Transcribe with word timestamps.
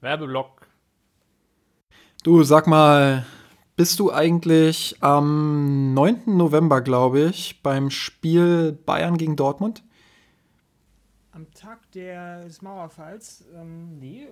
Werbeblock. 0.00 0.66
Du, 2.22 2.42
sag 2.42 2.66
mal, 2.66 3.24
bist 3.76 3.98
du 3.98 4.12
eigentlich 4.12 4.96
am 5.00 5.94
9. 5.94 6.36
November, 6.36 6.80
glaube 6.80 7.20
ich, 7.20 7.62
beim 7.62 7.90
Spiel 7.90 8.72
Bayern 8.72 9.16
gegen 9.16 9.36
Dortmund? 9.36 9.82
Am 11.32 11.50
Tag 11.52 11.90
des 11.92 12.62
Mauerfalls? 12.62 13.44
Ähm, 13.54 13.98
nee, 13.98 14.24
äh, 14.24 14.28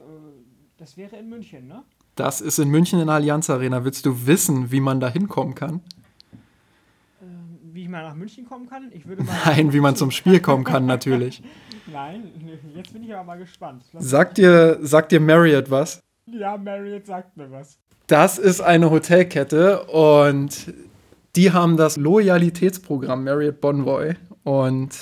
das 0.76 0.96
wäre 0.96 1.16
in 1.16 1.28
München, 1.28 1.66
ne? 1.66 1.84
Das 2.14 2.40
ist 2.40 2.58
in 2.58 2.68
München 2.68 2.98
in 2.98 3.06
der 3.06 3.16
Allianz 3.16 3.48
Arena. 3.48 3.84
Willst 3.84 4.04
du 4.04 4.26
wissen, 4.26 4.72
wie 4.72 4.80
man 4.80 5.00
da 5.00 5.08
hinkommen 5.08 5.54
kann? 5.54 5.82
Wie 7.78 7.82
ich 7.82 7.88
mal 7.88 8.02
nach 8.02 8.16
München 8.16 8.44
kommen 8.44 8.68
kann? 8.68 8.90
Ich 8.92 9.06
würde 9.06 9.22
mal 9.22 9.36
Nein, 9.46 9.72
wie 9.72 9.78
man 9.78 9.94
zum 9.94 10.10
Spiel 10.10 10.40
kommen 10.40 10.64
kann, 10.64 10.84
natürlich. 10.84 11.44
Nein, 11.92 12.24
jetzt 12.74 12.92
bin 12.92 13.04
ich 13.04 13.14
aber 13.14 13.22
mal 13.22 13.38
gespannt. 13.38 13.84
sagt 14.00 14.38
dir, 14.38 14.80
sagt 14.82 15.12
dir 15.12 15.20
Marriott 15.20 15.70
was? 15.70 16.02
Ja, 16.26 16.56
Marriott 16.56 17.06
sagt 17.06 17.36
mir 17.36 17.48
was. 17.52 17.78
Das 18.08 18.36
ist 18.36 18.60
eine 18.60 18.90
Hotelkette 18.90 19.84
und 19.84 20.74
die 21.36 21.52
haben 21.52 21.76
das 21.76 21.96
Loyalitätsprogramm 21.96 23.22
Marriott 23.22 23.60
Bonvoy 23.60 24.16
und 24.42 24.98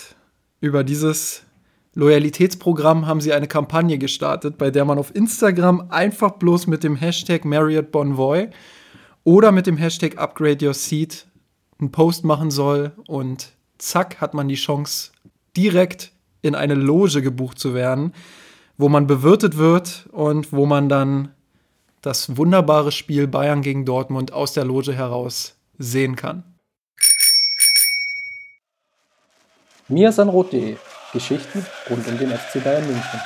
über 0.60 0.84
dieses 0.84 1.46
Loyalitätsprogramm 1.94 3.06
haben 3.06 3.22
sie 3.22 3.32
eine 3.32 3.48
Kampagne 3.48 3.96
gestartet, 3.96 4.58
bei 4.58 4.70
der 4.70 4.84
man 4.84 4.98
auf 4.98 5.16
Instagram 5.16 5.86
einfach 5.88 6.32
bloß 6.32 6.66
mit 6.66 6.84
dem 6.84 6.96
Hashtag 6.96 7.46
Marriott 7.46 7.90
Bonvoy 7.90 8.50
oder 9.24 9.50
mit 9.50 9.66
dem 9.66 9.78
Hashtag 9.78 10.18
Upgrade 10.18 10.66
Your 10.66 10.74
Seat 10.74 11.26
einen 11.78 11.92
Post 11.92 12.24
machen 12.24 12.50
soll 12.50 12.92
und 13.06 13.52
zack 13.78 14.20
hat 14.20 14.34
man 14.34 14.48
die 14.48 14.54
Chance, 14.54 15.12
direkt 15.56 16.12
in 16.42 16.54
eine 16.54 16.74
Loge 16.74 17.22
gebucht 17.22 17.58
zu 17.58 17.74
werden, 17.74 18.12
wo 18.76 18.88
man 18.88 19.06
bewirtet 19.06 19.56
wird 19.56 20.08
und 20.12 20.52
wo 20.52 20.66
man 20.66 20.88
dann 20.88 21.34
das 22.02 22.36
wunderbare 22.36 22.92
Spiel 22.92 23.26
Bayern 23.26 23.62
gegen 23.62 23.84
Dortmund 23.84 24.32
aus 24.32 24.52
der 24.52 24.64
Loge 24.64 24.92
heraus 24.92 25.56
sehen 25.78 26.16
kann. 26.16 26.44
mirsanrot.de 29.88 30.76
Geschichten 31.12 31.64
rund 31.88 32.06
um 32.08 32.18
den 32.18 32.30
FC 32.30 32.62
Bayern 32.62 32.86
München. 32.86 33.20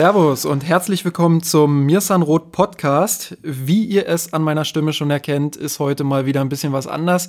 Servus 0.00 0.46
und 0.46 0.66
herzlich 0.66 1.04
willkommen 1.04 1.42
zum 1.42 1.84
Mirsan 1.84 2.22
Roth 2.22 2.52
Podcast. 2.52 3.36
Wie 3.42 3.84
ihr 3.84 4.08
es 4.08 4.32
an 4.32 4.42
meiner 4.42 4.64
Stimme 4.64 4.94
schon 4.94 5.10
erkennt, 5.10 5.56
ist 5.56 5.78
heute 5.78 6.04
mal 6.04 6.24
wieder 6.24 6.40
ein 6.40 6.48
bisschen 6.48 6.72
was 6.72 6.86
anders. 6.86 7.28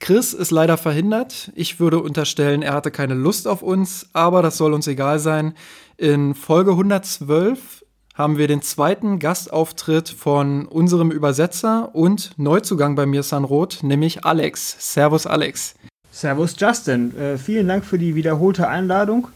Chris 0.00 0.34
ist 0.34 0.50
leider 0.50 0.76
verhindert. 0.76 1.50
Ich 1.54 1.80
würde 1.80 1.98
unterstellen, 1.98 2.60
er 2.60 2.74
hatte 2.74 2.90
keine 2.90 3.14
Lust 3.14 3.48
auf 3.48 3.62
uns, 3.62 4.10
aber 4.12 4.42
das 4.42 4.58
soll 4.58 4.74
uns 4.74 4.86
egal 4.86 5.18
sein. 5.18 5.54
In 5.96 6.34
Folge 6.34 6.72
112 6.72 7.86
haben 8.12 8.36
wir 8.36 8.48
den 8.48 8.60
zweiten 8.60 9.18
Gastauftritt 9.18 10.10
von 10.10 10.66
unserem 10.66 11.10
Übersetzer 11.12 11.94
und 11.94 12.32
Neuzugang 12.36 12.96
bei 12.96 13.06
Mirsan 13.06 13.44
Roth, 13.44 13.82
nämlich 13.82 14.26
Alex. 14.26 14.76
Servus 14.78 15.26
Alex. 15.26 15.74
Servus 16.10 16.54
Justin. 16.58 17.16
Äh, 17.16 17.38
vielen 17.38 17.66
Dank 17.66 17.82
für 17.86 17.98
die 17.98 18.14
wiederholte 18.14 18.68
Einladung. 18.68 19.28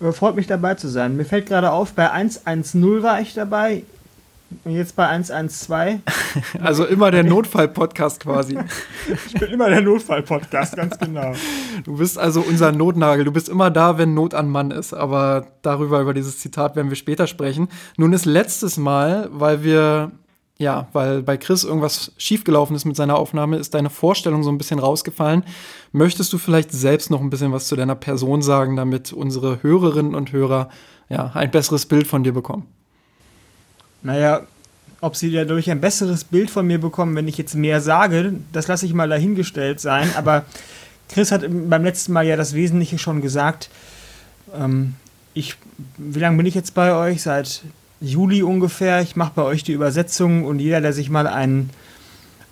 Äh, 0.00 0.12
freut 0.12 0.36
mich 0.36 0.46
dabei 0.46 0.74
zu 0.74 0.88
sein. 0.88 1.16
Mir 1.16 1.24
fällt 1.24 1.46
gerade 1.46 1.70
auf, 1.70 1.92
bei 1.92 2.10
110 2.10 3.02
war 3.02 3.20
ich 3.20 3.34
dabei 3.34 3.82
und 4.64 4.72
jetzt 4.72 4.96
bei 4.96 5.06
112. 5.06 6.00
Also 6.60 6.84
immer 6.86 7.10
der 7.10 7.24
Notfall-Podcast 7.24 8.20
quasi. 8.20 8.58
ich 9.26 9.38
bin 9.38 9.50
immer 9.50 9.68
der 9.68 9.80
Notfall-Podcast, 9.80 10.76
ganz 10.76 10.98
genau. 10.98 11.32
Du 11.84 11.98
bist 11.98 12.18
also 12.18 12.40
unser 12.40 12.72
Notnagel. 12.72 13.24
Du 13.24 13.32
bist 13.32 13.48
immer 13.48 13.70
da, 13.70 13.98
wenn 13.98 14.14
Not 14.14 14.34
an 14.34 14.48
Mann 14.48 14.70
ist. 14.70 14.94
Aber 14.94 15.46
darüber, 15.62 16.00
über 16.00 16.14
dieses 16.14 16.38
Zitat 16.38 16.76
werden 16.76 16.88
wir 16.88 16.96
später 16.96 17.26
sprechen. 17.26 17.68
Nun 17.96 18.12
ist 18.12 18.24
letztes 18.24 18.76
Mal, 18.76 19.28
weil 19.32 19.62
wir 19.62 20.12
ja, 20.58 20.88
weil 20.92 21.22
bei 21.22 21.36
Chris 21.36 21.62
irgendwas 21.62 22.12
schiefgelaufen 22.18 22.74
ist 22.74 22.84
mit 22.84 22.96
seiner 22.96 23.16
Aufnahme, 23.16 23.58
ist 23.58 23.74
deine 23.74 23.90
Vorstellung 23.90 24.42
so 24.42 24.50
ein 24.50 24.58
bisschen 24.58 24.80
rausgefallen. 24.80 25.44
Möchtest 25.92 26.32
du 26.32 26.38
vielleicht 26.38 26.72
selbst 26.72 27.10
noch 27.10 27.20
ein 27.20 27.30
bisschen 27.30 27.52
was 27.52 27.68
zu 27.68 27.76
deiner 27.76 27.94
Person 27.94 28.42
sagen, 28.42 28.74
damit 28.74 29.12
unsere 29.12 29.62
Hörerinnen 29.62 30.16
und 30.16 30.32
Hörer 30.32 30.68
ja, 31.08 31.30
ein 31.34 31.52
besseres 31.52 31.86
Bild 31.86 32.08
von 32.08 32.24
dir 32.24 32.32
bekommen? 32.32 32.66
Naja, 34.02 34.42
ob 35.00 35.14
sie 35.14 35.30
dadurch 35.30 35.70
ein 35.70 35.80
besseres 35.80 36.24
Bild 36.24 36.50
von 36.50 36.66
mir 36.66 36.80
bekommen, 36.80 37.14
wenn 37.14 37.28
ich 37.28 37.38
jetzt 37.38 37.54
mehr 37.54 37.80
sage, 37.80 38.34
das 38.52 38.66
lasse 38.66 38.84
ich 38.84 38.94
mal 38.94 39.08
dahingestellt 39.08 39.78
sein. 39.78 40.10
Aber 40.16 40.44
Chris 41.08 41.30
hat 41.30 41.44
beim 41.48 41.84
letzten 41.84 42.12
Mal 42.12 42.26
ja 42.26 42.36
das 42.36 42.54
Wesentliche 42.54 42.98
schon 42.98 43.20
gesagt. 43.20 43.70
Ähm, 44.52 44.96
ich, 45.34 45.56
wie 45.98 46.18
lange 46.18 46.36
bin 46.36 46.46
ich 46.46 46.56
jetzt 46.56 46.74
bei 46.74 46.92
euch? 46.92 47.22
Seit 47.22 47.62
Juli 48.00 48.42
ungefähr. 48.42 49.00
Ich 49.00 49.16
mache 49.16 49.32
bei 49.34 49.42
euch 49.42 49.64
die 49.64 49.72
Übersetzung 49.72 50.44
und 50.44 50.58
jeder, 50.58 50.80
der 50.80 50.92
sich 50.92 51.10
mal 51.10 51.26
einen 51.26 51.70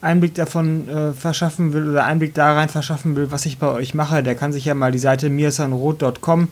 Einblick 0.01 0.35
davon 0.35 0.89
äh, 0.89 1.13
verschaffen 1.13 1.73
will 1.73 1.91
oder 1.91 2.05
Einblick 2.05 2.35
da 2.35 2.55
rein 2.55 2.69
verschaffen 2.69 3.17
will, 3.17 3.31
was 3.31 3.47
ich 3.47 3.59
bei 3.59 3.69
euch 3.69 3.95
mache, 3.95 4.23
der 4.23 4.35
kann 4.35 4.53
sich 4.53 4.65
ja 4.65 4.75
mal 4.75 4.93
die 4.93 4.99
Seite 4.99 5.31
mirsanrot.com 5.31 6.49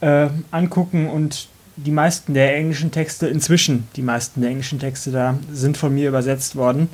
äh, 0.00 0.28
angucken 0.50 1.08
und 1.08 1.48
die 1.76 1.90
meisten 1.92 2.34
der 2.34 2.56
englischen 2.56 2.90
Texte, 2.90 3.28
inzwischen 3.28 3.86
die 3.94 4.02
meisten 4.02 4.40
der 4.40 4.50
englischen 4.50 4.80
Texte 4.80 5.12
da, 5.12 5.38
sind 5.52 5.76
von 5.76 5.94
mir 5.94 6.08
übersetzt 6.08 6.56
worden. 6.56 6.88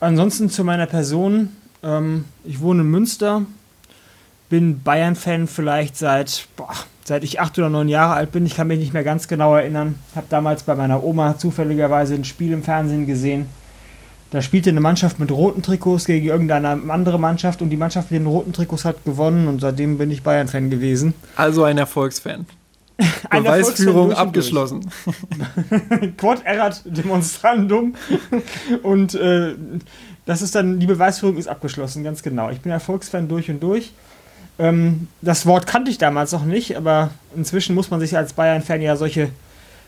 Ansonsten 0.00 0.50
zu 0.50 0.64
meiner 0.64 0.86
Person. 0.86 1.50
Ähm, 1.82 2.26
ich 2.44 2.60
wohne 2.60 2.82
in 2.82 2.90
Münster, 2.90 3.42
bin 4.48 4.82
Bayern-Fan 4.82 5.46
vielleicht 5.46 5.96
seit 5.96 6.48
boah, 6.56 6.74
seit 7.04 7.24
ich 7.24 7.40
acht 7.40 7.58
oder 7.58 7.68
neun 7.68 7.88
Jahre 7.88 8.14
alt 8.14 8.32
bin. 8.32 8.46
Ich 8.46 8.56
kann 8.56 8.68
mich 8.68 8.78
nicht 8.78 8.92
mehr 8.92 9.04
ganz 9.04 9.28
genau 9.28 9.54
erinnern. 9.54 9.96
Habe 10.14 10.26
damals 10.28 10.62
bei 10.62 10.74
meiner 10.74 11.02
Oma 11.02 11.38
zufälligerweise 11.38 12.14
ein 12.14 12.24
Spiel 12.24 12.52
im 12.52 12.62
Fernsehen 12.62 13.06
gesehen. 13.06 13.46
Da 14.30 14.42
spielte 14.42 14.70
eine 14.70 14.80
Mannschaft 14.80 15.20
mit 15.20 15.30
roten 15.30 15.62
Trikots 15.62 16.04
gegen 16.04 16.26
irgendeine 16.26 16.80
andere 16.88 17.18
Mannschaft 17.18 17.62
und 17.62 17.70
die 17.70 17.76
Mannschaft 17.76 18.10
mit 18.10 18.20
den 18.20 18.26
roten 18.26 18.52
Trikots 18.52 18.84
hat 18.84 19.04
gewonnen 19.04 19.46
und 19.46 19.60
seitdem 19.60 19.98
bin 19.98 20.10
ich 20.10 20.22
Bayern-Fan 20.22 20.68
gewesen. 20.68 21.14
Also 21.36 21.62
ein 21.62 21.78
Erfolgsfan. 21.78 22.46
ein 23.30 23.42
Beweisführung 23.44 24.12
abgeschlossen. 24.12 24.90
Quod 26.16 26.44
erat 26.44 26.82
demonstrandum. 26.86 27.94
und 28.82 29.14
äh, 29.14 29.54
das 30.24 30.42
ist 30.42 30.54
dann, 30.54 30.80
die 30.80 30.86
Beweisführung 30.86 31.36
ist 31.36 31.46
abgeschlossen, 31.46 32.02
ganz 32.02 32.22
genau. 32.22 32.50
Ich 32.50 32.60
bin 32.60 32.72
Erfolgsfan 32.72 33.28
durch 33.28 33.48
und 33.48 33.62
durch. 33.62 33.92
Ähm, 34.58 35.08
das 35.22 35.46
Wort 35.46 35.66
kannte 35.66 35.90
ich 35.90 35.98
damals 35.98 36.32
noch 36.32 36.44
nicht, 36.44 36.76
aber 36.76 37.10
inzwischen 37.34 37.74
muss 37.74 37.90
man 37.90 38.00
sich 38.00 38.16
als 38.16 38.32
Bayern-Fan 38.32 38.80
ja 38.82 38.96
solche 38.96 39.30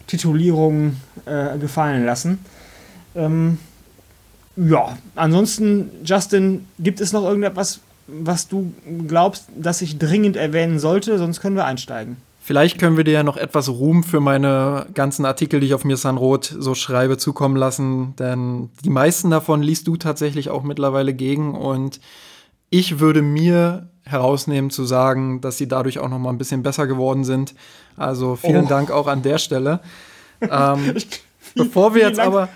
Titulierungen 0.07 1.01
äh, 1.27 1.57
gefallen 1.59 2.05
lassen. 2.05 2.45
Ähm, 3.15 3.59
ja, 4.57 4.99
ansonsten, 5.15 5.91
Justin, 6.05 6.67
gibt 6.79 7.01
es 7.01 7.13
noch 7.13 7.25
irgendetwas, 7.25 7.81
was 8.07 8.49
du 8.49 8.73
glaubst, 9.07 9.47
dass 9.57 9.83
ich 9.83 9.99
dringend 9.99 10.37
erwähnen 10.37 10.79
sollte? 10.79 11.19
Sonst 11.19 11.41
können 11.41 11.57
wir 11.57 11.65
einsteigen. 11.65 12.17
Vielleicht 12.41 12.79
können 12.79 12.97
wir 12.97 13.05
dir 13.05 13.13
ja 13.13 13.23
noch 13.23 13.37
etwas 13.37 13.69
Ruhm 13.69 14.03
für 14.03 14.21
meine 14.21 14.87
ganzen 14.95 15.27
Artikel, 15.27 15.61
die 15.61 15.67
ich 15.67 15.75
auf 15.75 15.85
mir 15.85 15.99
Sanrot 15.99 16.57
so 16.59 16.75
schreibe, 16.75 17.19
zukommen 17.19 17.57
lassen, 17.57 18.17
denn 18.17 18.71
die 18.85 18.91
meisten 18.91 19.31
davon 19.31 19.63
liest 19.63 19.87
du 19.87 19.99
tatsächlich 19.99 20.49
auch 20.49 20.63
mittlerweile 20.63 21.13
gegen 21.13 21.55
und 21.55 22.01
ich 22.71 23.01
würde 23.01 23.21
mir 23.21 23.91
herausnehmen 24.09 24.71
zu 24.71 24.85
sagen, 24.85 25.41
dass 25.41 25.59
sie 25.59 25.69
dadurch 25.69 25.99
auch 25.99 26.09
noch 26.09 26.19
mal 26.19 26.31
ein 26.31 26.39
bisschen 26.39 26.63
besser 26.63 26.87
geworden 26.87 27.25
sind. 27.25 27.55
Also 27.97 28.37
vielen 28.37 28.65
oh. 28.65 28.69
Dank 28.69 28.91
auch 28.91 29.07
an 29.07 29.23
der 29.23 29.39
Stelle. 29.39 29.81
Ähm, 30.41 30.95
bevor 31.57 31.97
wir 31.97 32.03
jetzt 32.03 32.21
aber, 32.21 32.49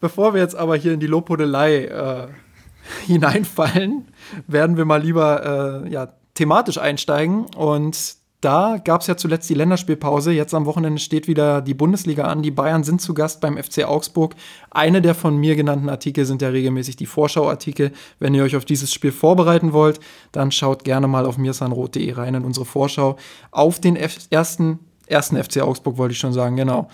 bevor 0.00 0.34
wir 0.34 0.40
jetzt 0.40 0.56
aber 0.56 0.74
hier 0.74 0.92
in 0.92 0.98
die 0.98 1.06
Lobhudelei 1.06 1.84
äh, 1.84 2.26
hineinfallen, 3.06 4.08
werden 4.48 4.76
wir 4.76 4.84
mal 4.84 5.00
lieber 5.00 5.84
äh, 5.84 5.88
ja, 5.88 6.08
thematisch 6.34 6.78
einsteigen 6.78 7.44
und 7.54 8.16
da 8.42 8.78
gab 8.82 9.02
es 9.02 9.06
ja 9.06 9.16
zuletzt 9.16 9.48
die 9.48 9.54
Länderspielpause. 9.54 10.32
Jetzt 10.32 10.52
am 10.52 10.66
Wochenende 10.66 11.00
steht 11.00 11.28
wieder 11.28 11.62
die 11.62 11.74
Bundesliga 11.74 12.24
an. 12.24 12.42
Die 12.42 12.50
Bayern 12.50 12.82
sind 12.82 13.00
zu 13.00 13.14
Gast 13.14 13.40
beim 13.40 13.56
FC 13.56 13.84
Augsburg. 13.84 14.34
Eine 14.68 15.00
der 15.00 15.14
von 15.14 15.36
mir 15.36 15.54
genannten 15.54 15.88
Artikel 15.88 16.24
sind 16.24 16.42
ja 16.42 16.48
regelmäßig 16.48 16.96
die 16.96 17.06
Vorschauartikel. 17.06 17.92
Wenn 18.18 18.34
ihr 18.34 18.42
euch 18.42 18.56
auf 18.56 18.64
dieses 18.64 18.92
Spiel 18.92 19.12
vorbereiten 19.12 19.72
wollt, 19.72 20.00
dann 20.32 20.50
schaut 20.50 20.82
gerne 20.82 21.06
mal 21.06 21.24
auf 21.24 21.38
mirsanrot.de 21.38 22.12
rein 22.14 22.34
in 22.34 22.44
unsere 22.44 22.66
Vorschau 22.66 23.16
auf 23.52 23.78
den 23.78 23.94
F 23.94 24.18
ersten, 24.30 24.80
ersten 25.06 25.40
FC 25.40 25.60
Augsburg, 25.60 25.96
wollte 25.96 26.12
ich 26.12 26.18
schon 26.18 26.32
sagen, 26.32 26.56
genau. 26.56 26.88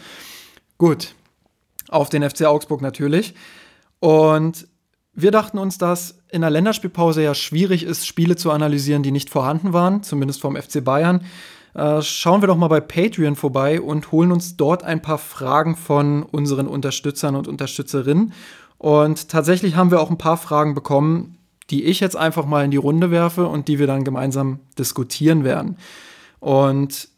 Gut. 0.77 1.15
Auf 1.89 2.11
den 2.11 2.29
FC 2.29 2.45
Augsburg 2.45 2.83
natürlich. 2.83 3.35
Und 4.01 4.68
wir 5.21 5.33
dachten 5.33 5.59
uns, 5.59 5.79
dass 5.79 6.21
in 6.31 6.43
der 6.43 6.51
Länderspielpause 6.51 7.23
ja 7.23 7.35
schwierig 7.35 7.83
ist, 7.83 8.07
Spiele 8.07 8.37
zu 8.37 8.53
analysieren, 8.53 9.03
die 9.03 9.11
nicht 9.11 9.31
vorhanden 9.31 9.73
waren, 9.73 10.05
zumindest 10.05 10.41
vom 10.41 10.55
FC 10.55 10.85
Bayern. 10.85 11.25
Äh, 11.75 12.03
schauen 12.03 12.41
wir 12.41 12.47
doch 12.47 12.57
mal 12.57 12.69
bei 12.69 12.81
Patreon 12.81 13.35
vorbei 13.35 13.81
und 13.81 14.13
holen 14.13 14.31
uns 14.31 14.57
dort 14.57 14.85
ein 14.85 15.03
paar 15.03 15.19
Fragen 15.19 15.75
von 15.75 16.23
unseren 16.23 16.69
Unterstützern 16.69 17.35
und 17.35 17.49
Unterstützerinnen. 17.49 18.33
Und 18.79 19.29
tatsächlich 19.29 19.75
haben 19.75 19.91
wir 19.91 20.01
auch 20.01 20.11
ein 20.11 20.19
paar 20.19 20.37
Fragen 20.37 20.75
bekommen, 20.75 21.39
die 21.71 21.85
ich 21.85 21.99
jetzt 21.99 22.17
einfach 22.17 22.47
mal 22.47 22.65
in 22.65 22.71
die 22.71 22.77
Runde 22.77 23.11
werfe 23.11 23.49
und 23.49 23.67
die 23.67 23.81
wir 23.81 23.89
dann 23.89 24.05
gemeinsam 24.05 24.61
diskutieren 24.79 25.43
werden. 25.43 25.79
Und 26.39 27.09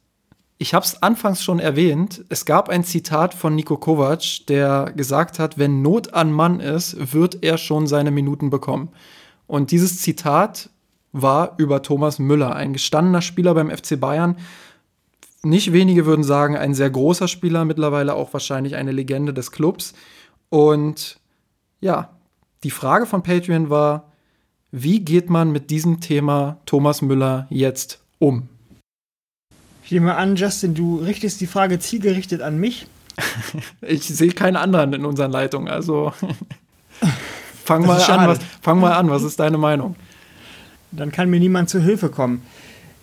ich 0.60 0.74
habe 0.74 0.84
es 0.84 1.02
anfangs 1.02 1.42
schon 1.42 1.58
erwähnt, 1.58 2.22
es 2.28 2.44
gab 2.44 2.68
ein 2.68 2.84
Zitat 2.84 3.32
von 3.32 3.54
Nico 3.54 3.78
Kovac, 3.78 4.44
der 4.46 4.92
gesagt 4.94 5.38
hat, 5.38 5.56
wenn 5.56 5.80
Not 5.80 6.12
an 6.12 6.32
Mann 6.32 6.60
ist, 6.60 7.14
wird 7.14 7.42
er 7.42 7.56
schon 7.56 7.86
seine 7.86 8.10
Minuten 8.10 8.50
bekommen. 8.50 8.90
Und 9.46 9.70
dieses 9.70 10.02
Zitat 10.02 10.68
war 11.12 11.54
über 11.56 11.80
Thomas 11.80 12.18
Müller, 12.18 12.54
ein 12.54 12.74
gestandener 12.74 13.22
Spieler 13.22 13.54
beim 13.54 13.70
FC 13.70 13.98
Bayern. 13.98 14.36
Nicht 15.42 15.72
wenige 15.72 16.04
würden 16.04 16.24
sagen, 16.24 16.58
ein 16.58 16.74
sehr 16.74 16.90
großer 16.90 17.26
Spieler, 17.26 17.64
mittlerweile 17.64 18.14
auch 18.14 18.34
wahrscheinlich 18.34 18.76
eine 18.76 18.92
Legende 18.92 19.32
des 19.32 19.52
Clubs. 19.52 19.94
Und 20.50 21.18
ja, 21.80 22.10
die 22.64 22.70
Frage 22.70 23.06
von 23.06 23.22
Patreon 23.22 23.70
war, 23.70 24.12
wie 24.72 25.00
geht 25.00 25.30
man 25.30 25.52
mit 25.52 25.70
diesem 25.70 26.02
Thema 26.02 26.58
Thomas 26.66 27.00
Müller 27.00 27.46
jetzt 27.48 28.04
um? 28.18 28.50
Ich 29.90 29.94
nehme 29.94 30.14
an, 30.14 30.36
Justin, 30.36 30.72
du 30.72 30.98
richtest 30.98 31.40
die 31.40 31.48
Frage 31.48 31.80
zielgerichtet 31.80 32.42
an 32.42 32.58
mich. 32.58 32.86
ich 33.80 34.04
sehe 34.04 34.30
keinen 34.30 34.54
anderen 34.54 34.92
in 34.92 35.04
unseren 35.04 35.32
Leitungen, 35.32 35.66
also 35.66 36.12
fang 37.64 37.84
mal, 37.84 38.00
an, 38.00 38.28
was, 38.28 38.38
fang 38.62 38.78
mal 38.78 38.92
an, 38.92 39.10
was 39.10 39.24
ist 39.24 39.40
deine 39.40 39.58
Meinung? 39.58 39.96
Dann 40.92 41.10
kann 41.10 41.28
mir 41.28 41.40
niemand 41.40 41.70
zu 41.70 41.80
Hilfe 41.80 42.08
kommen. 42.08 42.42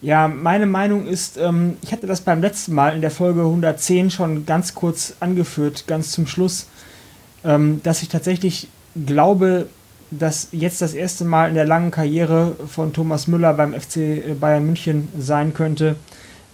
Ja, 0.02 0.30
meine 0.30 0.66
Meinung 0.66 1.08
ist, 1.08 1.36
ähm, 1.36 1.76
ich 1.82 1.92
hatte 1.92 2.08
das 2.08 2.22
beim 2.22 2.40
letzten 2.40 2.74
Mal 2.74 2.96
in 2.96 3.02
der 3.02 3.12
Folge 3.12 3.42
110 3.42 4.10
schon 4.10 4.46
ganz 4.46 4.74
kurz 4.74 5.16
angeführt, 5.20 5.88
ganz 5.88 6.12
zum 6.12 6.26
Schluss, 6.26 6.70
ähm, 7.44 7.82
dass 7.84 8.02
ich 8.02 8.08
tatsächlich 8.08 8.70
glaube, 9.06 9.68
dass 10.10 10.48
jetzt 10.54 10.82
das 10.82 10.94
erste 10.94 11.26
Mal 11.26 11.50
in 11.50 11.56
der 11.56 11.66
langen 11.66 11.92
Karriere 11.92 12.56
von 12.66 12.94
Thomas 12.94 13.28
Müller 13.28 13.54
beim 13.56 13.74
FC 13.74 14.40
Bayern 14.40 14.66
München 14.66 15.10
sein 15.20 15.54
könnte, 15.54 15.98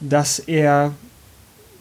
dass 0.09 0.39
er 0.39 0.91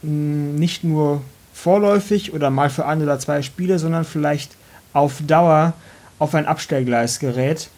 hm, 0.03 0.55
nicht 0.57 0.85
nur 0.85 1.23
vorläufig 1.53 2.33
oder 2.33 2.51
mal 2.51 2.71
für 2.71 2.87
ein 2.87 3.03
oder 3.03 3.19
zwei 3.19 3.43
Spiele, 3.43 3.79
sondern 3.79 4.05
vielleicht 4.05 4.57
auf 4.93 5.21
Dauer 5.27 5.75
auf 6.19 6.35
ein 6.35 6.47
Abstellgleis 6.47 7.19
gerät, 7.19 7.69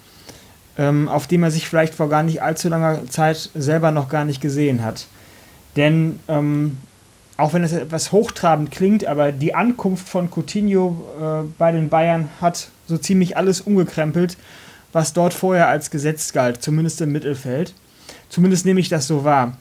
ähm, 0.79 1.09
auf 1.09 1.27
dem 1.27 1.43
er 1.43 1.51
sich 1.51 1.69
vielleicht 1.69 1.95
vor 1.95 2.09
gar 2.09 2.23
nicht 2.23 2.43
allzu 2.43 2.69
langer 2.69 3.07
Zeit 3.09 3.51
selber 3.55 3.91
noch 3.91 4.09
gar 4.09 4.25
nicht 4.25 4.41
gesehen 4.41 4.85
hat. 4.85 5.07
Denn 5.77 6.21
ähm, 6.29 6.79
auch 7.37 7.53
wenn 7.53 7.65
es 7.65 7.73
etwas 7.73 8.13
hochtrabend 8.13 8.71
klingt, 8.71 9.07
aber 9.07 9.33
die 9.33 9.55
Ankunft 9.55 10.09
von 10.09 10.31
Coutinho 10.31 11.05
äh, 11.21 11.49
bei 11.59 11.73
den 11.73 11.89
Bayern 11.89 12.29
hat 12.41 12.69
so 12.87 12.97
ziemlich 12.97 13.37
alles 13.37 13.61
umgekrempelt, 13.61 14.37
was 14.93 15.13
dort 15.13 15.35
vorher 15.35 15.69
als 15.69 15.91
Gesetz 15.91 16.33
galt, 16.33 16.63
zumindest 16.63 17.01
im 17.01 17.11
Mittelfeld. 17.11 17.75
Zumindest 18.29 18.65
nehme 18.67 18.81
ich 18.81 18.89
das 18.89 19.07
so 19.07 19.25
wahr. 19.25 19.57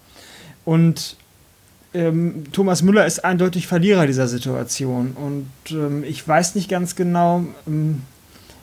Und 0.66 1.18
ähm, 1.94 2.46
Thomas 2.52 2.82
Müller 2.82 3.06
ist 3.06 3.24
eindeutig 3.24 3.68
Verlierer 3.68 4.08
dieser 4.08 4.28
Situation. 4.28 5.12
Und 5.12 5.72
ähm, 5.72 6.04
ich 6.04 6.28
weiß 6.28 6.56
nicht 6.56 6.70
ganz 6.70 6.96
genau, 6.96 7.44
ähm, 7.68 8.02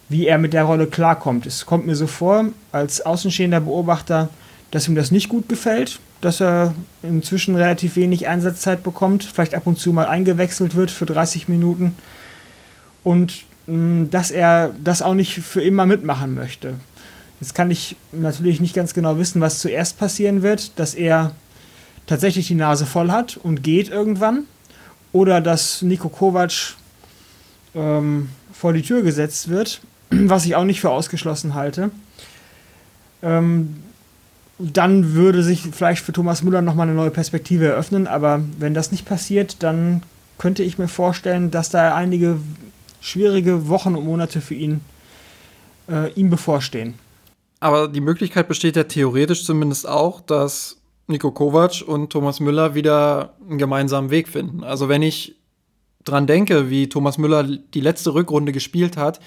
wie 0.09 0.27
er 0.27 0.39
mit 0.39 0.53
der 0.53 0.65
Rolle 0.65 0.87
klarkommt. 0.87 1.47
Es 1.47 1.67
kommt 1.67 1.87
mir 1.87 1.95
so 1.95 2.07
vor, 2.09 2.47
als 2.73 3.01
außenstehender 3.01 3.61
Beobachter, 3.61 4.29
dass 4.71 4.89
ihm 4.89 4.97
das 4.97 5.11
nicht 5.11 5.29
gut 5.29 5.49
gefällt, 5.49 6.01
dass 6.21 6.41
er 6.41 6.75
inzwischen 7.03 7.55
relativ 7.55 7.97
wenig 7.97 8.27
Einsatzzeit 8.27 8.83
bekommt, 8.83 9.25
vielleicht 9.25 9.55
ab 9.55 9.67
und 9.67 9.79
zu 9.79 9.93
mal 9.93 10.07
eingewechselt 10.07 10.75
wird 10.75 10.91
für 10.91 11.07
30 11.07 11.49
Minuten 11.49 11.95
und 13.05 13.45
ähm, 13.69 14.09
dass 14.11 14.31
er 14.31 14.75
das 14.83 15.03
auch 15.03 15.15
nicht 15.15 15.35
für 15.35 15.63
immer 15.63 15.87
mitmachen 15.87 16.35
möchte. 16.35 16.75
Jetzt 17.41 17.55
kann 17.55 17.71
ich 17.71 17.97
natürlich 18.13 18.61
nicht 18.61 18.75
ganz 18.75 18.93
genau 18.93 19.17
wissen, 19.17 19.41
was 19.41 19.61
zuerst 19.61 19.99
passieren 19.99 20.43
wird, 20.43 20.79
dass 20.79 20.95
er 20.95 21.33
tatsächlich 22.11 22.49
die 22.49 22.57
Nase 22.57 22.87
voll 22.87 23.13
hat 23.13 23.37
und 23.37 23.63
geht 23.63 23.89
irgendwann. 23.89 24.45
Oder 25.13 25.41
dass 25.41 25.81
Nico 25.81 26.09
Kovac 26.09 26.75
ähm, 27.75 28.29
vor 28.53 28.73
die 28.73 28.83
Tür 28.83 29.03
gesetzt 29.03 29.49
wird, 29.49 29.81
was 30.11 30.45
ich 30.45 30.57
auch 30.57 30.65
nicht 30.65 30.81
für 30.81 30.91
ausgeschlossen 30.91 31.55
halte. 31.55 31.93
Ähm, 33.23 33.77
dann 34.59 35.15
würde 35.15 35.45
sich 35.45 35.63
vielleicht 35.63 36.03
für 36.03 36.13
Thomas 36.13 36.43
Müller 36.43 36.63
nochmal 36.63 36.89
eine 36.89 36.97
neue 36.97 37.13
Perspektive 37.13 37.67
eröffnen, 37.67 38.09
aber 38.09 38.43
wenn 38.59 38.75
das 38.75 38.91
nicht 38.91 39.07
passiert, 39.07 39.63
dann 39.63 40.03
könnte 40.37 40.65
ich 40.65 40.79
mir 40.79 40.89
vorstellen, 40.89 41.51
dass 41.53 41.71
da 41.71 41.95
einige 41.95 42.39
schwierige 43.01 43.69
Wochen 43.69 43.95
und 43.95 44.05
Monate 44.05 44.41
für 44.41 44.55
ihn 44.55 44.81
äh, 45.89 46.13
ihm 46.15 46.29
bevorstehen. 46.29 46.95
Aber 47.61 47.89
die 47.89 48.01
Möglichkeit 48.01 48.49
besteht 48.49 48.75
ja 48.75 48.85
theoretisch 48.85 49.45
zumindest 49.45 49.89
auch, 49.89 50.21
dass 50.21 50.80
Nico 51.11 51.31
Kovac 51.33 51.83
und 51.87 52.11
Thomas 52.11 52.41
Müller 52.41 52.75
wieder 52.75 53.35
einen 53.49 53.59
gemeinsamen 53.59 54.11
Weg 54.11 54.29
finden. 54.29 54.65
Also 54.65 54.89
wenn 54.89 55.03
ich 55.03 55.37
dran 56.05 56.27
denke, 56.27 56.71
wie 56.71 56.89
Thomas 56.89 57.19
Müller 57.19 57.43
die 57.45 57.81
letzte 57.81 58.15
Rückrunde 58.15 58.53
gespielt 58.53 58.97
hat, 58.97 59.21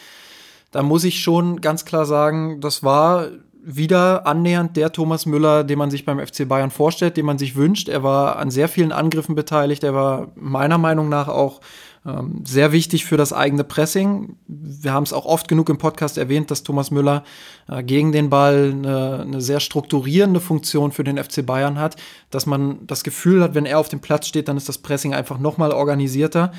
dann 0.71 0.85
muss 0.85 1.03
ich 1.03 1.21
schon 1.21 1.61
ganz 1.61 1.85
klar 1.85 2.05
sagen, 2.05 2.59
das 2.59 2.83
war 2.83 3.27
wieder 3.63 4.27
annähernd 4.27 4.75
der 4.75 4.91
Thomas 4.91 5.25
Müller, 5.25 5.63
den 5.63 5.77
man 5.77 5.91
sich 5.91 6.03
beim 6.03 6.19
FC 6.19 6.47
Bayern 6.47 6.71
vorstellt, 6.71 7.15
den 7.15 7.25
man 7.25 7.37
sich 7.37 7.55
wünscht. 7.55 7.87
Er 7.87 8.03
war 8.03 8.37
an 8.37 8.51
sehr 8.51 8.67
vielen 8.67 8.91
Angriffen 8.91 9.35
beteiligt. 9.35 9.83
Er 9.83 9.93
war 9.93 10.31
meiner 10.35 10.77
Meinung 10.77 11.07
nach 11.07 11.29
auch 11.29 11.61
ähm, 12.05 12.41
sehr 12.45 12.73
wichtig 12.73 13.05
für 13.05 13.15
das 13.15 13.31
eigene 13.31 13.63
Pressing. 13.63 14.35
Wir 14.47 14.91
haben 14.91 15.03
es 15.03 15.13
auch 15.13 15.25
oft 15.25 15.47
genug 15.47 15.69
im 15.69 15.77
Podcast 15.77 16.17
erwähnt, 16.17 16.51
dass 16.51 16.63
Thomas 16.63 16.91
Müller 16.91 17.23
äh, 17.69 17.81
gegen 17.81 18.11
den 18.11 18.29
Ball 18.29 18.71
eine, 18.73 19.21
eine, 19.21 19.41
sehr 19.41 19.61
strukturierende 19.61 20.41
Funktion 20.41 20.91
für 20.91 21.05
den 21.05 21.17
FC 21.17 21.45
Bayern 21.45 21.79
hat, 21.79 21.95
dass 22.29 22.45
man 22.45 22.85
das 22.87 23.03
Gefühl 23.03 23.41
hat, 23.41 23.55
wenn 23.55 23.65
er 23.65 23.79
auf 23.79 23.87
dem 23.87 24.01
Platz 24.01 24.27
steht, 24.27 24.49
dann 24.49 24.57
ist 24.57 24.67
das 24.67 24.79
Pressing 24.79 25.13
einfach 25.13 25.39
noch 25.39 25.57
mal 25.57 25.71
organisierter. 25.71 26.51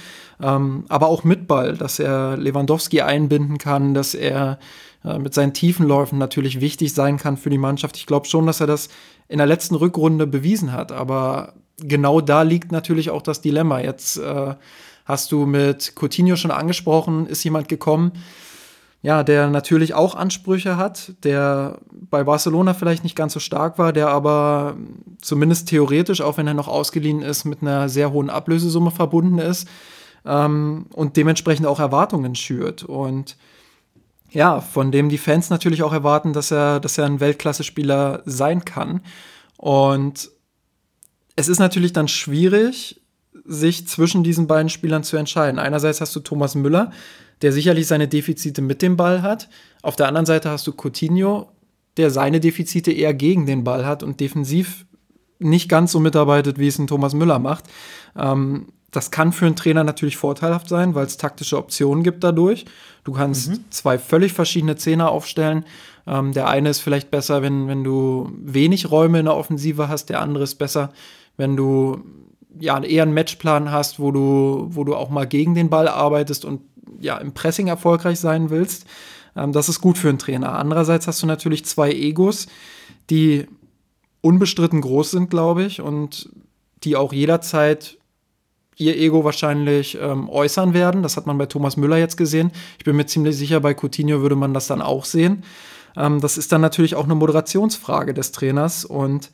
Ähm, 0.43 0.87
aber 0.88 1.08
auch 1.08 1.25
mit 1.25 1.46
Ball, 1.46 1.76
dass 1.76 1.99
er 1.99 2.38
Lewandowski 2.38 3.02
einbinden 3.02 3.58
kann, 3.58 3.93
dass 3.93 4.14
er 4.14 4.58
äh, 5.05 5.19
mit 5.19 5.35
seinen 5.35 5.52
Tiefenläufen 5.52 6.19
natürlich 6.19 6.63
wichtig 6.63 6.94
sein 6.94 7.19
kann 7.19 7.36
für 7.36 7.51
die 7.51 7.58
Mannschaft. 7.58 7.96
Ich 7.98 8.06
glaube 8.06 8.27
schon, 8.27 8.46
dass 8.46 8.60
er 8.60 8.67
das 8.67 8.89
in 9.29 9.39
der 9.39 9.46
letzten 9.46 9.74
Rückrunde 9.74 10.27
bewiesen 10.27 10.72
hat. 10.72 10.91
Aber 10.91 11.53
genau 11.79 12.20
da 12.20 12.43
liegt 12.43 12.72
natürlich 12.72 13.10
auch 13.10 13.22
das 13.22 13.41
Dilemma. 13.41 13.81
Jetzt 13.81 14.17
äh, 14.17 14.55
Hast 15.05 15.32
du 15.32 15.46
mit 15.46 15.94
Coutinho 15.96 16.37
schon 16.37 16.51
angesprochen, 16.51 17.27
ist 17.27 17.44
jemand 17.44 17.69
gekommen, 17.69 18.13
ja, 19.05 19.23
der 19.23 19.51
natürlich 19.51 19.93
auch 19.93 20.15
Ansprüche 20.15 20.79
hat, 20.79 21.13
der 21.25 21.79
bei 21.93 22.25
Barcelona 22.25 22.73
vielleicht 22.73 23.05
nicht 23.05 23.15
ganz 23.15 23.34
so 23.34 23.39
stark 23.39 23.79
war, 23.79 23.93
der 23.93 24.08
aber 24.08 24.79
zumindest 25.20 25.69
theoretisch, 25.69 26.23
auch 26.23 26.39
wenn 26.39 26.46
er 26.46 26.55
noch 26.55 26.69
ausgeliehen 26.69 27.20
ist, 27.20 27.44
mit 27.44 27.61
einer 27.61 27.91
sehr 27.91 28.13
hohen 28.13 28.31
Ablösesumme 28.31 28.91
verbunden 28.91 29.39
ist 29.39 29.69
ähm, 30.25 30.87
und 30.94 31.19
dementsprechend 31.19 31.67
auch 31.67 31.81
Erwartungen 31.81 32.34
schürt. 32.34 32.82
Und 32.82 33.37
ja, 34.31 34.63
von 34.63 34.91
dem 34.91 35.11
die 35.11 35.19
Fans 35.19 35.51
natürlich 35.51 35.82
auch 35.82 35.93
erwarten, 35.93 36.32
dass 36.32 36.51
er, 36.51 36.81
dass 36.81 36.96
er 36.96 37.05
ein 37.05 37.20
Weltklasse-Spieler 37.20 38.23
sein 38.25 38.65
kann. 38.65 39.03
Und 39.58 40.31
es 41.37 41.49
ist 41.49 41.58
natürlich 41.58 41.93
dann 41.93 42.08
schwierig, 42.08 43.03
sich 43.44 43.86
zwischen 43.86 44.24
diesen 44.24 44.46
beiden 44.46 44.69
Spielern 44.69 45.05
zu 45.05 45.17
entscheiden. 45.17 45.58
Einerseits 45.58 46.01
hast 46.01 46.15
du 46.17 46.20
Thomas 46.20 46.55
Müller, 46.55 46.91
der 47.43 47.53
sicherlich 47.53 47.86
seine 47.86 48.08
Defizite 48.08 48.63
mit 48.63 48.82
dem 48.82 48.96
Ball 48.96 49.22
hat. 49.22 49.48
Auf 49.82 49.96
der 49.96 50.08
anderen 50.08 50.27
Seite 50.27 50.51
hast 50.51 50.67
du 50.67 50.72
Coutinho, 50.72 51.48
der 51.96 52.10
seine 52.10 52.41
Defizite 52.41 52.93
eher 52.93 53.15
gegen 53.15 53.46
den 53.46 53.65
Ball 53.65 53.86
hat 53.86 54.03
und 54.03 54.20
defensiv 54.20 54.86
nicht 55.39 55.69
ganz 55.69 55.93
so 55.93 56.01
mitarbeitet, 56.01 56.58
wie 56.58 56.69
es 56.69 56.79
ein 56.79 56.86
Thomas 56.86 57.15
Müller 57.15 57.39
macht. 57.39 57.65
Ähm, 58.17 58.69
das 58.91 59.10
kann 59.10 59.32
für 59.32 59.46
einen 59.46 59.56
Trainer 59.56 59.82
natürlich 59.82 60.17
vorteilhaft 60.17 60.69
sein, 60.69 60.94
weil 60.94 61.06
es 61.06 61.17
taktische 61.17 61.58
Optionen 61.58 62.05
gibt 62.05 62.22
dadurch. 62.22 62.65
Du 63.03 63.13
kannst 63.13 63.51
mhm. 63.51 63.65
zwei 63.70 63.98
völlig 63.98 64.32
verschiedene 64.32 64.77
Zehner 64.77 65.10
aufstellen. 65.10 65.65
Ähm, 66.06 66.32
der 66.32 66.48
eine 66.48 66.70
ist 66.70 66.79
vielleicht 66.79 67.10
besser, 67.10 67.43
wenn, 67.43 67.67
wenn 67.67 67.82
du 67.82 68.31
wenig 68.41 68.91
Räume 68.91 69.19
in 69.19 69.24
der 69.24 69.36
Offensive 69.36 69.89
hast. 69.89 70.10
Der 70.10 70.20
andere 70.20 70.44
ist 70.44 70.55
besser, 70.56 70.93
wenn 71.36 71.56
du 71.56 72.05
ja, 72.58 72.82
eher 72.82 73.03
einen 73.03 73.15
Matchplan 73.15 73.70
hast, 73.70 73.99
wo 73.99 74.11
du, 74.11 74.67
wo 74.70 74.84
du 74.84 74.94
auch 74.94 75.11
mal 75.11 75.27
gegen 75.27 75.55
den 75.55 75.70
Ball 75.70 75.89
arbeitest 75.89 76.44
und 76.44 76.61
ja, 77.01 77.19
im 77.19 77.32
Pressing 77.32 77.69
erfolgreich 77.69 78.20
sein 78.20 78.51
willst. 78.51 78.87
Ähm, 79.37 79.53
das 79.53 79.69
ist 79.69 79.81
gut 79.81 79.99
für 79.99 80.08
einen 80.08 80.19
Trainer. 80.19 80.53
Andererseits 80.58 81.06
hast 81.06 81.23
du 81.23 81.27
natürlich 81.27 81.65
zwei 81.65 81.91
Egos, 81.93 82.46
die 83.11 83.46
unbestritten 84.20 84.81
groß 84.81 85.11
sind, 85.11 85.31
glaube 85.31 85.65
ich, 85.65 85.81
und 85.81 86.31
die 86.84 86.96
auch 86.96 87.13
jederzeit 87.13 87.99
ihr 88.77 88.96
Ego 88.96 89.25
wahrscheinlich 89.25 89.99
ähm, 90.01 90.29
äußern 90.29 90.75
werden. 90.75 91.03
Das 91.03 91.17
hat 91.17 91.27
man 91.27 91.39
bei 91.39 91.46
Thomas 91.46 91.77
Müller 91.77 91.96
jetzt 91.96 92.17
gesehen. 92.17 92.51
Ich 92.79 92.84
bin 92.84 92.96
mir 92.96 93.06
ziemlich 93.06 93.37
sicher, 93.37 93.61
bei 93.61 93.75
Coutinho 93.75 94.20
würde 94.20 94.37
man 94.37 94.55
das 94.55 94.67
dann 94.67 94.82
auch 94.82 95.05
sehen. 95.05 95.44
Ähm, 95.96 96.20
das 96.20 96.37
ist 96.39 96.53
dann 96.53 96.61
natürlich 96.61 96.94
auch 96.94 97.05
eine 97.05 97.15
Moderationsfrage 97.15 98.15
des 98.15 98.32
Trainers. 98.32 98.84
Und 98.84 99.31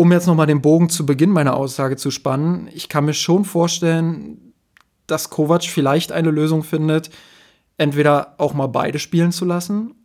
um 0.00 0.12
jetzt 0.12 0.28
nochmal 0.28 0.46
den 0.46 0.62
Bogen 0.62 0.88
zu 0.88 1.04
Beginn 1.04 1.30
meiner 1.30 1.56
Aussage 1.56 1.96
zu 1.96 2.12
spannen, 2.12 2.70
ich 2.72 2.88
kann 2.88 3.04
mir 3.04 3.14
schon 3.14 3.44
vorstellen, 3.44 4.54
dass 5.08 5.28
Kovac 5.28 5.64
vielleicht 5.64 6.12
eine 6.12 6.30
Lösung 6.30 6.62
findet, 6.62 7.10
entweder 7.78 8.36
auch 8.38 8.54
mal 8.54 8.68
beide 8.68 9.00
spielen 9.00 9.32
zu 9.32 9.44
lassen 9.44 9.96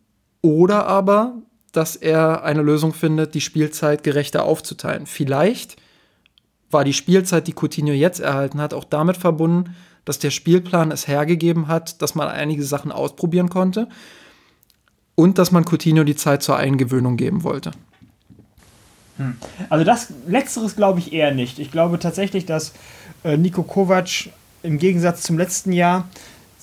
oder 0.42 0.88
aber, 0.88 1.36
dass 1.70 1.94
er 1.94 2.42
eine 2.42 2.62
Lösung 2.62 2.92
findet, 2.92 3.34
die 3.34 3.40
Spielzeit 3.40 4.02
gerechter 4.02 4.44
aufzuteilen. 4.44 5.06
Vielleicht 5.06 5.76
war 6.70 6.82
die 6.82 6.92
Spielzeit, 6.92 7.46
die 7.46 7.54
Coutinho 7.54 7.92
jetzt 7.92 8.18
erhalten 8.18 8.60
hat, 8.60 8.74
auch 8.74 8.84
damit 8.84 9.16
verbunden, 9.16 9.76
dass 10.04 10.18
der 10.18 10.30
Spielplan 10.30 10.90
es 10.90 11.06
hergegeben 11.06 11.68
hat, 11.68 12.02
dass 12.02 12.16
man 12.16 12.26
einige 12.26 12.64
Sachen 12.64 12.90
ausprobieren 12.90 13.48
konnte 13.48 13.88
und 15.14 15.38
dass 15.38 15.52
man 15.52 15.64
Coutinho 15.64 16.02
die 16.02 16.16
Zeit 16.16 16.42
zur 16.42 16.56
Eingewöhnung 16.56 17.16
geben 17.16 17.44
wollte. 17.44 17.70
Hm. 19.16 19.36
Also 19.68 19.84
das 19.84 20.08
letzteres 20.26 20.76
glaube 20.76 20.98
ich 20.98 21.12
eher 21.12 21.32
nicht. 21.32 21.58
Ich 21.58 21.70
glaube 21.70 21.98
tatsächlich, 21.98 22.46
dass 22.46 22.72
äh, 23.24 23.36
Nico 23.36 23.62
Kovac 23.62 24.30
im 24.62 24.78
Gegensatz 24.78 25.22
zum 25.22 25.38
letzten 25.38 25.72
Jahr 25.72 26.08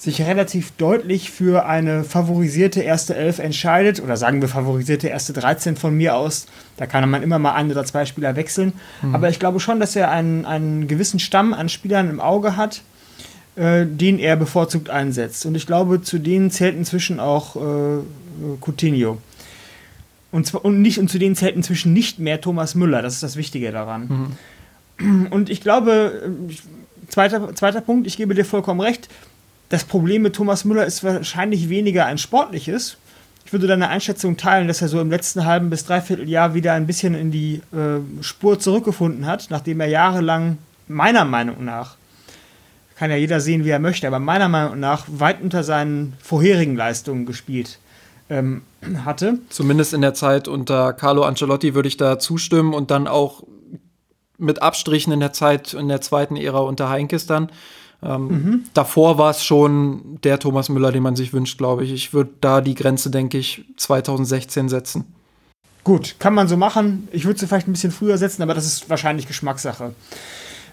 sich 0.01 0.23
relativ 0.23 0.71
deutlich 0.77 1.29
für 1.29 1.67
eine 1.67 2.03
favorisierte 2.03 2.81
erste 2.81 3.13
Elf 3.15 3.37
entscheidet, 3.37 4.01
oder 4.01 4.17
sagen 4.17 4.41
wir 4.41 4.49
favorisierte 4.49 5.07
erste 5.07 5.31
13 5.31 5.75
von 5.75 5.95
mir 5.95 6.15
aus, 6.15 6.47
da 6.77 6.87
kann 6.87 7.07
man 7.07 7.21
immer 7.21 7.37
mal 7.37 7.53
ein 7.53 7.69
oder 7.69 7.85
zwei 7.85 8.05
Spieler 8.05 8.35
wechseln, 8.35 8.73
mhm. 9.03 9.13
aber 9.13 9.29
ich 9.29 9.37
glaube 9.37 9.59
schon, 9.59 9.79
dass 9.79 9.95
er 9.95 10.09
einen, 10.09 10.47
einen 10.47 10.87
gewissen 10.87 11.19
Stamm 11.19 11.53
an 11.53 11.69
Spielern 11.69 12.09
im 12.09 12.19
Auge 12.19 12.57
hat, 12.57 12.81
äh, 13.55 13.85
den 13.85 14.17
er 14.17 14.37
bevorzugt 14.37 14.89
einsetzt. 14.89 15.45
Und 15.45 15.53
ich 15.53 15.67
glaube, 15.67 16.01
zu 16.01 16.17
denen 16.17 16.49
zählt 16.49 16.75
inzwischen 16.75 17.19
auch 17.19 17.55
äh, 17.55 17.99
Coutinho. 18.59 19.19
Und, 20.31 20.47
zwar, 20.47 20.63
und, 20.63 20.81
nicht, 20.81 20.97
und 20.97 21.09
zu 21.09 21.19
denen 21.19 21.35
zählt 21.35 21.55
inzwischen 21.55 21.93
nicht 21.93 22.19
mehr 22.19 22.39
Thomas 22.39 22.75
Müller, 22.75 23.01
das 23.01 23.15
ist 23.15 23.23
das 23.23 23.35
Wichtige 23.35 23.71
daran. 23.71 24.37
Mhm. 24.97 25.27
Und 25.27 25.49
ich 25.49 25.61
glaube, 25.61 26.31
zweiter, 27.07 27.53
zweiter 27.55 27.81
Punkt, 27.81 28.07
ich 28.07 28.17
gebe 28.17 28.35
dir 28.35 28.45
vollkommen 28.45 28.81
recht, 28.81 29.09
das 29.69 29.83
Problem 29.83 30.21
mit 30.21 30.35
Thomas 30.35 30.65
Müller 30.65 30.85
ist 30.85 31.03
wahrscheinlich 31.03 31.69
weniger 31.69 32.05
ein 32.05 32.17
sportliches. 32.17 32.97
Ich 33.45 33.53
würde 33.53 33.67
deine 33.67 33.89
Einschätzung 33.89 34.37
teilen, 34.37 34.67
dass 34.67 34.81
er 34.81 34.87
so 34.87 35.01
im 35.01 35.09
letzten 35.09 35.45
halben 35.45 35.69
bis 35.69 35.85
dreiviertel 35.85 36.29
Jahr 36.29 36.53
wieder 36.53 36.73
ein 36.73 36.87
bisschen 36.87 37.15
in 37.15 37.31
die 37.31 37.61
äh, 37.73 37.99
Spur 38.21 38.59
zurückgefunden 38.59 39.25
hat, 39.25 39.47
nachdem 39.49 39.79
er 39.79 39.87
jahrelang 39.87 40.57
meiner 40.87 41.25
Meinung 41.25 41.65
nach 41.65 41.95
kann 43.01 43.09
ja 43.09 43.17
jeder 43.17 43.39
sehen, 43.39 43.65
wie 43.65 43.69
er 43.69 43.79
möchte, 43.79 44.05
aber 44.05 44.19
meiner 44.19 44.47
Meinung 44.47 44.79
nach 44.79 45.05
weit 45.07 45.41
unter 45.41 45.63
seinen 45.63 46.13
vorherigen 46.21 46.75
Leistungen 46.75 47.25
gespielt 47.25 47.79
ähm, 48.31 48.61
hatte. 49.05 49.39
Zumindest 49.49 49.93
in 49.93 50.01
der 50.01 50.13
Zeit 50.13 50.47
unter 50.47 50.93
Carlo 50.93 51.23
Ancelotti 51.23 51.75
würde 51.75 51.89
ich 51.89 51.97
da 51.97 52.17
zustimmen 52.17 52.73
und 52.73 52.89
dann 52.89 53.07
auch 53.07 53.43
mit 54.37 54.61
Abstrichen 54.61 55.13
in 55.13 55.19
der 55.19 55.33
Zeit 55.33 55.73
in 55.73 55.87
der 55.89 56.01
zweiten 56.01 56.35
Ära 56.35 56.59
unter 56.59 56.89
Heinkes 56.89 57.27
dann. 57.27 57.51
Ähm, 58.01 58.27
mhm. 58.27 58.63
Davor 58.73 59.19
war 59.19 59.29
es 59.29 59.43
schon 59.43 60.17
der 60.23 60.39
Thomas 60.39 60.69
Müller, 60.69 60.91
den 60.91 61.03
man 61.03 61.15
sich 61.15 61.33
wünscht, 61.33 61.57
glaube 61.57 61.83
ich. 61.83 61.91
Ich 61.91 62.13
würde 62.13 62.31
da 62.41 62.61
die 62.61 62.73
Grenze, 62.73 63.11
denke 63.11 63.37
ich, 63.37 63.65
2016 63.77 64.69
setzen. 64.69 65.13
Gut, 65.83 66.15
kann 66.17 66.33
man 66.33 66.47
so 66.47 66.57
machen. 66.57 67.07
Ich 67.11 67.25
würde 67.25 67.39
sie 67.39 67.47
vielleicht 67.47 67.67
ein 67.67 67.73
bisschen 67.73 67.91
früher 67.91 68.17
setzen, 68.17 68.41
aber 68.41 68.53
das 68.53 68.65
ist 68.65 68.89
wahrscheinlich 68.89 69.27
Geschmackssache. 69.27 69.93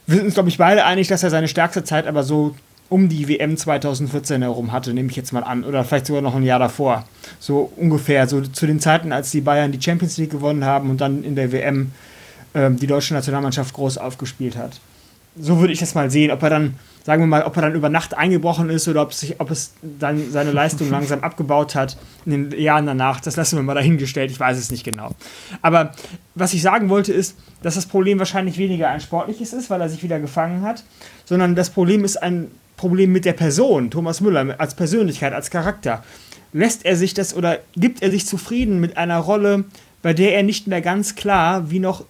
Wir 0.06 0.16
sind 0.16 0.26
uns, 0.26 0.34
glaube 0.34 0.48
ich, 0.48 0.58
beide 0.58 0.84
einig, 0.84 1.08
dass 1.08 1.22
er 1.22 1.30
seine 1.30 1.48
stärkste 1.48 1.84
Zeit 1.84 2.06
aber 2.06 2.22
so 2.22 2.54
um 2.88 3.08
die 3.08 3.28
WM 3.28 3.56
2014 3.56 4.42
herum 4.42 4.72
hatte, 4.72 4.94
nehme 4.94 5.10
ich 5.10 5.16
jetzt 5.16 5.32
mal 5.32 5.42
an. 5.42 5.64
Oder 5.64 5.84
vielleicht 5.84 6.06
sogar 6.06 6.22
noch 6.22 6.34
ein 6.34 6.42
Jahr 6.42 6.58
davor. 6.58 7.04
So 7.38 7.70
ungefähr. 7.76 8.26
So 8.26 8.40
zu 8.40 8.66
den 8.66 8.80
Zeiten, 8.80 9.12
als 9.12 9.30
die 9.30 9.42
Bayern 9.42 9.72
die 9.72 9.82
Champions 9.82 10.16
League 10.16 10.30
gewonnen 10.30 10.64
haben 10.64 10.90
und 10.90 11.00
dann 11.00 11.22
in 11.22 11.34
der 11.34 11.52
WM 11.52 11.92
ähm, 12.54 12.78
die 12.78 12.86
deutsche 12.86 13.14
Nationalmannschaft 13.14 13.74
groß 13.74 13.98
aufgespielt 13.98 14.56
hat. 14.56 14.80
So 15.40 15.60
würde 15.60 15.72
ich 15.72 15.78
das 15.78 15.94
mal 15.94 16.10
sehen, 16.10 16.30
ob 16.30 16.42
er 16.42 16.50
dann, 16.50 16.74
sagen 17.04 17.22
wir 17.22 17.26
mal, 17.26 17.44
ob 17.44 17.54
er 17.56 17.62
dann 17.62 17.74
über 17.74 17.90
Nacht 17.90 18.16
eingebrochen 18.16 18.70
ist 18.70 18.88
oder 18.88 19.02
ob, 19.02 19.12
sich, 19.12 19.38
ob 19.38 19.50
es 19.50 19.74
dann 19.82 20.30
seine 20.30 20.50
Leistung 20.50 20.90
langsam 20.90 21.20
abgebaut 21.20 21.74
hat 21.74 21.98
in 22.24 22.50
den 22.50 22.60
Jahren 22.60 22.86
danach. 22.86 23.20
Das 23.20 23.36
lassen 23.36 23.56
wir 23.56 23.62
mal 23.62 23.74
dahingestellt, 23.74 24.30
ich 24.30 24.40
weiß 24.40 24.56
es 24.56 24.70
nicht 24.70 24.84
genau. 24.84 25.10
Aber 25.60 25.92
was 26.34 26.54
ich 26.54 26.62
sagen 26.62 26.88
wollte 26.88 27.12
ist, 27.12 27.36
dass 27.62 27.74
das 27.74 27.86
Problem 27.86 28.18
wahrscheinlich 28.18 28.56
weniger 28.56 28.88
ein 28.88 29.00
sportliches 29.00 29.52
ist, 29.52 29.68
weil 29.68 29.80
er 29.82 29.90
sich 29.90 30.02
wieder 30.02 30.18
gefangen 30.18 30.62
hat, 30.62 30.84
sondern 31.26 31.54
das 31.54 31.68
Problem 31.68 32.02
ist 32.02 32.16
ein 32.16 32.50
Problem 32.78 33.12
mit 33.12 33.26
der 33.26 33.34
Person, 33.34 33.90
Thomas 33.90 34.22
Müller, 34.22 34.54
als 34.58 34.74
Persönlichkeit, 34.74 35.34
als 35.34 35.50
Charakter. 35.50 36.02
Lässt 36.54 36.86
er 36.86 36.96
sich 36.96 37.12
das 37.12 37.34
oder 37.34 37.58
gibt 37.76 38.02
er 38.02 38.10
sich 38.10 38.24
zufrieden 38.24 38.80
mit 38.80 38.96
einer 38.96 39.18
Rolle, 39.18 39.64
bei 40.00 40.14
der 40.14 40.34
er 40.34 40.42
nicht 40.42 40.66
mehr 40.66 40.80
ganz 40.80 41.14
klar, 41.14 41.70
wie 41.70 41.80
noch 41.80 42.04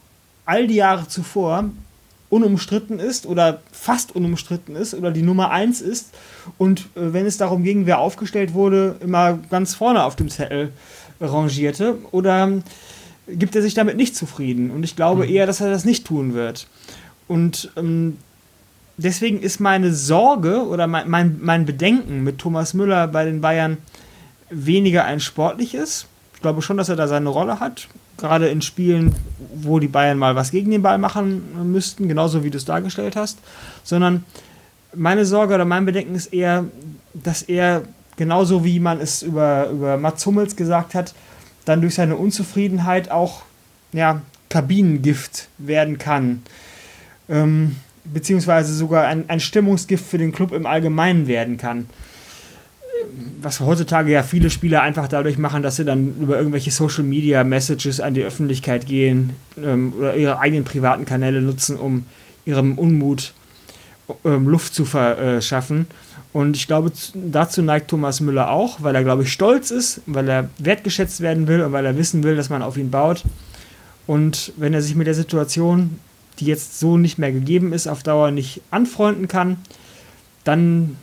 all 0.45 0.69
die 0.69 0.77
Jahre 0.77 1.09
zuvor, 1.09 1.71
unumstritten 2.31 2.99
ist 2.99 3.27
oder 3.27 3.63
fast 3.73 4.15
unumstritten 4.15 4.77
ist 4.77 4.95
oder 4.95 5.11
die 5.11 5.23
Nummer 5.23 5.51
eins 5.51 5.81
ist 5.81 6.15
und 6.59 6.81
äh, 6.95 7.13
wenn 7.13 7.27
es 7.27 7.39
darum 7.39 7.65
ging, 7.65 7.87
wer 7.87 7.99
aufgestellt 7.99 8.53
wurde, 8.53 8.97
immer 9.01 9.39
ganz 9.51 9.75
vorne 9.75 10.05
auf 10.05 10.15
dem 10.15 10.29
Zettel 10.29 10.73
rangierte 11.21 11.97
oder 12.11 12.61
gibt 13.27 13.57
er 13.57 13.63
sich 13.63 13.75
damit 13.75 13.97
nicht 13.97 14.15
zufrieden 14.15 14.71
und 14.71 14.83
ich 14.85 14.95
glaube 14.95 15.25
mhm. 15.25 15.33
eher, 15.33 15.47
dass 15.47 15.61
er 15.61 15.71
das 15.71 15.87
nicht 15.87 16.07
tun 16.07 16.35
wird 16.35 16.67
und 17.29 17.73
ähm, 17.77 18.19
deswegen 18.99 19.41
ist 19.41 19.61
meine 19.61 19.95
Sorge 19.95 20.67
oder 20.67 20.87
mein, 20.87 21.09
mein, 21.09 21.39
mein 21.41 21.65
Bedenken 21.65 22.23
mit 22.23 22.39
Thomas 22.39 22.75
Müller 22.75 23.09
bei 23.09 23.25
den 23.25 23.41
Bayern 23.41 23.79
weniger 24.51 25.05
ein 25.05 25.21
sportliches. 25.21 26.07
Ich 26.35 26.43
glaube 26.43 26.61
schon, 26.61 26.77
dass 26.77 26.89
er 26.89 26.97
da 26.97 27.09
seine 27.09 27.31
Rolle 27.31 27.61
hat. 27.61 27.89
Gerade 28.19 28.49
in 28.49 28.61
Spielen, 28.61 29.15
wo 29.55 29.79
die 29.79 29.89
Bayern 29.89 30.19
mal 30.19 30.35
was 30.35 30.51
gegen 30.51 30.71
den 30.71 30.83
Ball 30.83 30.99
machen 30.99 31.73
müssten, 31.73 32.09
genauso 32.09 32.45
wie 32.45 32.51
du 32.51 32.59
es 32.59 32.65
dargestellt 32.65 33.17
hast. 33.17 33.39
Sondern 33.85 34.25
meine 34.95 35.25
Sorge 35.25 35.55
oder 35.55 35.65
mein 35.65 35.85
Bedenken 35.85 36.15
ist 36.15 36.33
eher, 36.33 36.65
dass 37.15 37.43
er 37.43 37.83
genauso 38.17 38.65
wie 38.65 38.81
man 38.81 39.01
es 39.01 39.23
über, 39.23 39.69
über 39.71 39.97
Mats 39.97 40.27
Hummels 40.27 40.57
gesagt 40.57 40.95
hat, 40.95 41.15
dann 41.65 41.81
durch 41.81 41.95
seine 41.95 42.17
Unzufriedenheit 42.17 43.11
auch 43.11 43.43
ja, 43.93 44.23
Kabinengift 44.49 45.49
werden 45.59 45.99
kann. 45.99 46.43
Ähm, 47.29 47.77
beziehungsweise 48.13 48.75
sogar 48.75 49.07
ein, 49.07 49.25
ein 49.29 49.41
Stimmungsgift 49.41 50.05
für 50.05 50.19
den 50.19 50.33
Club 50.33 50.53
im 50.53 50.67
Allgemeinen 50.67 51.27
werden 51.27 51.57
kann. 51.57 51.87
Was 53.41 53.61
heutzutage 53.61 54.11
ja 54.11 54.23
viele 54.23 54.51
Spieler 54.51 54.83
einfach 54.83 55.09
dadurch 55.09 55.39
machen, 55.39 55.63
dass 55.63 55.77
sie 55.77 55.85
dann 55.85 56.17
über 56.21 56.37
irgendwelche 56.37 56.71
Social 56.71 57.05
Media 57.05 57.45
Messages 57.45 58.01
an 58.01 58.15
die 58.15 58.23
Öffentlichkeit 58.23 58.87
gehen 58.87 59.31
ähm, 59.63 59.93
oder 59.97 60.17
ihre 60.17 60.39
eigenen 60.41 60.65
privaten 60.65 61.05
Kanäle 61.05 61.41
nutzen, 61.41 61.77
um 61.77 62.07
ihrem 62.45 62.77
Unmut 62.79 63.33
ähm, 64.25 64.49
Luft 64.49 64.75
zu 64.75 64.85
verschaffen. 64.85 65.87
Und 66.33 66.57
ich 66.57 66.67
glaube, 66.67 66.93
dazu 67.15 67.63
neigt 67.63 67.89
Thomas 67.89 68.21
Müller 68.21 68.51
auch, 68.51 68.83
weil 68.83 68.95
er, 68.95 69.05
glaube 69.05 69.23
ich, 69.23 69.33
stolz 69.33 69.71
ist, 69.71 70.03
weil 70.07 70.29
er 70.29 70.51
wertgeschätzt 70.59 71.21
werden 71.21 71.49
will 71.49 71.63
und 71.63 71.73
weil 71.73 71.87
er 71.87 71.97
wissen 71.97 72.23
will, 72.23 72.37
dass 72.37 72.51
man 72.51 72.63
auf 72.63 72.77
ihn 72.77 72.91
baut. 72.91 73.25
Und 74.07 74.53
wenn 74.57 74.75
er 74.75 74.83
sich 74.83 74.95
mit 74.95 75.07
der 75.07 75.15
Situation 75.15 75.99
die 76.39 76.47
jetzt 76.47 76.79
so 76.79 76.97
nicht 76.97 77.19
mehr 77.19 77.33
gegeben 77.33 77.73
ist, 77.73 77.87
auf 77.87 78.03
Dauer 78.03 78.31
nicht 78.31 78.63
anfreunden 78.71 79.29
kann, 79.29 79.59
dann 80.45 80.97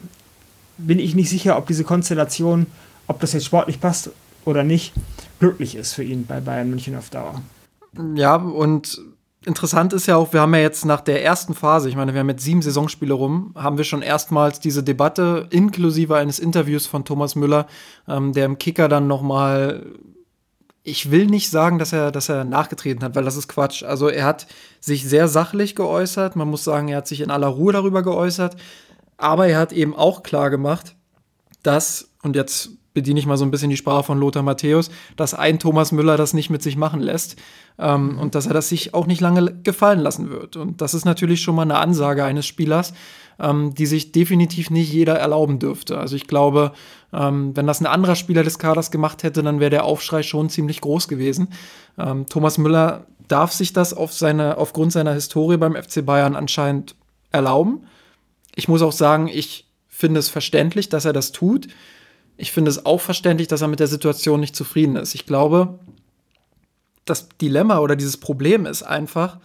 bin 0.77 1.00
ich 1.00 1.15
nicht 1.15 1.30
sicher, 1.30 1.58
ob 1.58 1.68
diese 1.68 1.84
Konstellation, 1.84 2.65
ob 3.08 3.20
das 3.20 3.34
jetzt 3.34 3.46
sportlich 3.46 3.80
passt 3.80 4.12
oder 4.44 4.63
nicht, 4.63 4.94
glücklich 5.39 5.75
ist 5.75 5.94
für 5.94 6.04
ihn 6.04 6.25
bei 6.25 6.39
Bayern 6.39 6.70
München 6.70 6.96
auf 6.96 7.10
Dauer. 7.10 7.42
Ja, 8.15 8.36
und 8.36 9.01
interessant 9.46 9.94
ist 9.94 10.08
ja 10.08 10.18
auch, 10.18 10.34
wir 10.34 10.42
haben 10.42 10.54
ja 10.54 10.62
jetzt 10.62 10.86
nach 10.86 11.01
der 11.01 11.24
ersten 11.24 11.54
Phase, 11.54 11.88
ich 11.89 11.96
meine, 11.96 12.13
wir 12.13 12.20
haben 12.20 12.30
jetzt 12.30 12.44
sieben 12.44 12.62
Saisonspiele 12.62 13.13
rum, 13.13 13.54
haben 13.56 13.77
wir 13.77 13.86
schon 13.86 14.01
erstmals 14.01 14.60
diese 14.60 14.84
Debatte 14.84 15.48
inklusive 15.51 16.15
eines 16.15 16.39
Interviews 16.39 16.88
von 16.88 17.06
Thomas 17.06 17.36
Müller, 17.36 17.68
ähm, 18.08 18.34
der 18.34 18.46
im 18.46 18.58
Kicker 18.58 18.89
dann 18.89 19.08
noch 19.08 19.22
mal 19.22 19.86
ich 20.88 21.10
will 21.10 21.25
nicht 21.25 21.50
sagen, 21.50 21.80
dass 21.80 21.92
er, 21.94 22.12
dass 22.12 22.30
er 22.30 22.46
nachgetreten 22.46 23.04
hat, 23.04 23.15
weil 23.15 23.25
das 23.25 23.36
ist 23.36 23.48
Quatsch. 23.48 23.84
Also 23.84 24.08
er 24.08 24.24
hat 24.24 24.46
sich 24.80 25.04
sehr 25.04 25.27
sachlich 25.27 25.75
geäußert. 25.75 26.36
Man 26.36 26.48
muss 26.48 26.63
sagen, 26.63 26.89
er 26.89 26.98
hat 26.98 27.08
sich 27.08 27.22
in 27.22 27.32
aller 27.32 27.48
Ruhe 27.48 27.74
darüber 27.74 28.04
geäußert. 28.04 28.56
Aber 29.18 29.48
er 29.48 29.58
hat 29.58 29.74
eben 29.74 29.96
auch 29.96 30.22
klar 30.22 30.51
gemacht, 30.51 30.96
dass, 31.63 32.12
und 32.22 32.36
jetzt 32.36 32.70
bediene 32.94 33.20
ich 33.20 33.25
mal 33.25 33.36
so 33.36 33.46
ein 33.46 33.51
bisschen 33.51 33.72
die 33.72 33.77
Sprache 33.77 34.04
von 34.04 34.20
Lothar 34.20 34.44
Matthäus, 34.44 34.92
dass 35.15 35.34
ein 35.34 35.58
Thomas 35.58 35.92
Müller 35.92 36.18
das 36.18 36.34
nicht 36.34 36.51
mit 36.51 36.62
sich 36.62 36.77
machen 36.77 37.01
lässt 37.01 37.36
ähm, 37.80 38.20
und 38.20 38.36
dass 38.36 38.46
er 38.46 38.54
das 38.54 38.70
sich 38.70 38.94
auch 38.94 39.08
nicht 39.08 39.22
lange 39.22 39.56
gefallen 39.63 40.00
lassen 40.00 40.30
wird. 40.30 40.56
Und 40.56 40.82
das 40.82 40.94
ist 40.94 41.04
natürlich 41.04 41.42
schon 41.42 41.56
mal 41.56 41.63
eine 41.63 41.77
Ansage 41.77 42.24
eines 42.24 42.46
Spielers, 42.46 42.94
ähm, 43.39 43.74
die 43.75 43.86
sich 43.86 44.12
definitiv 44.12 44.70
nicht 44.70 44.92
jeder 44.92 45.15
erlauben 45.15 45.60
dürfte. 45.60 45.98
Also 45.98 46.15
ich 46.15 46.27
glaube, 46.27 46.72
ähm, 47.13 47.56
wenn 47.56 47.68
das 47.68 47.82
ein 47.82 47.86
anderer 47.86 48.15
Spieler 48.15 48.44
des 48.44 48.60
Kaders 48.60 48.92
gemacht 48.92 49.24
hätte, 49.24 49.44
dann 49.44 49.60
wäre 49.60 49.70
der 49.70 49.86
Aufschrei 49.86 50.24
schon 50.24 50.50
ziemlich 50.50 50.82
groß 50.82 51.08
gewesen. 51.08 51.50
Ähm, 51.98 52.25
Thomas 52.27 52.58
Müller 52.58 53.06
darf 53.27 53.51
sich 53.51 53.74
das 53.74 53.94
auf 53.94 54.13
seine, 54.13 54.58
aufgrund 54.58 54.92
seiner 54.92 55.13
Historie 55.13 55.58
beim 55.58 55.75
FC 55.75 56.06
Bayern 56.06 56.36
anscheinend 56.36 56.96
erlauben. 57.32 57.88
Ich 58.56 58.68
muss 58.68 58.82
auch 58.82 58.92
sagen, 58.92 59.27
ich 59.27 59.68
finde 59.88 60.20
es 60.20 60.30
verständlich, 60.30 60.89
dass 60.89 61.06
er 61.06 61.13
das 61.13 61.32
tut. 61.32 61.68
Ich 62.38 62.51
finde 62.51 62.70
es 62.70 62.86
auch 62.86 63.01
verständlich, 63.01 63.48
dass 63.48 63.62
er 63.62 63.68
mit 63.68 63.80
der 63.80 63.88
Situation 63.88 64.39
nicht 64.39 64.56
zufrieden 64.56 64.96
ist. 64.96 65.15
Ich 65.15 65.25
glaube, 65.25 65.80
das 67.06 67.30
Dilemma 67.42 67.80
oder 67.80 67.96
dieses 67.96 68.18
Problem 68.18 68.65
ist 68.65 68.84
einfach, 68.84 69.39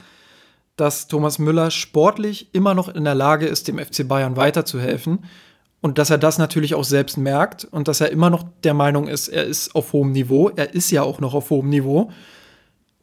dass 0.81 1.07
Thomas 1.09 1.39
Müller 1.39 1.71
sportlich 1.71 2.55
immer 2.55 2.75
noch 2.75 2.89
in 2.89 3.05
der 3.05 3.15
Lage 3.15 3.47
ist, 3.47 3.69
dem 3.69 3.79
FC 3.79 4.09
Bayern 4.09 4.37
weiterzuhelfen 4.37 5.25
und 5.81 5.99
dass 5.99 6.11
er 6.11 6.19
das 6.19 6.39
natürlich 6.39 6.75
auch 6.75 6.85
selbst 6.85 7.17
merkt 7.17 7.65
und 7.65 7.89
dass 7.89 8.01
er 8.01 8.11
immer 8.11 8.31
noch 8.31 8.45
der 8.65 8.75
Meinung 8.75 9.09
ist, 9.09 9.29
er 9.29 9.45
ist 9.45 9.75
auf 9.75 9.93
hohem 9.93 10.13
Niveau. 10.13 10.51
Er 10.51 10.75
ist 10.75 10.91
ja 10.91 11.03
auch 11.03 11.21
noch 11.21 11.35
auf 11.35 11.51
hohem 11.51 11.69
Niveau. 11.69 12.11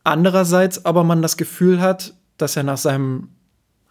Andererseits 0.03 0.85
aber 0.85 1.03
man 1.03 1.21
das 1.21 1.37
Gefühl 1.37 1.81
hat, 1.81 2.13
dass 2.37 2.55
er 2.55 2.63
nach 2.63 2.77
seinem 2.77 3.29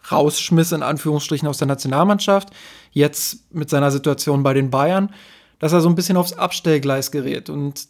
Rausschmiss 0.09 0.71
in 0.71 0.83
Anführungsstrichen 0.83 1.47
aus 1.47 1.57
der 1.57 1.67
Nationalmannschaft, 1.67 2.49
jetzt 2.91 3.53
mit 3.53 3.69
seiner 3.69 3.91
Situation 3.91 4.41
bei 4.41 4.53
den 4.53 4.69
Bayern, 4.69 5.13
dass 5.59 5.73
er 5.73 5.81
so 5.81 5.89
ein 5.89 5.95
bisschen 5.95 6.17
aufs 6.17 6.33
Abstellgleis 6.33 7.11
gerät. 7.11 7.49
Und 7.49 7.87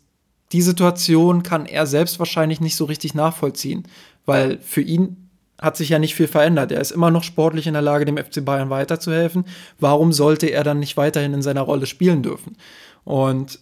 die 0.52 0.62
Situation 0.62 1.44
kann 1.44 1.66
er 1.68 1.86
selbst 1.86 2.18
wahrscheinlich 2.18 2.60
nicht 2.60 2.76
so 2.76 2.86
richtig 2.86 3.14
nachvollziehen, 3.14 3.88
weil 4.26 4.58
für 4.60 4.82
ihn 4.82 5.27
hat 5.60 5.76
sich 5.76 5.90
ja 5.90 6.00
nicht 6.00 6.16
viel 6.16 6.28
verändert. 6.28 6.72
Er 6.72 6.82
ist 6.82 6.92
immer 6.92 7.10
noch 7.10 7.24
sportlich 7.24 7.68
in 7.68 7.74
der 7.74 7.82
Lage, 7.82 8.06
dem 8.06 8.18
FC 8.18 8.46
Bayern 8.46 8.70
weiterzuhelfen. 8.70 9.46
Warum 9.80 10.14
sollte 10.14 10.48
er 10.48 10.64
dann 10.64 10.80
nicht 10.80 10.98
weiterhin 10.98 11.34
in 11.34 11.42
seiner 11.42 11.62
Rolle 11.62 11.88
spielen 11.88 12.22
dürfen? 12.22 12.58
Und 13.04 13.60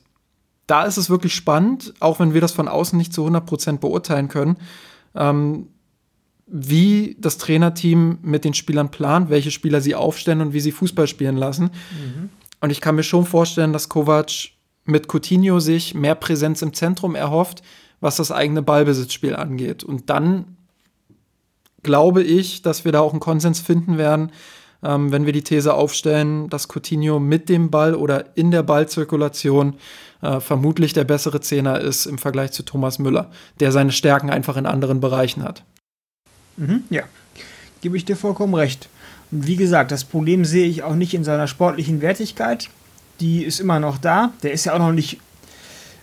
da 0.68 0.84
ist 0.84 0.98
es 0.98 1.10
wirklich 1.10 1.36
spannend, 1.36 1.94
auch 2.00 2.20
wenn 2.20 2.34
wir 2.34 2.42
das 2.42 2.52
von 2.52 2.68
außen 2.68 2.98
nicht 2.98 3.14
zu 3.14 3.26
100% 3.26 3.78
beurteilen 3.78 4.28
können, 4.28 4.58
ähm, 5.14 5.68
wie 6.48 7.16
das 7.20 7.38
Trainerteam 7.38 8.20
mit 8.22 8.46
den 8.46 8.54
Spielern 8.54 8.92
plant, 8.92 9.30
welche 9.30 9.52
Spieler 9.52 9.82
sie 9.82 9.96
aufstellen 9.96 10.42
und 10.42 10.54
wie 10.54 10.60
sie 10.60 10.72
Fußball 10.72 11.08
spielen 11.08 11.38
lassen. 11.38 11.66
Mhm. 11.92 12.30
Und 12.62 12.70
ich 12.70 12.82
kann 12.82 12.96
mir 12.96 13.04
schon 13.04 13.26
vorstellen, 13.26 13.74
dass 13.74 13.90
Kovac 13.90 14.50
mit 14.86 15.08
Coutinho 15.12 15.60
sich 15.60 15.96
mehr 15.96 16.16
Präsenz 16.16 16.62
im 16.62 16.74
Zentrum 16.74 17.16
erhofft, 17.16 17.64
was 18.00 18.18
das 18.18 18.32
eigene 18.32 18.62
Ballbesitzspiel 18.62 19.36
angeht. 19.36 19.84
Und 19.84 20.10
dann 20.10 20.55
glaube 21.86 22.22
ich, 22.22 22.62
dass 22.62 22.84
wir 22.84 22.92
da 22.92 23.00
auch 23.00 23.12
einen 23.12 23.22
Konsens 23.22 23.62
finden 23.62 23.98
werden, 23.98 24.32
ähm, 24.84 25.14
wenn 25.14 25.26
wir 25.26 25.32
die 25.32 25.44
These 25.44 25.74
aufstellen, 25.74 26.50
dass 26.50 26.68
Coutinho 26.68 27.20
mit 27.20 27.48
dem 27.48 27.72
Ball 27.72 27.96
oder 27.96 28.26
in 28.36 28.52
der 28.52 28.64
Ballzirkulation 28.64 29.76
äh, 30.22 30.42
vermutlich 30.42 30.92
der 30.92 31.06
bessere 31.06 31.40
Zehner 31.40 31.80
ist 31.80 32.06
im 32.06 32.18
Vergleich 32.18 32.52
zu 32.52 32.64
Thomas 32.64 33.00
Müller, 33.00 33.32
der 33.62 33.72
seine 33.72 33.94
Stärken 33.94 34.30
einfach 34.30 34.58
in 34.58 34.66
anderen 34.66 35.00
Bereichen 35.00 35.44
hat. 35.44 35.64
Mhm, 36.58 36.84
ja, 36.90 37.04
gebe 37.82 37.96
ich 37.96 38.04
dir 38.04 38.18
vollkommen 38.18 38.56
recht. 38.56 38.90
Und 39.32 39.48
wie 39.48 39.56
gesagt, 39.56 39.92
das 39.92 40.04
Problem 40.04 40.44
sehe 40.44 40.68
ich 40.68 40.84
auch 40.84 40.96
nicht 40.96 41.14
in 41.14 41.24
seiner 41.24 41.48
sportlichen 41.48 42.02
Wertigkeit 42.02 42.70
die 43.20 43.44
ist 43.44 43.60
immer 43.60 43.80
noch 43.80 43.98
da. 43.98 44.32
Der 44.44 44.52
ist 44.52 44.66
ja 44.66 44.74
auch 44.74 44.80
noch 44.80 44.92
nicht, 44.92 45.20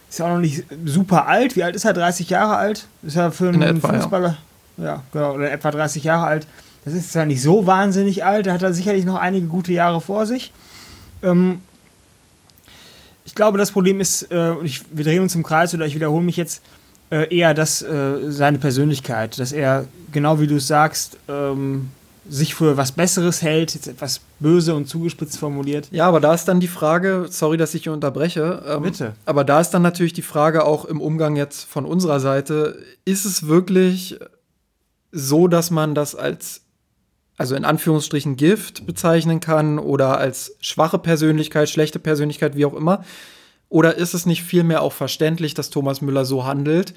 ist 0.08 0.18
ja 0.18 0.26
auch 0.26 0.30
noch 0.30 0.38
nicht 0.38 0.64
super 0.84 1.26
alt. 1.26 1.56
Wie 1.56 1.62
alt 1.62 1.76
ist 1.76 1.84
er? 1.84 1.92
30 1.92 2.30
Jahre 2.30 2.56
alt? 2.56 2.86
Ist 3.02 3.16
er 3.16 3.32
für 3.32 3.48
einen 3.48 3.62
etwa, 3.62 3.92
Fußballer? 3.92 4.28
Ja. 4.28 4.38
Ja, 4.76 5.02
genau, 5.12 5.34
oder 5.34 5.50
etwa 5.50 5.70
30 5.70 6.04
Jahre 6.04 6.26
alt. 6.26 6.46
Das 6.84 6.94
ist 6.94 7.12
zwar 7.12 7.26
nicht 7.26 7.42
so 7.42 7.66
wahnsinnig 7.66 8.24
alt, 8.24 8.46
da 8.46 8.52
hat 8.52 8.62
er 8.62 8.72
sicherlich 8.72 9.04
noch 9.04 9.16
einige 9.16 9.46
gute 9.46 9.72
Jahre 9.72 10.00
vor 10.00 10.26
sich. 10.26 10.52
Ähm, 11.22 11.60
ich 13.24 13.34
glaube, 13.34 13.58
das 13.58 13.70
Problem 13.70 14.00
ist, 14.00 14.30
äh, 14.32 14.54
ich, 14.62 14.82
wir 14.90 15.04
drehen 15.04 15.22
uns 15.22 15.34
im 15.34 15.42
Kreis 15.42 15.74
oder 15.74 15.86
ich 15.86 15.94
wiederhole 15.94 16.24
mich 16.24 16.36
jetzt, 16.36 16.62
äh, 17.10 17.34
eher 17.34 17.54
das, 17.54 17.82
äh, 17.82 18.30
seine 18.30 18.58
Persönlichkeit, 18.58 19.38
dass 19.38 19.52
er, 19.52 19.84
genau 20.12 20.40
wie 20.40 20.46
du 20.46 20.56
es 20.56 20.66
sagst, 20.66 21.18
ähm, 21.28 21.90
sich 22.28 22.54
für 22.54 22.76
was 22.76 22.92
Besseres 22.92 23.42
hält, 23.42 23.74
jetzt 23.74 23.86
etwas 23.86 24.20
böse 24.38 24.74
und 24.74 24.88
zugespitzt 24.88 25.38
formuliert. 25.38 25.88
Ja, 25.90 26.06
aber 26.06 26.20
da 26.20 26.32
ist 26.32 26.46
dann 26.46 26.60
die 26.60 26.68
Frage, 26.68 27.26
sorry, 27.28 27.56
dass 27.56 27.74
ich 27.74 27.82
hier 27.82 27.92
unterbreche. 27.92 28.62
Ähm, 28.66 28.82
Bitte. 28.82 29.12
Aber 29.26 29.44
da 29.44 29.60
ist 29.60 29.70
dann 29.70 29.82
natürlich 29.82 30.12
die 30.12 30.22
Frage 30.22 30.64
auch 30.64 30.84
im 30.84 31.00
Umgang 31.00 31.36
jetzt 31.36 31.64
von 31.64 31.84
unserer 31.84 32.20
Seite, 32.20 32.78
ist 33.04 33.24
es 33.24 33.46
wirklich 33.46 34.18
so, 35.12 35.46
dass 35.46 35.70
man 35.70 35.94
das 35.94 36.14
als, 36.14 36.62
also 37.36 37.54
in 37.54 37.64
Anführungsstrichen 37.64 38.36
Gift 38.36 38.86
bezeichnen 38.86 39.40
kann 39.40 39.78
oder 39.78 40.18
als 40.18 40.56
schwache 40.60 40.98
Persönlichkeit, 40.98 41.68
schlechte 41.70 41.98
Persönlichkeit, 41.98 42.56
wie 42.56 42.64
auch 42.64 42.74
immer? 42.74 43.04
Oder 43.68 43.96
ist 43.96 44.14
es 44.14 44.26
nicht 44.26 44.42
vielmehr 44.42 44.82
auch 44.82 44.92
verständlich, 44.92 45.54
dass 45.54 45.70
Thomas 45.70 46.00
Müller 46.00 46.24
so 46.24 46.44
handelt, 46.44 46.94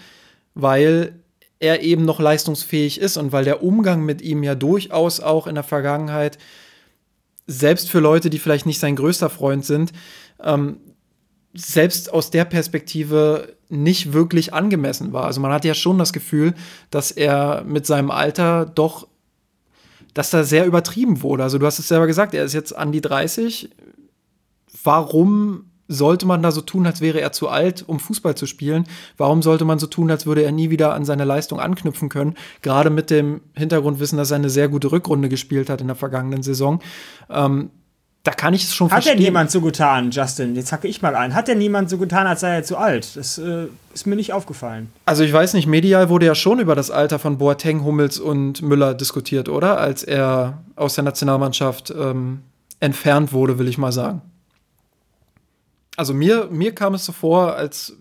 weil 0.53 1.19
er 1.59 1.83
eben 1.83 2.03
noch 2.03 2.19
leistungsfähig 2.19 2.99
ist 2.99 3.17
und 3.17 3.31
weil 3.31 3.45
der 3.45 3.63
Umgang 3.63 4.03
mit 4.03 4.21
ihm 4.21 4.43
ja 4.43 4.55
durchaus 4.55 5.19
auch 5.19 5.47
in 5.47 5.55
der 5.55 5.63
Vergangenheit, 5.63 6.37
selbst 7.47 7.89
für 7.89 7.99
Leute, 7.99 8.29
die 8.29 8.39
vielleicht 8.39 8.65
nicht 8.65 8.79
sein 8.79 8.95
größter 8.95 9.29
Freund 9.29 9.65
sind, 9.65 9.93
ähm, 10.43 10.77
selbst 11.53 12.11
aus 12.11 12.31
der 12.31 12.45
Perspektive 12.45 13.54
nicht 13.69 14.13
wirklich 14.13 14.53
angemessen 14.53 15.13
war. 15.13 15.25
Also 15.25 15.41
man 15.41 15.51
hat 15.51 15.65
ja 15.65 15.73
schon 15.73 15.97
das 15.97 16.13
Gefühl, 16.13 16.53
dass 16.91 17.11
er 17.11 17.63
mit 17.65 17.85
seinem 17.85 18.11
Alter 18.11 18.65
doch, 18.65 19.07
dass 20.13 20.29
da 20.29 20.43
sehr 20.43 20.65
übertrieben 20.65 21.21
wurde. 21.21 21.43
Also 21.43 21.57
du 21.57 21.65
hast 21.65 21.79
es 21.79 21.87
selber 21.87 22.07
gesagt, 22.07 22.33
er 22.33 22.43
ist 22.43 22.53
jetzt 22.53 22.75
an 22.75 22.91
die 22.91 23.01
30. 23.01 23.69
Warum 24.83 25.65
sollte 25.87 26.25
man 26.25 26.41
da 26.41 26.51
so 26.51 26.61
tun, 26.61 26.85
als 26.85 27.01
wäre 27.01 27.21
er 27.21 27.31
zu 27.31 27.47
alt, 27.47 27.83
um 27.87 27.99
Fußball 27.99 28.35
zu 28.35 28.45
spielen? 28.45 28.85
Warum 29.17 29.41
sollte 29.41 29.65
man 29.65 29.79
so 29.79 29.87
tun, 29.87 30.09
als 30.09 30.25
würde 30.25 30.43
er 30.43 30.51
nie 30.51 30.69
wieder 30.69 30.93
an 30.93 31.05
seine 31.05 31.25
Leistung 31.25 31.59
anknüpfen 31.59 32.09
können? 32.09 32.35
Gerade 32.61 32.89
mit 32.89 33.09
dem 33.09 33.41
Hintergrundwissen, 33.55 34.17
dass 34.17 34.31
er 34.31 34.37
eine 34.37 34.49
sehr 34.49 34.67
gute 34.67 34.91
Rückrunde 34.91 35.29
gespielt 35.29 35.69
hat 35.69 35.81
in 35.81 35.87
der 35.87 35.95
vergangenen 35.95 36.43
Saison. 36.43 36.81
Ähm, 37.29 37.69
da 38.25 38.31
kann 38.31 38.53
ich 38.53 38.63
es 38.63 38.75
schon 38.75 38.87
hat 38.87 38.95
verstehen. 38.95 39.13
Hat 39.13 39.19
denn 39.19 39.23
niemand 39.23 39.51
so 39.51 39.61
getan, 39.61 40.11
Justin? 40.11 40.55
Jetzt 40.55 40.73
hacke 40.73 40.87
ich 40.87 41.01
mal 41.01 41.15
ein. 41.15 41.33
Hat 41.33 41.47
denn 41.47 41.59
niemand 41.59 41.89
so 41.89 41.97
getan, 41.97 42.27
als 42.27 42.41
sei 42.41 42.55
er 42.55 42.63
zu 42.63 42.75
alt? 42.75 43.15
Das 43.15 43.37
äh, 43.37 43.67
ist 43.93 44.05
mir 44.05 44.17
nicht 44.17 44.33
aufgefallen. 44.33 44.91
Also 45.05 45.23
ich 45.23 45.31
weiß 45.31 45.53
nicht, 45.53 45.67
medial 45.67 46.09
wurde 46.09 46.25
ja 46.25 46.35
schon 46.35 46.59
über 46.59 46.75
das 46.75 46.91
Alter 46.91 47.19
von 47.19 47.37
Boateng, 47.37 47.83
Hummels 47.83 48.19
und 48.19 48.61
Müller 48.61 48.93
diskutiert, 48.93 49.47
oder? 49.47 49.77
Als 49.77 50.03
er 50.03 50.63
aus 50.75 50.95
der 50.95 51.05
Nationalmannschaft 51.05 51.93
ähm, 51.97 52.41
entfernt 52.79 53.31
wurde, 53.31 53.59
will 53.59 53.67
ich 53.67 53.77
mal 53.77 53.91
sagen 53.91 54.21
also 55.97 56.13
mir, 56.13 56.47
mir 56.51 56.73
kam 56.73 56.93
es 56.93 57.05
so 57.05 57.11
vor, 57.11 57.55
als 57.55 57.95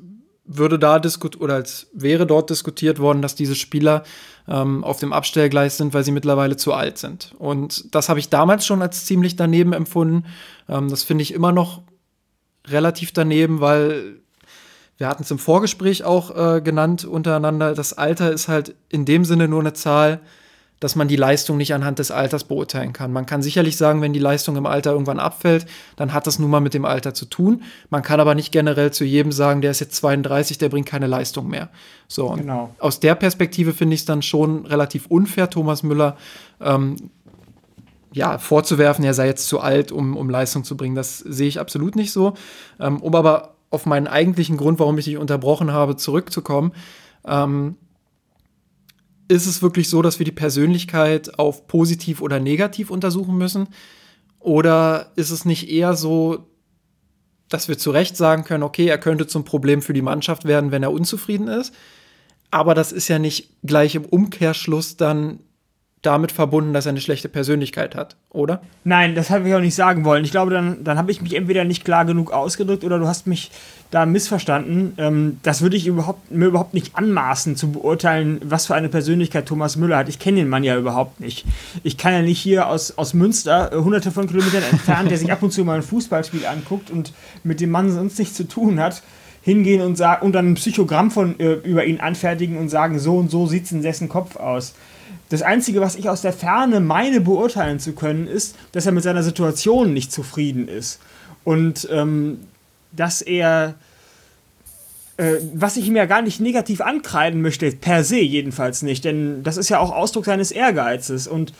würde 0.44 0.78
da 0.78 0.98
diskutiert 0.98 1.42
oder 1.42 1.54
als 1.54 1.88
wäre 1.92 2.26
dort 2.26 2.50
diskutiert 2.50 2.98
worden, 2.98 3.22
dass 3.22 3.35
diese 3.35 3.54
Spieler 3.54 4.02
ähm, 4.46 4.85
auf 4.85 4.98
dem 4.98 5.12
Abstellgleis 5.12 5.78
sind, 5.78 5.94
weil 5.94 6.04
sie 6.04 6.12
mittlerweile 6.12 6.57
zu 6.57 6.72
alt 6.74 6.98
sind. 6.98 7.35
Und 7.38 7.94
das 7.94 8.09
habe 8.09 8.20
ich 8.20 8.28
damals 8.28 8.66
schon 8.66 8.83
als 8.83 9.07
ziemlich 9.07 9.37
daneben 9.37 9.72
empfunden. 9.72 10.26
Ähm, 10.68 10.88
das 10.90 11.02
finde 11.02 11.22
ich 11.22 11.33
immer 11.33 11.52
noch 11.52 11.83
relativ 12.66 13.12
daneben, 13.12 13.61
weil 13.61 14.16
wir 14.98 15.09
hatten 15.09 15.22
es 15.22 15.30
im 15.30 15.38
Vorgespräch 15.38 16.04
auch 16.04 16.37
äh, 16.37 16.61
genannt 16.61 17.04
untereinander. 17.04 17.74
Das 17.74 17.94
Alter 17.94 18.30
ist 18.30 18.48
halt 18.48 18.74
in 18.90 19.04
dem 19.04 19.24
Sinne 19.24 19.48
nur 19.48 19.61
eine 19.61 19.72
Zahl, 19.72 20.20
dass 20.84 20.96
man 20.96 21.08
die 21.08 21.16
Leistung 21.16 21.56
nicht 21.56 21.72
anhand 21.72 21.98
des 21.98 22.10
Alters 22.10 22.44
beurteilen 22.44 22.92
kann. 22.92 23.10
Man 23.10 23.24
kann 23.24 23.40
sicherlich 23.40 23.78
sagen, 23.78 24.02
wenn 24.02 24.12
die 24.12 24.18
Leistung 24.18 24.54
im 24.56 24.66
Alter 24.66 24.92
irgendwann 24.92 25.18
abfällt, 25.18 25.64
dann 25.96 26.12
hat 26.12 26.26
das 26.26 26.38
nun 26.38 26.50
mal 26.50 26.60
mit 26.60 26.74
dem 26.74 26.84
Alter 26.84 27.14
zu 27.14 27.24
tun. 27.24 27.62
Man 27.88 28.02
kann 28.02 28.20
aber 28.20 28.34
nicht 28.34 28.52
generell 28.52 28.92
zu 28.92 29.02
jedem 29.02 29.32
sagen, 29.32 29.62
der 29.62 29.70
ist 29.70 29.80
jetzt 29.80 29.96
32, 29.96 30.58
der 30.58 30.68
bringt 30.68 30.86
keine 30.86 31.06
Leistung 31.06 31.48
mehr. 31.48 31.70
So, 32.06 32.28
genau. 32.32 32.74
aus 32.80 33.00
der 33.00 33.14
Perspektive 33.14 33.72
finde 33.72 33.94
ich 33.94 34.00
es 34.00 34.04
dann 34.04 34.20
schon 34.20 34.66
relativ 34.66 35.06
unfair, 35.06 35.48
Thomas 35.48 35.84
Müller 35.84 36.18
ähm, 36.60 36.96
ja, 38.12 38.36
vorzuwerfen, 38.36 39.06
er 39.06 39.14
sei 39.14 39.26
jetzt 39.26 39.48
zu 39.48 39.60
alt, 39.60 39.90
um, 39.90 40.18
um 40.18 40.28
Leistung 40.28 40.64
zu 40.64 40.76
bringen. 40.76 40.96
Das 40.96 41.18
sehe 41.18 41.48
ich 41.48 41.60
absolut 41.60 41.96
nicht 41.96 42.12
so. 42.12 42.34
Ähm, 42.78 43.00
um 43.00 43.14
aber 43.14 43.54
auf 43.70 43.86
meinen 43.86 44.06
eigentlichen 44.06 44.58
Grund, 44.58 44.78
warum 44.80 44.98
ich 44.98 45.06
dich 45.06 45.16
unterbrochen 45.16 45.72
habe, 45.72 45.96
zurückzukommen. 45.96 46.72
Ähm, 47.26 47.76
ist 49.28 49.46
es 49.46 49.62
wirklich 49.62 49.88
so, 49.88 50.02
dass 50.02 50.18
wir 50.18 50.24
die 50.24 50.32
Persönlichkeit 50.32 51.38
auf 51.38 51.66
positiv 51.66 52.20
oder 52.20 52.40
negativ 52.40 52.90
untersuchen 52.90 53.37
müssen? 53.37 53.68
Oder 54.38 55.12
ist 55.16 55.30
es 55.30 55.44
nicht 55.44 55.70
eher 55.70 55.94
so, 55.94 56.46
dass 57.48 57.68
wir 57.68 57.78
zu 57.78 57.90
Recht 57.90 58.16
sagen 58.16 58.44
können, 58.44 58.62
okay, 58.62 58.87
er 58.87 58.98
könnte 58.98 59.26
zum 59.26 59.44
Problem 59.44 59.80
für 59.80 59.94
die 59.94 60.02
Mannschaft 60.02 60.44
werden, 60.44 60.70
wenn 60.70 60.82
er 60.82 60.92
unzufrieden 60.92 61.48
ist? 61.48 61.74
Aber 62.50 62.74
das 62.74 62.92
ist 62.92 63.08
ja 63.08 63.18
nicht 63.18 63.56
gleich 63.62 63.94
im 63.94 64.04
Umkehrschluss 64.04 64.96
dann 64.96 65.40
damit 66.04 66.32
verbunden, 66.32 66.72
dass 66.72 66.86
er 66.86 66.90
eine 66.90 67.00
schlechte 67.00 67.28
Persönlichkeit 67.28 67.94
hat, 67.94 68.16
oder? 68.30 68.60
Nein, 68.84 69.14
das 69.14 69.30
habe 69.30 69.48
ich 69.48 69.54
auch 69.54 69.60
nicht 69.60 69.74
sagen 69.74 70.04
wollen. 70.04 70.24
Ich 70.24 70.30
glaube, 70.30 70.50
dann, 70.50 70.84
dann 70.84 70.98
habe 70.98 71.10
ich 71.10 71.22
mich 71.22 71.34
entweder 71.34 71.64
nicht 71.64 71.84
klar 71.84 72.04
genug 72.04 72.32
ausgedrückt 72.32 72.84
oder 72.84 72.98
du 72.98 73.06
hast 73.06 73.26
mich 73.26 73.50
da 73.90 74.06
missverstanden. 74.06 74.94
Ähm, 74.98 75.38
das 75.42 75.62
würde 75.62 75.76
ich 75.76 75.86
überhaupt, 75.86 76.30
mir 76.30 76.46
überhaupt 76.46 76.74
nicht 76.74 76.96
anmaßen 76.96 77.56
zu 77.56 77.72
beurteilen, 77.72 78.40
was 78.44 78.66
für 78.66 78.74
eine 78.74 78.88
Persönlichkeit 78.88 79.46
Thomas 79.46 79.76
Müller 79.76 79.98
hat. 79.98 80.08
Ich 80.08 80.18
kenne 80.18 80.38
den 80.38 80.48
Mann 80.48 80.64
ja 80.64 80.76
überhaupt 80.76 81.20
nicht. 81.20 81.46
Ich 81.82 81.96
kann 81.96 82.12
ja 82.12 82.22
nicht 82.22 82.40
hier 82.40 82.68
aus, 82.68 82.98
aus 82.98 83.14
Münster, 83.14 83.72
äh, 83.72 83.76
hunderte 83.76 84.10
von 84.10 84.26
Kilometern 84.26 84.62
entfernt, 84.70 85.10
der 85.10 85.18
sich 85.18 85.32
ab 85.32 85.42
und 85.42 85.52
zu 85.52 85.64
mal 85.64 85.76
ein 85.76 85.82
Fußballspiel 85.82 86.44
anguckt 86.46 86.90
und 86.90 87.12
mit 87.44 87.60
dem 87.60 87.70
Mann 87.70 87.90
sonst 87.90 88.18
nichts 88.18 88.34
zu 88.34 88.46
tun 88.46 88.80
hat, 88.80 89.02
hingehen 89.42 89.80
und, 89.80 89.96
sagen, 89.96 90.26
und 90.26 90.32
dann 90.32 90.52
ein 90.52 90.54
Psychogramm 90.54 91.10
von, 91.10 91.38
äh, 91.40 91.52
über 91.52 91.84
ihn 91.84 92.00
anfertigen 92.00 92.58
und 92.58 92.68
sagen, 92.68 92.98
so 92.98 93.16
und 93.16 93.30
so 93.30 93.46
sieht 93.46 93.64
es 93.64 93.72
in 93.72 93.82
dessen 93.82 94.08
Kopf 94.08 94.36
aus 94.36 94.74
Das 95.34 95.42
Einzige, 95.42 95.80
was 95.80 95.96
ich 95.96 96.08
aus 96.08 96.22
der 96.22 96.32
Ferne 96.32 96.78
meine 96.78 97.20
beurteilen 97.20 97.80
zu 97.80 97.92
können, 97.92 98.28
ist, 98.28 98.54
dass 98.70 98.86
er 98.86 98.92
mit 98.92 99.02
seiner 99.02 99.24
Situation 99.24 99.92
nicht 99.92 100.12
zufrieden 100.12 100.68
ist. 100.68 101.00
Und 101.42 101.88
ähm, 101.90 102.38
dass 102.92 103.20
er, 103.20 103.74
äh, 105.16 105.38
was 105.52 105.76
ich 105.76 105.88
ihm 105.88 105.96
ja 105.96 106.06
gar 106.06 106.22
nicht 106.22 106.38
negativ 106.38 106.80
ankreiden 106.80 107.42
möchte, 107.42 107.68
per 107.72 108.04
se 108.04 108.20
jedenfalls 108.20 108.82
nicht, 108.82 109.04
denn 109.04 109.42
das 109.42 109.56
ist 109.56 109.70
ja 109.70 109.80
auch 109.80 109.90
Ausdruck 109.90 110.24
seines 110.24 110.52
Ehrgeizes. 110.52 111.26
Und 111.26 111.52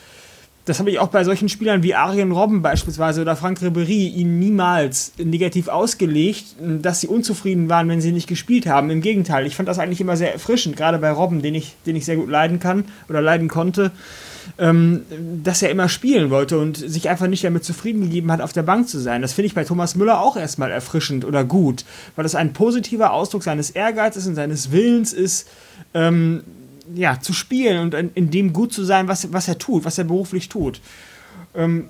das 0.65 0.79
habe 0.79 0.89
ich 0.89 0.97
auch 0.97 1.09
bei 1.09 1.23
solchen 1.23 1.47
Spielern 1.47 1.83
wie 1.83 1.93
Arjen 1.93 2.31
Robben 2.31 2.63
beispielsweise 2.63 3.21
oder 3.21 3.35
Frank 3.35 3.61
Ribery 3.61 4.07
ihnen 4.07 4.39
niemals 4.39 5.13
negativ 5.17 5.67
ausgelegt, 5.67 6.55
dass 6.59 7.01
sie 7.01 7.07
unzufrieden 7.07 7.69
waren, 7.69 7.87
wenn 7.87 8.01
sie 8.01 8.11
nicht 8.11 8.27
gespielt 8.27 8.65
haben. 8.65 8.89
Im 8.89 9.01
Gegenteil, 9.01 9.45
ich 9.45 9.55
fand 9.55 9.69
das 9.69 9.77
eigentlich 9.77 10.01
immer 10.01 10.17
sehr 10.17 10.33
erfrischend, 10.33 10.75
gerade 10.75 10.97
bei 10.97 11.11
Robben, 11.11 11.43
den 11.43 11.53
ich, 11.53 11.75
den 11.85 11.95
ich 11.95 12.05
sehr 12.05 12.15
gut 12.15 12.29
leiden 12.29 12.59
kann 12.59 12.85
oder 13.07 13.21
leiden 13.21 13.47
konnte, 13.47 13.91
ähm, 14.57 15.03
dass 15.43 15.61
er 15.61 15.69
immer 15.69 15.87
spielen 15.87 16.31
wollte 16.31 16.57
und 16.57 16.77
sich 16.77 17.09
einfach 17.09 17.27
nicht 17.27 17.43
damit 17.43 17.63
zufrieden 17.63 18.01
gegeben 18.01 18.31
hat, 18.31 18.41
auf 18.41 18.53
der 18.53 18.63
Bank 18.63 18.89
zu 18.89 18.99
sein. 18.99 19.21
Das 19.21 19.33
finde 19.33 19.47
ich 19.47 19.55
bei 19.55 19.65
Thomas 19.65 19.95
Müller 19.95 20.19
auch 20.19 20.35
erstmal 20.35 20.71
erfrischend 20.71 21.25
oder 21.25 21.43
gut, 21.43 21.85
weil 22.15 22.23
das 22.23 22.33
ein 22.33 22.53
positiver 22.53 23.13
Ausdruck 23.13 23.43
seines 23.43 23.69
Ehrgeizes 23.69 24.25
und 24.25 24.33
seines 24.33 24.71
Willens 24.71 25.13
ist, 25.13 25.47
ähm, 25.93 26.43
ja, 26.93 27.19
zu 27.19 27.33
spielen 27.33 27.79
und 27.79 27.93
in, 27.93 28.11
in, 28.13 28.31
dem 28.31 28.53
gut 28.53 28.73
zu 28.73 28.83
sein, 28.83 29.07
was, 29.07 29.31
was 29.33 29.47
er 29.47 29.57
tut, 29.57 29.85
was 29.85 29.97
er 29.97 30.03
beruflich 30.03 30.49
tut. 30.49 30.81
Ähm, 31.55 31.89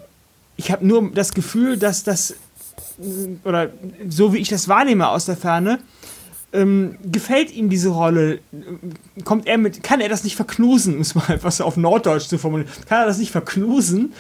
ich 0.57 0.71
habe 0.71 0.85
nur 0.85 1.11
das 1.11 1.33
Gefühl, 1.33 1.77
dass 1.77 2.03
das, 2.03 2.35
oder 3.43 3.69
so 4.07 4.33
wie 4.33 4.37
ich 4.37 4.49
das 4.49 4.67
wahrnehme 4.67 5.09
aus 5.09 5.25
der 5.25 5.35
Ferne, 5.35 5.79
ähm, 6.55 6.97
gefällt 7.03 7.53
ihm 7.53 7.69
diese 7.69 7.89
Rolle? 7.89 8.39
Kommt 9.23 9.47
er 9.47 9.57
mit, 9.57 9.83
kann 9.83 9.99
er 9.99 10.09
das 10.09 10.23
nicht 10.23 10.35
verknusen, 10.35 10.95
um 10.95 11.01
es 11.01 11.13
mal 11.13 11.29
etwas 11.29 11.61
auf 11.61 11.77
Norddeutsch 11.77 12.27
zu 12.27 12.37
formulieren? 12.37 12.71
Kann 12.87 13.01
er 13.01 13.07
das 13.07 13.17
nicht 13.17 13.31
verknusen, 13.31 14.13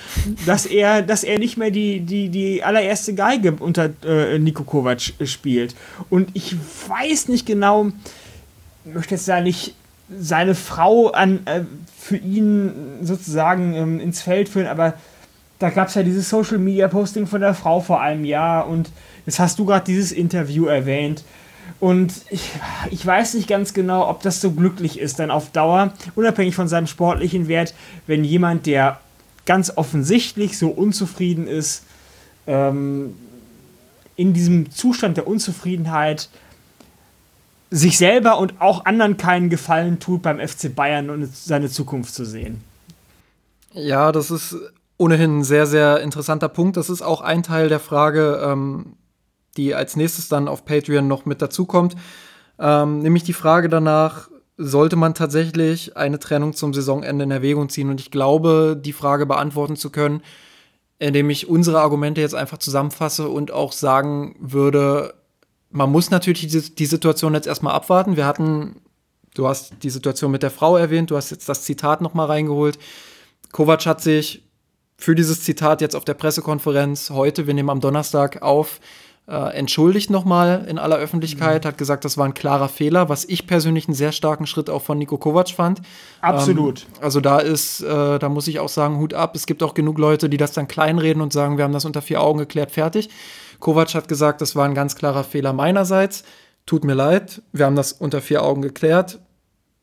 dass 0.45 0.65
er, 0.65 1.01
dass 1.01 1.23
er 1.23 1.39
nicht 1.39 1.57
mehr 1.57 1.71
die, 1.71 2.01
die, 2.01 2.29
die 2.29 2.63
allererste 2.63 3.15
Geige 3.15 3.53
unter 3.53 3.89
äh, 4.03 4.37
Niko 4.37 4.63
Kovac 4.63 5.01
spielt? 5.23 5.75
Und 6.09 6.29
ich 6.33 6.55
weiß 6.87 7.29
nicht 7.29 7.45
genau, 7.45 7.91
möchte 8.83 9.15
jetzt 9.15 9.27
da 9.27 9.41
nicht 9.41 9.75
seine 10.09 10.55
Frau 10.55 11.09
an, 11.09 11.45
äh, 11.45 11.61
für 11.97 12.17
ihn 12.17 12.71
sozusagen 13.01 13.73
ähm, 13.73 13.99
ins 13.99 14.21
Feld 14.21 14.49
führen, 14.49 14.67
aber 14.67 14.93
da 15.59 15.69
gab 15.69 15.87
es 15.87 15.95
ja 15.95 16.03
dieses 16.03 16.29
Social 16.29 16.57
Media 16.57 16.87
Posting 16.87 17.27
von 17.27 17.41
der 17.41 17.53
Frau 17.53 17.79
vor 17.79 18.01
einem 18.01 18.25
Jahr 18.25 18.67
und 18.67 18.91
jetzt 19.25 19.39
hast 19.39 19.57
du 19.57 19.65
gerade 19.65 19.85
dieses 19.85 20.11
Interview 20.11 20.65
erwähnt. 20.65 21.23
Und 21.79 22.13
ich, 22.29 22.51
ich 22.91 23.05
weiß 23.05 23.33
nicht 23.33 23.47
ganz 23.47 23.73
genau, 23.73 24.07
ob 24.09 24.21
das 24.21 24.41
so 24.41 24.51
glücklich 24.51 24.99
ist, 24.99 25.19
dann 25.19 25.31
auf 25.31 25.51
Dauer, 25.51 25.93
unabhängig 26.15 26.55
von 26.55 26.67
seinem 26.67 26.87
sportlichen 26.87 27.47
Wert, 27.47 27.73
wenn 28.05 28.23
jemand, 28.23 28.65
der 28.65 28.99
ganz 29.45 29.73
offensichtlich 29.75 30.57
so 30.57 30.69
unzufrieden 30.69 31.47
ist, 31.47 31.83
ähm, 32.47 33.15
in 34.15 34.33
diesem 34.33 34.71
Zustand 34.71 35.17
der 35.17 35.27
Unzufriedenheit 35.27 36.29
sich 37.75 37.97
selber 37.97 38.37
und 38.37 38.61
auch 38.61 38.85
anderen 38.85 39.17
keinen 39.17 39.49
Gefallen 39.49 39.99
tut, 39.99 40.21
beim 40.21 40.39
FC 40.39 40.73
Bayern 40.73 41.09
und 41.09 41.35
seine 41.35 41.69
Zukunft 41.69 42.13
zu 42.13 42.25
sehen. 42.25 42.63
Ja, 43.73 44.13
das 44.13 44.31
ist 44.31 44.55
ohnehin 44.97 45.39
ein 45.39 45.43
sehr, 45.43 45.65
sehr 45.65 45.99
interessanter 45.99 46.47
Punkt. 46.47 46.77
Das 46.77 46.89
ist 46.89 47.01
auch 47.01 47.19
ein 47.19 47.43
Teil 47.43 47.67
der 47.67 47.81
Frage, 47.81 48.41
ähm, 48.41 48.95
die 49.57 49.75
als 49.75 49.97
nächstes 49.97 50.29
dann 50.29 50.47
auf 50.47 50.63
Patreon 50.63 51.05
noch 51.05 51.25
mit 51.25 51.41
dazukommt. 51.41 51.97
Ähm, 52.57 52.99
nämlich 52.99 53.23
die 53.23 53.33
Frage 53.33 53.67
danach, 53.67 54.29
sollte 54.55 54.95
man 54.95 55.13
tatsächlich 55.13 55.97
eine 55.97 56.17
Trennung 56.17 56.53
zum 56.53 56.73
Saisonende 56.73 57.25
in 57.25 57.31
Erwägung 57.31 57.67
ziehen? 57.67 57.89
Und 57.89 57.99
ich 57.99 58.09
glaube, 58.09 58.79
die 58.81 58.93
Frage 58.93 59.25
beantworten 59.25 59.75
zu 59.75 59.89
können, 59.89 60.21
indem 60.97 61.29
ich 61.29 61.49
unsere 61.49 61.81
Argumente 61.81 62.21
jetzt 62.21 62.35
einfach 62.35 62.59
zusammenfasse 62.59 63.27
und 63.27 63.51
auch 63.51 63.73
sagen 63.73 64.37
würde, 64.39 65.13
man 65.75 65.91
muss 65.91 66.09
natürlich 66.09 66.47
die, 66.47 66.75
die 66.75 66.85
Situation 66.85 67.33
jetzt 67.33 67.47
erstmal 67.47 67.73
abwarten. 67.73 68.15
Wir 68.15 68.25
hatten, 68.25 68.77
du 69.33 69.47
hast 69.47 69.73
die 69.83 69.89
Situation 69.89 70.31
mit 70.31 70.41
der 70.41 70.51
Frau 70.51 70.77
erwähnt, 70.77 71.11
du 71.11 71.17
hast 71.17 71.31
jetzt 71.31 71.49
das 71.49 71.63
Zitat 71.63 72.01
nochmal 72.01 72.27
reingeholt. 72.27 72.79
Kovac 73.51 73.85
hat 73.85 74.01
sich 74.01 74.43
für 74.97 75.15
dieses 75.15 75.43
Zitat 75.43 75.81
jetzt 75.81 75.95
auf 75.95 76.05
der 76.05 76.13
Pressekonferenz 76.13 77.09
heute, 77.09 77.45
wir 77.45 77.53
nehmen 77.53 77.69
am 77.69 77.81
Donnerstag 77.81 78.41
auf, 78.41 78.79
äh, 79.27 79.53
entschuldigt 79.57 80.09
nochmal 80.09 80.65
in 80.69 80.77
aller 80.77 80.95
Öffentlichkeit, 80.95 81.65
mhm. 81.65 81.67
hat 81.67 81.77
gesagt, 81.77 82.05
das 82.05 82.17
war 82.17 82.25
ein 82.25 82.33
klarer 82.33 82.69
Fehler, 82.69 83.09
was 83.09 83.25
ich 83.25 83.45
persönlich 83.45 83.87
einen 83.87 83.95
sehr 83.95 84.13
starken 84.13 84.47
Schritt 84.47 84.69
auch 84.69 84.81
von 84.81 84.97
Nico 84.97 85.17
Kovac 85.17 85.49
fand. 85.49 85.81
Absolut. 86.21 86.83
Ähm, 86.83 87.03
also 87.03 87.19
da 87.19 87.39
ist, 87.39 87.81
äh, 87.81 88.19
da 88.19 88.29
muss 88.29 88.47
ich 88.47 88.59
auch 88.59 88.69
sagen, 88.69 88.97
Hut 88.97 89.13
ab. 89.13 89.35
Es 89.35 89.45
gibt 89.45 89.61
auch 89.61 89.73
genug 89.73 89.97
Leute, 89.97 90.29
die 90.29 90.37
das 90.37 90.53
dann 90.53 90.69
kleinreden 90.69 91.21
und 91.21 91.33
sagen, 91.33 91.57
wir 91.57 91.65
haben 91.65 91.73
das 91.73 91.83
unter 91.83 92.01
vier 92.01 92.21
Augen 92.21 92.39
geklärt, 92.39 92.71
fertig. 92.71 93.09
Kovac 93.65 93.95
hat 93.95 94.07
gesagt, 94.07 94.41
das 94.41 94.55
war 94.55 94.65
ein 94.65 94.75
ganz 94.75 94.95
klarer 94.95 95.23
Fehler 95.23 95.51
meinerseits. 95.51 96.23
Tut 96.67 96.83
mir 96.83 96.93
leid, 96.93 97.41
wir 97.51 97.65
haben 97.65 97.75
das 97.75 97.93
unter 97.93 98.21
vier 98.21 98.43
Augen 98.43 98.61
geklärt 98.61 99.17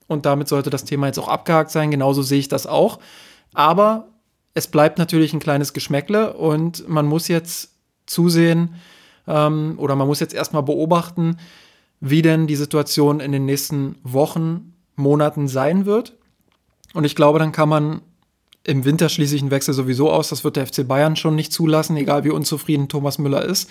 und 0.06 0.24
damit 0.24 0.46
sollte 0.46 0.70
das 0.70 0.84
Thema 0.84 1.08
jetzt 1.08 1.18
auch 1.18 1.26
abgehakt 1.26 1.72
sein. 1.72 1.90
Genauso 1.90 2.22
sehe 2.22 2.38
ich 2.38 2.46
das 2.46 2.68
auch. 2.68 3.00
Aber 3.54 4.06
es 4.54 4.68
bleibt 4.68 4.98
natürlich 4.98 5.32
ein 5.32 5.40
kleines 5.40 5.72
Geschmäckle 5.72 6.34
und 6.34 6.88
man 6.88 7.06
muss 7.06 7.26
jetzt 7.26 7.72
zusehen 8.06 8.76
ähm, 9.26 9.74
oder 9.78 9.96
man 9.96 10.06
muss 10.06 10.20
jetzt 10.20 10.34
erstmal 10.34 10.62
beobachten, 10.62 11.38
wie 11.98 12.22
denn 12.22 12.46
die 12.46 12.54
Situation 12.54 13.18
in 13.18 13.32
den 13.32 13.46
nächsten 13.46 13.96
Wochen, 14.04 14.74
Monaten 14.94 15.48
sein 15.48 15.86
wird. 15.86 16.16
Und 16.94 17.02
ich 17.02 17.16
glaube, 17.16 17.40
dann 17.40 17.50
kann 17.50 17.68
man 17.68 18.02
im 18.64 18.84
Winter 18.84 19.08
schließe 19.08 19.34
ich 19.34 19.42
einen 19.42 19.50
Wechsel 19.50 19.74
sowieso 19.74 20.10
aus. 20.10 20.28
Das 20.28 20.44
wird 20.44 20.56
der 20.56 20.66
FC 20.66 20.86
Bayern 20.86 21.16
schon 21.16 21.34
nicht 21.34 21.52
zulassen, 21.52 21.96
egal 21.96 22.24
wie 22.24 22.30
unzufrieden 22.30 22.88
Thomas 22.88 23.18
Müller 23.18 23.44
ist. 23.44 23.68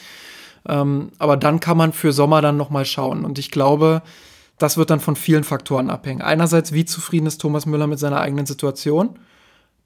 Ähm, 0.67 1.11
aber 1.17 1.37
dann 1.37 1.59
kann 1.59 1.77
man 1.77 1.93
für 1.93 2.11
Sommer 2.11 2.41
dann 2.41 2.57
nochmal 2.57 2.85
schauen. 2.85 3.25
Und 3.25 3.39
ich 3.39 3.51
glaube, 3.51 4.01
das 4.57 4.77
wird 4.77 4.89
dann 4.89 4.99
von 4.99 5.15
vielen 5.15 5.43
Faktoren 5.43 5.89
abhängen. 5.89 6.21
Einerseits, 6.21 6.71
wie 6.73 6.85
zufrieden 6.85 7.25
ist 7.25 7.39
Thomas 7.39 7.65
Müller 7.65 7.87
mit 7.87 7.99
seiner 7.99 8.19
eigenen 8.19 8.45
Situation? 8.45 9.17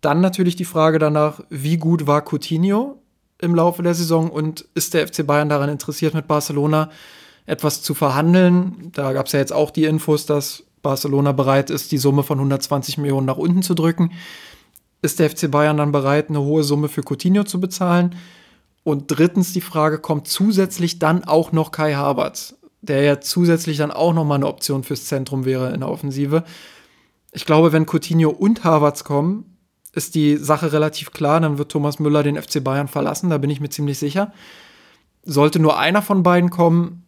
Dann 0.01 0.21
natürlich 0.21 0.55
die 0.55 0.65
Frage 0.65 0.99
danach, 0.99 1.41
wie 1.49 1.77
gut 1.77 2.07
war 2.07 2.21
Coutinho 2.21 3.01
im 3.39 3.55
Laufe 3.55 3.83
der 3.83 3.93
Saison 3.93 4.29
und 4.29 4.65
ist 4.73 4.93
der 4.93 5.07
FC 5.07 5.25
Bayern 5.25 5.49
daran 5.49 5.69
interessiert, 5.69 6.13
mit 6.13 6.27
Barcelona 6.27 6.89
etwas 7.45 7.81
zu 7.81 7.93
verhandeln? 7.93 8.91
Da 8.93 9.13
gab 9.13 9.27
es 9.27 9.31
ja 9.31 9.39
jetzt 9.39 9.53
auch 9.53 9.71
die 9.71 9.85
Infos, 9.85 10.25
dass 10.25 10.63
Barcelona 10.81 11.31
bereit 11.31 11.69
ist, 11.69 11.91
die 11.91 11.97
Summe 11.97 12.23
von 12.23 12.37
120 12.37 12.97
Millionen 12.97 13.25
nach 13.25 13.37
unten 13.37 13.61
zu 13.61 13.75
drücken 13.75 14.11
ist 15.05 15.19
der 15.19 15.29
FC 15.29 15.49
Bayern 15.49 15.77
dann 15.77 15.91
bereit, 15.91 16.29
eine 16.29 16.41
hohe 16.41 16.63
Summe 16.63 16.89
für 16.89 17.01
Coutinho 17.01 17.43
zu 17.43 17.59
bezahlen? 17.59 18.15
Und 18.83 19.05
drittens 19.07 19.53
die 19.53 19.61
Frage, 19.61 19.99
kommt 19.99 20.27
zusätzlich 20.27 20.99
dann 20.99 21.23
auch 21.23 21.51
noch 21.51 21.71
Kai 21.71 21.93
Havertz, 21.93 22.55
der 22.81 23.03
ja 23.03 23.19
zusätzlich 23.19 23.77
dann 23.77 23.91
auch 23.91 24.13
noch 24.13 24.25
mal 24.25 24.35
eine 24.35 24.47
Option 24.47 24.83
fürs 24.83 25.05
Zentrum 25.05 25.45
wäre 25.45 25.73
in 25.73 25.79
der 25.79 25.89
Offensive. 25.89 26.43
Ich 27.31 27.45
glaube, 27.45 27.71
wenn 27.71 27.85
Coutinho 27.85 28.29
und 28.29 28.63
Havertz 28.63 29.03
kommen, 29.03 29.57
ist 29.93 30.13
die 30.13 30.37
Sache 30.37 30.73
relativ 30.73 31.11
klar, 31.11 31.39
dann 31.39 31.57
wird 31.57 31.71
Thomas 31.71 31.99
Müller 31.99 32.21
den 32.21 32.41
FC 32.41 32.63
Bayern 32.63 32.87
verlassen, 32.87 33.29
da 33.29 33.37
bin 33.37 33.49
ich 33.49 33.61
mir 33.61 33.69
ziemlich 33.69 33.97
sicher. 33.97 34.33
Sollte 35.23 35.59
nur 35.59 35.79
einer 35.79 36.01
von 36.01 36.21
beiden 36.21 36.49
kommen, 36.49 37.04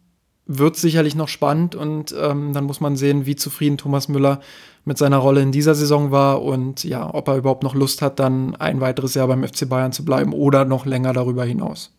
wird 0.48 0.76
sicherlich 0.76 1.14
noch 1.14 1.28
spannend 1.28 1.74
und 1.74 2.14
ähm, 2.18 2.52
dann 2.54 2.64
muss 2.64 2.80
man 2.80 2.96
sehen, 2.96 3.26
wie 3.26 3.36
zufrieden 3.36 3.76
Thomas 3.76 4.08
Müller 4.08 4.40
mit 4.84 4.96
seiner 4.96 5.18
Rolle 5.18 5.42
in 5.42 5.52
dieser 5.52 5.74
Saison 5.74 6.10
war 6.10 6.42
und 6.42 6.82
ja, 6.82 7.12
ob 7.12 7.28
er 7.28 7.36
überhaupt 7.36 7.62
noch 7.62 7.74
Lust 7.74 8.00
hat, 8.00 8.18
dann 8.18 8.56
ein 8.56 8.80
weiteres 8.80 9.14
Jahr 9.14 9.28
beim 9.28 9.46
FC 9.46 9.68
Bayern 9.68 9.92
zu 9.92 10.04
bleiben 10.04 10.32
oder 10.32 10.64
noch 10.64 10.86
länger 10.86 11.12
darüber 11.12 11.44
hinaus. 11.44 11.92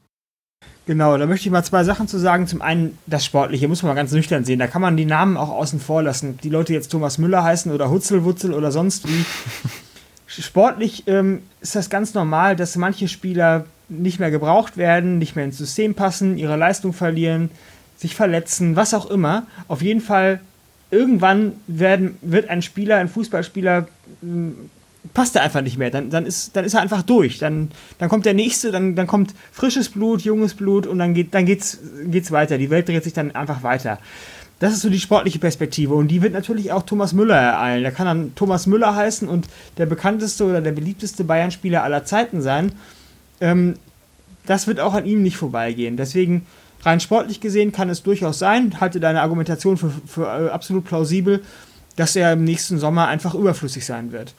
Genau, 0.88 1.16
da 1.20 1.28
möchte 1.28 1.48
ich 1.48 1.52
mal 1.52 1.64
zwei 1.64 1.84
Sachen 1.84 2.08
zu 2.08 2.18
sagen. 2.18 2.48
Zum 2.48 2.64
einen 2.64 2.98
das 3.06 3.24
Sportliche, 3.24 3.68
muss 3.68 3.84
man 3.84 3.92
mal 3.92 3.96
ganz 3.96 4.12
nüchtern 4.12 4.44
sehen. 4.44 4.58
Da 4.58 4.66
kann 4.66 4.82
man 4.82 4.98
die 4.98 5.06
Namen 5.06 5.38
auch 5.38 5.50
außen 5.50 5.80
vor 5.80 6.02
lassen. 6.02 6.40
Die 6.42 6.50
Leute 6.50 6.74
jetzt 6.74 6.90
Thomas 6.90 7.20
Müller 7.20 7.44
heißen 7.44 7.72
oder 7.72 7.92
Hutzelwutzel 7.92 8.56
oder 8.56 8.72
sonst 8.72 9.08
wie. 9.08 9.24
Sportlich 10.42 11.04
ähm, 11.06 11.44
ist 11.62 11.76
das 11.76 11.92
ganz 11.92 12.16
normal, 12.16 12.56
dass 12.56 12.76
manche 12.76 13.08
Spieler 13.08 13.66
nicht 13.88 14.20
mehr 14.20 14.32
gebraucht 14.32 14.78
werden, 14.78 15.20
nicht 15.20 15.36
mehr 15.36 15.46
ins 15.46 15.60
System 15.60 15.94
passen, 15.94 16.40
ihre 16.40 16.56
Leistung 16.56 16.94
verlieren, 16.94 17.52
sich 18.00 18.16
verletzen, 18.16 18.76
was 18.76 18.94
auch 18.94 19.10
immer. 19.10 19.46
Auf 19.68 19.82
jeden 19.82 20.02
Fall, 20.02 20.40
irgendwann 20.90 21.54
werden, 21.68 22.18
wird 22.22 22.50
ein 22.50 22.62
Spieler, 22.62 22.98
ein 22.98 23.10
Fußballspieler, 23.10 23.88
hm, 24.22 24.56
passt 25.14 25.36
er 25.36 25.44
einfach 25.44 25.62
nicht 25.62 25.78
mehr. 25.78 25.92
Dann, 25.92 26.10
dann, 26.10 26.26
ist, 26.26 26.56
dann 26.56 26.66
ist 26.66 26.74
er 26.74 26.82
einfach 26.82 27.02
durch. 27.02 27.40
Dann, 27.40 27.72
dann 27.98 28.10
kommt 28.10 28.26
der 28.26 28.34
nächste, 28.34 28.72
dann, 28.72 28.96
dann 28.96 29.06
kommt 29.06 29.34
frisches 29.52 29.90
Blut, 29.90 30.22
junges 30.22 30.54
Blut 30.54 30.88
und 30.88 30.98
dann, 31.00 31.14
geht, 31.14 31.34
dann 31.34 31.46
geht's, 31.46 31.80
geht's 32.06 32.32
weiter. 32.32 32.58
Die 32.58 32.70
Welt 32.70 32.88
dreht 32.88 33.04
sich 33.04 33.14
dann 33.14 33.36
einfach 33.36 33.64
weiter. 33.64 34.00
Das 34.60 34.74
ist 34.74 34.82
so 34.82 34.90
die 34.90 35.00
sportliche 35.00 35.40
Perspektive 35.40 35.94
und 35.94 36.10
die 36.10 36.22
wird 36.22 36.34
natürlich 36.34 36.74
auch 36.74 36.84
Thomas 36.84 37.14
Müller 37.14 37.38
ereilen. 37.38 37.82
Der 37.82 37.94
kann 37.94 38.06
dann 38.06 38.36
Thomas 38.36 38.68
Müller 38.68 38.94
heißen 38.94 39.28
und 39.28 39.48
der 39.78 39.86
bekannteste 39.86 40.44
oder 40.44 40.62
der 40.62 40.74
beliebteste 40.74 41.24
Bayern-Spieler 41.24 41.84
aller 41.84 42.04
Zeiten 42.04 42.42
sein. 42.42 42.74
Ähm, 43.40 43.76
das 44.46 44.68
wird 44.68 44.82
auch 44.82 44.96
an 44.96 45.06
ihm 45.06 45.22
nicht 45.22 45.38
vorbeigehen. 45.38 45.96
Deswegen 45.96 46.46
rein 46.84 47.00
sportlich 47.00 47.42
gesehen 47.42 47.72
kann 47.72 47.90
es 47.90 48.04
durchaus 48.04 48.40
sein, 48.40 48.80
halte 48.80 49.00
deine 49.00 49.22
Argumentation 49.22 49.78
für, 49.78 49.92
für 50.06 50.24
äh, 50.24 50.50
absolut 50.50 50.86
plausibel, 50.86 51.42
dass 51.96 52.16
er 52.16 52.34
im 52.34 52.44
nächsten 52.44 52.78
Sommer 52.78 53.08
einfach 53.08 53.36
überflüssig 53.36 53.86
sein 53.86 54.12
wird. 54.12 54.34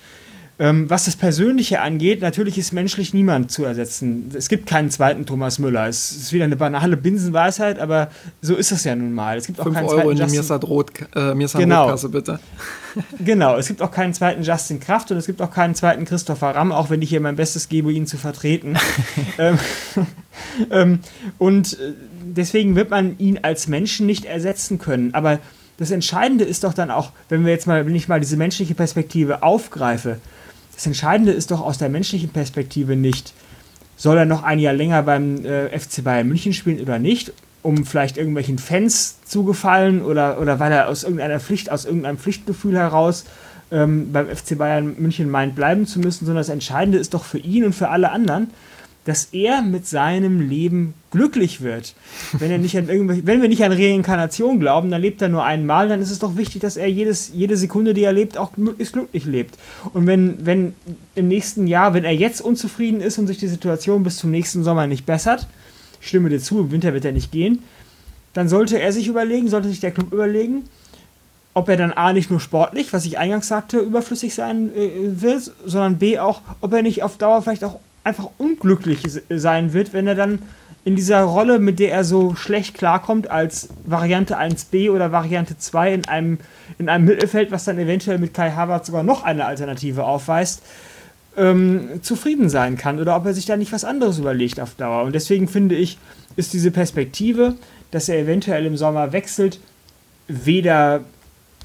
Ähm, 0.61 0.91
was 0.91 1.07
das 1.07 1.17
Persönliche 1.17 1.81
angeht, 1.81 2.21
natürlich 2.21 2.59
ist 2.59 2.73
menschlich 2.73 3.15
niemand 3.15 3.51
zu 3.51 3.65
ersetzen. 3.65 4.31
Es 4.35 4.51
gibt 4.51 4.67
keinen 4.67 4.91
zweiten 4.91 5.25
Thomas 5.25 5.59
Müller. 5.59 5.89
Es 5.89 6.13
ist 6.13 6.35
wieder 6.35 6.45
eine 6.45 6.57
banale 6.57 6.99
Binsenweisheit, 6.99 7.79
aber 7.79 8.11
so 8.43 8.57
ist 8.57 8.71
es 8.71 8.85
ja 8.85 8.95
nun 8.95 9.15
mal. 9.15 9.39
Es 9.39 9.47
gibt 9.47 9.59
auch 9.59 9.73
keinen 9.73 9.87
Euro 9.87 10.03
zweiten 10.03 10.21
in 10.21 10.29
die 10.29 10.37
Justin 10.37 10.57
Rot, 10.57 10.91
äh, 11.17 11.35
Genau. 11.35 11.85
Rotkasse, 11.85 12.11
bitte. 12.11 12.41
Genau, 13.25 13.57
es 13.57 13.69
gibt 13.69 13.81
auch 13.81 13.91
keinen 13.91 14.13
zweiten 14.13 14.43
Justin 14.43 14.81
Kraft 14.81 15.11
und 15.11 15.17
es 15.17 15.25
gibt 15.25 15.41
auch 15.41 15.51
keinen 15.51 15.75
zweiten 15.75 16.05
Christopher 16.05 16.55
Ramm, 16.55 16.73
auch 16.73 16.91
wenn 16.91 17.01
ich 17.01 17.09
hier 17.09 17.21
mein 17.21 17.37
Bestes 17.37 17.71
gebe, 17.71 17.91
ihn 17.91 18.07
zu 18.07 18.19
vertreten. 18.19 18.77
ähm, 19.39 19.59
ähm, 20.71 20.99
und 21.39 21.75
äh, 21.75 21.95
deswegen 22.23 22.77
wird 22.77 22.91
man 22.91 23.17
ihn 23.19 23.39
als 23.41 23.67
Menschen 23.67 24.05
nicht 24.05 24.27
ersetzen 24.27 24.79
können. 24.79 25.15
Aber 25.15 25.39
das 25.79 25.91
Entscheidende 25.91 26.45
ist 26.45 26.65
doch 26.65 26.75
dann 26.75 26.91
auch, 26.91 27.13
wenn 27.31 27.47
wir 27.47 27.53
jetzt 27.53 27.67
mal, 27.67 27.87
wenn 27.87 27.95
ich 27.95 28.09
mal 28.09 28.21
diese 28.21 28.37
menschliche 28.37 28.75
Perspektive 28.75 29.43
aufgreife, 29.43 30.19
das 30.81 30.87
Entscheidende 30.87 31.33
ist 31.33 31.51
doch 31.51 31.61
aus 31.61 31.77
der 31.77 31.91
menschlichen 31.91 32.31
Perspektive 32.31 32.97
nicht, 32.97 33.35
soll 33.99 34.17
er 34.17 34.25
noch 34.25 34.45
ein 34.45 34.59
Jahr 34.59 34.73
länger 34.73 35.03
beim 35.03 35.45
äh, 35.45 35.79
FC 35.79 36.03
Bayern 36.03 36.27
München 36.27 36.55
spielen 36.55 36.81
oder 36.81 36.99
nicht, 36.99 37.35
um 37.61 37.85
vielleicht 37.85 38.17
irgendwelchen 38.17 38.57
Fans 38.57 39.21
zu 39.27 39.45
gefallen 39.45 40.01
oder, 40.01 40.41
oder 40.41 40.59
weil 40.59 40.73
er 40.73 40.89
aus 40.89 41.05
irgendeiner 41.05 41.39
Pflicht, 41.39 41.71
aus 41.71 41.85
irgendeinem 41.85 42.17
Pflichtgefühl 42.17 42.79
heraus 42.79 43.27
ähm, 43.71 44.11
beim 44.11 44.35
FC 44.35 44.57
Bayern 44.57 44.95
München 44.99 45.29
meint, 45.29 45.55
bleiben 45.55 45.85
zu 45.85 46.01
müssen, 46.01 46.25
sondern 46.25 46.41
das 46.41 46.49
Entscheidende 46.49 46.97
ist 46.97 47.13
doch 47.13 47.25
für 47.25 47.37
ihn 47.37 47.65
und 47.65 47.75
für 47.75 47.91
alle 47.91 48.11
anderen, 48.11 48.49
dass 49.05 49.29
er 49.33 49.63
mit 49.63 49.87
seinem 49.87 50.41
Leben 50.41 50.95
glücklich 51.11 51.63
wird. 51.63 51.95
Wenn, 52.33 52.51
er 52.51 52.59
nicht 52.59 52.77
an 52.77 52.87
wenn 52.89 53.43
wir 53.43 53.49
nicht 53.49 53.65
an 53.65 53.73
Reinkarnation 53.73 54.61
glauben, 54.61 54.91
dann 54.91 55.01
lebt 55.01 55.23
er 55.23 55.29
nur 55.29 55.45
einmal, 55.45 55.89
dann 55.89 56.03
ist 56.03 56.11
es 56.11 56.19
doch 56.19 56.37
wichtig, 56.37 56.61
dass 56.61 56.77
er 56.77 56.89
jedes, 56.89 57.33
jede 57.35 57.57
Sekunde, 57.57 57.95
die 57.95 58.05
er 58.05 58.13
lebt, 58.13 58.37
auch 58.37 58.57
möglichst 58.57 58.93
glücklich 58.93 59.25
lebt. 59.25 59.57
Und 59.95 60.07
wenn, 60.07 60.45
wenn 60.45 60.75
im 61.15 61.29
nächsten 61.29 61.67
Jahr, 61.67 61.95
wenn 61.95 62.05
er 62.05 62.15
jetzt 62.15 62.41
unzufrieden 62.41 63.01
ist 63.01 63.19
und 63.19 63.27
sich 63.27 63.39
die 63.39 63.49
Situation 63.49 64.03
bis 64.03 64.19
zum 64.19 64.31
nächsten 64.31 64.63
Sommer 64.63 64.87
nicht 64.87 65.07
bessert, 65.07 65.47
stimme 66.01 66.29
dir 66.29 66.41
zu, 66.41 66.61
im 66.61 66.71
Winter 66.71 66.93
wird 66.93 67.05
er 67.05 67.13
nicht 67.13 67.33
gehen, 67.33 67.61
dann 68.33 68.49
sollte 68.49 68.79
er 68.79 68.93
sich 68.93 69.09
überlegen, 69.09 69.49
sollte 69.49 69.69
sich 69.69 69.81
der 69.81 69.91
Club 69.91 70.13
überlegen, 70.13 70.65
ob 71.55 71.69
er 71.69 71.77
dann 71.77 71.93
A 71.93 72.13
nicht 72.13 72.31
nur 72.31 72.39
sportlich, 72.39 72.93
was 72.93 73.05
ich 73.07 73.19
eingangs 73.19 73.49
sagte, 73.49 73.79
überflüssig 73.79 74.35
sein 74.35 74.75
äh, 74.75 75.21
wird, 75.21 75.51
sondern 75.65 75.99
B 75.99 76.19
auch, 76.19 76.43
ob 76.61 76.73
er 76.73 76.83
nicht 76.83 77.03
auf 77.03 77.17
Dauer 77.17 77.43
vielleicht 77.43 77.65
auch 77.65 77.81
einfach 78.05 78.31
unglücklich 78.39 79.03
se- 79.07 79.23
sein 79.29 79.73
wird, 79.73 79.93
wenn 79.93 80.07
er 80.07 80.15
dann 80.15 80.41
in 80.85 80.97
dieser 80.97 81.23
Rolle, 81.23 81.59
mit 81.59 81.79
der 81.79 81.93
er 81.93 82.05
so 82.05 82.35
schlecht 82.35 82.75
klarkommt, 82.75 83.31
als 83.31 83.69
Variante 83.85 84.39
1b 84.39 84.91
oder 84.91 85.13
Variante 85.13 85.59
2 85.59 85.93
in 85.93 86.09
einem, 86.09 86.39
in 86.79 86.89
einem 86.89 87.05
Mittelfeld, 87.05 87.51
was 87.51 87.65
dann 87.65 87.79
eventuell 87.79 88.19
mit 88.19 88.33
Kai 88.33 88.53
Havertz 88.53 88.87
sogar 88.87 89.03
noch 89.03 89.23
eine 89.23 89.45
Alternative 89.45 90.05
aufweist, 90.05 90.63
ähm, 91.37 92.01
zufrieden 92.03 92.49
sein 92.49 92.77
kann 92.79 92.99
oder 92.99 93.15
ob 93.15 93.27
er 93.27 93.35
sich 93.35 93.45
da 93.47 93.57
nicht 93.57 93.73
was 93.73 93.85
anderes 93.85 94.19
überlegt 94.19 94.59
auf 94.59 94.75
Dauer. 94.75 95.05
Und 95.05 95.15
deswegen 95.15 95.49
finde 95.49 95.75
ich, 95.75 95.99
ist 96.37 96.55
diese 96.55 96.71
Perspektive, 96.71 97.55
dass 97.91 98.09
er 98.09 98.19
eventuell 98.19 98.65
im 98.65 98.77
Sommer 98.79 99.13
wechselt, 99.13 99.61
weder 100.29 101.03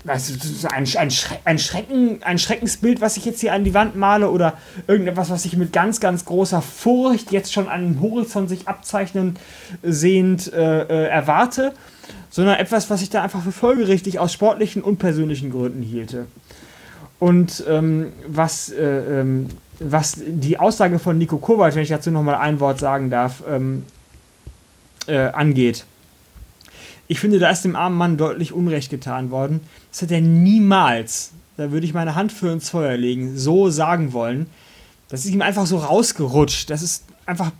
also, 0.08 0.34
ein, 0.68 0.86
ein, 0.98 1.12
ein, 1.46 1.60
Schrecken, 1.60 2.24
ein 2.24 2.38
Schreckensbild, 2.38 3.02
was 3.02 3.18
ich 3.18 3.26
jetzt 3.26 3.41
hier 3.41 3.54
an 3.54 3.63
die 3.63 3.74
Wand 3.74 3.96
male 3.96 4.30
oder 4.30 4.54
irgendetwas, 4.88 5.30
was 5.30 5.46
ich 5.46 5.58
mit 5.58 5.74
ganz, 5.74 6.00
ganz 6.00 6.26
großer 6.26 6.62
Furcht 6.62 7.32
jetzt 7.32 7.54
schon 7.54 7.68
an 7.68 7.94
dem 7.94 8.02
Horizont 8.02 8.50
sich 8.50 8.68
abzeichnen 8.68 9.38
sehend 9.82 10.52
äh, 10.54 10.82
äh, 10.84 11.08
erwarte, 11.08 11.74
sondern 12.30 12.58
etwas, 12.58 12.89
was 12.89 13.02
ich 13.02 13.10
da 13.10 13.24
einfach 13.24 13.41
für 13.41 13.52
folgerichtig 13.52 14.20
aus 14.20 14.34
sportlichen 14.34 14.84
und 14.84 14.98
persönlichen 14.98 15.52
Gründen 15.52 15.82
hielte. 15.82 16.28
Und 17.20 17.63
ähm, 17.68 18.12
was, 18.28 18.70
äh, 18.70 19.22
ähm, 19.22 19.48
was 19.80 20.18
die 20.26 20.60
Aussage 20.60 21.00
von 21.00 21.18
Nico 21.18 21.38
Kovac, 21.38 21.76
wenn 21.76 21.84
ich 21.84 21.89
dazu 21.89 22.12
nochmal 22.12 22.36
ein 22.36 22.60
Wort 22.60 22.80
sagen 22.80 23.10
darf, 23.10 23.44
ähm, 23.50 23.84
äh, 25.08 25.18
angeht. 25.18 25.86
Ich 27.08 27.20
finde, 27.20 27.39
da 27.39 27.50
ist 27.50 27.63
dem 27.63 27.76
armen 27.76 27.98
Mann 27.98 28.18
deutlich 28.18 28.54
Unrecht 28.54 28.89
getan 28.89 29.32
worden. 29.32 29.62
Das 29.91 30.02
hat 30.02 30.12
er 30.12 30.22
niemals, 30.22 31.32
da 31.58 31.72
würde 31.72 31.86
ich 31.86 31.94
meine 31.94 32.15
Hand 32.15 32.32
für 32.32 32.52
ins 32.52 32.70
Feuer 32.70 32.98
legen, 32.98 33.38
so 33.38 33.70
sagen 33.70 34.13
wollen. 34.13 34.48
Das 35.10 35.26
ist 35.26 35.32
ihm 35.32 35.41
einfach 35.41 35.68
so 35.68 35.78
rausgerutscht. 35.78 36.70
Das 36.70 36.82
ist 36.82 37.06
einfach 37.26 37.52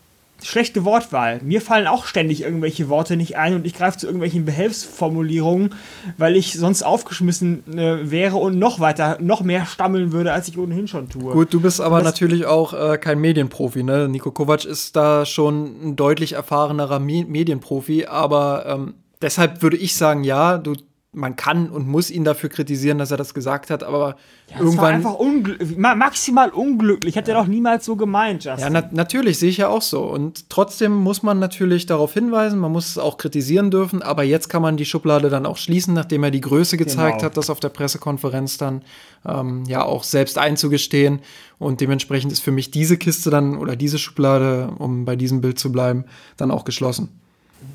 schlechte 0.44 0.84
Wortwahl. 0.86 1.40
Mir 1.44 1.62
fallen 1.62 1.88
auch 1.88 2.06
ständig 2.06 2.42
irgendwelche 2.42 2.90
Worte 2.90 3.16
nicht 3.16 3.38
ein 3.38 3.56
und 3.56 3.66
ich 3.66 3.74
greife 3.74 3.98
zu 3.98 4.06
irgendwelchen 4.06 4.46
Behelfsformulierungen, 4.46 5.74
weil 6.18 6.36
ich 6.36 6.54
sonst 6.54 6.84
aufgeschmissen 6.84 7.64
äh, 7.78 8.12
wäre 8.12 8.38
und 8.38 8.60
noch 8.60 8.80
weiter, 8.80 9.18
noch 9.22 9.42
mehr 9.42 9.66
stammeln 9.66 10.12
würde, 10.12 10.34
als 10.34 10.48
ich 10.48 10.58
ohnehin 10.58 10.88
schon 10.88 11.10
tue. 11.10 11.32
Gut, 11.32 11.54
du 11.54 11.62
bist 11.62 11.82
aber 11.82 12.02
natürlich 12.02 12.46
auch 12.46 12.74
äh, 12.74 12.98
kein 12.98 13.20
Medienprofi, 13.20 13.84
ne? 13.84 14.08
Nico 14.10 14.32
Kovac 14.32 14.66
ist 14.66 14.96
da 14.96 15.26
schon 15.26 15.76
ein 15.84 15.96
deutlich 15.96 16.34
erfahrenerer 16.34 17.00
Me 17.00 17.26
Medienprofi, 17.26 18.06
aber 18.06 18.66
ähm, 18.68 18.94
deshalb 19.22 19.62
würde 19.62 19.78
ich 19.78 19.96
sagen, 19.96 20.24
ja, 20.24 20.58
du, 20.58 20.74
man 21.18 21.38
kann 21.38 21.70
und 21.70 21.88
muss 21.88 22.12
ihn 22.12 22.26
dafür 22.26 22.50
kritisieren, 22.50 22.98
dass 22.98 23.10
er 23.10 23.16
das 23.16 23.34
gesagt 23.34 23.70
hat, 23.70 23.84
aber 23.86 24.18
Das 24.50 24.58
war 24.60 24.66
irgendwann. 24.66 24.94
einfach 24.96 25.14
ungl 25.14 25.58
ma 25.78 25.96
maximal 25.96 26.50
unglücklich. 26.50 27.16
Hat 27.16 27.30
er 27.30 27.36
doch 27.36 27.48
niemals 27.48 27.86
so 27.86 27.96
gemeint, 27.96 28.44
Justin. 28.44 28.74
Ja, 28.74 28.82
na 28.82 28.90
natürlich, 28.92 29.40
sehe 29.40 29.50
ich 29.50 29.56
ja 29.56 29.70
auch 29.70 29.82
so. 29.82 30.04
Und 30.04 30.50
trotzdem 30.50 30.92
muss 30.94 31.24
man 31.24 31.40
natürlich 31.40 31.86
darauf 31.86 32.14
hinweisen, 32.14 32.60
man 32.60 32.74
muss 32.74 32.90
es 32.90 32.98
auch 32.98 33.16
kritisieren 33.18 33.72
dürfen, 33.72 34.02
aber 34.02 34.24
jetzt 34.24 34.50
kann 34.50 34.62
man 34.62 34.76
die 34.76 34.84
Schublade 34.84 35.30
dann 35.30 35.46
auch 35.46 35.56
schließen, 35.56 35.94
nachdem 35.94 36.22
er 36.26 36.32
die 36.32 36.42
Größe 36.42 36.76
gezeigt 36.76 37.20
Genau. 37.20 37.24
hat, 37.28 37.38
das 37.38 37.50
auf 37.50 37.62
der 37.62 37.70
Pressekonferenz 37.70 38.58
dann 38.58 38.82
ähm, 39.26 39.64
ja 39.68 39.84
auch 39.86 40.04
selbst 40.04 40.38
einzugestehen. 40.38 41.20
Und 41.60 41.80
dementsprechend 41.80 42.34
ist 42.34 42.42
für 42.42 42.52
mich 42.52 42.72
diese 42.72 42.98
Kiste 42.98 43.30
dann 43.30 43.58
oder 43.58 43.78
diese 43.78 44.00
Schublade, 44.00 44.70
um 44.80 45.06
bei 45.06 45.16
diesem 45.16 45.40
Bild 45.40 45.60
zu 45.60 45.72
bleiben, 45.72 46.04
dann 46.36 46.52
auch 46.52 46.66
geschlossen. 46.66 47.22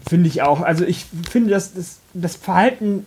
Finde 0.09 0.29
ich 0.29 0.43
auch. 0.43 0.61
Also 0.63 0.85
ich 0.85 1.07
finde, 1.31 1.51
dass 1.51 1.75
das, 1.75 1.99
das 2.15 2.37
Verhalten 2.37 3.07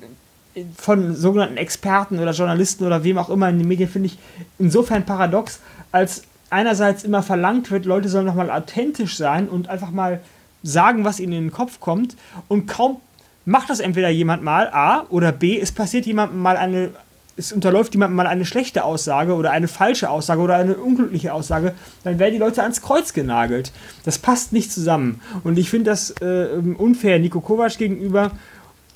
von 0.77 1.15
sogenannten 1.15 1.57
Experten 1.57 2.19
oder 2.19 2.31
Journalisten 2.31 2.85
oder 2.85 3.03
wem 3.03 3.17
auch 3.17 3.29
immer 3.29 3.49
in 3.49 3.59
den 3.59 3.67
Medien 3.67 3.89
finde 3.89 4.07
ich 4.07 4.19
insofern 4.59 5.05
paradox, 5.05 5.59
als 5.91 6.23
einerseits 6.49 7.03
immer 7.03 7.23
verlangt 7.23 7.71
wird, 7.71 7.85
Leute 7.85 8.09
sollen 8.09 8.25
nochmal 8.25 8.51
authentisch 8.51 9.17
sein 9.17 9.49
und 9.49 9.67
einfach 9.69 9.89
mal 9.89 10.21
sagen, 10.61 11.03
was 11.03 11.19
ihnen 11.19 11.33
in 11.33 11.43
den 11.45 11.51
Kopf 11.51 11.79
kommt 11.79 12.15
und 12.47 12.67
kaum 12.67 12.97
macht 13.45 13.69
das 13.69 13.79
entweder 13.79 14.09
jemand 14.09 14.43
mal, 14.43 14.69
A, 14.71 15.05
oder 15.09 15.31
B, 15.31 15.59
es 15.59 15.71
passiert 15.71 16.05
jemandem 16.05 16.39
mal 16.39 16.55
eine, 16.55 16.91
es 17.35 17.51
unterläuft 17.51 17.93
jemandem 17.93 18.15
mal 18.15 18.27
eine 18.27 18.45
schlechte 18.45 18.83
Aussage 18.83 19.33
oder 19.33 19.51
eine 19.51 19.67
falsche 19.67 20.09
Aussage 20.09 20.41
oder 20.41 20.55
eine 20.55 20.75
unglückliche 20.75 21.33
Aussage, 21.33 21.73
dann 22.03 22.19
werden 22.19 22.33
die 22.33 22.39
Leute 22.39 22.61
ans 22.61 22.81
Kreuz 22.81 23.13
genagelt. 23.13 23.71
Das 24.05 24.19
passt 24.19 24.53
nicht 24.53 24.71
zusammen. 24.71 25.19
Und 25.43 25.57
ich 25.57 25.69
finde 25.69 25.89
das 25.91 26.11
äh, 26.21 26.47
unfair 26.77 27.19
Nico 27.19 27.41
Kovac 27.41 27.77
gegenüber, 27.77 28.31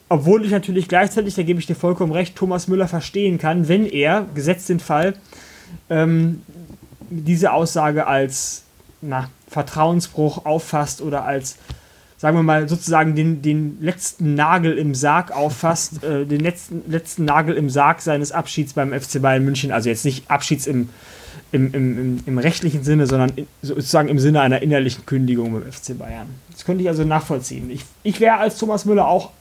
obwohl 0.09 0.45
ich 0.45 0.51
natürlich 0.51 0.87
gleichzeitig, 0.87 1.35
da 1.35 1.43
gebe 1.43 1.59
ich 1.59 1.65
dir 1.65 1.75
vollkommen 1.75 2.11
recht, 2.11 2.35
Thomas 2.35 2.67
Müller 2.67 2.87
verstehen 2.87 3.39
kann, 3.39 3.67
wenn 3.67 3.85
er, 3.85 4.25
gesetzt 4.35 4.69
den 4.69 4.79
Fall, 4.79 5.15
ähm, 5.89 6.41
diese 7.09 7.51
Aussage 7.51 8.07
als 8.07 8.63
na, 9.01 9.29
Vertrauensbruch 9.49 10.45
auffasst 10.45 11.01
oder 11.01 11.25
als, 11.25 11.57
sagen 12.17 12.35
wir 12.35 12.43
mal, 12.43 12.67
sozusagen 12.67 13.15
den, 13.15 13.41
den 13.41 13.77
letzten 13.79 14.33
Nagel 14.33 14.77
im 14.77 14.95
Sarg 14.95 15.31
auffasst, 15.31 16.03
äh, 16.03 16.25
den 16.25 16.39
letzten, 16.39 16.83
letzten 16.89 17.25
Nagel 17.25 17.55
im 17.55 17.69
Sarg 17.69 18.01
seines 18.01 18.31
Abschieds 18.31 18.73
beim 18.73 18.91
FC 18.91 19.21
Bayern 19.21 19.45
München, 19.45 19.71
also 19.71 19.89
jetzt 19.89 20.03
nicht 20.03 20.29
Abschieds 20.29 20.65
im, 20.65 20.89
im, 21.51 21.73
im, 21.73 22.23
im, 22.25 22.37
rechtlichen 22.39 22.83
Sinne, 22.83 23.05
sondern 23.05 23.31
sozusagen 23.61 24.09
im 24.09 24.19
Sinne 24.19 24.41
einer 24.41 24.61
innerlichen 24.63 25.05
Kündigung 25.05 25.53
beim 25.53 25.71
FC 25.71 25.97
Bayern. 25.97 26.27
Das 26.51 26.65
könnte 26.65 26.81
ich 26.81 26.89
also 26.89 27.03
nachvollziehen. 27.03 27.69
Ich, 27.69 27.85
ich 28.01 28.19
wäre 28.19 28.37
als 28.37 28.57
Thomas 28.57 28.85
Müller 28.85 29.07
auch 29.07 29.31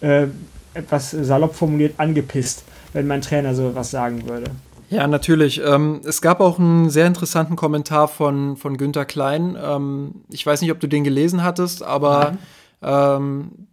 äh, 0.00 0.26
etwas 0.74 1.10
salopp 1.10 1.54
formuliert 1.54 1.94
angepisst, 1.98 2.64
wenn 2.94 3.06
mein 3.06 3.20
Trainer 3.20 3.54
so 3.54 3.68
etwas 3.68 3.90
sagen 3.90 4.26
würde. 4.26 4.50
Ja, 4.92 5.06
natürlich. 5.06 5.60
Ähm, 5.64 6.02
es 6.04 6.20
gab 6.20 6.40
auch 6.40 6.58
einen 6.58 6.90
sehr 6.90 7.06
interessanten 7.06 7.56
Kommentar 7.56 8.08
von, 8.08 8.56
von 8.56 8.76
Günther 8.76 9.06
Klein. 9.06 9.56
Ähm, 9.60 10.24
ich 10.28 10.44
weiß 10.44 10.60
nicht, 10.60 10.70
ob 10.70 10.80
du 10.80 10.86
den 10.86 11.02
gelesen 11.02 11.42
hattest, 11.42 11.82
aber 11.82 12.36
ähm, 12.82 13.68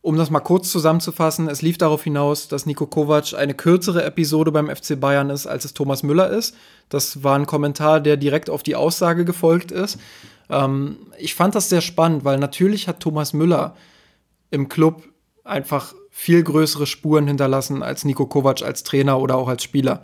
um 0.00 0.16
das 0.16 0.30
mal 0.30 0.40
kurz 0.40 0.70
zusammenzufassen, 0.70 1.48
es 1.48 1.60
lief 1.60 1.76
darauf 1.76 2.04
hinaus, 2.04 2.48
dass 2.48 2.64
Nico 2.64 2.86
Kovac 2.86 3.34
eine 3.34 3.52
kürzere 3.52 4.04
Episode 4.04 4.52
beim 4.52 4.74
FC 4.74 4.98
Bayern 4.98 5.28
ist, 5.28 5.46
als 5.46 5.66
es 5.66 5.74
Thomas 5.74 6.02
Müller 6.02 6.30
ist. 6.30 6.56
Das 6.88 7.22
war 7.22 7.36
ein 7.36 7.46
Kommentar, 7.46 8.00
der 8.00 8.16
direkt 8.16 8.48
auf 8.48 8.62
die 8.62 8.76
Aussage 8.76 9.26
gefolgt 9.26 9.70
ist. 9.70 9.98
Ähm, 10.48 10.96
ich 11.18 11.34
fand 11.34 11.54
das 11.54 11.68
sehr 11.68 11.82
spannend, 11.82 12.24
weil 12.24 12.38
natürlich 12.38 12.88
hat 12.88 13.00
Thomas 13.00 13.34
Müller 13.34 13.76
im 14.50 14.68
Club 14.68 15.02
einfach 15.42 15.94
viel 16.10 16.42
größere 16.42 16.86
Spuren 16.86 17.26
hinterlassen 17.26 17.82
als 17.82 18.04
Nico 18.04 18.24
Kovac 18.26 18.62
als 18.62 18.82
Trainer 18.82 19.18
oder 19.18 19.36
auch 19.36 19.48
als 19.48 19.62
Spieler. 19.62 20.02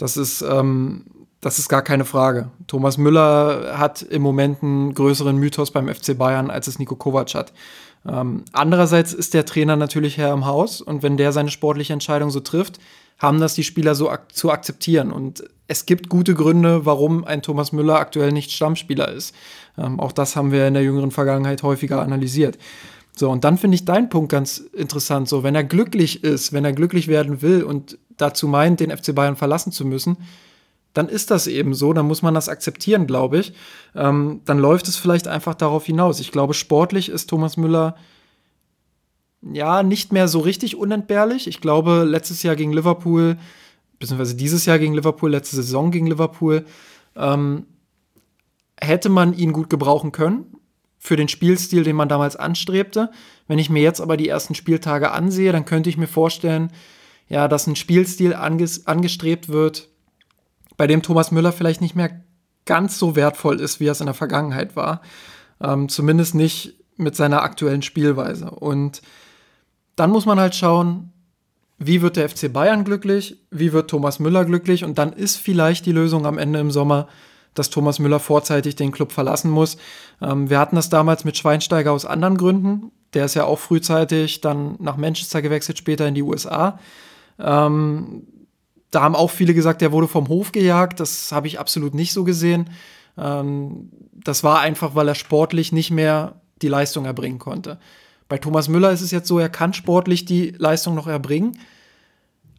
Das 0.00 0.16
ist, 0.16 0.40
ähm, 0.40 1.04
das 1.42 1.58
ist 1.58 1.68
gar 1.68 1.82
keine 1.82 2.06
Frage. 2.06 2.50
Thomas 2.66 2.96
Müller 2.96 3.78
hat 3.78 4.00
im 4.00 4.22
Moment 4.22 4.62
einen 4.62 4.94
größeren 4.94 5.36
Mythos 5.36 5.70
beim 5.72 5.88
FC 5.88 6.16
Bayern, 6.16 6.50
als 6.50 6.68
es 6.68 6.78
Nico 6.78 6.96
Kovac 6.96 7.34
hat. 7.34 7.52
Ähm, 8.08 8.44
andererseits 8.52 9.12
ist 9.12 9.34
der 9.34 9.44
Trainer 9.44 9.76
natürlich 9.76 10.16
Herr 10.16 10.32
im 10.32 10.46
Haus 10.46 10.80
und 10.80 11.02
wenn 11.02 11.18
der 11.18 11.32
seine 11.32 11.50
sportliche 11.50 11.92
Entscheidung 11.92 12.30
so 12.30 12.40
trifft, 12.40 12.78
haben 13.18 13.40
das 13.40 13.52
die 13.52 13.62
Spieler 13.62 13.94
so 13.94 14.08
ak 14.08 14.34
zu 14.34 14.50
akzeptieren. 14.50 15.12
Und 15.12 15.44
es 15.68 15.84
gibt 15.84 16.08
gute 16.08 16.34
Gründe, 16.34 16.86
warum 16.86 17.24
ein 17.24 17.42
Thomas 17.42 17.72
Müller 17.72 17.96
aktuell 17.96 18.32
nicht 18.32 18.52
Stammspieler 18.52 19.12
ist. 19.12 19.34
Ähm, 19.76 20.00
auch 20.00 20.12
das 20.12 20.34
haben 20.34 20.50
wir 20.50 20.66
in 20.66 20.72
der 20.72 20.82
jüngeren 20.82 21.10
Vergangenheit 21.10 21.62
häufiger 21.62 22.00
analysiert. 22.00 22.56
So, 23.14 23.28
und 23.28 23.44
dann 23.44 23.58
finde 23.58 23.74
ich 23.74 23.84
deinen 23.84 24.08
Punkt 24.08 24.32
ganz 24.32 24.56
interessant. 24.56 25.28
So, 25.28 25.42
wenn 25.42 25.54
er 25.54 25.64
glücklich 25.64 26.24
ist, 26.24 26.54
wenn 26.54 26.64
er 26.64 26.72
glücklich 26.72 27.06
werden 27.06 27.42
will 27.42 27.62
und 27.64 27.98
dazu 28.20 28.48
meint, 28.48 28.80
den 28.80 28.96
FC 28.96 29.14
Bayern 29.14 29.36
verlassen 29.36 29.72
zu 29.72 29.84
müssen, 29.84 30.16
dann 30.92 31.08
ist 31.08 31.30
das 31.30 31.46
eben 31.46 31.74
so, 31.74 31.92
dann 31.92 32.06
muss 32.06 32.22
man 32.22 32.34
das 32.34 32.48
akzeptieren, 32.48 33.06
glaube 33.06 33.38
ich. 33.38 33.52
Ähm, 33.94 34.40
dann 34.44 34.58
läuft 34.58 34.88
es 34.88 34.96
vielleicht 34.96 35.28
einfach 35.28 35.54
darauf 35.54 35.86
hinaus. 35.86 36.20
Ich 36.20 36.32
glaube, 36.32 36.54
sportlich 36.54 37.08
ist 37.08 37.30
Thomas 37.30 37.56
Müller 37.56 37.96
ja 39.42 39.82
nicht 39.82 40.12
mehr 40.12 40.28
so 40.28 40.40
richtig 40.40 40.76
unentbehrlich. 40.76 41.46
Ich 41.46 41.60
glaube, 41.60 42.04
letztes 42.04 42.42
Jahr 42.42 42.56
gegen 42.56 42.72
Liverpool, 42.72 43.38
beziehungsweise 43.98 44.34
dieses 44.34 44.66
Jahr 44.66 44.78
gegen 44.78 44.94
Liverpool, 44.94 45.30
letzte 45.30 45.56
Saison 45.56 45.90
gegen 45.90 46.06
Liverpool, 46.06 46.64
ähm, 47.16 47.66
hätte 48.80 49.08
man 49.08 49.36
ihn 49.36 49.52
gut 49.52 49.70
gebrauchen 49.70 50.10
können 50.10 50.46
für 50.98 51.16
den 51.16 51.28
Spielstil, 51.28 51.84
den 51.84 51.96
man 51.96 52.08
damals 52.08 52.36
anstrebte. 52.36 53.10
Wenn 53.46 53.58
ich 53.58 53.70
mir 53.70 53.82
jetzt 53.82 54.00
aber 54.00 54.16
die 54.16 54.28
ersten 54.28 54.54
Spieltage 54.54 55.12
ansehe, 55.12 55.52
dann 55.52 55.64
könnte 55.64 55.88
ich 55.88 55.96
mir 55.96 56.06
vorstellen, 56.08 56.70
ja, 57.30 57.48
dass 57.48 57.66
ein 57.66 57.76
Spielstil 57.76 58.34
angestrebt 58.34 59.48
wird, 59.48 59.88
bei 60.76 60.86
dem 60.86 61.02
Thomas 61.02 61.30
Müller 61.30 61.52
vielleicht 61.52 61.80
nicht 61.80 61.94
mehr 61.94 62.10
ganz 62.66 62.98
so 62.98 63.16
wertvoll 63.16 63.60
ist, 63.60 63.80
wie 63.80 63.86
er 63.86 63.92
es 63.92 64.00
in 64.00 64.06
der 64.06 64.14
Vergangenheit 64.14 64.76
war. 64.76 65.00
Ähm, 65.62 65.88
zumindest 65.88 66.34
nicht 66.34 66.74
mit 66.96 67.16
seiner 67.16 67.42
aktuellen 67.42 67.82
Spielweise. 67.82 68.50
Und 68.50 69.00
dann 69.96 70.10
muss 70.10 70.26
man 70.26 70.40
halt 70.40 70.54
schauen, 70.54 71.12
wie 71.78 72.02
wird 72.02 72.16
der 72.16 72.28
FC 72.28 72.52
Bayern 72.52 72.84
glücklich, 72.84 73.40
wie 73.50 73.72
wird 73.72 73.88
Thomas 73.88 74.18
Müller 74.18 74.44
glücklich 74.44 74.84
und 74.84 74.98
dann 74.98 75.12
ist 75.12 75.36
vielleicht 75.36 75.86
die 75.86 75.92
Lösung 75.92 76.26
am 76.26 76.36
Ende 76.36 76.58
im 76.58 76.70
Sommer, 76.70 77.08
dass 77.54 77.70
Thomas 77.70 77.98
Müller 77.98 78.20
vorzeitig 78.20 78.76
den 78.76 78.92
Club 78.92 79.12
verlassen 79.12 79.50
muss. 79.50 79.76
Ähm, 80.20 80.50
wir 80.50 80.58
hatten 80.58 80.76
das 80.76 80.90
damals 80.90 81.24
mit 81.24 81.36
Schweinsteiger 81.36 81.92
aus 81.92 82.04
anderen 82.04 82.36
Gründen. 82.36 82.90
Der 83.14 83.24
ist 83.24 83.34
ja 83.34 83.44
auch 83.44 83.58
frühzeitig 83.58 84.40
dann 84.40 84.76
nach 84.78 84.96
Manchester 84.96 85.42
gewechselt, 85.42 85.78
später 85.78 86.06
in 86.06 86.14
die 86.14 86.22
USA. 86.22 86.78
Ähm, 87.42 88.26
da 88.90 89.02
haben 89.02 89.14
auch 89.14 89.30
viele 89.30 89.54
gesagt, 89.54 89.80
der 89.82 89.92
wurde 89.92 90.08
vom 90.08 90.28
Hof 90.28 90.52
gejagt. 90.52 91.00
Das 91.00 91.32
habe 91.32 91.46
ich 91.46 91.58
absolut 91.58 91.94
nicht 91.94 92.12
so 92.12 92.24
gesehen. 92.24 92.70
Ähm, 93.16 93.90
das 94.12 94.44
war 94.44 94.60
einfach, 94.60 94.94
weil 94.94 95.08
er 95.08 95.14
sportlich 95.14 95.72
nicht 95.72 95.90
mehr 95.90 96.40
die 96.62 96.68
Leistung 96.68 97.04
erbringen 97.04 97.38
konnte. 97.38 97.78
Bei 98.28 98.38
Thomas 98.38 98.68
Müller 98.68 98.92
ist 98.92 99.00
es 99.00 99.10
jetzt 99.10 99.28
so, 99.28 99.38
er 99.38 99.48
kann 99.48 99.72
sportlich 99.72 100.24
die 100.24 100.50
Leistung 100.50 100.94
noch 100.94 101.06
erbringen, 101.06 101.58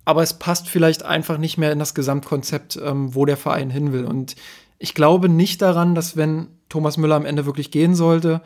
aber 0.03 0.23
es 0.23 0.33
passt 0.33 0.67
vielleicht 0.67 1.03
einfach 1.03 1.37
nicht 1.37 1.57
mehr 1.57 1.71
in 1.71 1.79
das 1.79 1.93
Gesamtkonzept, 1.93 2.79
ähm, 2.83 3.15
wo 3.15 3.25
der 3.25 3.37
Verein 3.37 3.69
hin 3.69 3.93
will. 3.93 4.05
Und 4.05 4.35
ich 4.79 4.95
glaube 4.95 5.29
nicht 5.29 5.61
daran, 5.61 5.95
dass 5.95 6.17
wenn 6.17 6.47
Thomas 6.67 6.97
Müller 6.97 7.15
am 7.15 7.25
Ende 7.25 7.45
wirklich 7.45 7.71
gehen 7.71 7.95
sollte, 7.95 8.41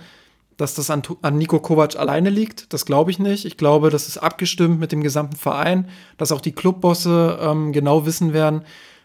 dass 0.57 0.75
das 0.75 0.89
an, 0.89 1.01
an 1.21 1.37
Nico 1.37 1.59
Kovac 1.59 1.95
alleine 1.97 2.29
liegt. 2.29 2.71
Das 2.73 2.85
glaube 2.85 3.11
ich 3.11 3.19
nicht. 3.19 3.45
Ich 3.45 3.57
glaube, 3.57 3.89
das 3.89 4.07
ist 4.07 4.17
abgestimmt 4.17 4.79
mit 4.79 4.91
dem 4.91 5.03
gesamten 5.03 5.35
Verein, 5.35 5.87
dass 6.17 6.31
auch 6.31 6.41
die 6.41 6.53
Clubbosse 6.53 7.37
ähm, 7.41 7.73
genau 7.73 8.05
wissen 8.05 8.33
werden, 8.33 8.61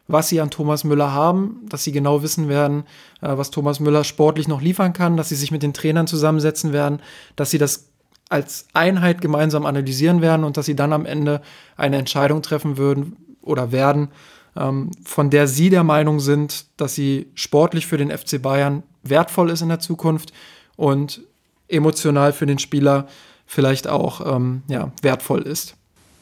was 0.06 0.28
sie 0.28 0.40
an 0.40 0.50
Thomas 0.50 0.84
Müller 0.84 1.12
haben, 1.12 1.60
dass 1.68 1.84
sie 1.84 1.92
genau 1.92 2.22
wissen 2.22 2.48
werden, 2.48 2.84
äh, 3.20 3.36
was 3.36 3.50
Thomas 3.50 3.80
Müller 3.80 4.04
sportlich 4.04 4.48
noch 4.48 4.60
liefern 4.60 4.92
kann, 4.92 5.16
dass 5.16 5.28
sie 5.28 5.36
sich 5.36 5.50
mit 5.50 5.62
den 5.62 5.72
Trainern 5.72 6.06
zusammensetzen 6.06 6.72
werden, 6.72 7.00
dass 7.36 7.50
sie 7.50 7.58
das 7.58 7.90
als 8.28 8.68
Einheit 8.74 9.20
gemeinsam 9.20 9.66
analysieren 9.66 10.22
werden 10.22 10.44
und 10.44 10.56
dass 10.56 10.66
sie 10.66 10.76
dann 10.76 10.92
am 10.92 11.04
Ende 11.04 11.42
eine 11.76 11.96
Entscheidung 11.96 12.42
treffen 12.42 12.76
würden 12.76 13.16
oder 13.42 13.72
werden, 13.72 14.08
ähm, 14.56 14.90
von 15.04 15.30
der 15.30 15.48
sie 15.48 15.68
der 15.68 15.82
Meinung 15.84 16.20
sind, 16.20 16.66
dass 16.76 16.94
sie 16.94 17.30
sportlich 17.34 17.86
für 17.86 17.98
den 17.98 18.16
FC 18.16 18.40
Bayern 18.40 18.84
wertvoll 19.02 19.50
ist 19.50 19.62
in 19.62 19.68
der 19.68 19.80
Zukunft 19.80 20.32
und 20.76 21.22
emotional 21.70 22.32
für 22.32 22.46
den 22.46 22.58
Spieler 22.58 23.06
vielleicht 23.46 23.88
auch 23.88 24.36
ähm, 24.36 24.62
ja, 24.68 24.92
wertvoll 25.02 25.42
ist. 25.42 25.74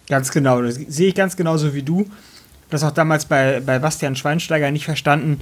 Ganz 0.09 0.31
genau, 0.31 0.63
das 0.63 0.77
sehe 0.77 1.09
ich 1.09 1.15
ganz 1.15 1.37
genauso 1.37 1.75
wie 1.75 1.83
du. 1.83 2.07
Das 2.71 2.85
auch 2.85 2.91
damals 2.91 3.27
bei, 3.27 3.61
bei 3.61 3.79
Bastian 3.79 4.17
Schweinsteiger 4.17 4.71
nicht 4.71 4.85
verstanden, 4.85 5.41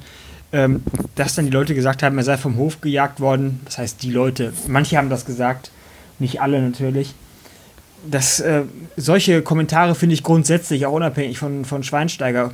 ähm, 0.53 0.83
dass 1.15 1.35
dann 1.35 1.45
die 1.45 1.51
Leute 1.51 1.75
gesagt 1.75 2.03
haben, 2.03 2.19
er 2.19 2.25
sei 2.25 2.37
vom 2.37 2.57
Hof 2.57 2.81
gejagt 2.81 3.21
worden. 3.21 3.61
Das 3.65 3.79
heißt, 3.79 4.03
die 4.03 4.11
Leute, 4.11 4.53
manche 4.69 4.97
haben 4.97 5.11
das 5.11 5.25
gesagt, 5.25 5.71
nicht 6.19 6.41
alle 6.41 6.61
natürlich. 6.61 7.15
Das, 8.09 8.41
äh, 8.41 8.63
solche 8.97 9.43
Kommentare 9.43 9.95
finde 9.95 10.15
ich 10.15 10.23
grundsätzlich 10.23 10.87
auch 10.87 10.93
unabhängig 10.93 11.39
von, 11.39 11.65
von 11.65 11.83
Schweinsteiger 11.83 12.53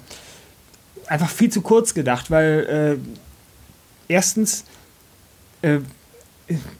einfach 1.07 1.29
viel 1.29 1.51
zu 1.51 1.61
kurz 1.61 1.95
gedacht, 1.95 2.31
weil 2.31 2.99
äh, 2.99 4.13
erstens 4.13 4.65
äh, 5.61 5.79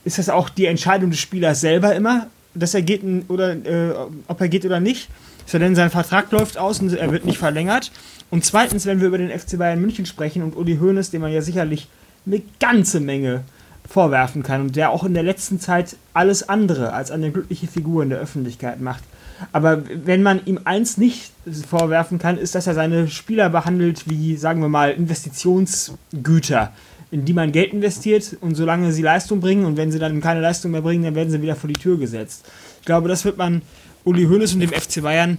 ist 0.03 0.17
das 0.17 0.29
auch 0.29 0.49
die 0.49 0.65
Entscheidung 0.65 1.09
des 1.09 1.19
Spielers 1.19 1.61
selber 1.61 1.95
immer, 1.95 2.27
dass 2.53 2.73
er 2.73 2.81
geht 2.81 3.01
oder 3.29 3.53
äh, 3.53 3.93
ob 4.27 4.41
er 4.41 4.47
geht 4.47 4.65
oder 4.65 4.79
nicht. 4.79 5.09
So 5.45 5.59
denn 5.59 5.75
sein 5.75 5.89
Vertrag 5.89 6.31
läuft 6.31 6.57
aus 6.57 6.79
und 6.79 6.93
er 6.93 7.11
wird 7.11 7.25
nicht 7.25 7.37
verlängert. 7.37 7.91
Und 8.29 8.45
zweitens, 8.45 8.85
wenn 8.85 9.01
wir 9.01 9.07
über 9.07 9.17
den 9.17 9.37
FC 9.37 9.57
Bayern 9.57 9.81
München 9.81 10.05
sprechen 10.05 10.41
und 10.41 10.55
Uli 10.55 10.77
Hoeneß, 10.77 11.11
dem 11.11 11.21
man 11.21 11.31
ja 11.31 11.41
sicherlich 11.41 11.87
eine 12.25 12.41
ganze 12.59 12.99
Menge 12.99 13.43
vorwerfen 13.87 14.43
kann 14.43 14.61
und 14.61 14.75
der 14.75 14.91
auch 14.91 15.03
in 15.03 15.13
der 15.13 15.23
letzten 15.23 15.59
Zeit 15.59 15.97
alles 16.13 16.47
andere 16.47 16.93
als 16.93 17.11
eine 17.11 17.31
glückliche 17.31 17.67
Figur 17.67 18.03
in 18.03 18.09
der 18.09 18.19
Öffentlichkeit 18.19 18.79
macht. 18.79 19.03
Aber 19.51 19.83
wenn 20.05 20.23
man 20.23 20.45
ihm 20.45 20.59
eins 20.63 20.97
nicht 20.97 21.31
vorwerfen 21.67 22.17
kann, 22.17 22.37
ist, 22.37 22.55
dass 22.55 22.67
er 22.67 22.73
seine 22.73 23.07
Spieler 23.09 23.49
behandelt 23.49 24.09
wie, 24.09 24.37
sagen 24.37 24.61
wir 24.61 24.69
mal, 24.69 24.91
Investitionsgüter 24.91 26.71
in 27.13 27.25
die 27.25 27.33
man 27.33 27.51
Geld 27.51 27.73
investiert 27.73 28.35
und 28.41 28.55
solange 28.55 28.91
sie 28.91 29.03
Leistung 29.03 29.39
bringen 29.39 29.65
und 29.65 29.77
wenn 29.77 29.91
sie 29.91 29.99
dann 29.99 30.19
keine 30.19 30.41
Leistung 30.41 30.71
mehr 30.71 30.81
bringen, 30.81 31.03
dann 31.03 31.13
werden 31.13 31.29
sie 31.29 31.43
wieder 31.43 31.55
vor 31.55 31.67
die 31.67 31.79
Tür 31.79 31.99
gesetzt. 31.99 32.49
Ich 32.79 32.85
glaube, 32.85 33.07
das 33.07 33.23
wird 33.23 33.37
man 33.37 33.61
Uli 34.03 34.25
Hoeneß 34.25 34.55
und 34.55 34.61
dem 34.61 34.71
FC 34.71 35.03
Bayern 35.03 35.37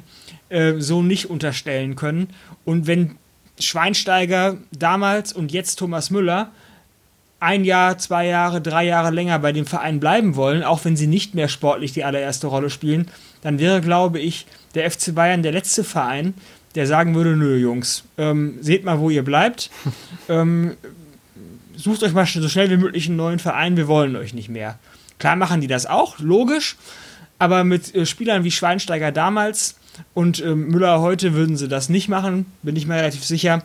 äh, 0.51 0.75
so 0.79 1.03
nicht 1.03 1.31
unterstellen 1.31 1.97
können. 1.97 2.29
Und 2.65 2.87
wenn 2.87 3.17
Schweinsteiger 3.59 4.57
damals 4.71 5.33
und 5.33 5.51
jetzt 5.51 5.77
Thomas 5.77 6.11
Müller 6.11 6.53
ein 7.41 7.65
Jahr, 7.65 7.99
zwei 7.99 8.29
Jahre, 8.29 8.61
drei 8.61 8.85
Jahre 8.85 9.11
länger 9.11 9.41
bei 9.41 9.51
dem 9.51 9.67
Verein 9.67 9.99
bleiben 9.99 10.37
wollen, 10.37 10.63
auch 10.63 10.85
wenn 10.85 10.97
sie 10.97 11.09
nicht 11.09 11.35
mehr 11.35 11.49
sportlich 11.49 11.93
die 11.93 12.05
allererste 12.05 12.47
Rolle 12.47 12.71
spielen, 12.71 13.09
dann 13.43 13.59
wäre, 13.59 13.81
glaube 13.81 14.21
ich, 14.21 14.47
der 14.77 14.89
FC 14.89 15.13
Bayern 15.13 15.43
der 15.43 15.53
letzte 15.53 15.83
Verein, 15.83 16.35
der 16.77 16.87
sagen 16.87 17.17
würde, 17.17 17.37
nö, 17.37 17.57
Jungs, 17.57 18.05
ähm, 18.17 18.59
seht 18.61 18.85
mal, 18.85 19.01
wo 19.01 19.11
ihr 19.11 19.25
bleibt. 19.25 19.71
ähm, 20.29 20.77
sucht 21.77 22.03
euch 22.03 22.13
mal 22.13 22.27
so 22.27 22.49
schnell 22.49 22.71
wie 22.71 22.77
möglich 22.77 23.07
einen 23.07 23.17
neuen 23.17 23.39
Verein, 23.39 23.77
wir 23.77 23.89
wollen 23.89 24.17
euch 24.17 24.35
nicht 24.35 24.49
mehr. 24.49 24.79
Klar 25.19 25.37
machen 25.37 25.61
die 25.61 25.67
das 25.67 25.87
auch, 25.87 26.19
logisch, 26.19 26.77
aber 27.39 27.65
mit 27.65 27.95
äh, 27.95 28.07
Spielern 28.07 28.45
wie 28.45 28.51
Schweinsteiger 28.51 29.13
damals 29.13 29.77
und 30.13 30.41
äh, 30.41 30.55
Müller 30.55 31.01
heute 31.01 31.35
würden 31.35 31.57
sie 31.57 31.69
das 31.69 31.89
nicht 31.89 32.09
machen, 32.09 32.47
bin 32.63 32.77
ich 32.77 32.87
mir 32.87 32.97
relativ 32.97 33.25
sicher. 33.25 33.63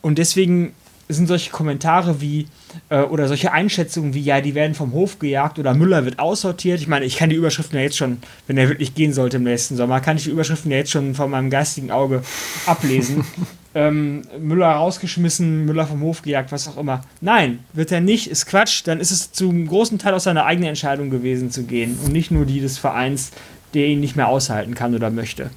Und 0.00 0.18
deswegen 0.18 0.74
sind 1.08 1.26
solche 1.26 1.50
Kommentare 1.50 2.20
wie 2.20 2.46
äh, 2.88 3.02
oder 3.02 3.28
solche 3.28 3.52
Einschätzungen 3.52 4.14
wie, 4.14 4.22
ja, 4.22 4.40
die 4.40 4.54
werden 4.54 4.74
vom 4.74 4.92
Hof 4.92 5.18
gejagt 5.18 5.58
oder 5.58 5.74
Müller 5.74 6.04
wird 6.04 6.18
aussortiert. 6.18 6.80
Ich 6.80 6.88
meine, 6.88 7.04
ich 7.04 7.16
kann 7.16 7.30
die 7.30 7.36
Überschriften 7.36 7.76
ja 7.76 7.84
jetzt 7.84 7.96
schon, 7.96 8.18
wenn 8.46 8.56
er 8.56 8.68
wirklich 8.68 8.94
gehen 8.94 9.12
sollte 9.12 9.36
im 9.36 9.44
nächsten 9.44 9.76
Sommer, 9.76 10.00
kann 10.00 10.16
ich 10.16 10.24
die 10.24 10.30
Überschriften 10.30 10.70
ja 10.70 10.78
jetzt 10.78 10.90
schon 10.90 11.14
von 11.14 11.30
meinem 11.30 11.50
geistigen 11.50 11.90
Auge 11.90 12.22
ablesen. 12.66 13.24
ähm, 13.74 14.22
Müller 14.38 14.70
rausgeschmissen, 14.70 15.64
Müller 15.64 15.86
vom 15.86 16.02
Hof 16.02 16.22
gejagt, 16.22 16.52
was 16.52 16.68
auch 16.68 16.76
immer. 16.76 17.02
Nein, 17.20 17.60
wird 17.72 17.92
er 17.92 18.00
nicht, 18.00 18.28
ist 18.28 18.46
Quatsch. 18.46 18.82
Dann 18.86 19.00
ist 19.00 19.10
es 19.10 19.32
zum 19.32 19.66
großen 19.66 19.98
Teil 19.98 20.14
auch 20.14 20.20
seine 20.20 20.44
eigene 20.44 20.68
Entscheidung 20.68 21.10
gewesen 21.10 21.50
zu 21.50 21.64
gehen 21.64 21.98
und 22.04 22.12
nicht 22.12 22.30
nur 22.30 22.44
die 22.44 22.60
des 22.60 22.78
Vereins, 22.78 23.30
der 23.74 23.86
ihn 23.86 24.00
nicht 24.00 24.16
mehr 24.16 24.28
aushalten 24.28 24.74
kann 24.74 24.94
oder 24.94 25.10
möchte. 25.10 25.50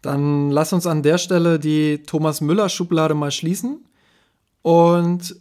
Dann 0.00 0.50
lass 0.50 0.72
uns 0.72 0.86
an 0.86 1.02
der 1.02 1.18
Stelle 1.18 1.58
die 1.58 2.02
Thomas 2.06 2.40
Müller-Schublade 2.40 3.14
mal 3.14 3.30
schließen 3.30 3.84
und 4.62 5.36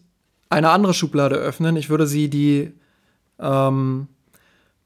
eine 0.49 0.69
andere 0.69 0.93
Schublade 0.93 1.35
öffnen. 1.35 1.75
Ich 1.75 1.89
würde 1.89 2.07
sie 2.07 2.29
die 2.29 2.71
ähm, 3.39 4.07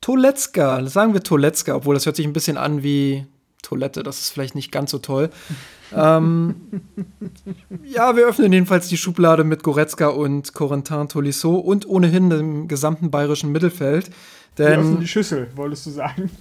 Toletzka, 0.01 0.85
sagen 0.87 1.13
wir 1.13 1.21
Toletzka, 1.21 1.75
obwohl 1.75 1.95
das 1.95 2.05
hört 2.05 2.15
sich 2.15 2.25
ein 2.25 2.33
bisschen 2.33 2.57
an 2.57 2.83
wie 2.83 3.25
Toilette, 3.61 4.03
das 4.03 4.19
ist 4.19 4.29
vielleicht 4.29 4.55
nicht 4.55 4.71
ganz 4.71 4.91
so 4.91 4.99
toll. 4.99 5.29
ähm, 5.95 6.55
ja, 7.83 8.15
wir 8.15 8.27
öffnen 8.27 8.53
jedenfalls 8.53 8.87
die 8.87 8.97
Schublade 8.97 9.43
mit 9.43 9.63
Goretzka 9.63 10.07
und 10.07 10.53
Corentin 10.53 11.09
Tolisso 11.09 11.55
und 11.55 11.87
ohnehin 11.87 12.29
dem 12.29 12.67
gesamten 12.67 13.11
bayerischen 13.11 13.51
Mittelfeld. 13.51 14.09
Denn 14.57 14.67
wir 14.67 14.79
öffnen 14.79 14.99
die 14.99 15.07
Schüssel, 15.07 15.47
wolltest 15.55 15.85
du 15.85 15.91
sagen. 15.91 16.31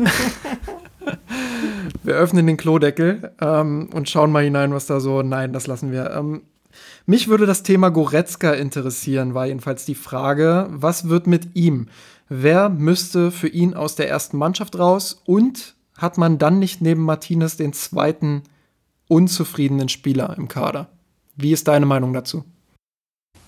wir 2.03 2.15
öffnen 2.15 2.47
den 2.47 2.57
Klodeckel 2.57 3.33
ähm, 3.41 3.91
und 3.93 4.09
schauen 4.09 4.33
mal 4.33 4.45
hinein, 4.45 4.73
was 4.73 4.87
da 4.87 5.01
so. 5.01 5.23
Nein, 5.23 5.53
das 5.53 5.67
lassen 5.67 5.93
wir. 5.93 6.11
Ähm, 6.13 6.43
Mich 7.07 7.29
würde 7.29 7.47
das 7.47 7.63
Thema 7.63 7.91
Goretzka 7.91 8.53
interessieren, 8.53 9.35
war 9.35 9.47
jedenfalls 9.47 9.85
die 9.85 9.95
Frage, 9.95 10.69
was 10.71 11.09
wird 11.09 11.27
mit 11.27 11.55
ihm? 11.55 11.89
Wer 12.29 12.69
müsste 12.69 13.31
für 13.31 13.49
ihn 13.49 13.75
aus 13.75 13.95
der 13.95 14.09
ersten 14.09 14.37
Mannschaft 14.37 14.79
raus 14.79 15.23
und 15.27 15.76
hat 15.97 16.19
man 16.19 16.39
dann 16.39 16.59
nicht 16.59 16.81
neben 16.81 17.03
Martinez 17.03 17.57
den 17.57 17.73
zweiten 17.73 18.43
unzufriedenen 19.09 19.89
Spieler 19.89 20.35
im 20.37 20.49
Kader? 20.49 20.89
Wie 21.37 21.53
ist 21.53 21.69
deine 21.69 21.87
Meinung 21.87 22.13
dazu? 22.13 22.45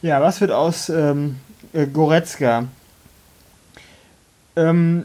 Ja, 0.03 0.21
was 0.21 0.41
wird 0.41 0.53
aus 0.53 0.89
ähm, 0.89 1.37
äh, 1.73 1.87
Goretzka? 1.87 2.69
Ähm, 4.57 5.05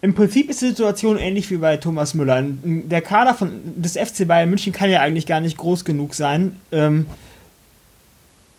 Im 0.00 0.14
Prinzip 0.14 0.50
ist 0.50 0.62
die 0.62 0.68
Situation 0.68 1.16
ähnlich 1.18 1.50
wie 1.50 1.58
bei 1.58 1.76
Thomas 1.76 2.14
Müller. 2.14 2.42
Der 2.42 3.02
Kader 3.02 3.34
von, 3.34 3.50
des 3.76 3.96
FC 3.96 4.26
Bayern 4.26 4.48
München 4.48 4.72
kann 4.72 4.90
ja 4.90 5.00
eigentlich 5.00 5.26
gar 5.26 5.40
nicht 5.40 5.56
groß 5.56 5.84
genug 5.84 6.14
sein. 6.14 6.56
Ähm, 6.72 7.06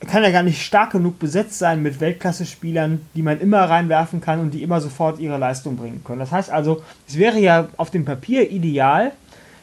kann 0.07 0.23
ja 0.23 0.31
gar 0.31 0.43
nicht 0.43 0.61
stark 0.61 0.91
genug 0.91 1.19
besetzt 1.19 1.59
sein 1.59 1.81
mit 1.81 1.99
Weltklasse-Spielern, 1.99 3.01
die 3.15 3.21
man 3.21 3.39
immer 3.39 3.61
reinwerfen 3.61 4.21
kann 4.21 4.39
und 4.39 4.51
die 4.51 4.63
immer 4.63 4.81
sofort 4.81 5.19
ihre 5.19 5.37
Leistung 5.37 5.77
bringen 5.77 6.03
können. 6.03 6.19
Das 6.19 6.31
heißt 6.31 6.49
also, 6.49 6.83
es 7.07 7.17
wäre 7.17 7.39
ja 7.39 7.67
auf 7.77 7.91
dem 7.91 8.05
Papier 8.05 8.49
ideal, 8.51 9.11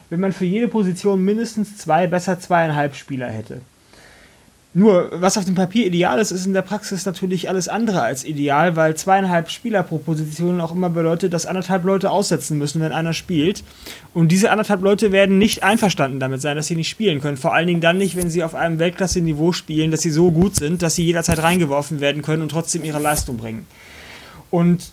wenn 0.09 0.19
man 0.19 0.33
für 0.33 0.45
jede 0.45 0.67
Position 0.67 1.23
mindestens 1.23 1.77
zwei, 1.77 2.07
besser 2.07 2.39
zweieinhalb 2.39 2.95
Spieler 2.95 3.29
hätte. 3.29 3.61
Nur, 4.73 5.09
was 5.11 5.37
auf 5.37 5.43
dem 5.43 5.55
Papier 5.55 5.85
ideal 5.85 6.17
ist, 6.17 6.31
ist 6.31 6.45
in 6.45 6.53
der 6.53 6.61
Praxis 6.61 7.05
natürlich 7.05 7.49
alles 7.49 7.67
andere 7.67 8.03
als 8.03 8.23
ideal, 8.23 8.77
weil 8.77 8.95
zweieinhalb 8.95 9.49
Spieler 9.49 9.83
pro 9.83 9.97
Position 9.97 10.61
auch 10.61 10.71
immer 10.71 10.89
bedeutet, 10.89 11.33
dass 11.33 11.45
anderthalb 11.45 11.83
Leute 11.83 12.09
aussetzen 12.09 12.57
müssen, 12.57 12.79
wenn 12.79 12.93
einer 12.93 13.11
spielt. 13.11 13.65
Und 14.13 14.31
diese 14.31 14.49
anderthalb 14.49 14.81
Leute 14.81 15.11
werden 15.11 15.37
nicht 15.37 15.63
einverstanden 15.63 16.21
damit 16.21 16.39
sein, 16.39 16.55
dass 16.55 16.67
sie 16.67 16.77
nicht 16.77 16.87
spielen 16.87 17.19
können. 17.19 17.35
Vor 17.35 17.53
allen 17.53 17.67
Dingen 17.67 17.81
dann 17.81 17.97
nicht, 17.97 18.15
wenn 18.15 18.29
sie 18.29 18.45
auf 18.45 18.55
einem 18.55 18.79
Weltklasse-Niveau 18.79 19.51
spielen, 19.51 19.91
dass 19.91 20.03
sie 20.03 20.11
so 20.11 20.31
gut 20.31 20.55
sind, 20.55 20.81
dass 20.81 20.95
sie 20.95 21.03
jederzeit 21.03 21.43
reingeworfen 21.43 21.99
werden 21.99 22.21
können 22.21 22.41
und 22.41 22.49
trotzdem 22.49 22.85
ihre 22.85 22.99
Leistung 22.99 23.35
bringen. 23.35 23.67
Und 24.51 24.91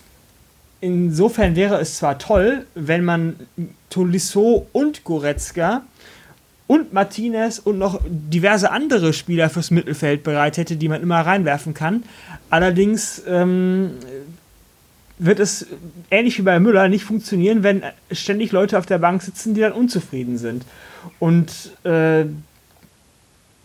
insofern 0.81 1.55
wäre 1.55 1.81
es 1.81 1.99
zwar 1.99 2.19
toll, 2.19 2.67
wenn 2.75 3.05
man 3.05 3.37
Tolisso 3.91 4.67
und 4.73 5.05
Goretzka 5.05 5.83
und 6.69 6.93
Martinez 6.93 7.59
und 7.59 7.79
noch 7.79 8.01
diverse 8.07 8.71
andere 8.71 9.13
Spieler 9.13 9.51
fürs 9.51 9.73
Mittelfeld 9.73 10.23
bereit 10.23 10.59
hätte, 10.59 10.77
die 10.77 10.89
man 10.89 11.03
immer 11.03 11.19
reinwerfen 11.21 11.75
kann. 11.75 12.05
Allerdings 12.51 13.23
ähm, 13.27 13.93
wird 15.19 15.41
es 15.41 15.67
ähnlich 16.11 16.39
wie 16.39 16.43
bei 16.43 16.61
Müller 16.61 16.89
nicht 16.89 17.05
funktionieren, 17.05 17.63
wenn 17.63 17.83
ständig 18.13 18.53
Leute 18.53 18.79
auf 18.79 18.87
der 18.87 18.99
Bank 18.99 19.23
sitzen, 19.23 19.55
die 19.55 19.63
dann 19.63 19.73
unzufrieden 19.73 20.37
sind. 20.37 20.65
Und 21.19 21.51
äh, 21.85 22.27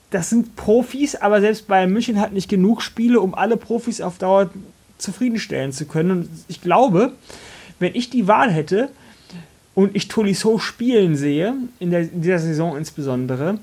das 0.09 0.29
sind 0.29 0.55
Profis, 0.55 1.15
aber 1.15 1.41
selbst 1.41 1.67
bei 1.67 1.85
München 1.87 2.21
hat 2.21 2.31
nicht 2.31 2.49
genug 2.49 2.81
Spiele, 2.81 3.19
um 3.19 3.35
alle 3.35 3.57
Profis 3.57 3.99
auf 3.99 4.17
Dauer 4.17 4.49
zufriedenstellen 4.97 5.73
zu 5.73 5.85
können. 5.85 6.11
Und 6.11 6.29
ich 6.47 6.61
glaube, 6.61 7.11
wenn 7.79 7.95
ich 7.95 8.09
die 8.09 8.29
Wahl 8.29 8.49
hätte, 8.49 8.89
und 9.75 9.95
ich 9.95 10.07
Tolisso 10.07 10.59
spielen 10.59 11.15
sehe, 11.15 11.53
in, 11.79 11.91
der, 11.91 12.01
in 12.01 12.21
dieser 12.21 12.39
Saison 12.39 12.77
insbesondere, 12.77 13.59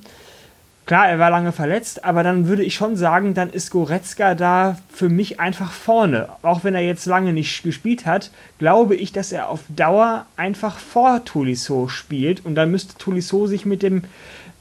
klar, 0.87 1.09
er 1.09 1.19
war 1.19 1.31
lange 1.31 1.53
verletzt, 1.53 2.05
aber 2.05 2.23
dann 2.23 2.49
würde 2.49 2.65
ich 2.65 2.75
schon 2.75 2.97
sagen, 2.97 3.35
dann 3.35 3.51
ist 3.51 3.71
Goretzka 3.71 4.35
da 4.35 4.79
für 4.93 5.09
mich 5.09 5.39
einfach 5.39 5.71
vorne. 5.71 6.29
Auch 6.43 6.65
wenn 6.65 6.75
er 6.75 6.81
jetzt 6.81 7.07
lange 7.07 7.33
nicht 7.33 7.63
gespielt 7.63 8.07
hat, 8.07 8.31
glaube 8.59 8.97
ich, 8.97 9.13
dass 9.13 9.31
er 9.31 9.49
auf 9.49 9.61
Dauer 9.69 10.27
einfach 10.37 10.79
vor 10.79 11.25
Tolisso 11.25 11.89
spielt 11.89 12.45
und 12.45 12.57
dann 12.57 12.71
müsste 12.71 12.99
Tolisso 12.99 13.47
sich 13.47 13.65
mit 13.65 13.83
dem 13.83 14.03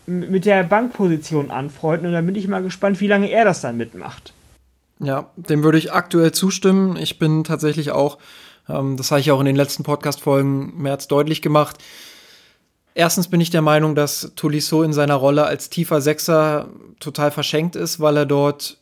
mit 0.05 0.45
der 0.45 0.63
Bankposition 0.63 1.51
anfreunden 1.51 2.07
und 2.07 2.13
dann 2.13 2.25
bin 2.25 2.35
ich 2.35 2.47
mal 2.47 2.63
gespannt, 2.63 2.99
wie 2.99 3.07
lange 3.07 3.29
er 3.29 3.45
das 3.45 3.61
dann 3.61 3.77
mitmacht. 3.77 4.33
Ja, 4.99 5.29
dem 5.35 5.63
würde 5.63 5.77
ich 5.77 5.93
aktuell 5.93 6.31
zustimmen. 6.31 6.97
Ich 6.97 7.19
bin 7.19 7.43
tatsächlich 7.43 7.91
auch 7.91 8.17
ähm, 8.69 8.97
das 8.97 9.11
habe 9.11 9.21
ich 9.21 9.31
auch 9.31 9.39
in 9.39 9.45
den 9.45 9.55
letzten 9.55 9.83
Podcast-Folgen 9.83 10.81
mehr 10.81 10.93
als 10.93 11.07
deutlich 11.07 11.41
gemacht. 11.41 11.77
Erstens 12.93 13.27
bin 13.27 13.41
ich 13.41 13.49
der 13.49 13.61
Meinung, 13.61 13.95
dass 13.95 14.33
Tolisso 14.35 14.83
in 14.83 14.93
seiner 14.93 15.15
Rolle 15.15 15.45
als 15.45 15.69
tiefer 15.69 16.01
Sechser 16.01 16.69
total 16.99 17.31
verschenkt 17.31 17.75
ist, 17.75 17.99
weil 17.99 18.17
er 18.17 18.25
dort 18.25 18.77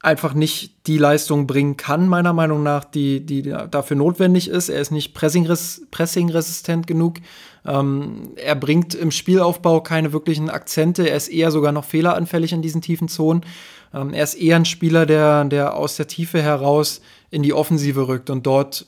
einfach 0.00 0.34
nicht 0.34 0.86
die 0.86 0.98
Leistung 0.98 1.46
bringen 1.46 1.76
kann, 1.76 2.08
meiner 2.08 2.32
Meinung 2.32 2.62
nach, 2.62 2.84
die, 2.84 3.26
die 3.26 3.42
dafür 3.42 3.96
notwendig 3.96 4.48
ist. 4.48 4.68
Er 4.68 4.80
ist 4.80 4.92
nicht 4.92 5.14
pressingresistent 5.14 6.86
genug. 6.86 7.16
Ähm, 7.66 8.30
er 8.36 8.54
bringt 8.54 8.94
im 8.94 9.10
Spielaufbau 9.10 9.80
keine 9.80 10.12
wirklichen 10.12 10.48
Akzente. 10.48 11.08
Er 11.08 11.16
ist 11.16 11.28
eher 11.28 11.50
sogar 11.50 11.72
noch 11.72 11.84
fehleranfällig 11.84 12.52
in 12.52 12.62
diesen 12.62 12.82
tiefen 12.82 13.08
Zonen. 13.08 13.44
Ähm, 13.94 14.12
er 14.12 14.24
ist 14.24 14.34
eher 14.34 14.56
ein 14.56 14.64
Spieler, 14.64 15.06
der, 15.06 15.44
der 15.44 15.76
aus 15.76 15.96
der 15.96 16.06
Tiefe 16.06 16.42
heraus 16.42 17.00
in 17.30 17.42
die 17.42 17.52
Offensive 17.52 18.08
rückt 18.08 18.30
und 18.30 18.46
dort 18.46 18.86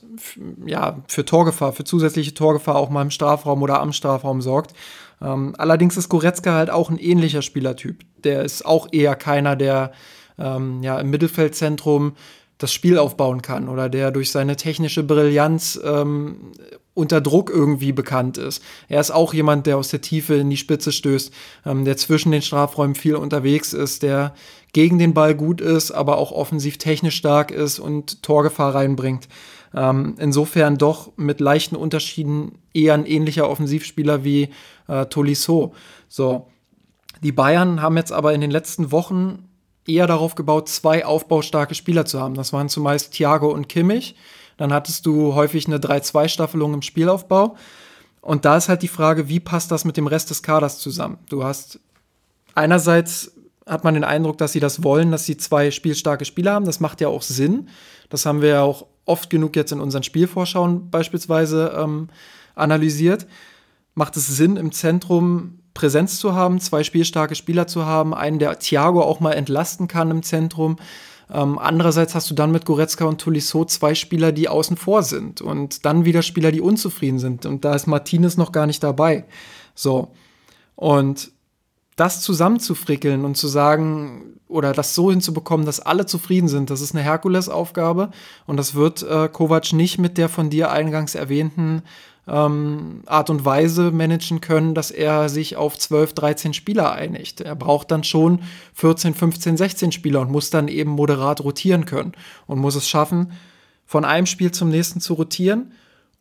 ja, 0.65 0.99
für 1.07 1.25
Torgefahr, 1.25 1.73
für 1.73 1.83
zusätzliche 1.83 2.33
Torgefahr 2.33 2.75
auch 2.75 2.89
mal 2.89 3.01
im 3.01 3.11
Strafraum 3.11 3.61
oder 3.61 3.79
am 3.81 3.93
Strafraum 3.93 4.41
sorgt. 4.41 4.73
Ähm, 5.21 5.53
allerdings 5.57 5.97
ist 5.97 6.09
Goretzka 6.09 6.53
halt 6.53 6.69
auch 6.69 6.89
ein 6.89 6.97
ähnlicher 6.97 7.41
Spielertyp. 7.41 7.99
Der 8.23 8.43
ist 8.43 8.65
auch 8.65 8.87
eher 8.91 9.15
keiner, 9.15 9.55
der 9.55 9.91
ähm, 10.37 10.81
ja, 10.81 10.99
im 10.99 11.09
Mittelfeldzentrum 11.09 12.13
das 12.57 12.73
Spiel 12.73 12.97
aufbauen 12.97 13.41
kann 13.41 13.69
oder 13.69 13.89
der 13.89 14.11
durch 14.11 14.31
seine 14.31 14.55
technische 14.55 15.03
Brillanz 15.03 15.79
ähm, 15.83 16.51
unter 16.93 17.21
Druck 17.21 17.49
irgendwie 17.49 17.93
bekannt 17.93 18.37
ist. 18.37 18.61
Er 18.89 18.99
ist 18.99 19.11
auch 19.11 19.33
jemand, 19.33 19.65
der 19.65 19.77
aus 19.77 19.87
der 19.87 20.01
Tiefe 20.01 20.35
in 20.35 20.49
die 20.49 20.57
Spitze 20.57 20.91
stößt, 20.91 21.33
ähm, 21.65 21.85
der 21.85 21.95
zwischen 21.95 22.31
den 22.31 22.41
Strafräumen 22.41 22.95
viel 22.95 23.15
unterwegs 23.15 23.71
ist, 23.73 24.03
der 24.03 24.33
gegen 24.71 24.99
den 24.99 25.13
Ball 25.13 25.35
gut 25.35 25.61
ist, 25.61 25.91
aber 25.91 26.17
auch 26.17 26.31
offensiv 26.31 26.77
technisch 26.77 27.15
stark 27.15 27.51
ist 27.51 27.79
und 27.79 28.21
Torgefahr 28.23 28.75
reinbringt. 28.75 29.27
Ähm, 29.73 30.15
insofern 30.19 30.77
doch 30.77 31.11
mit 31.15 31.39
leichten 31.39 31.75
Unterschieden 31.75 32.59
eher 32.73 32.93
ein 32.93 33.05
ähnlicher 33.05 33.49
Offensivspieler 33.49 34.23
wie 34.23 34.49
äh, 34.87 35.05
Tolisso. 35.05 35.73
So. 36.07 36.47
Die 37.21 37.31
Bayern 37.31 37.81
haben 37.81 37.97
jetzt 37.97 38.11
aber 38.13 38.33
in 38.33 38.41
den 38.41 38.51
letzten 38.51 38.91
Wochen 38.91 39.49
eher 39.85 40.07
darauf 40.07 40.35
gebaut, 40.35 40.69
zwei 40.69 41.05
aufbaustarke 41.05 41.75
Spieler 41.75 42.05
zu 42.05 42.19
haben. 42.19 42.35
Das 42.35 42.53
waren 42.53 42.69
zumeist 42.69 43.13
Thiago 43.13 43.49
und 43.49 43.67
Kimmich. 43.67 44.15
Dann 44.57 44.71
hattest 44.73 45.05
du 45.05 45.35
häufig 45.35 45.67
eine 45.67 45.77
3-2-Staffelung 45.77 46.73
im 46.75 46.81
Spielaufbau. 46.81 47.55
Und 48.21 48.45
da 48.45 48.57
ist 48.57 48.69
halt 48.69 48.81
die 48.81 48.87
Frage, 48.87 49.29
wie 49.29 49.39
passt 49.39 49.71
das 49.71 49.85
mit 49.85 49.97
dem 49.97 50.07
Rest 50.07 50.29
des 50.29 50.43
Kaders 50.43 50.79
zusammen? 50.79 51.17
Du 51.29 51.43
hast 51.43 51.79
einerseits 52.55 53.31
hat 53.69 53.83
man 53.83 53.93
den 53.93 54.03
Eindruck, 54.03 54.37
dass 54.37 54.51
sie 54.51 54.59
das 54.59 54.83
wollen, 54.83 55.11
dass 55.11 55.25
sie 55.25 55.37
zwei 55.37 55.71
spielstarke 55.71 56.25
Spieler 56.25 56.53
haben. 56.53 56.65
Das 56.65 56.79
macht 56.79 57.01
ja 57.01 57.07
auch 57.07 57.21
Sinn. 57.21 57.69
Das 58.09 58.25
haben 58.25 58.41
wir 58.41 58.49
ja 58.49 58.61
auch 58.61 58.85
oft 59.05 59.29
genug 59.29 59.55
jetzt 59.55 59.71
in 59.71 59.79
unseren 59.79 60.03
Spielvorschauen 60.03 60.89
beispielsweise 60.89 61.73
ähm, 61.77 62.09
analysiert. 62.55 63.27
Macht 63.95 64.17
es 64.17 64.27
Sinn, 64.27 64.57
im 64.57 64.71
Zentrum 64.71 65.59
Präsenz 65.73 66.19
zu 66.19 66.33
haben, 66.33 66.59
zwei 66.59 66.83
spielstarke 66.83 67.35
Spieler 67.35 67.67
zu 67.67 67.85
haben, 67.85 68.13
einen, 68.13 68.39
der 68.39 68.57
Thiago 68.59 69.01
auch 69.01 69.19
mal 69.19 69.33
entlasten 69.33 69.87
kann 69.87 70.11
im 70.11 70.23
Zentrum. 70.23 70.77
Ähm, 71.31 71.59
andererseits 71.59 72.15
hast 72.15 72.29
du 72.29 72.33
dann 72.33 72.51
mit 72.51 72.65
Goretzka 72.65 73.05
und 73.05 73.21
Tolisso 73.21 73.65
zwei 73.65 73.93
Spieler, 73.93 74.31
die 74.31 74.49
außen 74.49 74.77
vor 74.77 75.03
sind 75.03 75.41
und 75.41 75.85
dann 75.85 76.05
wieder 76.05 76.21
Spieler, 76.21 76.51
die 76.51 76.61
unzufrieden 76.61 77.19
sind. 77.19 77.45
Und 77.45 77.65
da 77.65 77.75
ist 77.75 77.87
Martinez 77.87 78.35
noch 78.35 78.51
gar 78.51 78.65
nicht 78.65 78.83
dabei. 78.83 79.25
So. 79.75 80.09
Und 80.75 81.31
das 81.99 82.21
zusammenzufrickeln 82.21 83.25
und 83.25 83.35
zu 83.35 83.47
sagen, 83.47 84.39
oder 84.47 84.73
das 84.73 84.95
so 84.95 85.11
hinzubekommen, 85.11 85.65
dass 85.65 85.79
alle 85.79 86.05
zufrieden 86.05 86.47
sind, 86.47 86.69
das 86.69 86.81
ist 86.81 86.95
eine 86.95 87.03
Herkulesaufgabe. 87.03 88.09
Und 88.47 88.57
das 88.57 88.73
wird 88.73 89.03
äh, 89.03 89.27
Kovac 89.27 89.73
nicht 89.73 89.99
mit 89.99 90.17
der 90.17 90.29
von 90.29 90.49
dir 90.49 90.71
eingangs 90.71 91.15
erwähnten 91.15 91.83
ähm, 92.29 93.01
Art 93.05 93.29
und 93.29 93.43
Weise 93.43 93.91
managen 93.91 94.39
können, 94.39 94.75
dass 94.75 94.91
er 94.91 95.29
sich 95.29 95.55
auf 95.55 95.77
12, 95.77 96.13
13 96.13 96.53
Spieler 96.53 96.93
einigt. 96.93 97.41
Er 97.41 97.55
braucht 97.55 97.91
dann 97.91 98.03
schon 98.03 98.41
14, 98.75 99.13
15, 99.13 99.57
16 99.57 99.91
Spieler 99.91 100.21
und 100.21 100.31
muss 100.31 100.49
dann 100.49 100.67
eben 100.67 100.91
moderat 100.91 101.43
rotieren 101.43 101.85
können 101.85 102.13
und 102.47 102.59
muss 102.59 102.75
es 102.75 102.87
schaffen, 102.87 103.33
von 103.85 104.05
einem 104.05 104.27
Spiel 104.27 104.51
zum 104.51 104.69
nächsten 104.69 105.01
zu 105.01 105.15
rotieren, 105.15 105.71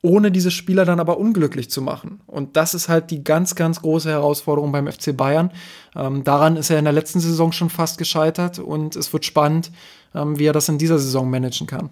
ohne 0.03 0.31
diese 0.31 0.51
Spieler 0.51 0.85
dann 0.85 1.01
aber 1.01 1.19
unglücklich 1.19 1.71
zu 1.71 1.83
machen. 1.83 2.21
Und 2.27 2.57
das 2.57 2.75
ist 2.75 2.89
halt 2.89 3.11
die 3.11 3.25
ganz, 3.25 3.55
ganz 3.57 3.83
große 3.83 4.11
Herausforderung 4.11 4.71
beim 4.71 4.91
FC 4.91 5.17
Bayern. 5.17 5.51
Ähm, 5.97 6.23
daran 6.23 6.57
ist 6.57 6.71
er 6.71 6.79
in 6.79 6.85
der 6.85 6.93
letzten 6.93 7.21
Saison 7.21 7.51
schon 7.51 7.71
fast 7.71 7.99
gescheitert 7.99 8.59
und 8.61 8.95
es 8.95 9.13
wird 9.13 9.25
spannend, 9.25 9.73
ähm, 10.15 10.39
wie 10.39 10.47
er 10.47 10.53
das 10.53 10.69
in 10.69 10.79
dieser 10.79 10.99
Saison 10.99 11.29
managen 11.29 11.67
kann. 11.67 11.91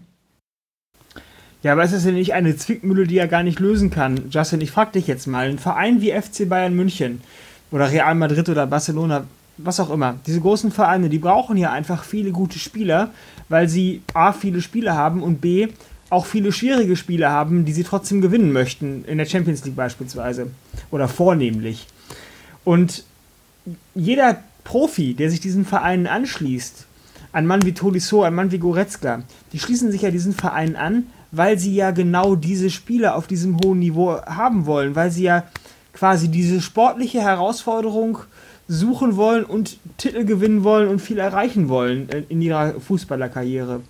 Ja, 1.63 1.73
aber 1.73 1.83
es 1.83 1.93
ist 1.93 2.07
ja 2.07 2.13
nicht 2.13 2.33
eine 2.33 2.57
Zwickmühle, 2.57 3.09
die 3.09 3.19
er 3.19 3.27
gar 3.27 3.43
nicht 3.43 3.59
lösen 3.59 3.91
kann. 3.91 4.31
Justin, 4.31 4.61
ich 4.61 4.71
frag 4.71 4.93
dich 4.93 5.09
jetzt 5.09 5.27
mal, 5.27 5.49
ein 5.49 5.59
Verein 5.59 6.01
wie 6.01 6.13
FC 6.13 6.49
Bayern 6.49 6.77
München 6.77 7.23
oder 7.73 7.91
Real 7.91 8.15
Madrid 8.15 8.49
oder 8.49 8.69
Barcelona, 8.69 9.27
was 9.59 9.81
auch 9.81 9.91
immer, 9.91 10.17
diese 10.27 10.41
großen 10.41 10.71
Vereine, 10.71 11.09
die 11.09 11.19
brauchen 11.19 11.57
ja 11.57 11.73
einfach 11.73 12.05
viele 12.05 12.31
gute 12.31 12.61
Spieler, 12.61 13.11
weil 13.49 13.69
sie 13.69 14.03
A, 14.15 14.33
viele 14.33 14.61
Spiele 14.61 14.95
haben 14.95 15.25
und 15.25 15.41
B, 15.41 15.69
auch 16.11 16.27
viele 16.27 16.53
schwierige 16.53 16.97
Spiele 16.97 17.31
haben, 17.31 17.65
die 17.65 17.73
sie 17.73 17.85
trotzdem 17.85 18.21
gewinnen 18.21 18.53
möchten, 18.53 19.05
in 19.07 19.19
der 19.19 19.27
Champions 19.27 19.65
League 19.65 19.77
beispielsweise 19.77 20.49
oder 20.91 21.09
vornehmlich. 21.09 21.87
Und 22.65 23.05
jeder 23.95 24.43
Profi, 24.65 25.15
der 25.15 25.31
sich 25.31 25.41
diesen 25.41 25.65
Vereinen 25.65 26.07
anschließt, 26.07 26.87
ein 27.33 27.47
Mann 27.47 27.65
wie 27.65 27.75
Tolisso, 27.75 28.23
ein 28.23 28.35
Mann 28.35 28.51
wie 28.51 28.59
Goretzka, 28.59 29.23
die 29.53 29.59
schließen 29.59 29.91
sich 29.91 30.03
ja 30.03 30.11
diesen 30.11 30.33
Vereinen 30.33 30.77
an, 30.77 31.07
weil 31.33 31.59
sie 31.59 31.75
ja 31.75 31.91
genau 31.91 32.35
diese 32.35 32.71
Spieler 32.71 33.17
auf 33.17 33.27
diesem 33.27 33.59
hohen 33.61 33.81
Niveau 33.81 34.21
haben 34.23 34.67
wollen, 34.67 34.95
weil 34.95 35.11
sie 35.11 35.25
ja 35.25 35.45
quasi 35.93 36.29
diese 36.29 36.61
sportliche 36.61 37.21
Herausforderung 37.21 38.19
suchen 38.69 39.17
wollen 39.17 39.45
und 39.45 39.79
Titel 39.97 40.25
gewinnen 40.25 40.65
wollen 40.65 40.89
und 40.89 41.01
viel 41.01 41.19
erreichen 41.19 41.69
wollen 41.69 42.09
in 42.29 42.43
ihrer 42.43 42.81
Fußballerkarriere. 42.81 43.81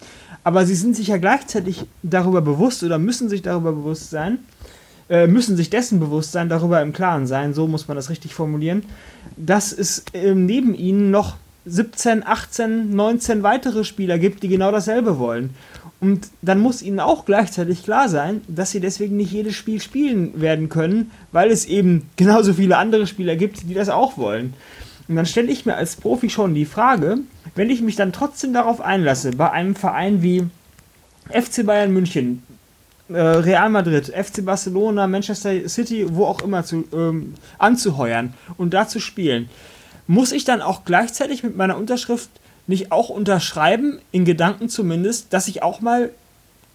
Aber 0.47 0.65
sie 0.65 0.77
sind 0.77 0.95
sich 0.95 1.09
ja 1.09 1.17
gleichzeitig 1.17 1.87
darüber 2.05 2.41
bewusst 2.41 2.85
oder 2.85 2.99
müssen 2.99 3.29
sich 3.29 3.43
darüber 3.43 3.73
bewusst 3.73 4.11
sein, 4.11 4.39
äh, 5.11 5.27
müssen 5.27 5.57
sich 5.57 5.71
dessen 5.71 5.99
bewusst 5.99 6.31
sein, 6.31 6.49
darüber 6.49 6.81
im 6.83 6.93
Klaren 6.93 7.27
sein, 7.27 7.53
so 7.53 7.67
muss 7.67 7.89
man 7.89 7.97
das 7.97 8.11
richtig 8.11 8.33
formulieren, 8.33 8.85
dass 9.37 9.73
es 9.73 10.05
äh, 10.13 10.37
neben 10.37 10.73
ihnen 10.73 11.11
noch 11.11 11.35
17, 11.65 12.25
18, 12.25 12.95
19 12.95 13.43
weitere 13.43 13.83
Spieler 13.83 14.21
gibt, 14.21 14.45
die 14.45 14.49
genau 14.49 14.71
dasselbe 14.71 15.19
wollen. 15.19 15.51
Und 15.99 16.29
dann 16.43 16.61
muss 16.61 16.81
ihnen 16.81 17.01
auch 17.01 17.25
gleichzeitig 17.25 17.83
klar 17.83 18.09
sein, 18.09 18.41
dass 18.47 18.71
sie 18.71 18.79
deswegen 18.79 19.17
nicht 19.17 19.33
jedes 19.33 19.57
Spiel 19.57 19.81
spielen 19.81 20.41
werden 20.41 20.69
können, 20.69 21.11
weil 21.33 21.51
es 21.51 21.65
eben 21.65 22.09
genauso 22.17 22.55
viele 22.55 22.77
andere 22.77 23.09
Spieler 23.09 23.35
gibt, 23.35 23.69
die 23.69 23.75
das 23.75 23.89
auch 23.89 24.17
wollen. 24.17 24.55
Und 25.09 25.17
dann 25.17 25.27
stelle 25.27 25.51
ich 25.51 25.67
mir 25.67 25.75
als 25.75 25.97
Profi 25.97 26.31
schon 26.31 26.55
die 26.55 26.67
Frage, 26.67 27.19
wenn 27.57 27.71
ich 27.71 27.81
mich 27.81 27.97
dann 27.97 28.13
trotzdem 28.13 28.53
darauf 28.53 28.81
einlasse, 28.81 29.33
bei 29.33 29.51
einem 29.51 29.75
Verein 29.75 30.23
wie 30.23 30.45
FC 31.31 31.67
Bayern 31.67 31.93
München, 31.93 32.43
äh, 33.09 33.19
Real 33.19 33.71
Madrid, 33.71 34.13
FC 34.15 34.45
Barcelona, 34.45 35.07
Manchester 35.07 35.69
City, 35.69 36.07
wo 36.09 36.27
auch 36.27 36.43
immer 36.43 36.65
zu, 36.65 36.85
ähm, 36.93 37.35
anzuheuern 37.59 38.35
und 38.57 38.75
da 38.75 38.87
zu 38.87 39.01
spielen, 39.01 39.49
muss 40.07 40.33
ich 40.33 40.45
dann 40.45 40.63
auch 40.63 40.85
gleichzeitig 40.85 41.43
mit 41.43 41.57
meiner 41.57 41.77
Unterschrift 41.77 42.31
nicht 42.67 42.93
auch 42.93 43.09
unterschreiben, 43.09 43.99
in 44.13 44.25
Gedanken 44.25 44.69
zumindest, 44.69 45.33
dass 45.33 45.49
ich 45.49 45.63
auch 45.63 45.81
mal 45.81 46.11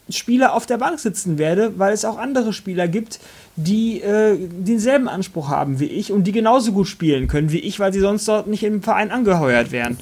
Spieler 0.10 0.54
auf 0.54 0.66
der 0.66 0.78
Bank 0.78 1.00
sitzen 1.00 1.38
werde, 1.38 1.78
weil 1.78 1.94
es 1.94 2.06
auch 2.06 2.18
andere 2.18 2.54
Spieler 2.54 2.88
gibt, 2.88 3.20
die 3.56 4.02
äh, 4.02 4.38
denselben 4.38 5.08
Anspruch 5.08 5.50
haben 5.50 5.80
wie 5.80 5.86
ich 5.86 6.12
und 6.12 6.26
die 6.26 6.32
genauso 6.32 6.72
gut 6.72 6.88
spielen 6.88 7.28
können 7.28 7.52
wie 7.52 7.60
ich, 7.60 7.80
weil 7.80 7.94
sie 7.94 8.00
sonst 8.00 8.28
dort 8.28 8.48
nicht 8.48 8.64
im 8.64 8.82
Verein 8.82 9.12
angeheuert 9.12 9.72
wären. 9.72 9.98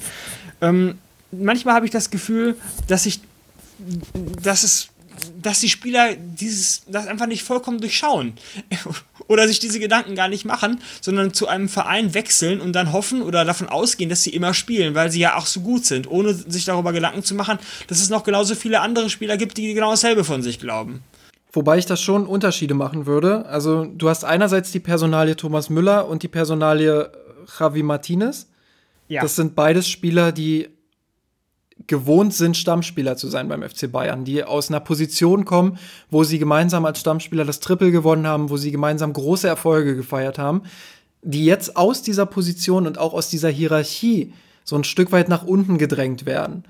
Ähm, 0.60 0.98
manchmal 1.32 1.74
habe 1.74 1.86
ich 1.86 1.92
das 1.92 2.10
Gefühl, 2.10 2.56
dass 2.86 3.06
ich, 3.06 3.20
dass 4.42 4.62
es 4.62 4.90
dass 5.42 5.60
die 5.60 5.68
Spieler 5.68 6.14
dieses, 6.16 6.82
das 6.86 7.06
einfach 7.06 7.26
nicht 7.26 7.42
vollkommen 7.42 7.80
durchschauen 7.80 8.34
oder 9.28 9.46
sich 9.46 9.58
diese 9.58 9.80
Gedanken 9.80 10.14
gar 10.14 10.28
nicht 10.28 10.44
machen, 10.44 10.80
sondern 11.00 11.32
zu 11.32 11.48
einem 11.48 11.68
Verein 11.68 12.14
wechseln 12.14 12.60
und 12.60 12.72
dann 12.72 12.92
hoffen 12.92 13.22
oder 13.22 13.44
davon 13.44 13.68
ausgehen, 13.68 14.10
dass 14.10 14.22
sie 14.22 14.30
immer 14.30 14.54
spielen, 14.54 14.94
weil 14.94 15.10
sie 15.10 15.20
ja 15.20 15.36
auch 15.36 15.46
so 15.46 15.60
gut 15.60 15.84
sind, 15.84 16.10
ohne 16.10 16.34
sich 16.34 16.64
darüber 16.64 16.92
Gedanken 16.92 17.22
zu 17.22 17.34
machen, 17.34 17.58
dass 17.88 18.00
es 18.00 18.10
noch 18.10 18.24
genauso 18.24 18.54
viele 18.54 18.80
andere 18.80 19.10
Spieler 19.10 19.36
gibt, 19.36 19.56
die 19.56 19.74
genau 19.74 19.90
dasselbe 19.90 20.24
von 20.24 20.42
sich 20.42 20.58
glauben. 20.58 21.02
Wobei 21.52 21.78
ich 21.78 21.86
das 21.86 22.00
schon 22.00 22.26
Unterschiede 22.26 22.74
machen 22.74 23.06
würde. 23.06 23.44
Also 23.46 23.84
du 23.84 24.08
hast 24.08 24.24
einerseits 24.24 24.70
die 24.70 24.80
Personalie 24.80 25.34
Thomas 25.34 25.68
Müller 25.68 26.08
und 26.08 26.22
die 26.22 26.28
Personalie 26.28 27.10
Javi 27.58 27.82
Martinez. 27.82 28.46
Ja. 29.10 29.22
Das 29.22 29.34
sind 29.34 29.56
beides 29.56 29.88
Spieler, 29.88 30.30
die 30.30 30.68
gewohnt 31.88 32.32
sind, 32.32 32.56
Stammspieler 32.56 33.16
zu 33.16 33.26
sein 33.28 33.48
beim 33.48 33.68
FC 33.68 33.90
Bayern, 33.90 34.24
die 34.24 34.44
aus 34.44 34.68
einer 34.68 34.78
Position 34.78 35.44
kommen, 35.44 35.78
wo 36.10 36.22
sie 36.22 36.38
gemeinsam 36.38 36.84
als 36.84 37.00
Stammspieler 37.00 37.44
das 37.44 37.58
Triple 37.58 37.90
gewonnen 37.90 38.28
haben, 38.28 38.50
wo 38.50 38.56
sie 38.56 38.70
gemeinsam 38.70 39.12
große 39.12 39.48
Erfolge 39.48 39.96
gefeiert 39.96 40.38
haben, 40.38 40.62
die 41.22 41.44
jetzt 41.44 41.76
aus 41.76 42.02
dieser 42.02 42.24
Position 42.24 42.86
und 42.86 42.98
auch 42.98 43.12
aus 43.12 43.28
dieser 43.28 43.48
Hierarchie 43.48 44.32
so 44.62 44.76
ein 44.76 44.84
Stück 44.84 45.10
weit 45.10 45.28
nach 45.28 45.44
unten 45.44 45.76
gedrängt 45.76 46.24
werden. 46.24 46.62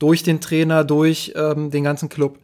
Durch 0.00 0.24
den 0.24 0.40
Trainer, 0.40 0.82
durch 0.82 1.32
ähm, 1.36 1.70
den 1.70 1.84
ganzen 1.84 2.08
Club. 2.08 2.40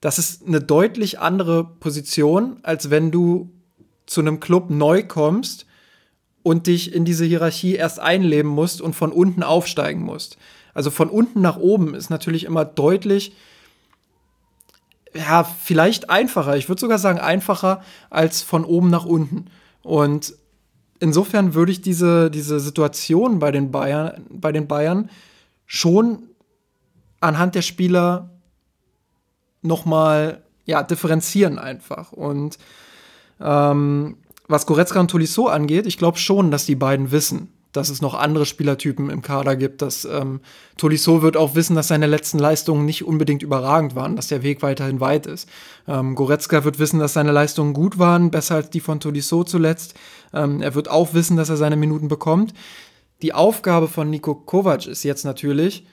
Das 0.00 0.20
ist 0.20 0.46
eine 0.46 0.60
deutlich 0.60 1.18
andere 1.18 1.64
Position, 1.64 2.58
als 2.62 2.90
wenn 2.90 3.10
du 3.10 3.50
zu 4.06 4.20
einem 4.20 4.38
Club 4.38 4.70
neu 4.70 5.02
kommst 5.02 5.66
und 6.42 6.66
dich 6.66 6.92
in 6.92 7.04
diese 7.04 7.24
Hierarchie 7.24 7.74
erst 7.74 8.00
einleben 8.00 8.50
musst 8.50 8.80
und 8.80 8.94
von 8.94 9.12
unten 9.12 9.42
aufsteigen 9.42 10.02
musst. 10.02 10.36
Also 10.74 10.90
von 10.90 11.08
unten 11.08 11.40
nach 11.40 11.56
oben 11.56 11.94
ist 11.94 12.10
natürlich 12.10 12.44
immer 12.44 12.64
deutlich, 12.64 13.34
ja, 15.14 15.44
vielleicht 15.44 16.10
einfacher. 16.10 16.56
Ich 16.56 16.68
würde 16.68 16.80
sogar 16.80 16.98
sagen 16.98 17.18
einfacher 17.18 17.82
als 18.08 18.42
von 18.42 18.64
oben 18.64 18.88
nach 18.88 19.04
unten. 19.04 19.46
Und 19.82 20.34
insofern 21.00 21.54
würde 21.54 21.72
ich 21.72 21.82
diese, 21.82 22.30
diese 22.30 22.60
Situation 22.60 23.38
bei 23.38 23.50
den 23.50 23.70
Bayern, 23.70 24.24
bei 24.30 24.52
den 24.52 24.66
Bayern 24.66 25.10
schon 25.66 26.22
anhand 27.20 27.54
der 27.54 27.62
Spieler 27.62 28.30
nochmal 29.60 30.42
ja, 30.64 30.82
differenzieren 30.82 31.58
einfach. 31.58 32.12
Und 32.12 32.58
ähm, 33.40 34.16
was 34.52 34.66
Goretzka 34.66 35.00
und 35.00 35.10
Tolisso 35.10 35.48
angeht, 35.48 35.86
ich 35.86 35.98
glaube 35.98 36.18
schon, 36.18 36.50
dass 36.50 36.66
die 36.66 36.76
beiden 36.76 37.10
wissen, 37.10 37.48
dass 37.72 37.88
es 37.88 38.02
noch 38.02 38.14
andere 38.14 38.46
Spielertypen 38.46 39.10
im 39.10 39.22
Kader 39.22 39.56
gibt. 39.56 39.82
Dass 39.82 40.04
ähm, 40.04 40.40
Tolisso 40.76 41.22
wird 41.22 41.36
auch 41.36 41.54
wissen, 41.54 41.74
dass 41.74 41.88
seine 41.88 42.06
letzten 42.06 42.38
Leistungen 42.38 42.84
nicht 42.84 43.04
unbedingt 43.04 43.42
überragend 43.42 43.96
waren, 43.96 44.14
dass 44.14 44.28
der 44.28 44.42
Weg 44.42 44.62
weiterhin 44.62 45.00
weit 45.00 45.26
ist. 45.26 45.48
Ähm, 45.88 46.14
Goretzka 46.14 46.64
wird 46.64 46.78
wissen, 46.78 47.00
dass 47.00 47.14
seine 47.14 47.32
Leistungen 47.32 47.72
gut 47.72 47.98
waren, 47.98 48.30
besser 48.30 48.56
als 48.56 48.70
die 48.70 48.80
von 48.80 49.00
Tolisso 49.00 49.42
zuletzt. 49.42 49.94
Ähm, 50.32 50.60
er 50.60 50.74
wird 50.74 50.88
auch 50.88 51.14
wissen, 51.14 51.36
dass 51.36 51.48
er 51.48 51.56
seine 51.56 51.76
Minuten 51.76 52.08
bekommt. 52.08 52.54
Die 53.22 53.32
Aufgabe 53.32 53.88
von 53.88 54.10
Nico 54.10 54.34
Kovac 54.34 54.86
ist 54.86 55.02
jetzt 55.04 55.24
natürlich, 55.24 55.86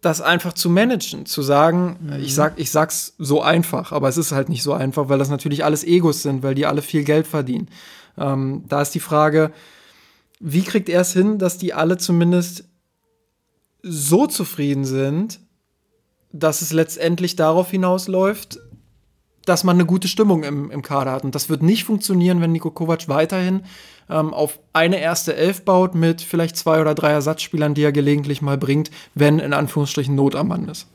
das 0.00 0.20
einfach 0.20 0.52
zu 0.52 0.70
managen, 0.70 1.26
zu 1.26 1.42
sagen, 1.42 1.96
mhm. 2.00 2.22
ich 2.22 2.34
sag, 2.34 2.58
ich 2.58 2.70
sag's 2.70 3.14
so 3.18 3.42
einfach, 3.42 3.92
aber 3.92 4.08
es 4.08 4.16
ist 4.16 4.32
halt 4.32 4.48
nicht 4.48 4.62
so 4.62 4.72
einfach, 4.72 5.08
weil 5.08 5.18
das 5.18 5.28
natürlich 5.28 5.64
alles 5.64 5.84
Egos 5.84 6.22
sind, 6.22 6.42
weil 6.42 6.54
die 6.54 6.66
alle 6.66 6.82
viel 6.82 7.02
Geld 7.02 7.26
verdienen. 7.26 7.68
Ähm, 8.16 8.64
da 8.68 8.80
ist 8.80 8.94
die 8.94 9.00
Frage, 9.00 9.52
wie 10.40 10.62
kriegt 10.62 10.88
er 10.88 11.00
es 11.00 11.12
hin, 11.12 11.38
dass 11.38 11.58
die 11.58 11.74
alle 11.74 11.98
zumindest 11.98 12.64
so 13.82 14.26
zufrieden 14.26 14.84
sind, 14.84 15.40
dass 16.32 16.62
es 16.62 16.72
letztendlich 16.72 17.36
darauf 17.36 17.70
hinausläuft, 17.70 18.60
dass 19.48 19.64
man 19.64 19.76
eine 19.76 19.86
gute 19.86 20.08
Stimmung 20.08 20.42
im, 20.44 20.70
im 20.70 20.82
Kader 20.82 21.12
hat. 21.12 21.24
Und 21.24 21.34
das 21.34 21.48
wird 21.48 21.62
nicht 21.62 21.84
funktionieren, 21.84 22.40
wenn 22.40 22.52
Niko 22.52 22.70
Kovac 22.70 23.08
weiterhin 23.08 23.62
ähm, 24.10 24.32
auf 24.34 24.58
eine 24.72 25.00
erste 25.00 25.34
Elf 25.34 25.62
baut 25.64 25.94
mit 25.94 26.20
vielleicht 26.20 26.56
zwei 26.56 26.80
oder 26.80 26.94
drei 26.94 27.10
Ersatzspielern, 27.10 27.74
die 27.74 27.82
er 27.82 27.92
gelegentlich 27.92 28.42
mal 28.42 28.58
bringt, 28.58 28.90
wenn 29.14 29.38
in 29.38 29.52
Anführungsstrichen 29.52 30.14
Not 30.14 30.34
am 30.34 30.48
Mann 30.48 30.68
ist. 30.68 30.86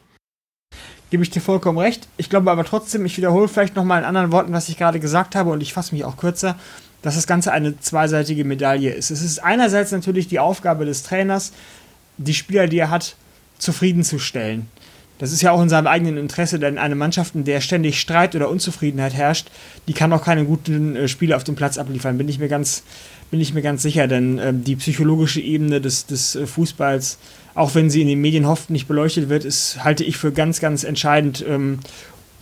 Gebe 1.10 1.24
ich 1.24 1.30
dir 1.30 1.42
vollkommen 1.42 1.78
recht. 1.78 2.08
Ich 2.18 2.30
glaube 2.30 2.50
aber 2.50 2.66
trotzdem, 2.66 3.06
ich 3.06 3.18
wiederhole 3.18 3.48
vielleicht 3.48 3.76
noch 3.76 3.84
mal 3.84 4.00
in 4.00 4.06
anderen 4.06 4.32
Worten, 4.32 4.54
was 4.54 4.70
ich 4.70 4.78
gerade 4.78 5.00
gesagt 5.00 5.36
habe 5.36 5.52
und 5.52 5.62
ich 5.62 5.74
fasse 5.74 5.94
mich 5.94 6.06
auch 6.06 6.18
kürzer 6.18 6.56
dass 7.04 7.16
das 7.16 7.28
Ganze 7.28 7.52
eine 7.52 7.80
zweiseitige 7.80 8.46
Medaille 8.46 8.92
ist. 8.94 9.12
Es 9.12 9.22
ist 9.22 9.40
einerseits 9.40 9.92
natürlich 9.92 10.30
die 10.30 10.40
Aufgabe 10.40 10.86
des 10.86 11.04
Trainers, 11.04 11.52
die 12.18 12.34
Spieler, 12.34 12.68
die 12.68 12.80
er 12.80 12.90
hat, 12.90 13.18
zufriedenzustellen. 13.60 14.68
Das 15.20 15.32
ist 15.32 15.42
ja 15.42 15.52
auch 15.52 15.62
in 15.62 15.70
seinem 15.70 15.88
eigenen 15.88 16.18
Interesse, 16.18 16.60
denn 16.60 16.78
eine 16.78 16.96
Mannschaft, 16.96 17.36
in 17.36 17.44
der 17.44 17.62
ständig 17.62 18.00
Streit 18.00 18.36
oder 18.36 18.50
Unzufriedenheit 18.50 19.14
herrscht, 19.14 19.48
die 19.88 19.94
kann 19.94 20.12
auch 20.12 20.24
keine 20.24 20.46
guten 20.46 20.96
äh, 20.96 21.08
Spiele 21.08 21.36
auf 21.36 21.44
dem 21.44 21.56
Platz 21.56 21.78
abliefern, 21.78 22.18
bin 22.18 22.28
ich 22.28 22.40
mir 22.40 22.50
ganz, 22.50 22.84
bin 23.32 23.40
ich 23.40 23.54
mir 23.54 23.62
ganz 23.62 23.84
sicher, 23.84 24.08
denn 24.08 24.40
äh, 24.40 24.54
die 24.54 24.76
psychologische 24.76 25.40
Ebene 25.40 25.82
des, 25.82 26.08
des 26.08 26.36
äh, 26.36 26.48
Fußballs, 26.48 27.20
auch 27.56 27.76
wenn 27.76 27.90
sie 27.90 28.02
in 28.02 28.08
den 28.08 28.22
Medien 28.22 28.46
oft 28.46 28.70
nicht 28.70 28.88
beleuchtet 28.88 29.30
wird, 29.30 29.46
ist, 29.46 29.84
halte 29.84 30.04
ich 30.04 30.18
für 30.18 30.32
ganz, 30.32 30.60
ganz 30.60 30.84
entscheidend, 30.84 31.46
ähm, 31.48 31.80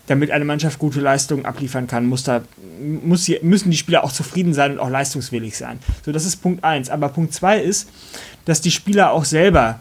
damit 0.08 0.32
eine 0.32 0.46
Mannschaft 0.46 0.80
gute 0.80 1.00
Leistungen 1.00 1.46
abliefern 1.46 1.88
kann, 1.88 2.06
muss 2.06 2.24
da, 2.24 2.42
muss 3.04 3.26
hier, 3.26 3.40
müssen 3.44 3.72
die 3.72 3.78
Spieler 3.78 4.04
auch 4.04 4.12
zufrieden 4.12 4.54
sein 4.54 4.74
und 4.74 4.80
auch 4.80 4.90
leistungswillig 4.90 5.56
sein. 5.56 5.80
So, 6.06 6.12
das 6.12 6.26
ist 6.26 6.38
Punkt 6.38 6.64
1. 6.64 6.90
Aber 6.90 7.10
Punkt 7.10 7.34
2 7.34 7.62
ist, 7.62 7.90
dass 8.46 8.62
die 8.62 8.72
Spieler 8.72 9.12
auch 9.12 9.26
selber, 9.26 9.80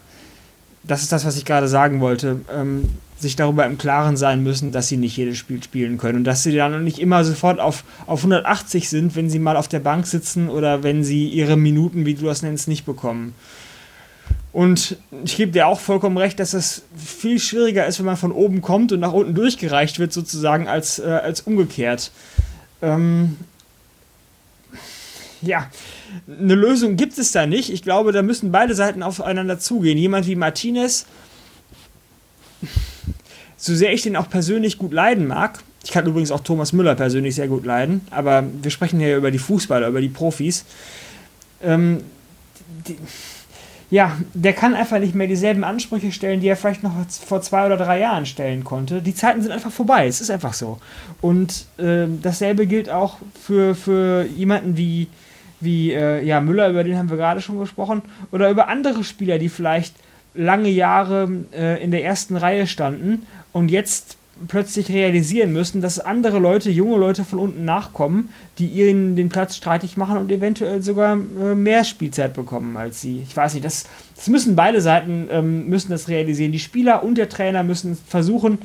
das 0.83 1.03
ist 1.03 1.11
das, 1.11 1.25
was 1.25 1.37
ich 1.37 1.45
gerade 1.45 1.67
sagen 1.67 2.01
wollte, 2.01 2.41
ähm, 2.53 2.89
sich 3.19 3.35
darüber 3.35 3.65
im 3.65 3.77
Klaren 3.77 4.17
sein 4.17 4.41
müssen, 4.41 4.71
dass 4.71 4.87
sie 4.87 4.97
nicht 4.97 5.15
jedes 5.15 5.37
Spiel 5.37 5.61
spielen 5.61 5.97
können 5.97 6.19
und 6.19 6.23
dass 6.23 6.43
sie 6.43 6.55
dann 6.55 6.83
nicht 6.83 6.99
immer 6.99 7.23
sofort 7.23 7.59
auf, 7.59 7.83
auf 8.07 8.19
180 8.19 8.89
sind, 8.89 9.15
wenn 9.15 9.29
sie 9.29 9.39
mal 9.39 9.57
auf 9.57 9.67
der 9.67 9.79
Bank 9.79 10.07
sitzen 10.07 10.49
oder 10.49 10.81
wenn 10.83 11.03
sie 11.03 11.27
ihre 11.27 11.55
Minuten, 11.55 12.05
wie 12.05 12.15
du 12.15 12.25
das 12.25 12.41
nennst, 12.41 12.67
nicht 12.67 12.85
bekommen. 12.85 13.35
Und 14.53 14.97
ich 15.23 15.37
gebe 15.37 15.51
dir 15.51 15.67
auch 15.67 15.79
vollkommen 15.79 16.17
recht, 16.17 16.39
dass 16.39 16.53
es 16.53 16.83
viel 16.95 17.39
schwieriger 17.39 17.85
ist, 17.85 17.99
wenn 17.99 18.05
man 18.05 18.17
von 18.17 18.31
oben 18.31 18.61
kommt 18.61 18.91
und 18.91 18.99
nach 18.99 19.13
unten 19.13 19.33
durchgereicht 19.33 19.99
wird, 19.99 20.11
sozusagen, 20.11 20.67
als, 20.67 20.99
äh, 20.99 21.03
als 21.03 21.41
umgekehrt. 21.41 22.11
Ähm 22.81 23.37
ja, 25.41 25.69
eine 26.27 26.55
Lösung 26.55 26.95
gibt 26.95 27.17
es 27.17 27.31
da 27.31 27.45
nicht. 27.45 27.71
Ich 27.71 27.83
glaube, 27.83 28.11
da 28.11 28.21
müssen 28.21 28.51
beide 28.51 28.75
Seiten 28.75 29.03
aufeinander 29.03 29.59
zugehen. 29.59 29.97
Jemand 29.97 30.27
wie 30.27 30.35
Martinez, 30.35 31.05
so 33.57 33.75
sehr 33.75 33.93
ich 33.93 34.03
den 34.03 34.15
auch 34.15 34.29
persönlich 34.29 34.77
gut 34.77 34.93
leiden 34.93 35.27
mag, 35.27 35.63
ich 35.83 35.91
kann 35.91 36.05
übrigens 36.05 36.31
auch 36.31 36.41
Thomas 36.41 36.73
Müller 36.73 36.95
persönlich 36.95 37.35
sehr 37.35 37.47
gut 37.47 37.65
leiden, 37.65 38.01
aber 38.11 38.43
wir 38.61 38.71
sprechen 38.71 38.99
ja 38.99 39.17
über 39.17 39.31
die 39.31 39.39
Fußballer, 39.39 39.87
über 39.87 40.01
die 40.01 40.09
Profis. 40.09 40.65
Ähm, 41.63 42.03
die, 42.87 42.97
ja, 43.89 44.17
der 44.33 44.53
kann 44.53 44.73
einfach 44.73 44.99
nicht 44.99 45.15
mehr 45.15 45.27
dieselben 45.27 45.65
Ansprüche 45.65 46.11
stellen, 46.13 46.39
die 46.39 46.47
er 46.47 46.55
vielleicht 46.55 46.81
noch 46.81 46.93
vor 47.09 47.41
zwei 47.41 47.65
oder 47.65 47.77
drei 47.77 47.99
Jahren 47.99 48.25
stellen 48.25 48.63
konnte. 48.63 49.01
Die 49.01 49.13
Zeiten 49.13 49.41
sind 49.41 49.51
einfach 49.51 49.71
vorbei, 49.71 50.07
es 50.07 50.21
ist 50.21 50.29
einfach 50.29 50.53
so. 50.53 50.79
Und 51.19 51.65
äh, 51.77 52.05
dasselbe 52.21 52.67
gilt 52.67 52.89
auch 52.89 53.17
für, 53.43 53.75
für 53.75 54.25
jemanden 54.25 54.77
wie, 54.77 55.07
wie 55.61 55.91
äh, 55.91 56.23
ja, 56.23 56.41
Müller, 56.41 56.69
über 56.69 56.83
den 56.83 56.97
haben 56.97 57.09
wir 57.09 57.17
gerade 57.17 57.41
schon 57.41 57.59
gesprochen, 57.59 58.01
oder 58.31 58.49
über 58.49 58.67
andere 58.67 59.03
Spieler, 59.03 59.39
die 59.39 59.49
vielleicht 59.49 59.95
lange 60.33 60.69
Jahre 60.69 61.29
äh, 61.53 61.83
in 61.83 61.91
der 61.91 62.03
ersten 62.03 62.35
Reihe 62.35 62.67
standen 62.67 63.25
und 63.51 63.69
jetzt 63.69 64.17
plötzlich 64.47 64.89
realisieren 64.89 65.53
müssen, 65.53 65.81
dass 65.81 65.99
andere 65.99 66.39
Leute, 66.39 66.71
junge 66.71 66.97
Leute 66.97 67.23
von 67.23 67.39
unten 67.39 67.65
nachkommen, 67.65 68.29
die 68.57 68.67
ihnen 68.67 69.15
den 69.15 69.29
Platz 69.29 69.55
streitig 69.55 69.97
machen 69.97 70.17
und 70.17 70.31
eventuell 70.31 70.81
sogar 70.81 71.13
äh, 71.13 71.55
mehr 71.55 71.83
Spielzeit 71.83 72.33
bekommen 72.33 72.77
als 72.77 73.01
sie. 73.01 73.23
Ich 73.27 73.35
weiß 73.35 73.53
nicht, 73.53 73.65
das, 73.65 73.85
das 74.15 74.27
müssen 74.27 74.55
beide 74.55 74.81
Seiten 74.81 75.27
ähm, 75.31 75.67
müssen 75.67 75.91
das 75.91 76.07
realisieren. 76.07 76.51
Die 76.51 76.59
Spieler 76.59 77.03
und 77.03 77.17
der 77.17 77.29
Trainer 77.29 77.63
müssen 77.63 77.95
versuchen, 77.95 78.59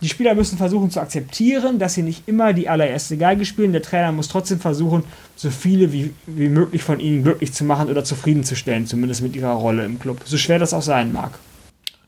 die 0.00 0.08
Spieler 0.08 0.34
müssen 0.34 0.56
versuchen 0.56 0.90
zu 0.90 1.00
akzeptieren, 1.00 1.78
dass 1.78 1.94
sie 1.94 2.02
nicht 2.02 2.26
immer 2.26 2.52
die 2.52 2.68
allererste 2.68 3.16
Geige 3.16 3.44
spielen. 3.44 3.72
Der 3.72 3.82
Trainer 3.82 4.12
muss 4.12 4.28
trotzdem 4.28 4.58
versuchen, 4.58 5.04
so 5.36 5.50
viele 5.50 5.92
wie, 5.92 6.12
wie 6.26 6.48
möglich 6.48 6.82
von 6.82 7.00
ihnen 7.00 7.22
glücklich 7.22 7.52
zu 7.52 7.64
machen 7.64 7.90
oder 7.90 8.04
zufriedenzustellen, 8.04 8.86
zumindest 8.86 9.22
mit 9.22 9.36
ihrer 9.36 9.52
Rolle 9.52 9.84
im 9.84 9.98
Club. 9.98 10.20
So 10.24 10.38
schwer 10.38 10.58
das 10.58 10.72
auch 10.72 10.82
sein 10.82 11.12
mag. 11.12 11.38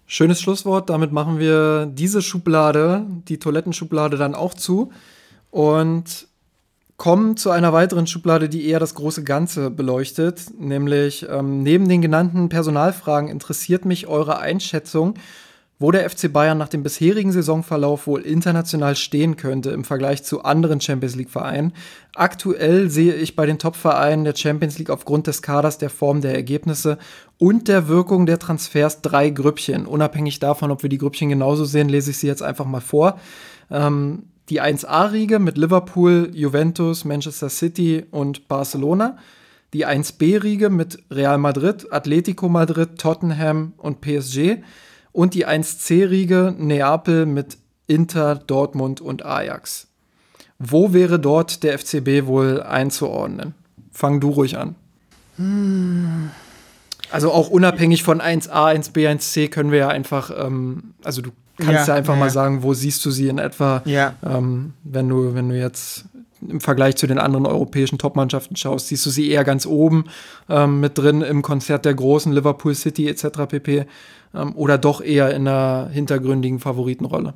Schönes 0.07 0.41
Schlusswort. 0.41 0.91
Damit 0.91 1.13
machen 1.13 1.39
wir 1.39 1.87
diese 1.87 2.23
Schublade, 2.23 3.07
die 3.29 3.39
Toilettenschublade, 3.39 4.17
dann 4.17 4.35
auch 4.35 4.55
zu 4.55 4.93
und 5.51 6.27
kommen 6.97 7.37
zu 7.37 7.51
einer 7.51 7.73
weiteren 7.73 8.07
Schublade, 8.07 8.49
die 8.49 8.67
eher 8.67 8.79
das 8.79 8.95
große 8.95 9.25
Ganze 9.25 9.71
beleuchtet. 9.71 10.59
Nämlich 10.59 11.27
ähm, 11.29 11.63
neben 11.63 11.89
den 11.89 12.01
genannten 12.01 12.49
Personalfragen 12.49 13.29
interessiert 13.29 13.85
mich 13.85 14.07
eure 14.07 14.39
Einschätzung 14.39 15.15
wo 15.83 15.91
der 15.91 16.09
FC 16.09 16.33
Bayern 16.33 16.57
nach 16.57 16.69
dem 16.69 16.85
bisherigen 16.85 17.33
Saisonverlauf 17.33 18.07
wohl 18.07 18.23
international 18.23 18.95
stehen 18.95 19.37
könnte 19.37 19.71
im 19.71 19.83
Vergleich 19.83 20.23
zu 20.23 20.45
anderen 20.45 20.81
Champions 20.81 21.17
League-Vereinen. 21.17 21.73
Aktuell 22.15 22.89
sehe 22.89 23.15
ich 23.15 23.35
bei 23.35 23.47
den 23.47 23.59
Top-Vereinen 23.59 24.25
der 24.25 24.37
Champions 24.37 24.79
League 24.79 24.91
aufgrund 24.91 25.27
des 25.27 25.43
Kaders, 25.43 25.79
der 25.79 25.91
Form 25.91 26.21
der 26.21 26.35
Ergebnisse 26.35 26.99
und 27.37 27.67
der 27.67 27.89
Wirkung 27.89 28.27
der 28.27 28.39
Transfers 28.39 29.03
drei 29.03 29.31
Grüppchen. 29.31 29.85
Unabhängig 29.85 30.39
davon, 30.39 30.71
ob 30.71 30.83
wir 30.85 30.89
die 30.89 30.99
Grüppchen 30.99 31.29
genauso 31.29 31.65
sehen, 31.65 31.89
lese 31.89 32.13
ich 32.13 32.19
sie 32.19 32.29
jetzt 32.29 32.43
einfach 32.43 32.67
mal 32.67 32.81
vor. 32.81 33.19
Ähm, 33.69 34.25
die 34.51 34.63
1A-Riege 34.63 35.41
mit 35.41 35.59
Liverpool, 35.59 36.31
Juventus, 36.33 37.05
Manchester 37.05 37.49
City 37.49 38.05
und 38.13 38.47
Barcelona. 38.47 39.19
Die 39.75 39.85
1B-Riege 39.85 40.71
mit 40.71 41.03
Real 41.11 41.39
Madrid, 41.39 41.93
Atletico 41.93 42.49
Madrid, 42.49 42.99
Tottenham 42.99 43.73
und 43.79 44.01
PSG 44.01 44.63
und 45.13 45.35
die 45.35 45.47
1C-Riege 45.47 46.55
Neapel 46.59 47.27
mit 47.27 47.59
Inter, 47.87 48.37
Dortmund 48.37 49.01
und 49.01 49.25
Ajax. 49.25 49.89
Wo 50.59 50.93
wäre 50.93 51.19
dort 51.19 51.63
der 51.63 51.79
FCB 51.79 52.27
wohl 52.27 52.63
einzuordnen? 52.63 53.55
Fang 53.91 54.21
du 54.21 54.31
ruhig 54.31 54.57
an. 54.57 54.77
Hm. 55.37 56.31
Also 57.11 57.31
auch 57.31 57.51
unabhängig 57.51 58.03
von 58.03 58.21
1a, 58.21 58.75
1b, 58.75 59.09
1c 59.09 59.49
können 59.49 59.71
wir 59.71 59.79
ja 59.81 59.89
einfach, 59.89 60.31
ähm, 60.35 60.95
also 61.05 61.21
du 61.21 61.31
kannst 61.59 61.89
ja, 61.89 61.89
ja 61.89 61.95
einfach 61.95 62.15
ja. 62.15 62.21
mal 62.21 62.31
sagen, 62.31 62.63
wo 62.63 62.73
siehst 62.73 63.05
du 63.05 63.11
sie 63.11 63.29
in 63.29 63.39
etwa, 63.39 63.83
ja. 63.85 64.15
ähm, 64.25 64.73
wenn 64.83 65.09
du, 65.09 65.35
wenn 65.35 65.51
du 65.51 65.59
jetzt 65.59 66.07
im 66.49 66.61
Vergleich 66.61 66.97
zu 66.97 67.07
den 67.07 67.19
anderen 67.19 67.47
europäischen 67.47 67.99
Topmannschaften 67.99 68.57
schaust, 68.57 68.89
siehst 68.89 69.05
du 69.07 69.11
sie 69.11 69.31
eher 69.31 69.45
ganz 69.45 69.67
oben 69.67 70.05
ähm, 70.49 70.81
mit 70.81 70.99
drin 70.99 71.23
im 71.23 71.43
Konzert 71.43 71.85
der 71.85 71.95
großen 71.95 72.33
Liverpool 72.33 72.75
City 72.75 73.09
etc. 73.09 73.47
pp 73.49 73.87
ähm, 74.35 74.55
oder 74.55 74.79
doch 74.79 75.01
eher 75.01 75.35
in 75.35 75.47
einer 75.47 75.89
hintergründigen 75.93 76.61
Favoritenrolle? 76.61 77.35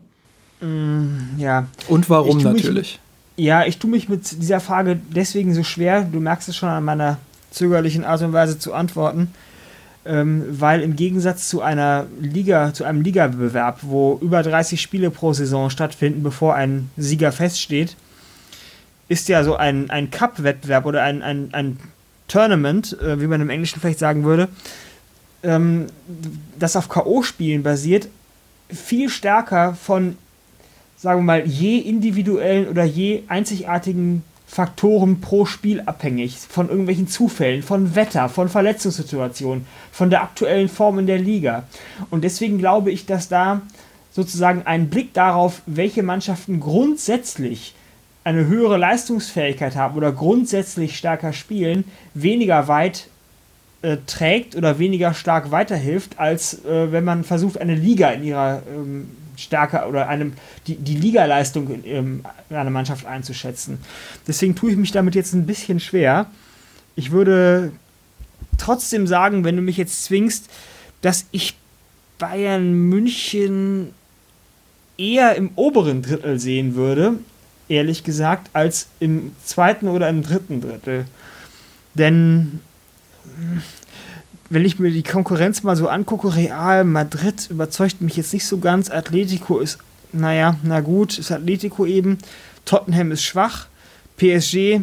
Mm, 0.61 1.39
ja. 1.39 1.67
Und 1.89 2.09
warum 2.09 2.39
natürlich? 2.39 3.01
Mich, 3.37 3.47
ja, 3.47 3.65
ich 3.65 3.79
tue 3.79 3.91
mich 3.91 4.09
mit 4.09 4.43
dieser 4.43 4.61
Frage 4.61 4.99
deswegen 5.15 5.55
so 5.55 5.63
schwer, 5.63 6.03
du 6.03 6.21
merkst 6.21 6.49
es 6.49 6.57
schon 6.57 6.69
an 6.69 6.85
meiner 6.85 7.19
zögerlichen 7.51 8.05
Art 8.05 8.23
und 8.23 8.33
Weise 8.33 8.59
zu 8.59 8.73
antworten, 8.73 9.29
ähm, 10.05 10.45
weil 10.49 10.83
im 10.83 10.97
Gegensatz 10.97 11.49
zu 11.49 11.61
einer 11.61 12.07
Liga, 12.21 12.73
zu 12.73 12.85
einem 12.85 13.03
Ligabewerb, 13.03 13.81
wo 13.83 14.19
über 14.23 14.43
30 14.43 14.81
Spiele 14.81 15.11
pro 15.11 15.33
Saison 15.33 15.69
stattfinden, 15.69 16.23
bevor 16.23 16.55
ein 16.55 16.91
Sieger 16.97 17.33
feststeht, 17.33 17.97
ist 19.09 19.29
ja 19.29 19.45
so 19.45 19.57
ein, 19.57 19.91
ein 19.91 20.11
Cup-Wettbewerb 20.11 20.87
oder 20.87 21.03
ein, 21.03 21.23
ein, 21.23 21.51
ein 21.53 21.79
Tournament, 22.29 22.99
äh, 23.01 23.21
wie 23.21 23.27
man 23.27 23.41
im 23.41 23.51
Englischen 23.51 23.81
vielleicht 23.81 23.99
sagen 23.99 24.25
würde, 24.25 24.49
ähm, 25.43 25.87
das 26.59 26.77
auf 26.77 26.89
K.O.-Spielen 26.89 27.63
basiert, 27.63 28.09
viel 28.69 29.09
stärker 29.09 29.75
von, 29.75 30.17
sagen 30.97 31.21
wir 31.21 31.25
mal, 31.25 31.47
je 31.47 31.79
individuellen 31.79 32.69
oder 32.69 32.85
je 32.85 33.23
einzigartigen 33.29 34.25
Faktoren 34.49 35.21
pro 35.21 35.45
Spiel 35.45 35.83
abhängig. 35.87 36.39
Von 36.39 36.69
irgendwelchen 36.69 37.09
Zufällen, 37.09 37.63
von 37.63 37.95
Wetter, 37.95 38.29
von 38.29 38.49
Verletzungssituationen, 38.49 39.67
von 39.93 40.11
der 40.11 40.23
aktuellen 40.23 40.69
Form 40.69 40.99
in 40.99 41.07
der 41.07 41.19
Liga. 41.19 41.65
Und 42.11 42.25
deswegen 42.25 42.59
glaube 42.59 42.91
ich, 42.91 43.07
dass 43.07 43.29
da 43.29 43.63
sozusagen 44.13 44.63
ein 44.65 44.89
Blick 44.89 45.13
darauf, 45.15 45.63
welche 45.67 46.03
Mannschaften 46.03 46.59
grundsätzlich 46.59 47.75
eine 48.27 48.49
höhere 48.49 48.77
Leistungsfähigkeit 48.77 49.77
haben 49.77 49.97
oder 49.97 50.11
grundsätzlich 50.11 50.99
stärker 50.99 51.33
spielen, 51.33 51.85
weniger 52.13 52.67
weit 52.67 53.07
äh, 53.83 53.99
trägt 54.05 54.57
oder 54.57 54.81
weniger 54.81 55.15
stark 55.15 55.53
weiterhilft, 55.53 56.19
als 56.19 56.65
äh, 56.65 56.91
wenn 56.91 57.05
man 57.05 57.23
versucht, 57.23 57.61
eine 57.61 57.77
Liga 57.77 58.11
in 58.11 58.25
ihrer 58.25 58.65
ähm, 58.69 59.11
Stärke 59.37 59.87
oder 59.87 60.09
einem, 60.09 60.33
die, 60.67 60.75
die 60.75 60.97
Ligaleistung 60.97 61.71
in, 61.71 62.25
in 62.51 62.57
einer 62.57 62.71
Mannschaft 62.71 63.07
einzuschätzen. 63.07 63.79
Deswegen 64.27 64.57
tue 64.57 64.73
ich 64.73 64.77
mich 64.77 64.91
damit 64.91 65.15
jetzt 65.15 65.33
ein 65.33 65.47
bisschen 65.47 65.79
schwer. 65.79 66.27
Ich 66.97 67.13
würde 67.13 67.71
trotzdem 68.59 69.07
sagen, 69.07 69.45
wenn 69.45 69.55
du 69.55 69.63
mich 69.63 69.77
jetzt 69.77 70.03
zwingst, 70.03 70.51
dass 71.01 71.27
ich 71.31 71.55
Bayern 72.19 72.73
München 72.73 73.95
eher 74.99 75.37
im 75.37 75.51
oberen 75.55 76.03
Drittel 76.03 76.41
sehen 76.41 76.75
würde, 76.75 77.21
ehrlich 77.69 78.05
gesagt, 78.05 78.51
als 78.53 78.89
im 79.01 79.33
zweiten 79.45 79.89
oder 79.89 80.09
im 80.09 80.23
dritten 80.23 80.61
Drittel. 80.61 81.07
Denn 81.95 82.61
wenn 84.51 84.65
ich 84.65 84.79
mir 84.79 84.91
die 84.91 85.03
Konkurrenz 85.03 85.63
mal 85.63 85.77
so 85.77 85.89
angucke, 85.89 86.35
Real 86.35 86.85
Madrid 86.85 87.49
überzeugt 87.51 88.01
mich 88.01 88.17
jetzt 88.17 88.33
nicht 88.33 88.47
so 88.47 88.59
ganz. 88.59 88.91
Atletico 88.91 89.59
ist, 89.59 89.79
naja, 90.13 90.57
na 90.63 90.81
gut, 90.81 91.19
ist 91.19 91.33
Atletico 91.33 91.87
eben. 91.87 92.19
Tottenham 92.65 93.13
ist 93.13 93.23
schwach. 93.23 93.67
PSG 94.17 94.81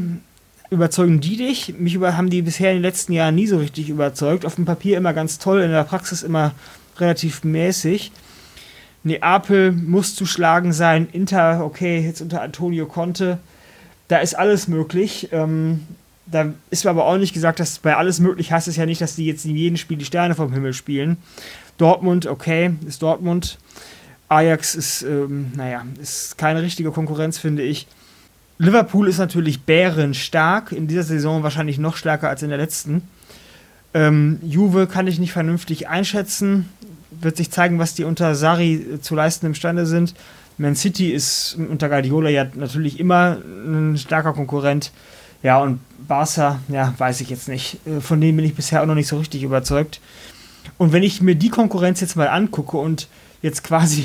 überzeugen 0.69 1.21
die 1.21 1.37
dich? 1.37 1.75
Mich 1.77 1.95
über, 1.95 2.17
haben 2.17 2.29
die 2.29 2.41
bisher 2.41 2.71
in 2.71 2.77
den 2.77 2.83
letzten 2.83 3.13
Jahren 3.13 3.35
nie 3.35 3.47
so 3.47 3.57
richtig 3.57 3.89
überzeugt. 3.89 4.45
Auf 4.45 4.55
dem 4.55 4.65
Papier 4.65 4.97
immer 4.97 5.13
ganz 5.13 5.39
toll, 5.39 5.61
in 5.61 5.71
der 5.71 5.83
Praxis 5.83 6.23
immer 6.23 6.53
relativ 6.97 7.43
mäßig. 7.43 8.11
Neapel 9.03 9.71
muss 9.71 10.15
zu 10.15 10.25
schlagen 10.25 10.73
sein. 10.73 11.07
Inter, 11.11 11.63
okay, 11.65 11.99
jetzt 11.99 12.21
unter 12.21 12.41
Antonio 12.41 12.85
Conte. 12.85 13.39
Da 14.07 14.19
ist 14.19 14.33
alles 14.33 14.67
möglich. 14.67 15.29
Ähm, 15.31 15.81
da 16.25 16.53
ist 16.69 16.85
aber 16.85 17.05
auch 17.05 17.17
nicht 17.17 17.33
gesagt, 17.33 17.59
dass 17.59 17.79
bei 17.79 17.95
alles 17.95 18.19
möglich 18.19 18.51
heißt 18.51 18.67
es 18.67 18.77
ja 18.77 18.85
nicht, 18.85 19.01
dass 19.01 19.15
die 19.15 19.25
jetzt 19.25 19.45
in 19.45 19.55
jedem 19.55 19.77
Spiel 19.77 19.97
die 19.97 20.05
Sterne 20.05 20.35
vom 20.35 20.53
Himmel 20.53 20.73
spielen. 20.73 21.17
Dortmund, 21.77 22.27
okay, 22.27 22.73
ist 22.87 23.01
Dortmund. 23.01 23.57
Ajax 24.29 24.75
ist, 24.75 25.03
ähm, 25.03 25.51
naja, 25.55 25.85
ist 26.01 26.37
keine 26.37 26.61
richtige 26.61 26.91
Konkurrenz, 26.91 27.37
finde 27.37 27.63
ich. 27.63 27.87
Liverpool 28.57 29.09
ist 29.09 29.17
natürlich 29.17 29.61
bärenstark, 29.61 30.71
in 30.71 30.87
dieser 30.87 31.03
Saison 31.03 31.43
wahrscheinlich 31.43 31.77
noch 31.77 31.97
stärker 31.97 32.29
als 32.29 32.41
in 32.41 32.49
der 32.49 32.57
letzten. 32.57 33.03
Ähm, 33.93 34.39
Juve 34.41 34.87
kann 34.87 35.07
ich 35.07 35.19
nicht 35.19 35.33
vernünftig 35.33 35.87
einschätzen. 35.87 36.69
Wird 37.23 37.37
sich 37.37 37.51
zeigen, 37.51 37.79
was 37.79 37.95
die 37.95 38.03
unter 38.03 38.35
Sari 38.35 38.99
zu 39.01 39.15
leisten 39.15 39.45
imstande 39.45 39.85
sind. 39.85 40.13
Man 40.57 40.75
City 40.75 41.11
ist 41.11 41.57
unter 41.57 41.89
Guardiola 41.89 42.29
ja 42.29 42.45
natürlich 42.53 42.99
immer 42.99 43.37
ein 43.65 43.97
starker 43.97 44.33
Konkurrent. 44.33 44.91
Ja, 45.41 45.59
und 45.59 45.79
Barca, 46.07 46.59
ja, 46.69 46.93
weiß 46.97 47.21
ich 47.21 47.29
jetzt 47.29 47.47
nicht. 47.47 47.79
Äh, 47.87 47.99
von 47.99 48.21
denen 48.21 48.37
bin 48.37 48.45
ich 48.45 48.55
bisher 48.55 48.81
auch 48.81 48.85
noch 48.85 48.95
nicht 48.95 49.07
so 49.07 49.17
richtig 49.17 49.43
überzeugt. 49.43 49.99
Und 50.77 50.93
wenn 50.93 51.03
ich 51.03 51.21
mir 51.21 51.35
die 51.35 51.49
Konkurrenz 51.49 51.99
jetzt 52.01 52.15
mal 52.15 52.29
angucke 52.29 52.77
und 52.77 53.07
jetzt 53.41 53.63
quasi 53.63 54.01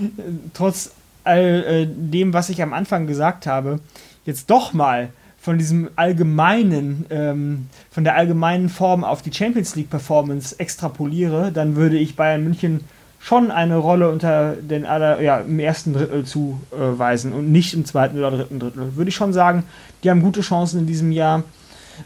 äh, 0.00 0.22
trotz 0.54 0.92
all 1.24 1.64
äh, 1.64 1.86
dem, 1.86 2.32
was 2.32 2.48
ich 2.48 2.62
am 2.62 2.72
Anfang 2.72 3.06
gesagt 3.06 3.46
habe, 3.46 3.80
jetzt 4.24 4.50
doch 4.50 4.72
mal 4.72 5.10
von 5.40 5.58
diesem 5.58 5.90
allgemeinen, 5.96 7.06
ähm, 7.10 7.66
von 7.90 8.04
der 8.04 8.16
allgemeinen 8.16 8.68
Form 8.68 9.04
auf 9.04 9.22
die 9.22 9.32
Champions 9.32 9.76
League 9.76 9.90
Performance 9.90 10.58
extrapoliere, 10.58 11.52
dann 11.52 11.76
würde 11.76 11.96
ich 11.96 12.16
Bayern 12.16 12.44
München 12.44 12.80
schon 13.20 13.50
eine 13.50 13.76
Rolle 13.76 14.10
unter 14.10 14.54
den 14.54 14.86
aller, 14.86 15.20
ja, 15.20 15.38
im 15.38 15.58
ersten 15.58 15.92
Drittel 15.92 16.24
zuweisen 16.24 17.32
und 17.32 17.50
nicht 17.50 17.74
im 17.74 17.84
zweiten 17.84 18.18
oder 18.18 18.30
dritten 18.30 18.60
Drittel. 18.60 18.96
Würde 18.96 19.08
ich 19.08 19.16
schon 19.16 19.32
sagen, 19.32 19.64
die 20.02 20.10
haben 20.10 20.22
gute 20.22 20.40
Chancen 20.40 20.80
in 20.80 20.86
diesem 20.86 21.12
Jahr 21.12 21.42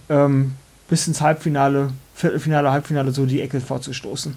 ähm, 0.09 0.53
bis 0.89 1.07
ins 1.07 1.21
Halbfinale 1.21 1.91
Viertelfinale, 2.15 2.71
Halbfinale 2.71 3.11
so 3.11 3.27
die 3.27 3.41
Ecke 3.41 3.61
vorzustoßen. 3.61 4.37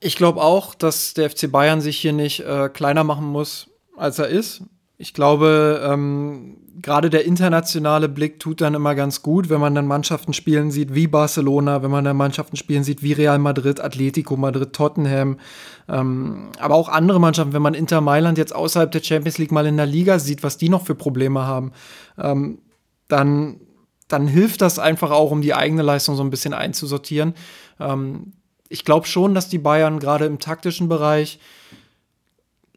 Ich 0.00 0.16
glaube 0.16 0.40
auch, 0.40 0.74
dass 0.74 1.12
der 1.14 1.28
FC 1.28 1.50
Bayern 1.50 1.80
sich 1.80 1.98
hier 1.98 2.12
nicht 2.12 2.40
äh, 2.40 2.68
kleiner 2.68 3.04
machen 3.04 3.26
muss, 3.26 3.68
als 3.96 4.18
er 4.18 4.28
ist. 4.28 4.62
Ich 4.96 5.12
glaube, 5.12 5.82
ähm, 5.84 6.56
gerade 6.82 7.10
der 7.10 7.24
internationale 7.24 8.08
Blick 8.08 8.40
tut 8.40 8.60
dann 8.60 8.74
immer 8.74 8.94
ganz 8.94 9.22
gut, 9.22 9.48
wenn 9.48 9.60
man 9.60 9.74
dann 9.74 9.86
Mannschaften 9.86 10.32
spielen 10.32 10.70
sieht 10.70 10.94
wie 10.94 11.06
Barcelona, 11.06 11.82
wenn 11.82 11.90
man 11.90 12.04
dann 12.04 12.16
Mannschaften 12.16 12.56
spielen 12.56 12.84
sieht 12.84 13.02
wie 13.02 13.12
Real 13.12 13.38
Madrid, 13.38 13.80
Atletico 13.80 14.36
Madrid, 14.36 14.72
Tottenham, 14.72 15.38
ähm, 15.88 16.50
aber 16.58 16.74
auch 16.74 16.88
andere 16.88 17.20
Mannschaften, 17.20 17.52
wenn 17.52 17.62
man 17.62 17.74
Inter 17.74 18.00
Mailand 18.00 18.38
jetzt 18.38 18.54
außerhalb 18.54 18.90
der 18.90 19.02
Champions 19.02 19.38
League 19.38 19.52
mal 19.52 19.66
in 19.66 19.76
der 19.76 19.86
Liga 19.86 20.18
sieht, 20.18 20.42
was 20.42 20.58
die 20.58 20.68
noch 20.68 20.84
für 20.84 20.94
Probleme 20.94 21.46
haben, 21.46 21.72
ähm, 22.18 22.58
dann, 23.08 23.60
dann 24.08 24.28
hilft 24.28 24.60
das 24.60 24.78
einfach 24.78 25.10
auch, 25.10 25.30
um 25.30 25.40
die 25.40 25.54
eigene 25.54 25.82
Leistung 25.82 26.16
so 26.16 26.22
ein 26.22 26.30
bisschen 26.30 26.54
einzusortieren. 26.54 27.34
Ähm, 27.80 28.32
ich 28.68 28.84
glaube 28.84 29.06
schon, 29.06 29.34
dass 29.34 29.48
die 29.48 29.58
Bayern 29.58 29.98
gerade 29.98 30.26
im 30.26 30.38
taktischen 30.38 30.88
Bereich 30.88 31.38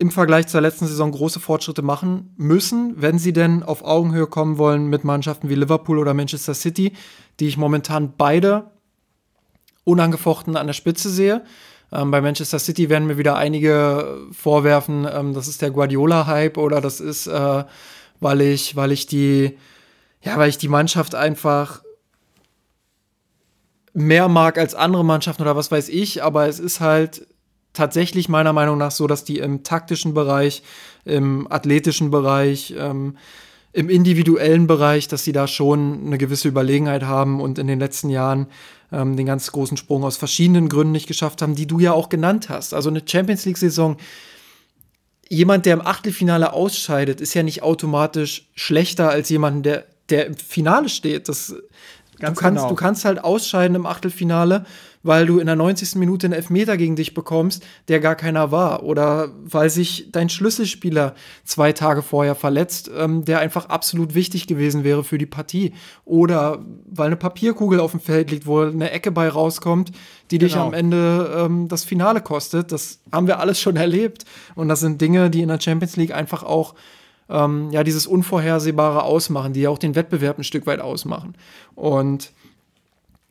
im 0.02 0.10
Vergleich 0.10 0.48
zur 0.48 0.62
letzten 0.62 0.88
Saison 0.88 1.12
große 1.12 1.40
Fortschritte 1.40 1.84
machen 1.84 2.34
müssen, 2.36 2.96
wenn 2.98 3.20
sie 3.20 3.34
denn 3.34 3.62
auf 3.62 3.86
Augenhöhe 3.86 4.26
kommen 4.26 4.58
wollen 4.58 4.88
mit 4.88 5.04
Mannschaften 5.04 5.48
wie 5.48 5.54
Liverpool 5.54 6.00
oder 6.00 6.16
Manchester 6.16 6.56
City, 6.56 6.94
die 7.40 7.48
ich 7.48 7.56
momentan 7.56 8.14
beide 8.18 8.72
unangefochten 9.84 10.58
an 10.58 10.66
der 10.66 10.74
Spitze 10.74 11.12
sehe. 11.12 11.44
Ähm, 11.92 12.10
bei 12.10 12.20
Manchester 12.20 12.58
City 12.58 12.90
werden 12.90 13.06
mir 13.06 13.20
wieder 13.20 13.36
einige 13.36 14.18
vorwerfen, 14.32 15.08
ähm, 15.08 15.36
das 15.36 15.48
ist 15.48 15.62
der 15.62 15.70
Guardiola-Hype 15.70 16.58
oder 16.58 16.82
das 16.82 17.00
ist, 17.00 17.28
äh, 17.28 17.64
weil 18.20 18.42
ich, 18.42 18.76
weil 18.76 18.92
ich 18.92 19.06
die, 19.06 19.56
ja, 20.24 20.36
weil 20.40 20.50
ich 20.50 20.58
die 20.58 20.68
Mannschaft 20.68 21.14
einfach 21.14 21.84
mehr 23.94 24.28
mag 24.30 24.58
als 24.58 24.74
andere 24.74 25.06
Mannschaften 25.06 25.44
oder 25.44 25.56
was 25.56 25.70
weiß 25.70 25.90
ich, 25.90 26.24
aber 26.24 26.48
es 26.48 26.60
ist 26.60 26.80
halt 26.80 27.28
tatsächlich 27.74 28.30
meiner 28.30 28.54
Meinung 28.54 28.78
nach 28.78 28.92
so, 28.92 29.08
dass 29.08 29.24
die 29.24 29.40
im 29.40 29.64
taktischen 29.64 30.14
Bereich, 30.14 30.64
im 31.06 31.52
athletischen 31.52 32.12
Bereich, 32.12 32.74
ähm, 32.78 33.18
im 33.74 33.90
individuellen 33.90 34.68
Bereich, 34.68 35.08
dass 35.08 35.24
sie 35.24 35.32
da 35.32 35.48
schon 35.48 36.06
eine 36.06 36.18
gewisse 36.18 36.50
Überlegenheit 36.50 37.04
haben 37.04 37.40
und 37.40 37.58
in 37.58 37.68
den 37.68 37.80
letzten 37.80 38.10
Jahren 38.10 38.48
ähm, 38.92 39.16
den 39.16 39.26
ganz 39.26 39.52
großen 39.52 39.78
Sprung 39.78 40.04
aus 40.04 40.18
verschiedenen 40.18 40.68
Gründen 40.68 40.92
nicht 40.92 41.08
geschafft 41.08 41.42
haben, 41.42 41.56
die 41.56 41.68
du 41.68 41.80
ja 41.80 41.94
auch 41.94 42.10
genannt 42.10 42.50
hast. 42.50 42.74
Also 42.74 42.90
eine 42.90 43.02
Champions 43.06 43.46
League-Saison, 43.46 43.96
jemand, 45.30 45.66
der 45.66 45.74
im 45.76 45.82
Achtelfinale 45.82 46.52
ausscheidet, 46.52 47.22
ist 47.22 47.34
ja 47.34 47.44
nicht 47.44 47.64
automatisch 47.64 48.50
schlechter 48.56 49.10
als 49.10 49.30
jemand, 49.30 49.66
der, 49.66 49.86
der 50.10 50.26
im 50.26 50.36
Finale 50.36 50.90
steht. 50.90 51.30
Das, 51.30 51.56
Ganz 52.20 52.38
du, 52.38 52.42
kannst, 52.44 52.60
genau. 52.60 52.70
du 52.70 52.76
kannst 52.76 53.06
halt 53.06 53.24
ausscheiden 53.24 53.76
im 53.76 53.86
Achtelfinale, 53.86 54.66
weil 55.04 55.26
du 55.26 55.40
in 55.40 55.48
der 55.48 55.56
90. 55.56 55.96
Minute 55.96 56.28
einen 56.28 56.34
Elfmeter 56.34 56.78
gegen 56.78 56.96
dich 56.96 57.14
bekommst, 57.14 57.64
der 57.88 58.00
gar 58.00 58.16
keiner 58.16 58.52
war. 58.52 58.84
Oder 58.84 59.30
weil 59.44 59.70
sich 59.70 60.10
dein 60.12 60.30
Schlüsselspieler 60.30 61.16
zwei 61.44 61.72
Tage 61.74 62.02
vorher 62.02 62.36
verletzt, 62.36 62.90
ähm, 62.96 63.26
der 63.26 63.40
einfach 63.40 63.68
absolut 63.68 64.14
wichtig 64.14 64.48
gewesen 64.48 64.84
wäre 64.84 65.04
für 65.04 65.18
die 65.18 65.26
Partie. 65.26 65.74
Oder 66.06 66.60
weil 66.86 67.08
eine 67.08 67.16
Papierkugel 67.16 67.80
auf 67.80 67.92
dem 67.92 68.00
Feld 68.00 68.32
liegt, 68.32 68.46
wo 68.46 68.62
eine 68.62 68.92
Ecke 68.92 69.12
bei 69.12 69.28
rauskommt, 69.28 69.92
die 70.30 70.38
genau. 70.38 70.48
dich 70.48 70.58
am 70.58 70.74
Ende 70.74 71.34
ähm, 71.38 71.68
das 71.68 71.84
Finale 71.84 72.22
kostet. 72.22 72.72
Das 72.72 73.00
haben 73.12 73.28
wir 73.28 73.40
alles 73.40 73.60
schon 73.60 73.76
erlebt. 73.78 74.26
Und 74.56 74.70
das 74.70 74.80
sind 74.80 75.02
Dinge, 75.02 75.30
die 75.30 75.42
in 75.42 75.48
der 75.48 75.60
Champions 75.60 75.96
League 75.96 76.14
einfach 76.14 76.44
auch 76.44 76.76
ähm, 77.30 77.70
ja, 77.72 77.84
dieses 77.84 78.06
Unvorhersehbare 78.06 79.04
ausmachen, 79.04 79.54
die 79.54 79.62
ja 79.62 79.70
auch 79.70 79.78
den 79.78 79.96
Wettbewerb 79.96 80.38
ein 80.38 80.44
Stück 80.44 80.68
weit 80.68 80.82
ausmachen. 80.82 81.36
Und 81.76 82.32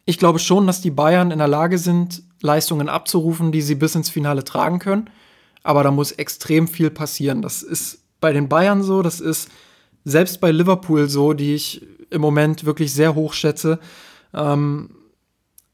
ich 0.05 0.19
glaube 0.19 0.39
schon, 0.39 0.67
dass 0.67 0.81
die 0.81 0.91
Bayern 0.91 1.31
in 1.31 1.39
der 1.39 1.49
Lage 1.49 1.79
sind, 1.79 2.23
Leistungen 2.43 2.89
abzurufen, 2.89 3.53
die 3.53 3.63
sie 3.63 3.75
bis 3.75 3.95
ins 3.95 4.11
Finale 4.11 4.45
tragen 4.45 4.79
können. 4.79 5.11
Aber 5.63 5.83
da 5.83 5.91
muss 5.91 6.13
extrem 6.13 6.69
viel 6.69 6.91
passieren. 6.91 7.43
Das 7.43 7.63
ist 7.63 8.03
bei 8.21 8.33
den 8.33 8.49
Bayern 8.49 8.83
so, 8.83 9.03
das 9.03 9.21
ist 9.21 9.51
selbst 10.05 10.41
bei 10.41 10.51
Liverpool 10.51 11.09
so, 11.09 11.33
die 11.33 11.55
ich 11.55 11.87
im 12.11 12.21
Moment 12.21 12.65
wirklich 12.65 12.93
sehr 12.93 13.15
hoch 13.15 13.35
schätze. 13.35 13.79
Ähm, 14.35 14.91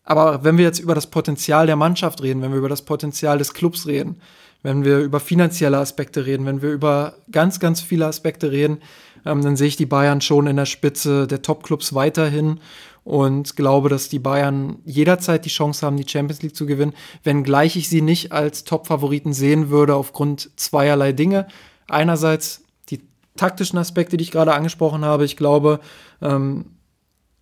aber 0.02 0.44
wenn 0.44 0.56
wir 0.58 0.64
jetzt 0.64 0.78
über 0.78 0.94
das 0.94 1.08
Potenzial 1.08 1.66
der 1.66 1.76
Mannschaft 1.76 2.22
reden, 2.22 2.42
wenn 2.42 2.52
wir 2.52 2.58
über 2.58 2.68
das 2.68 2.82
Potenzial 2.82 3.38
des 3.38 3.54
Clubs 3.54 3.86
reden, 3.86 4.20
wenn 4.62 4.84
wir 4.84 4.98
über 4.98 5.20
finanzielle 5.20 5.78
Aspekte 5.78 6.26
reden, 6.26 6.46
wenn 6.46 6.62
wir 6.62 6.72
über 6.72 7.14
ganz, 7.30 7.60
ganz 7.60 7.80
viele 7.80 8.06
Aspekte 8.06 8.50
reden, 8.50 8.78
ähm, 9.24 9.42
dann 9.42 9.56
sehe 9.56 9.68
ich 9.68 9.76
die 9.76 9.86
Bayern 9.86 10.20
schon 10.20 10.46
in 10.46 10.56
der 10.56 10.66
Spitze 10.66 11.26
der 11.26 11.42
Top-Clubs 11.42 11.94
weiterhin 11.94 12.60
und 13.06 13.54
glaube, 13.54 13.88
dass 13.88 14.08
die 14.08 14.18
Bayern 14.18 14.80
jederzeit 14.84 15.44
die 15.44 15.48
Chance 15.48 15.86
haben, 15.86 15.96
die 15.96 16.08
Champions 16.08 16.42
League 16.42 16.56
zu 16.56 16.66
gewinnen, 16.66 16.92
wenngleich 17.22 17.76
ich 17.76 17.88
sie 17.88 18.02
nicht 18.02 18.32
als 18.32 18.64
Top-Favoriten 18.64 19.32
sehen 19.32 19.70
würde 19.70 19.94
aufgrund 19.94 20.50
zweierlei 20.56 21.12
Dinge. 21.12 21.46
Einerseits 21.86 22.64
die 22.90 23.02
taktischen 23.36 23.78
Aspekte, 23.78 24.16
die 24.16 24.24
ich 24.24 24.32
gerade 24.32 24.54
angesprochen 24.54 25.04
habe. 25.04 25.24
Ich 25.24 25.36
glaube, 25.36 25.78
ähm, 26.20 26.64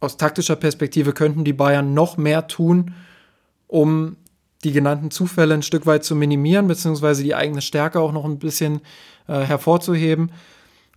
aus 0.00 0.18
taktischer 0.18 0.56
Perspektive 0.56 1.14
könnten 1.14 1.44
die 1.44 1.54
Bayern 1.54 1.94
noch 1.94 2.18
mehr 2.18 2.46
tun, 2.46 2.92
um 3.66 4.16
die 4.64 4.72
genannten 4.72 5.10
Zufälle 5.10 5.54
ein 5.54 5.62
Stück 5.62 5.86
weit 5.86 6.04
zu 6.04 6.14
minimieren, 6.14 6.68
beziehungsweise 6.68 7.22
die 7.22 7.34
eigene 7.34 7.62
Stärke 7.62 8.00
auch 8.00 8.12
noch 8.12 8.26
ein 8.26 8.38
bisschen 8.38 8.82
äh, 9.28 9.40
hervorzuheben. 9.40 10.30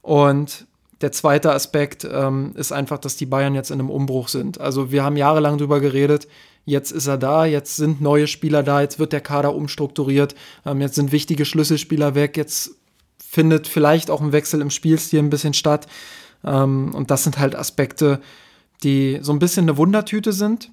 Und 0.01 0.67
der 1.01 1.11
zweite 1.11 1.51
Aspekt 1.53 2.07
ähm, 2.09 2.53
ist 2.55 2.71
einfach, 2.71 2.97
dass 2.97 3.15
die 3.15 3.25
Bayern 3.25 3.55
jetzt 3.55 3.71
in 3.71 3.79
einem 3.79 3.89
Umbruch 3.89 4.29
sind. 4.29 4.59
Also 4.59 4.91
wir 4.91 5.03
haben 5.03 5.17
jahrelang 5.17 5.57
darüber 5.57 5.79
geredet, 5.79 6.27
jetzt 6.65 6.91
ist 6.91 7.07
er 7.07 7.17
da, 7.17 7.45
jetzt 7.45 7.75
sind 7.75 8.01
neue 8.01 8.27
Spieler 8.27 8.63
da, 8.63 8.81
jetzt 8.81 8.99
wird 8.99 9.13
der 9.13 9.21
Kader 9.21 9.55
umstrukturiert, 9.55 10.35
ähm, 10.65 10.81
jetzt 10.81 10.95
sind 10.95 11.11
wichtige 11.11 11.45
Schlüsselspieler 11.45 12.15
weg, 12.15 12.35
jetzt 12.35 12.71
findet 13.17 13.67
vielleicht 13.67 14.09
auch 14.09 14.21
ein 14.21 14.31
Wechsel 14.31 14.61
im 14.61 14.69
Spielstil 14.69 15.19
ein 15.19 15.29
bisschen 15.29 15.53
statt. 15.53 15.87
Ähm, 16.43 16.93
und 16.93 17.11
das 17.11 17.23
sind 17.23 17.37
halt 17.37 17.55
Aspekte, 17.55 18.19
die 18.83 19.19
so 19.21 19.31
ein 19.31 19.39
bisschen 19.39 19.65
eine 19.65 19.77
Wundertüte 19.77 20.33
sind. 20.33 20.71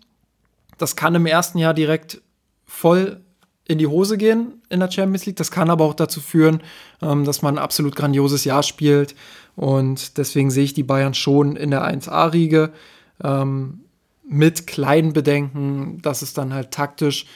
Das 0.79 0.97
kann 0.97 1.15
im 1.15 1.27
ersten 1.27 1.59
Jahr 1.59 1.75
direkt 1.75 2.23
voll 2.67 3.21
in 3.67 3.79
die 3.79 3.87
Hose 3.87 4.19
gehen 4.19 4.61
in 4.69 4.81
der 4.81 4.91
Champions 4.91 5.27
League. 5.27 5.37
Das 5.37 5.51
kann 5.51 5.71
aber 5.71 5.85
auch 5.85 5.95
dazu 5.95 6.21
führen, 6.21 6.61
ähm, 7.03 7.25
dass 7.25 7.43
man 7.43 7.57
ein 7.57 7.63
absolut 7.63 7.97
grandioses 7.97 8.45
Jahr 8.45 8.63
spielt. 8.63 9.15
Und 9.57 10.19
deswegen 10.19 10.51
sehe 10.51 10.65
ich 10.65 10.75
die 10.75 10.83
Bayern 10.83 11.15
schon 11.15 11.57
in 11.57 11.71
der 11.71 11.83
1A-Riege 11.83 12.73
ähm, 13.23 13.81
mit 14.29 14.67
kleinen 14.67 15.13
Bedenken, 15.13 16.01
dass 16.03 16.23
es 16.23 16.35
dann 16.35 16.53
halt 16.53 16.71
taktisch 16.71 17.27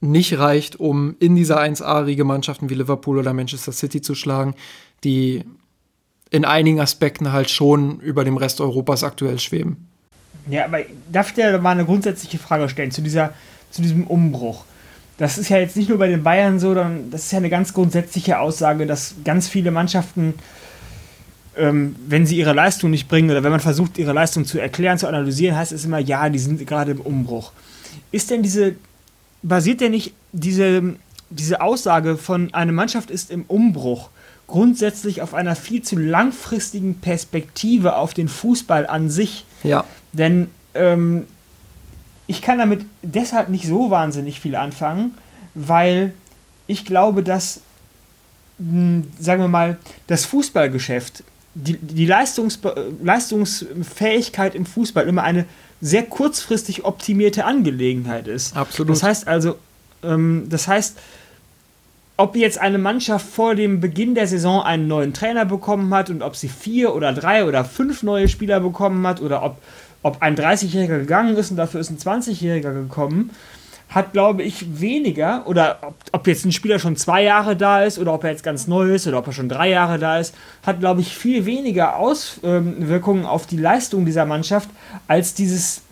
nicht 0.00 0.38
reicht, 0.38 0.80
um 0.80 1.16
in 1.18 1.36
dieser 1.36 1.60
1A-Riege 1.60 2.24
Mannschaften 2.24 2.70
wie 2.70 2.74
Liverpool 2.74 3.18
oder 3.18 3.34
Manchester 3.34 3.72
City 3.72 4.00
zu 4.00 4.14
schlagen, 4.14 4.54
die 5.04 5.44
in 6.30 6.44
einigen 6.44 6.80
Aspekten 6.80 7.32
halt 7.32 7.50
schon 7.50 8.00
über 8.00 8.24
dem 8.24 8.36
Rest 8.36 8.60
Europas 8.60 9.04
aktuell 9.04 9.38
schweben. 9.38 9.88
Ja, 10.48 10.64
aber 10.64 10.80
darf 11.12 11.28
ich 11.28 11.34
dir 11.34 11.58
mal 11.58 11.72
eine 11.72 11.84
grundsätzliche 11.84 12.38
Frage 12.38 12.68
stellen 12.68 12.90
zu, 12.90 13.02
dieser, 13.02 13.34
zu 13.70 13.82
diesem 13.82 14.06
Umbruch? 14.06 14.64
Das 15.20 15.36
ist 15.36 15.50
ja 15.50 15.58
jetzt 15.58 15.76
nicht 15.76 15.90
nur 15.90 15.98
bei 15.98 16.08
den 16.08 16.22
Bayern 16.22 16.58
so, 16.58 16.68
sondern 16.68 17.10
das 17.10 17.26
ist 17.26 17.32
ja 17.32 17.38
eine 17.38 17.50
ganz 17.50 17.74
grundsätzliche 17.74 18.38
Aussage, 18.38 18.86
dass 18.86 19.16
ganz 19.22 19.48
viele 19.48 19.70
Mannschaften, 19.70 20.32
ähm, 21.58 21.94
wenn 22.08 22.24
sie 22.24 22.38
ihre 22.38 22.54
Leistung 22.54 22.90
nicht 22.90 23.06
bringen 23.06 23.30
oder 23.30 23.42
wenn 23.42 23.50
man 23.50 23.60
versucht, 23.60 23.98
ihre 23.98 24.14
Leistung 24.14 24.46
zu 24.46 24.58
erklären, 24.58 24.96
zu 24.96 25.06
analysieren, 25.06 25.58
heißt 25.58 25.72
es 25.72 25.84
immer, 25.84 25.98
ja, 25.98 26.30
die 26.30 26.38
sind 26.38 26.66
gerade 26.66 26.92
im 26.92 27.02
Umbruch. 27.02 27.52
Ist 28.10 28.30
denn 28.30 28.42
diese, 28.42 28.76
basiert 29.42 29.82
denn 29.82 29.90
nicht 29.90 30.14
diese, 30.32 30.94
diese 31.28 31.60
Aussage 31.60 32.16
von 32.16 32.54
eine 32.54 32.72
Mannschaft 32.72 33.10
ist 33.10 33.30
im 33.30 33.44
Umbruch 33.46 34.08
grundsätzlich 34.46 35.20
auf 35.20 35.34
einer 35.34 35.54
viel 35.54 35.82
zu 35.82 35.96
langfristigen 35.96 36.94
Perspektive 36.94 37.96
auf 37.96 38.14
den 38.14 38.28
Fußball 38.28 38.86
an 38.86 39.10
sich? 39.10 39.44
Ja. 39.64 39.84
Denn 40.14 40.48
ähm, 40.72 41.26
ich 42.30 42.42
kann 42.42 42.58
damit 42.58 42.86
deshalb 43.02 43.48
nicht 43.48 43.66
so 43.66 43.90
wahnsinnig 43.90 44.38
viel 44.38 44.54
anfangen, 44.54 45.16
weil 45.54 46.14
ich 46.68 46.84
glaube, 46.84 47.24
dass, 47.24 47.60
hm, 48.58 49.08
sagen 49.18 49.42
wir 49.42 49.48
mal, 49.48 49.78
das 50.06 50.26
Fußballgeschäft, 50.26 51.24
die, 51.54 51.76
die 51.78 52.06
Leistungs 52.06 52.60
Leistungsfähigkeit 53.02 54.54
im 54.54 54.64
Fußball 54.64 55.08
immer 55.08 55.24
eine 55.24 55.44
sehr 55.80 56.04
kurzfristig 56.04 56.84
optimierte 56.84 57.44
Angelegenheit 57.44 58.28
ist. 58.28 58.56
Absolut. 58.56 58.92
Das 58.92 59.02
heißt 59.02 59.26
also, 59.26 59.56
ähm, 60.04 60.46
das 60.48 60.68
heißt, 60.68 60.98
ob 62.16 62.36
jetzt 62.36 62.58
eine 62.58 62.78
Mannschaft 62.78 63.26
vor 63.26 63.56
dem 63.56 63.80
Beginn 63.80 64.14
der 64.14 64.28
Saison 64.28 64.62
einen 64.62 64.86
neuen 64.86 65.14
Trainer 65.14 65.46
bekommen 65.46 65.92
hat 65.92 66.10
und 66.10 66.22
ob 66.22 66.36
sie 66.36 66.48
vier 66.48 66.94
oder 66.94 67.12
drei 67.12 67.44
oder 67.44 67.64
fünf 67.64 68.04
neue 68.04 68.28
Spieler 68.28 68.60
bekommen 68.60 69.04
hat 69.04 69.20
oder 69.20 69.42
ob 69.42 69.56
ob 70.02 70.22
ein 70.22 70.36
30-Jähriger 70.36 70.98
gegangen 70.98 71.36
ist 71.36 71.50
und 71.50 71.56
dafür 71.56 71.80
ist 71.80 71.90
ein 71.90 71.98
20-Jähriger 71.98 72.72
gekommen, 72.72 73.30
hat, 73.90 74.12
glaube 74.12 74.44
ich, 74.44 74.80
weniger, 74.80 75.46
oder 75.48 75.78
ob, 75.82 75.94
ob, 76.12 76.26
jetzt 76.28 76.44
ein 76.44 76.52
Spieler 76.52 76.78
schon 76.78 76.96
zwei 76.96 77.24
Jahre 77.24 77.56
da 77.56 77.82
ist 77.82 77.98
oder 77.98 78.14
ob 78.14 78.22
er 78.22 78.30
jetzt 78.30 78.44
ganz 78.44 78.68
neu 78.68 78.94
ist 78.94 79.06
oder 79.06 79.18
ob 79.18 79.26
er 79.26 79.32
schon 79.32 79.48
drei 79.48 79.68
Jahre 79.70 79.98
da 79.98 80.18
ist, 80.18 80.34
hat, 80.64 80.78
glaube 80.78 81.00
ich, 81.00 81.16
viel 81.16 81.44
weniger 81.44 81.96
Auswirkungen 81.96 83.26
auf 83.26 83.46
die 83.46 83.56
Leistung 83.56 84.06
dieser 84.06 84.26
Mannschaft 84.26 84.70
als 85.08 85.34
dieses 85.34 85.82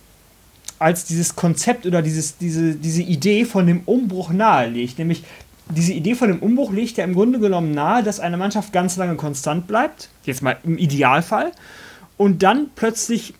als 0.78 1.04
dieses 1.04 1.34
Konzept 1.34 1.86
oder 1.86 2.02
dieses, 2.02 2.38
diese, 2.38 2.76
diese 2.76 3.02
Idee 3.02 3.44
von 3.44 3.66
dem 3.66 3.80
Umbruch 3.84 4.30
nahelegt. 4.30 4.98
Nämlich 4.98 5.24
diese 5.70 5.92
Idee 5.92 6.14
von 6.14 6.28
dem 6.28 6.38
Umbruch 6.38 6.72
legt 6.72 6.96
ja 6.96 7.04
im 7.04 7.14
Grunde 7.14 7.38
genommen 7.38 7.72
nahe, 7.72 8.02
dass 8.02 8.20
eine 8.20 8.36
Mannschaft 8.36 8.72
ganz 8.72 8.96
lange 8.96 9.16
konstant 9.16 9.66
bleibt, 9.66 10.08
jetzt 10.24 10.42
mal 10.42 10.56
im 10.64 10.78
Idealfall, 10.78 11.52
und 12.16 12.42
dann 12.42 12.70
plötzlich 12.74 13.34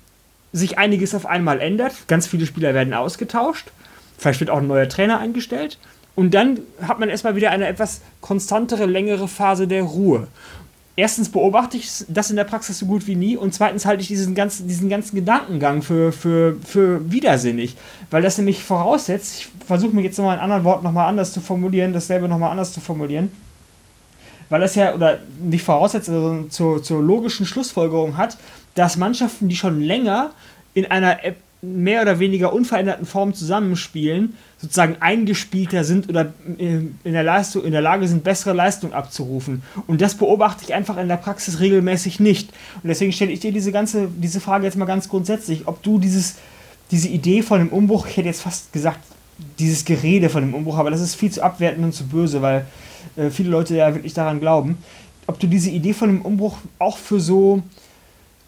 sich 0.52 0.78
einiges 0.78 1.14
auf 1.14 1.26
einmal 1.26 1.60
ändert. 1.60 1.94
Ganz 2.06 2.26
viele 2.26 2.46
Spieler 2.46 2.74
werden 2.74 2.94
ausgetauscht, 2.94 3.70
vielleicht 4.16 4.40
wird 4.40 4.50
auch 4.50 4.58
ein 4.58 4.66
neuer 4.66 4.88
Trainer 4.88 5.18
eingestellt. 5.18 5.78
Und 6.14 6.34
dann 6.34 6.60
hat 6.82 6.98
man 6.98 7.08
erstmal 7.08 7.36
wieder 7.36 7.50
eine 7.50 7.68
etwas 7.68 8.00
konstantere, 8.20 8.86
längere 8.86 9.28
Phase 9.28 9.68
der 9.68 9.84
Ruhe 9.84 10.26
erstens 10.98 11.28
beobachte 11.28 11.76
ich 11.76 11.88
das 12.08 12.28
in 12.28 12.34
der 12.34 12.42
Praxis 12.42 12.80
so 12.80 12.86
gut 12.86 13.06
wie 13.06 13.14
nie 13.14 13.36
und 13.36 13.54
zweitens 13.54 13.86
halte 13.86 14.02
ich 14.02 14.08
diesen 14.08 14.34
ganzen, 14.34 14.66
diesen 14.66 14.88
ganzen 14.88 15.14
Gedankengang 15.14 15.80
für, 15.80 16.10
für, 16.10 16.56
für 16.66 17.08
widersinnig, 17.10 17.76
weil 18.10 18.20
das 18.20 18.36
nämlich 18.36 18.64
voraussetzt, 18.64 19.38
ich 19.38 19.48
versuche 19.64 19.94
mir 19.94 20.02
jetzt 20.02 20.18
nochmal 20.18 20.36
in 20.36 20.42
anderen 20.42 20.64
Worten 20.64 20.82
nochmal 20.82 21.06
anders 21.06 21.32
zu 21.32 21.40
formulieren, 21.40 21.92
dasselbe 21.92 22.26
nochmal 22.26 22.50
anders 22.50 22.72
zu 22.72 22.80
formulieren, 22.80 23.30
weil 24.48 24.60
das 24.60 24.74
ja, 24.74 24.92
oder 24.92 25.20
nicht 25.40 25.62
voraussetzt, 25.62 26.06
sondern 26.06 26.50
zur, 26.50 26.82
zur 26.82 27.00
logischen 27.00 27.46
Schlussfolgerung 27.46 28.16
hat, 28.16 28.36
dass 28.74 28.96
Mannschaften, 28.96 29.48
die 29.48 29.56
schon 29.56 29.80
länger 29.80 30.30
in 30.74 30.86
einer 30.86 31.18
mehr 31.60 32.02
oder 32.02 32.20
weniger 32.20 32.52
unveränderten 32.52 33.04
Form 33.04 33.34
zusammenspielen, 33.34 34.34
sozusagen 34.58 34.96
eingespielter 35.00 35.82
sind 35.82 36.08
oder 36.08 36.32
äh, 36.58 36.80
in 37.02 37.12
der, 37.12 37.24
Leistung, 37.24 37.64
in 37.64 37.72
der 37.72 37.80
Lage 37.80 38.06
sind, 38.06 38.22
bessere 38.22 38.54
Leistung 38.54 38.92
abzurufen. 38.92 39.62
Und 39.88 40.00
das 40.00 40.14
beobachte 40.14 40.64
ich 40.64 40.74
einfach 40.74 40.96
in 40.98 41.08
der 41.08 41.16
Praxis 41.16 41.58
regelmäßig 41.58 42.20
nicht. 42.20 42.50
Und 42.82 42.88
deswegen 42.88 43.12
stelle 43.12 43.32
ich 43.32 43.40
dir 43.40 43.52
diese 43.52 43.72
ganze, 43.72 44.08
diese 44.08 44.40
Frage 44.40 44.66
jetzt 44.66 44.76
mal 44.76 44.84
ganz 44.84 45.08
grundsätzlich, 45.08 45.66
ob 45.66 45.82
du 45.82 45.98
dieses, 45.98 46.36
diese 46.92 47.08
Idee 47.08 47.42
von 47.42 47.58
dem 47.58 47.70
Umbruch, 47.70 48.06
ich 48.06 48.16
hätte 48.16 48.28
jetzt 48.28 48.42
fast 48.42 48.72
gesagt, 48.72 49.00
dieses 49.58 49.84
Gerede 49.84 50.28
von 50.28 50.42
dem 50.42 50.54
Umbruch, 50.54 50.78
aber 50.78 50.90
das 50.90 51.00
ist 51.00 51.16
viel 51.16 51.30
zu 51.30 51.42
abwertend 51.42 51.84
und 51.84 51.92
zu 51.92 52.06
böse, 52.06 52.40
weil 52.40 52.66
äh, 53.16 53.30
viele 53.30 53.50
Leute 53.50 53.76
ja 53.76 53.94
wirklich 53.94 54.14
daran 54.14 54.38
glauben, 54.38 54.78
ob 55.26 55.40
du 55.40 55.46
diese 55.48 55.70
Idee 55.70 55.92
von 55.92 56.08
dem 56.08 56.22
Umbruch 56.22 56.58
auch 56.78 56.98
für 56.98 57.20
so 57.20 57.62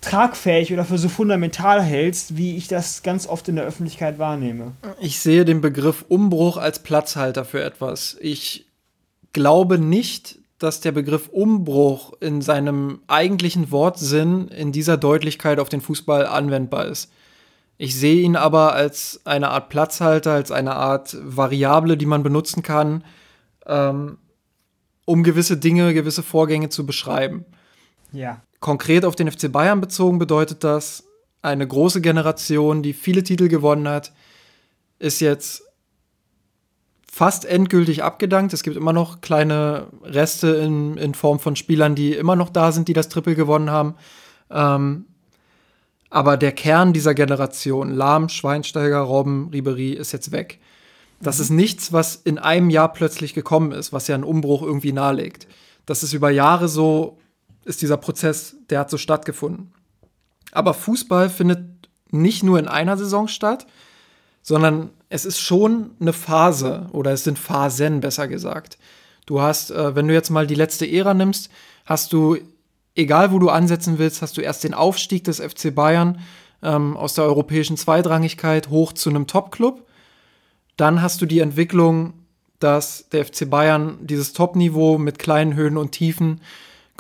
tragfähig 0.00 0.72
oder 0.72 0.84
für 0.84 0.98
so 0.98 1.08
fundamental 1.08 1.82
hältst, 1.82 2.36
wie 2.36 2.56
ich 2.56 2.68
das 2.68 3.02
ganz 3.02 3.26
oft 3.26 3.48
in 3.48 3.56
der 3.56 3.64
Öffentlichkeit 3.64 4.18
wahrnehme. 4.18 4.72
Ich 5.00 5.20
sehe 5.20 5.44
den 5.44 5.60
Begriff 5.60 6.04
Umbruch 6.08 6.56
als 6.56 6.78
Platzhalter 6.78 7.44
für 7.44 7.62
etwas. 7.62 8.16
Ich 8.20 8.66
glaube 9.32 9.78
nicht, 9.78 10.38
dass 10.58 10.80
der 10.80 10.92
Begriff 10.92 11.28
Umbruch 11.28 12.12
in 12.20 12.42
seinem 12.42 13.00
eigentlichen 13.06 13.70
Wortsinn 13.70 14.48
in 14.48 14.72
dieser 14.72 14.96
Deutlichkeit 14.96 15.58
auf 15.58 15.68
den 15.68 15.80
Fußball 15.80 16.26
anwendbar 16.26 16.86
ist. 16.86 17.10
Ich 17.78 17.98
sehe 17.98 18.22
ihn 18.22 18.36
aber 18.36 18.74
als 18.74 19.22
eine 19.24 19.48
Art 19.48 19.70
Platzhalter, 19.70 20.32
als 20.32 20.52
eine 20.52 20.76
Art 20.76 21.16
Variable, 21.22 21.96
die 21.96 22.04
man 22.04 22.22
benutzen 22.22 22.62
kann, 22.62 23.04
ähm, 23.66 24.18
um 25.06 25.22
gewisse 25.22 25.56
Dinge, 25.56 25.94
gewisse 25.94 26.22
Vorgänge 26.22 26.68
zu 26.68 26.84
beschreiben. 26.84 27.46
Ja. 28.12 28.42
Konkret 28.60 29.04
auf 29.04 29.16
den 29.16 29.30
FC 29.30 29.50
Bayern 29.50 29.80
bezogen 29.80 30.18
bedeutet 30.18 30.62
das, 30.64 31.04
eine 31.42 31.66
große 31.66 32.00
Generation, 32.00 32.82
die 32.82 32.92
viele 32.92 33.22
Titel 33.22 33.48
gewonnen 33.48 33.88
hat, 33.88 34.12
ist 34.98 35.20
jetzt 35.20 35.62
fast 37.10 37.46
endgültig 37.46 38.02
abgedankt. 38.02 38.52
Es 38.52 38.62
gibt 38.62 38.76
immer 38.76 38.92
noch 38.92 39.20
kleine 39.20 39.86
Reste 40.04 40.48
in, 40.48 40.96
in 40.98 41.14
Form 41.14 41.40
von 41.40 41.56
Spielern, 41.56 41.94
die 41.94 42.12
immer 42.12 42.36
noch 42.36 42.50
da 42.50 42.70
sind, 42.72 42.88
die 42.88 42.92
das 42.92 43.08
Triple 43.08 43.34
gewonnen 43.34 43.70
haben. 43.70 43.94
Ähm, 44.50 45.06
aber 46.10 46.36
der 46.36 46.52
Kern 46.52 46.92
dieser 46.92 47.14
Generation, 47.14 47.90
Lahm, 47.90 48.28
Schweinsteiger, 48.28 48.98
Robben, 48.98 49.48
Ribery, 49.50 49.92
ist 49.92 50.12
jetzt 50.12 50.32
weg. 50.32 50.60
Das 51.22 51.38
mhm. 51.38 51.42
ist 51.42 51.50
nichts, 51.50 51.92
was 51.92 52.16
in 52.16 52.38
einem 52.38 52.68
Jahr 52.68 52.92
plötzlich 52.92 53.32
gekommen 53.32 53.72
ist, 53.72 53.92
was 53.92 54.08
ja 54.08 54.14
einen 54.14 54.24
Umbruch 54.24 54.62
irgendwie 54.62 54.92
nahelegt. 54.92 55.46
Das 55.86 56.02
ist 56.02 56.12
über 56.12 56.30
Jahre 56.30 56.68
so 56.68 57.19
ist 57.64 57.82
dieser 57.82 57.96
Prozess, 57.96 58.56
der 58.70 58.80
hat 58.80 58.90
so 58.90 58.98
stattgefunden. 58.98 59.72
Aber 60.52 60.74
Fußball 60.74 61.28
findet 61.28 61.88
nicht 62.10 62.42
nur 62.42 62.58
in 62.58 62.68
einer 62.68 62.96
Saison 62.96 63.28
statt, 63.28 63.66
sondern 64.42 64.90
es 65.08 65.24
ist 65.24 65.38
schon 65.40 65.90
eine 66.00 66.12
Phase 66.12 66.88
oder 66.92 67.12
es 67.12 67.24
sind 67.24 67.38
Phasen, 67.38 68.00
besser 68.00 68.28
gesagt. 68.28 68.78
Du 69.26 69.40
hast, 69.40 69.70
äh, 69.70 69.94
wenn 69.94 70.08
du 70.08 70.14
jetzt 70.14 70.30
mal 70.30 70.46
die 70.46 70.54
letzte 70.54 70.90
Ära 70.90 71.14
nimmst, 71.14 71.50
hast 71.84 72.12
du, 72.12 72.38
egal 72.94 73.32
wo 73.32 73.38
du 73.38 73.48
ansetzen 73.50 73.98
willst, 73.98 74.22
hast 74.22 74.36
du 74.36 74.40
erst 74.40 74.64
den 74.64 74.74
Aufstieg 74.74 75.24
des 75.24 75.40
FC 75.40 75.74
Bayern 75.74 76.20
ähm, 76.62 76.96
aus 76.96 77.14
der 77.14 77.24
europäischen 77.24 77.76
Zweitrangigkeit 77.76 78.70
hoch 78.70 78.92
zu 78.92 79.10
einem 79.10 79.26
Top-Club. 79.26 79.86
Dann 80.76 81.02
hast 81.02 81.20
du 81.20 81.26
die 81.26 81.40
Entwicklung, 81.40 82.14
dass 82.58 83.08
der 83.10 83.24
FC 83.24 83.48
Bayern 83.48 83.98
dieses 84.00 84.32
Top-Niveau 84.32 84.98
mit 84.98 85.18
kleinen 85.18 85.54
Höhen 85.54 85.76
und 85.76 85.92
Tiefen 85.92 86.40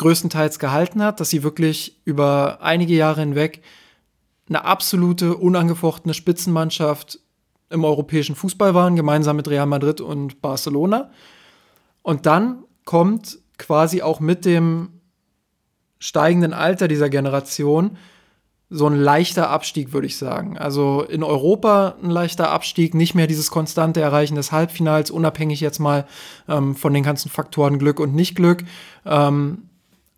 größtenteils 0.00 0.58
gehalten 0.58 1.02
hat, 1.02 1.20
dass 1.20 1.28
sie 1.28 1.42
wirklich 1.42 2.00
über 2.06 2.58
einige 2.62 2.94
Jahre 2.94 3.20
hinweg 3.20 3.62
eine 4.48 4.64
absolute, 4.64 5.36
unangefochtene 5.36 6.14
Spitzenmannschaft 6.14 7.20
im 7.68 7.84
europäischen 7.84 8.34
Fußball 8.34 8.74
waren, 8.74 8.96
gemeinsam 8.96 9.36
mit 9.36 9.46
Real 9.48 9.66
Madrid 9.66 10.00
und 10.00 10.40
Barcelona. 10.40 11.10
Und 12.02 12.24
dann 12.24 12.64
kommt 12.86 13.38
quasi 13.58 14.00
auch 14.00 14.20
mit 14.20 14.46
dem 14.46 14.88
steigenden 15.98 16.54
Alter 16.54 16.88
dieser 16.88 17.10
Generation 17.10 17.98
so 18.70 18.86
ein 18.86 18.94
leichter 18.94 19.50
Abstieg, 19.50 19.92
würde 19.92 20.06
ich 20.06 20.16
sagen. 20.16 20.56
Also 20.56 21.02
in 21.02 21.22
Europa 21.22 21.96
ein 22.02 22.08
leichter 22.08 22.50
Abstieg, 22.50 22.94
nicht 22.94 23.14
mehr 23.14 23.26
dieses 23.26 23.50
konstante 23.50 24.00
Erreichen 24.00 24.36
des 24.36 24.50
Halbfinals, 24.50 25.10
unabhängig 25.10 25.60
jetzt 25.60 25.78
mal 25.78 26.06
ähm, 26.48 26.74
von 26.74 26.94
den 26.94 27.02
ganzen 27.02 27.28
Faktoren 27.28 27.78
Glück 27.78 28.00
und 28.00 28.14
Nicht-Glück. 28.14 28.64
Ähm, 29.04 29.69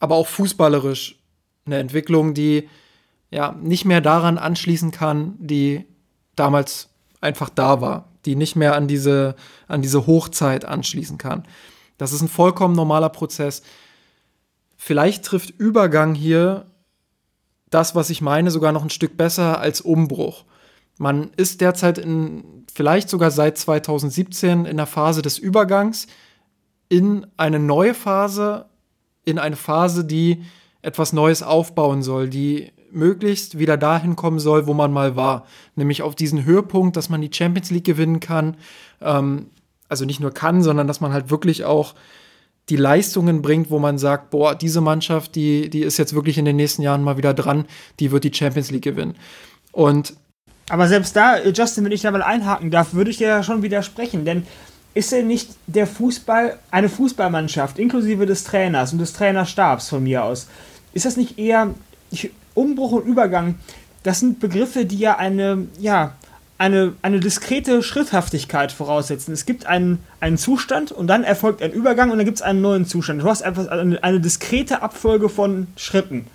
aber 0.03 0.17
auch 0.17 0.27
fußballerisch 0.27 1.17
eine 1.65 1.79
Entwicklung, 1.79 2.35
die 2.35 2.69
ja 3.31 3.53
nicht 3.53 3.85
mehr 3.85 4.01
daran 4.01 4.37
anschließen 4.37 4.91
kann, 4.91 5.37
die 5.39 5.85
damals 6.35 6.89
einfach 7.21 7.49
da 7.49 7.81
war, 7.81 8.09
die 8.25 8.35
nicht 8.35 8.57
mehr 8.57 8.75
an 8.75 8.89
diese, 8.89 9.37
an 9.69 9.81
diese 9.81 10.09
Hochzeit 10.09 10.65
anschließen 10.65 11.19
kann. 11.19 11.45
Das 11.99 12.13
ist 12.13 12.21
ein 12.21 12.29
vollkommen 12.29 12.75
normaler 12.75 13.11
Prozess. 13.11 13.63
Vielleicht 14.77 15.25
trifft 15.25 15.51
Übergang 15.51 16.17
hier 16.17 16.67
das, 17.71 17.95
was 17.95 18.11
ich 18.11 18.21
meine, 18.21 18.51
sogar 18.51 18.73
noch 18.73 18.83
ein 18.83 18.91
Stück 18.91 19.17
besser 19.17 19.61
als 19.61 19.81
Umbruch. 19.81 20.45
Man 20.99 21.31
ist 21.37 21.61
derzeit 21.61 21.99
in, 21.99 22.67
vielleicht 22.75 23.09
sogar 23.09 23.31
seit 23.31 23.57
2017 23.57 24.65
in 24.65 24.79
der 24.79 24.87
Phase 24.87 25.23
des 25.23 25.39
Übergangs 25.39 26.09
in 26.89 27.25
eine 27.37 27.61
neue 27.61 27.95
Phase, 27.95 28.67
in 29.25 29.39
eine 29.39 29.57
Phase, 29.57 30.05
die 30.05 30.43
etwas 30.83 31.13
Neues 31.13 31.43
aufbauen 31.43 32.03
soll, 32.03 32.29
die 32.29 32.73
möglichst 32.91 33.59
wieder 33.59 33.77
dahin 33.77 34.17
kommen 34.17 34.39
soll, 34.39 34.67
wo 34.67 34.75
man 34.75 34.93
mal 34.93 35.17
war. 35.17 35.47
Nämlich 35.77 36.03
auf 36.03 36.15
diesen 36.15 36.45
Höhepunkt, 36.45 36.97
dass 36.97 37.09
man 37.09 37.21
die 37.21 37.31
Champions 37.33 37.71
League 37.71 37.85
gewinnen 37.85 38.21
kann. 38.21 38.57
Ähm, 39.01 39.47
also 39.89 40.05
nicht 40.05 40.21
nur 40.21 40.33
kann, 40.33 40.63
sondern 40.63 40.87
dass 40.87 41.01
man 41.01 41.13
halt 41.13 41.31
wirklich 41.31 41.65
auch 41.65 41.95
die 42.69 42.77
Leistungen 42.77 43.43
bringt, 43.43 43.71
wo 43.71 43.79
man 43.79 43.99
sagt, 43.99 44.31
boah, 44.31 44.55
diese 44.55 44.81
Mannschaft, 44.81 45.35
die, 45.35 45.69
die 45.69 45.83
ist 45.83 45.99
jetzt 45.99 46.15
wirklich 46.15 46.39
in 46.39 46.45
den 46.45 46.57
nächsten 46.57 46.83
Jahren 46.83 47.03
mal 47.03 47.17
wieder 47.17 47.35
dran, 47.35 47.67
die 47.99 48.13
wird 48.13 48.25
die 48.25 48.33
Champions 48.33 48.71
League 48.71 48.85
gewinnen. 48.85 49.17
Und 49.73 50.15
aber 50.69 50.87
selbst 50.87 51.17
da, 51.17 51.43
Justin, 51.45 51.85
wenn 51.85 51.93
ich 51.93 52.03
da 52.03 52.11
mal 52.11 52.23
einhaken 52.23 52.71
darf, 52.71 52.95
würde 52.95 53.11
ich 53.11 53.19
dir 53.19 53.29
ja 53.29 53.43
schon 53.43 53.63
widersprechen, 53.63 54.25
denn 54.25 54.47
ist 54.95 55.13
denn 55.13 55.27
nicht 55.27 55.51
der 55.67 55.87
Fußball, 55.87 56.59
eine 56.71 56.89
Fußballmannschaft, 56.89 57.79
inklusive 57.79 58.27
des 58.27 58.45
Trainers 58.45 58.93
und 58.93 58.99
des 58.99 59.13
Trainerstabs 59.13 59.89
von 59.89 60.03
mir 60.03 60.25
aus, 60.25 60.49
ist 60.93 61.07
das 61.07 61.17
nicht 61.17 61.39
eher 61.39 61.71
Umbruch 62.55 62.93
und 62.93 63.07
Übergang? 63.07 63.57
Das 64.03 64.21
sind 64.21 64.41
Begriffe, 64.41 64.85
die 64.85 64.99
ja 64.99 65.17
eine, 65.17 65.67
ja, 65.79 66.15
eine, 66.59 66.93
eine 67.03 67.21
diskrete 67.21 67.83
Schritthaftigkeit 67.83 68.71
voraussetzen. 68.71 69.33
Es 69.33 69.47
gibt 69.47 69.67
einen, 69.67 70.01
einen 70.21 70.37
Zustand 70.37 70.93
und 70.93 71.07
dann 71.07 71.25
erfolgt 71.25 71.63
ein 71.63 71.73
Übergang 71.73 72.11
und 72.11 72.19
dann 72.19 72.27
gibt 72.27 72.39
es 72.39 72.43
einen 72.43 72.61
neuen 72.61 72.85
Zustand. 72.85 73.23
Du 73.23 73.29
hast 73.29 73.43
einfach 73.43 73.69
eine, 73.69 74.03
eine 74.03 74.21
diskrete 74.21 74.83
Abfolge 74.83 75.29
von 75.29 75.69
Schritten. 75.77 76.27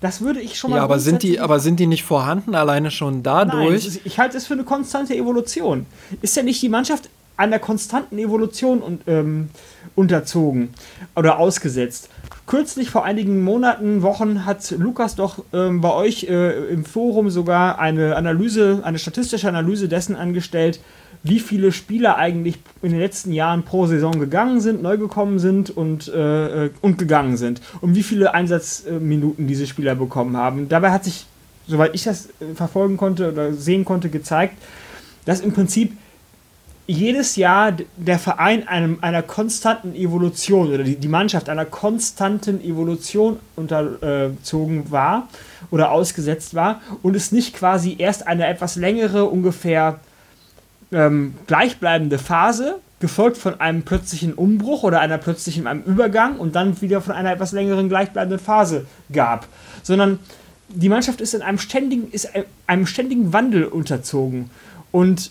Das 0.00 0.20
würde 0.20 0.40
ich 0.40 0.58
schon 0.58 0.70
mal. 0.70 0.76
Ja, 0.76 0.84
aber 0.84 1.00
sind 1.00 1.24
die, 1.24 1.40
aber 1.40 1.58
sind 1.58 1.80
die 1.80 1.88
nicht 1.88 2.04
vorhanden 2.04 2.54
alleine 2.54 2.90
schon 2.90 3.24
dadurch? 3.24 3.88
Nein, 3.88 4.00
ich 4.04 4.18
halte 4.18 4.36
es 4.36 4.46
für 4.46 4.54
eine 4.54 4.62
konstante 4.62 5.16
Evolution. 5.16 5.86
Ist 6.22 6.36
ja 6.36 6.44
nicht 6.44 6.62
die 6.62 6.68
Mannschaft 6.68 7.08
einer 7.38 7.58
konstanten 7.58 8.18
Evolution 8.18 8.80
und, 8.80 9.02
ähm, 9.06 9.48
unterzogen 9.94 10.70
oder 11.16 11.38
ausgesetzt. 11.38 12.10
Kürzlich 12.46 12.90
vor 12.90 13.04
einigen 13.04 13.42
Monaten, 13.42 14.02
Wochen 14.02 14.44
hat 14.44 14.70
Lukas 14.72 15.14
doch 15.14 15.44
ähm, 15.52 15.80
bei 15.80 15.92
euch 15.92 16.24
äh, 16.24 16.68
im 16.68 16.84
Forum 16.84 17.30
sogar 17.30 17.78
eine 17.78 18.16
Analyse, 18.16 18.80
eine 18.84 18.98
statistische 18.98 19.48
Analyse 19.48 19.88
dessen 19.88 20.16
angestellt, 20.16 20.80
wie 21.22 21.40
viele 21.40 21.72
Spieler 21.72 22.16
eigentlich 22.16 22.58
in 22.82 22.90
den 22.90 23.00
letzten 23.00 23.32
Jahren 23.32 23.64
pro 23.64 23.86
Saison 23.86 24.20
gegangen 24.20 24.60
sind, 24.60 24.82
neu 24.82 24.98
gekommen 24.98 25.38
sind 25.38 25.70
und, 25.70 26.08
äh, 26.08 26.70
und 26.80 26.98
gegangen 26.98 27.36
sind 27.36 27.60
und 27.80 27.94
wie 27.94 28.02
viele 28.02 28.34
Einsatzminuten 28.34 29.46
diese 29.46 29.66
Spieler 29.66 29.94
bekommen 29.94 30.36
haben. 30.36 30.68
Dabei 30.68 30.92
hat 30.92 31.04
sich 31.04 31.26
soweit 31.68 31.94
ich 31.94 32.02
das 32.02 32.26
äh, 32.40 32.54
verfolgen 32.54 32.96
konnte 32.96 33.30
oder 33.30 33.52
sehen 33.52 33.84
konnte, 33.84 34.08
gezeigt, 34.08 34.56
dass 35.24 35.40
im 35.40 35.52
Prinzip 35.52 35.92
jedes 36.90 37.36
Jahr 37.36 37.76
der 37.98 38.18
Verein 38.18 38.66
einem, 38.66 38.98
einer 39.02 39.22
konstanten 39.22 39.94
Evolution 39.94 40.72
oder 40.72 40.82
die, 40.82 40.96
die 40.96 41.08
Mannschaft 41.08 41.50
einer 41.50 41.66
konstanten 41.66 42.62
Evolution 42.62 43.38
unterzogen 43.56 44.90
war 44.90 45.28
oder 45.70 45.90
ausgesetzt 45.92 46.54
war 46.54 46.80
und 47.02 47.14
es 47.14 47.30
nicht 47.30 47.54
quasi 47.54 47.96
erst 47.98 48.26
eine 48.26 48.46
etwas 48.46 48.76
längere, 48.76 49.26
ungefähr 49.26 50.00
ähm, 50.90 51.34
gleichbleibende 51.46 52.18
Phase, 52.18 52.76
gefolgt 53.00 53.36
von 53.36 53.60
einem 53.60 53.82
plötzlichen 53.82 54.32
Umbruch 54.32 54.82
oder 54.82 55.00
einer 55.00 55.18
plötzlichen 55.18 55.66
einem 55.66 55.82
Übergang 55.82 56.38
und 56.38 56.56
dann 56.56 56.80
wieder 56.80 57.02
von 57.02 57.14
einer 57.14 57.32
etwas 57.32 57.52
längeren 57.52 57.90
gleichbleibenden 57.90 58.40
Phase 58.40 58.86
gab, 59.12 59.46
sondern 59.82 60.18
die 60.70 60.88
Mannschaft 60.88 61.20
ist 61.20 61.34
in 61.34 61.42
einem 61.42 61.58
ständigen, 61.58 62.10
ist 62.10 62.30
einem 62.66 62.86
ständigen 62.86 63.32
Wandel 63.34 63.64
unterzogen. 63.64 64.50
Und 64.90 65.30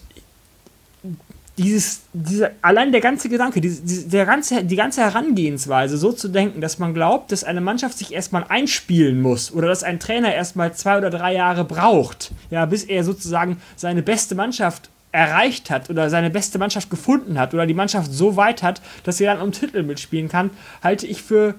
dieses, 1.58 2.02
dieser, 2.14 2.52
allein 2.62 2.92
der 2.92 3.02
ganze 3.02 3.30
Gedanke, 3.30 3.62
die, 3.62 3.70
die, 3.70 4.08
der 4.08 4.26
ganze, 4.26 4.64
die 4.64 4.76
ganze 4.76 5.02
Herangehensweise, 5.02 5.98
so 5.98 6.12
zu 6.12 6.28
denken, 6.28 6.62
dass 6.62 6.78
man 6.78 6.94
glaubt, 6.94 7.32
dass 7.32 7.44
eine 7.44 7.62
Mannschaft 7.62 7.98
sich 7.98 8.14
erstmal 8.14 8.46
einspielen 8.48 9.22
muss 9.22 9.52
oder 9.52 9.68
dass 9.68 9.84
ein 9.84 10.00
Trainer 10.00 10.34
erstmal 10.34 10.74
zwei 10.74 10.98
oder 10.98 11.10
drei 11.10 11.34
Jahre 11.34 11.66
braucht, 11.66 12.32
ja, 12.52 12.66
bis 12.66 12.84
er 12.84 13.04
sozusagen 13.04 13.58
seine 13.76 14.04
beste 14.04 14.36
Mannschaft 14.36 14.90
erreicht 15.12 15.70
hat 15.72 15.90
oder 15.90 16.10
seine 16.10 16.30
beste 16.30 16.60
Mannschaft 16.60 16.90
gefunden 16.90 17.40
hat 17.40 17.54
oder 17.54 17.66
die 17.66 17.74
Mannschaft 17.74 18.12
so 18.12 18.36
weit 18.36 18.62
hat, 18.62 18.82
dass 19.04 19.18
sie 19.18 19.24
dann 19.24 19.42
um 19.42 19.52
Titel 19.52 19.82
mitspielen 19.82 20.30
kann, 20.30 20.52
halte 20.84 21.08
ich 21.08 21.24
für 21.24 21.56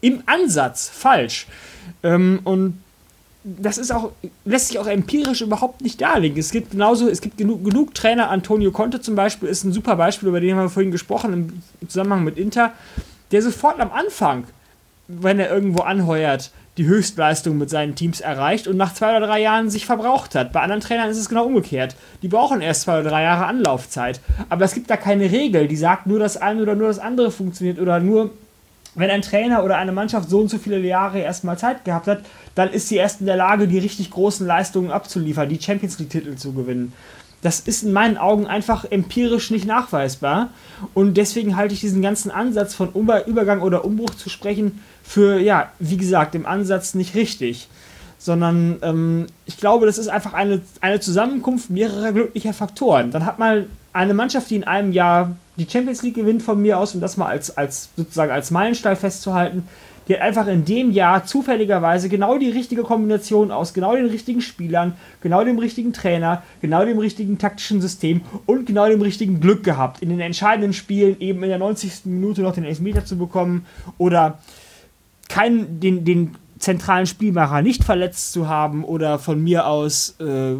im 0.00 0.22
Ansatz 0.26 0.88
falsch. 0.88 1.46
Ähm, 2.02 2.40
und 2.44 2.81
das 3.44 3.78
ist 3.78 3.92
auch, 3.92 4.12
lässt 4.44 4.68
sich 4.68 4.78
auch 4.78 4.86
empirisch 4.86 5.40
überhaupt 5.40 5.80
nicht 5.80 6.00
darlegen. 6.00 6.38
Es 6.38 6.52
gibt 6.52 6.72
genauso, 6.72 7.08
es 7.08 7.20
gibt 7.20 7.38
genug, 7.38 7.64
genug 7.64 7.94
Trainer, 7.94 8.30
Antonio 8.30 8.70
Conte 8.70 9.00
zum 9.00 9.14
Beispiel 9.14 9.48
ist 9.48 9.64
ein 9.64 9.72
super 9.72 9.96
Beispiel, 9.96 10.28
über 10.28 10.40
den 10.40 10.56
haben 10.56 10.64
wir 10.64 10.70
vorhin 10.70 10.92
gesprochen 10.92 11.62
im 11.80 11.88
Zusammenhang 11.88 12.24
mit 12.24 12.38
Inter, 12.38 12.72
der 13.32 13.42
sofort 13.42 13.80
am 13.80 13.90
Anfang, 13.90 14.44
wenn 15.08 15.40
er 15.40 15.50
irgendwo 15.50 15.82
anheuert, 15.82 16.52
die 16.78 16.86
Höchstleistung 16.86 17.58
mit 17.58 17.68
seinen 17.68 17.96
Teams 17.96 18.20
erreicht 18.20 18.66
und 18.66 18.76
nach 18.76 18.94
zwei 18.94 19.16
oder 19.16 19.26
drei 19.26 19.40
Jahren 19.40 19.68
sich 19.68 19.84
verbraucht 19.84 20.34
hat. 20.34 20.52
Bei 20.52 20.60
anderen 20.60 20.80
Trainern 20.80 21.10
ist 21.10 21.18
es 21.18 21.28
genau 21.28 21.44
umgekehrt. 21.44 21.96
Die 22.22 22.28
brauchen 22.28 22.62
erst 22.62 22.82
zwei 22.82 23.00
oder 23.00 23.10
drei 23.10 23.24
Jahre 23.24 23.44
Anlaufzeit. 23.44 24.20
Aber 24.48 24.64
es 24.64 24.72
gibt 24.72 24.88
da 24.88 24.96
keine 24.96 25.30
Regel, 25.30 25.68
die 25.68 25.76
sagt, 25.76 26.06
nur 26.06 26.18
das 26.18 26.38
eine 26.38 26.62
oder 26.62 26.74
nur 26.74 26.88
das 26.88 26.98
andere 26.98 27.30
funktioniert 27.30 27.78
oder 27.78 28.00
nur 28.00 28.30
wenn 28.94 29.10
ein 29.10 29.22
Trainer 29.22 29.64
oder 29.64 29.78
eine 29.78 29.92
Mannschaft 29.92 30.28
so 30.28 30.40
und 30.40 30.50
so 30.50 30.58
viele 30.58 30.78
Jahre 30.80 31.20
erstmal 31.20 31.58
Zeit 31.58 31.84
gehabt 31.84 32.06
hat, 32.06 32.24
dann 32.54 32.70
ist 32.70 32.88
sie 32.88 32.96
erst 32.96 33.20
in 33.20 33.26
der 33.26 33.36
Lage, 33.36 33.66
die 33.66 33.78
richtig 33.78 34.10
großen 34.10 34.46
Leistungen 34.46 34.90
abzuliefern, 34.90 35.48
die 35.48 35.60
Champions 35.60 35.98
League-Titel 35.98 36.36
zu 36.36 36.52
gewinnen. 36.52 36.92
Das 37.40 37.58
ist 37.58 37.82
in 37.82 37.92
meinen 37.92 38.18
Augen 38.18 38.46
einfach 38.46 38.84
empirisch 38.84 39.50
nicht 39.50 39.66
nachweisbar. 39.66 40.50
Und 40.94 41.16
deswegen 41.16 41.56
halte 41.56 41.74
ich 41.74 41.80
diesen 41.80 42.00
ganzen 42.00 42.30
Ansatz 42.30 42.74
von 42.74 42.92
Übergang 42.92 43.62
oder 43.62 43.84
Umbruch 43.84 44.14
zu 44.14 44.28
sprechen 44.28 44.80
für, 45.02 45.40
ja, 45.40 45.72
wie 45.80 45.96
gesagt, 45.96 46.36
im 46.36 46.46
Ansatz 46.46 46.94
nicht 46.94 47.16
richtig. 47.16 47.68
Sondern 48.18 48.78
ähm, 48.82 49.26
ich 49.44 49.56
glaube, 49.56 49.86
das 49.86 49.98
ist 49.98 50.06
einfach 50.06 50.34
eine, 50.34 50.60
eine 50.80 51.00
Zusammenkunft 51.00 51.70
mehrerer 51.70 52.12
glücklicher 52.12 52.52
Faktoren. 52.52 53.10
Dann 53.10 53.26
hat 53.26 53.40
man 53.40 53.66
eine 53.92 54.14
Mannschaft, 54.14 54.50
die 54.50 54.56
in 54.56 54.64
einem 54.64 54.92
Jahr 54.92 55.36
die 55.56 55.66
Champions 55.68 56.02
League 56.02 56.14
gewinnt 56.14 56.42
von 56.42 56.60
mir 56.60 56.78
aus, 56.78 56.94
um 56.94 57.00
das 57.00 57.16
mal 57.16 57.26
als, 57.26 57.56
als 57.56 57.90
sozusagen 57.96 58.32
als 58.32 58.50
Meilenstein 58.50 58.96
festzuhalten, 58.96 59.68
die 60.08 60.14
hat 60.14 60.22
einfach 60.22 60.46
in 60.48 60.64
dem 60.64 60.90
Jahr 60.90 61.24
zufälligerweise 61.24 62.08
genau 62.08 62.36
die 62.36 62.50
richtige 62.50 62.82
Kombination 62.82 63.50
aus 63.50 63.72
genau 63.72 63.94
den 63.94 64.06
richtigen 64.06 64.40
Spielern, 64.40 64.94
genau 65.20 65.44
dem 65.44 65.58
richtigen 65.58 65.92
Trainer, 65.92 66.42
genau 66.60 66.84
dem 66.84 66.98
richtigen 66.98 67.38
taktischen 67.38 67.80
System 67.80 68.22
und 68.46 68.66
genau 68.66 68.88
dem 68.88 69.00
richtigen 69.00 69.40
Glück 69.40 69.62
gehabt, 69.62 70.02
in 70.02 70.08
den 70.08 70.20
entscheidenden 70.20 70.72
Spielen 70.72 71.20
eben 71.20 71.42
in 71.42 71.50
der 71.50 71.58
90. 71.58 72.06
Minute 72.06 72.42
noch 72.42 72.54
den 72.54 72.64
Elfmeter 72.64 73.04
zu 73.04 73.16
bekommen 73.16 73.64
oder 73.98 74.38
keinen, 75.28 75.78
den, 75.78 76.04
den 76.04 76.34
zentralen 76.58 77.06
Spielmacher 77.06 77.62
nicht 77.62 77.84
verletzt 77.84 78.32
zu 78.32 78.48
haben 78.48 78.84
oder 78.84 79.18
von 79.18 79.42
mir 79.42 79.66
aus 79.66 80.16
äh, 80.20 80.56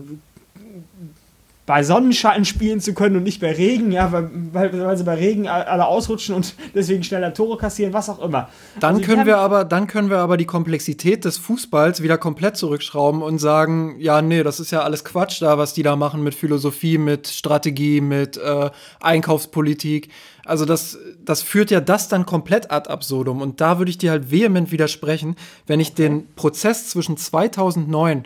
bei 1.65 1.85
Sonnenschein 1.85 2.45
spielen 2.45 2.81
zu 2.81 2.93
können 2.93 3.17
und 3.17 3.23
nicht 3.23 3.41
bei 3.41 3.53
Regen, 3.53 3.93
ja, 3.93 4.11
weil, 4.11 4.31
weil, 4.53 4.97
sie 4.97 5.05
bei 5.05 5.15
Regen 5.15 5.47
alle 5.47 5.87
ausrutschen 5.87 6.35
und 6.35 6.55
deswegen 6.75 7.05
schneller 7.05 7.33
Tore 7.35 7.57
kassieren, 7.57 7.93
was 7.93 8.09
auch 8.09 8.21
immer. 8.21 8.49
Dann 8.81 8.97
also 8.97 9.07
können 9.07 9.27
wir 9.27 9.39
aber, 9.39 9.65
dann 9.65 9.87
können 9.87 10.11
wir 10.11 10.19
aber 10.19 10.37
die 10.37 10.45
Komplexität 10.45 11.25
des 11.25 11.39
Fußballs 11.39 12.03
wieder 12.03 12.19
komplett 12.19 12.57
zurückschrauben 12.57 13.23
und 13.23 13.39
sagen, 13.39 13.97
ja, 14.01 14.23
nee, 14.23 14.43
das 14.43 14.59
ist 14.59 14.73
ja 14.73 14.83
alles 14.83 15.05
Quatsch 15.05 15.41
da, 15.41 15.57
was 15.57 15.73
die 15.73 15.85
da 15.85 15.95
machen 15.95 16.25
mit 16.25 16.35
Philosophie, 16.35 16.99
mit 16.99 17.29
Strategie, 17.29 18.01
mit 18.01 18.37
äh, 18.39 18.71
Einkaufspolitik. 19.01 20.09
Also 20.45 20.65
das, 20.65 20.99
das 21.25 21.43
führt 21.43 21.71
ja 21.71 21.81
das 21.81 22.09
dann 22.09 22.27
komplett 22.27 22.73
ad 22.73 22.91
absurdum. 22.91 23.41
Und 23.41 23.61
da 23.61 23.79
würde 23.79 23.91
ich 23.91 23.99
dir 23.99 24.11
halt 24.11 24.33
vehement 24.33 24.73
widersprechen, 24.73 25.37
wenn 25.69 25.79
ich 25.79 25.95
den 25.95 26.35
Prozess 26.35 26.89
zwischen 26.89 27.17
2009 27.17 28.25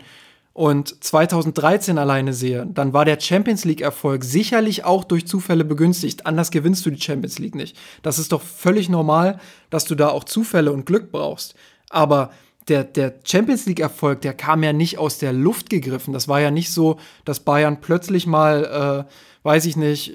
und 0.57 1.03
2013 1.03 1.99
alleine 1.99 2.33
sehe, 2.33 2.65
dann 2.65 2.91
war 2.91 3.05
der 3.05 3.19
Champions 3.19 3.63
League-Erfolg 3.63 4.23
sicherlich 4.23 4.85
auch 4.85 5.03
durch 5.03 5.27
Zufälle 5.27 5.63
begünstigt. 5.63 6.25
Anders 6.25 6.49
gewinnst 6.49 6.83
du 6.83 6.89
die 6.89 6.99
Champions 6.99 7.37
League 7.37 7.53
nicht. 7.53 7.77
Das 8.01 8.17
ist 8.17 8.31
doch 8.31 8.41
völlig 8.41 8.89
normal, 8.89 9.39
dass 9.69 9.85
du 9.85 9.93
da 9.93 10.09
auch 10.09 10.23
Zufälle 10.23 10.71
und 10.71 10.87
Glück 10.87 11.11
brauchst. 11.11 11.53
Aber 11.91 12.31
der, 12.69 12.85
der 12.85 13.13
Champions 13.23 13.67
League-Erfolg, 13.67 14.21
der 14.21 14.33
kam 14.33 14.63
ja 14.63 14.73
nicht 14.73 14.97
aus 14.97 15.19
der 15.19 15.31
Luft 15.31 15.69
gegriffen. 15.69 16.11
Das 16.11 16.27
war 16.27 16.41
ja 16.41 16.49
nicht 16.49 16.71
so, 16.71 16.97
dass 17.23 17.41
Bayern 17.41 17.79
plötzlich 17.79 18.25
mal, 18.25 19.05
äh, 19.07 19.11
weiß 19.43 19.67
ich 19.67 19.77
nicht, 19.77 20.13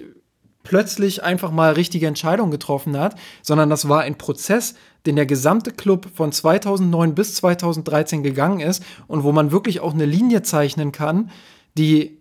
plötzlich 0.63 1.23
einfach 1.23 1.51
mal 1.51 1.73
richtige 1.73 2.07
Entscheidungen 2.07 2.51
getroffen 2.51 2.99
hat, 2.99 3.17
sondern 3.43 3.71
das 3.71 3.89
war 3.89 4.03
ein 4.03 4.19
Prozess, 4.19 4.75
den 5.07 5.17
der 5.17 5.27
gesamte 5.27 5.73
Club 5.73 6.09
von 6.15 6.33
2009 6.33 7.15
bis 7.15 7.35
2013 7.35 8.23
gegangen 8.23 8.61
ist 8.61 8.83
und 9.09 9.25
wo 9.25 9.33
man 9.33 9.51
wirklich 9.51 9.81
auch 9.81 9.95
eine 9.95 10.07
Linie 10.07 10.43
zeichnen 10.43 10.93
kann, 10.93 11.31
die 11.77 12.19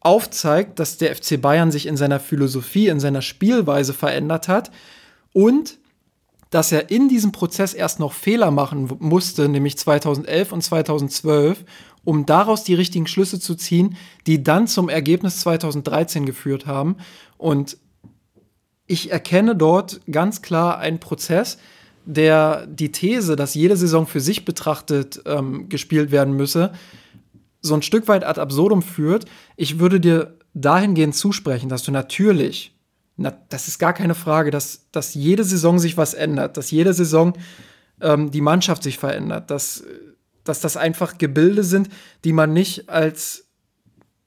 aufzeigt, 0.00 0.78
dass 0.78 0.98
der 0.98 1.14
FC 1.14 1.40
Bayern 1.40 1.70
sich 1.70 1.86
in 1.86 1.96
seiner 1.96 2.20
Philosophie, 2.20 2.88
in 2.88 3.00
seiner 3.00 3.22
Spielweise 3.22 3.92
verändert 3.92 4.48
hat 4.48 4.70
und 5.32 5.78
dass 6.50 6.70
er 6.70 6.90
in 6.90 7.08
diesem 7.08 7.32
Prozess 7.32 7.74
erst 7.74 7.98
noch 7.98 8.12
Fehler 8.12 8.52
machen 8.52 8.88
musste, 9.00 9.48
nämlich 9.48 9.76
2011 9.76 10.52
und 10.52 10.62
2012, 10.62 11.64
um 12.04 12.26
daraus 12.26 12.64
die 12.64 12.74
richtigen 12.74 13.06
Schlüsse 13.06 13.40
zu 13.40 13.54
ziehen, 13.54 13.96
die 14.26 14.42
dann 14.42 14.66
zum 14.66 14.88
Ergebnis 14.88 15.40
2013 15.40 16.26
geführt 16.26 16.66
haben. 16.66 16.96
Und 17.38 17.78
ich 18.86 19.10
erkenne 19.10 19.56
dort 19.56 20.00
ganz 20.10 20.42
klar 20.42 20.78
einen 20.78 21.00
Prozess, 21.00 21.58
der 22.04 22.66
die 22.66 22.92
These, 22.92 23.34
dass 23.36 23.54
jede 23.54 23.76
Saison 23.76 24.06
für 24.06 24.20
sich 24.20 24.44
betrachtet 24.44 25.22
ähm, 25.24 25.68
gespielt 25.68 26.10
werden 26.10 26.34
müsse, 26.34 26.72
so 27.62 27.74
ein 27.74 27.82
Stück 27.82 28.08
weit 28.08 28.24
ad 28.24 28.38
absurdum 28.38 28.82
führt. 28.82 29.24
Ich 29.56 29.78
würde 29.78 30.00
dir 30.00 30.36
dahingehend 30.52 31.14
zusprechen, 31.14 31.70
dass 31.70 31.82
du 31.82 31.92
natürlich, 31.92 32.78
na, 33.16 33.32
das 33.48 33.68
ist 33.68 33.78
gar 33.78 33.94
keine 33.94 34.14
Frage, 34.14 34.50
dass, 34.50 34.90
dass 34.92 35.14
jede 35.14 35.44
Saison 35.44 35.78
sich 35.78 35.96
was 35.96 36.12
ändert, 36.12 36.58
dass 36.58 36.70
jede 36.70 36.92
Saison 36.92 37.32
ähm, 38.02 38.30
die 38.30 38.42
Mannschaft 38.42 38.82
sich 38.82 38.98
verändert, 38.98 39.50
dass, 39.50 39.82
dass 40.44 40.60
das 40.60 40.76
einfach 40.76 41.18
Gebilde 41.18 41.64
sind, 41.64 41.88
die 42.24 42.32
man 42.32 42.52
nicht 42.52 42.88
als, 42.88 43.46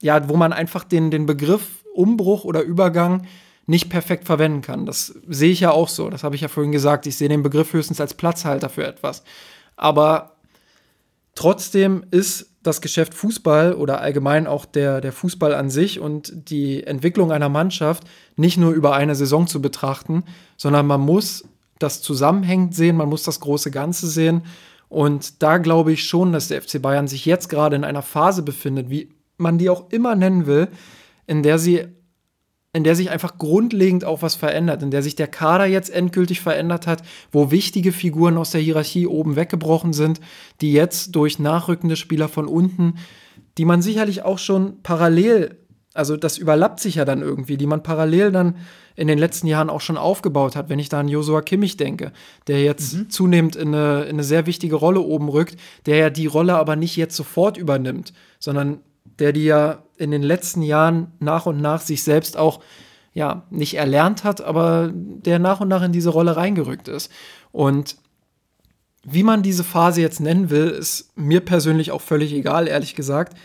ja, 0.02 0.28
wo 0.28 0.36
man 0.36 0.52
einfach 0.52 0.84
den, 0.84 1.10
den 1.10 1.26
Begriff 1.26 1.84
Umbruch 1.94 2.44
oder 2.44 2.62
Übergang 2.62 3.26
nicht 3.66 3.90
perfekt 3.90 4.24
verwenden 4.24 4.62
kann. 4.62 4.86
Das 4.86 5.14
sehe 5.28 5.50
ich 5.50 5.60
ja 5.60 5.70
auch 5.70 5.88
so. 5.88 6.08
Das 6.10 6.24
habe 6.24 6.34
ich 6.34 6.40
ja 6.40 6.48
vorhin 6.48 6.72
gesagt. 6.72 7.06
Ich 7.06 7.16
sehe 7.16 7.28
den 7.28 7.42
Begriff 7.42 7.72
höchstens 7.72 8.00
als 8.00 8.14
Platzhalter 8.14 8.70
für 8.70 8.86
etwas. 8.86 9.24
Aber 9.76 10.36
trotzdem 11.34 12.04
ist 12.10 12.50
das 12.62 12.80
Geschäft 12.80 13.14
Fußball 13.14 13.74
oder 13.74 14.00
allgemein 14.00 14.46
auch 14.46 14.64
der, 14.64 15.00
der 15.00 15.12
Fußball 15.12 15.54
an 15.54 15.70
sich 15.70 16.00
und 16.00 16.50
die 16.50 16.84
Entwicklung 16.84 17.30
einer 17.30 17.48
Mannschaft 17.48 18.04
nicht 18.36 18.56
nur 18.56 18.72
über 18.72 18.94
eine 18.94 19.14
Saison 19.14 19.46
zu 19.46 19.60
betrachten, 19.60 20.24
sondern 20.56 20.86
man 20.86 21.00
muss 21.00 21.44
das 21.78 22.02
zusammenhängend 22.02 22.74
sehen, 22.74 22.96
man 22.96 23.08
muss 23.08 23.22
das 23.22 23.40
große 23.40 23.70
Ganze 23.70 24.08
sehen. 24.08 24.42
Und 24.88 25.42
da 25.42 25.58
glaube 25.58 25.92
ich 25.92 26.04
schon, 26.04 26.32
dass 26.32 26.48
der 26.48 26.62
FC 26.62 26.80
Bayern 26.80 27.08
sich 27.08 27.26
jetzt 27.26 27.48
gerade 27.48 27.76
in 27.76 27.84
einer 27.84 28.02
Phase 28.02 28.42
befindet, 28.42 28.90
wie 28.90 29.10
man 29.36 29.58
die 29.58 29.70
auch 29.70 29.90
immer 29.90 30.14
nennen 30.14 30.46
will, 30.46 30.68
in 31.26 31.42
der 31.42 31.58
sie 31.58 31.86
in 32.74 32.84
der 32.84 32.94
sich 32.94 33.10
einfach 33.10 33.38
grundlegend 33.38 34.04
auch 34.04 34.20
was 34.20 34.34
verändert, 34.34 34.82
in 34.82 34.90
der 34.90 35.02
sich 35.02 35.16
der 35.16 35.26
Kader 35.26 35.64
jetzt 35.64 35.88
endgültig 35.88 36.40
verändert 36.40 36.86
hat, 36.86 37.02
wo 37.32 37.50
wichtige 37.50 37.92
Figuren 37.92 38.36
aus 38.36 38.50
der 38.50 38.60
Hierarchie 38.60 39.06
oben 39.06 39.36
weggebrochen 39.36 39.94
sind, 39.94 40.20
die 40.60 40.72
jetzt 40.72 41.16
durch 41.16 41.38
nachrückende 41.38 41.96
Spieler 41.96 42.28
von 42.28 42.46
unten, 42.46 42.94
die 43.56 43.64
man 43.64 43.80
sicherlich 43.80 44.22
auch 44.22 44.38
schon 44.38 44.82
parallel 44.82 45.56
Also 45.98 46.16
das 46.16 46.38
überlappt 46.38 46.78
sich 46.78 46.94
ja 46.94 47.04
dann 47.04 47.22
irgendwie, 47.22 47.56
die 47.56 47.66
man 47.66 47.82
parallel 47.82 48.30
dann 48.30 48.56
in 48.94 49.08
den 49.08 49.18
letzten 49.18 49.48
Jahren 49.48 49.68
auch 49.68 49.80
schon 49.80 49.96
aufgebaut 49.96 50.54
hat. 50.54 50.68
Wenn 50.68 50.78
ich 50.78 50.88
da 50.88 51.00
an 51.00 51.08
Josua 51.08 51.42
Kimmich 51.42 51.76
denke, 51.76 52.12
der 52.46 52.62
jetzt 52.62 52.94
mhm. 52.94 53.10
zunehmend 53.10 53.56
in 53.56 53.74
eine, 53.74 54.04
in 54.04 54.10
eine 54.10 54.22
sehr 54.22 54.46
wichtige 54.46 54.76
Rolle 54.76 55.00
oben 55.00 55.28
rückt, 55.28 55.56
der 55.86 55.96
ja 55.96 56.10
die 56.10 56.26
Rolle 56.26 56.54
aber 56.54 56.76
nicht 56.76 56.96
jetzt 56.96 57.16
sofort 57.16 57.56
übernimmt, 57.56 58.12
sondern 58.38 58.78
der 59.18 59.32
die 59.32 59.44
ja 59.44 59.82
in 59.96 60.12
den 60.12 60.22
letzten 60.22 60.62
Jahren 60.62 61.12
nach 61.18 61.46
und 61.46 61.60
nach 61.60 61.80
sich 61.80 62.04
selbst 62.04 62.36
auch 62.36 62.60
ja 63.12 63.42
nicht 63.50 63.74
erlernt 63.74 64.22
hat, 64.22 64.40
aber 64.40 64.92
der 64.94 65.40
nach 65.40 65.60
und 65.60 65.66
nach 65.66 65.82
in 65.82 65.90
diese 65.90 66.10
Rolle 66.10 66.36
reingerückt 66.36 66.86
ist. 66.86 67.10
Und 67.50 67.96
wie 69.02 69.24
man 69.24 69.42
diese 69.42 69.64
Phase 69.64 70.00
jetzt 70.00 70.20
nennen 70.20 70.48
will, 70.50 70.68
ist 70.68 71.10
mir 71.16 71.40
persönlich 71.40 71.90
auch 71.90 72.02
völlig 72.02 72.32
egal, 72.32 72.68
ehrlich 72.68 72.94
gesagt. 72.94 73.36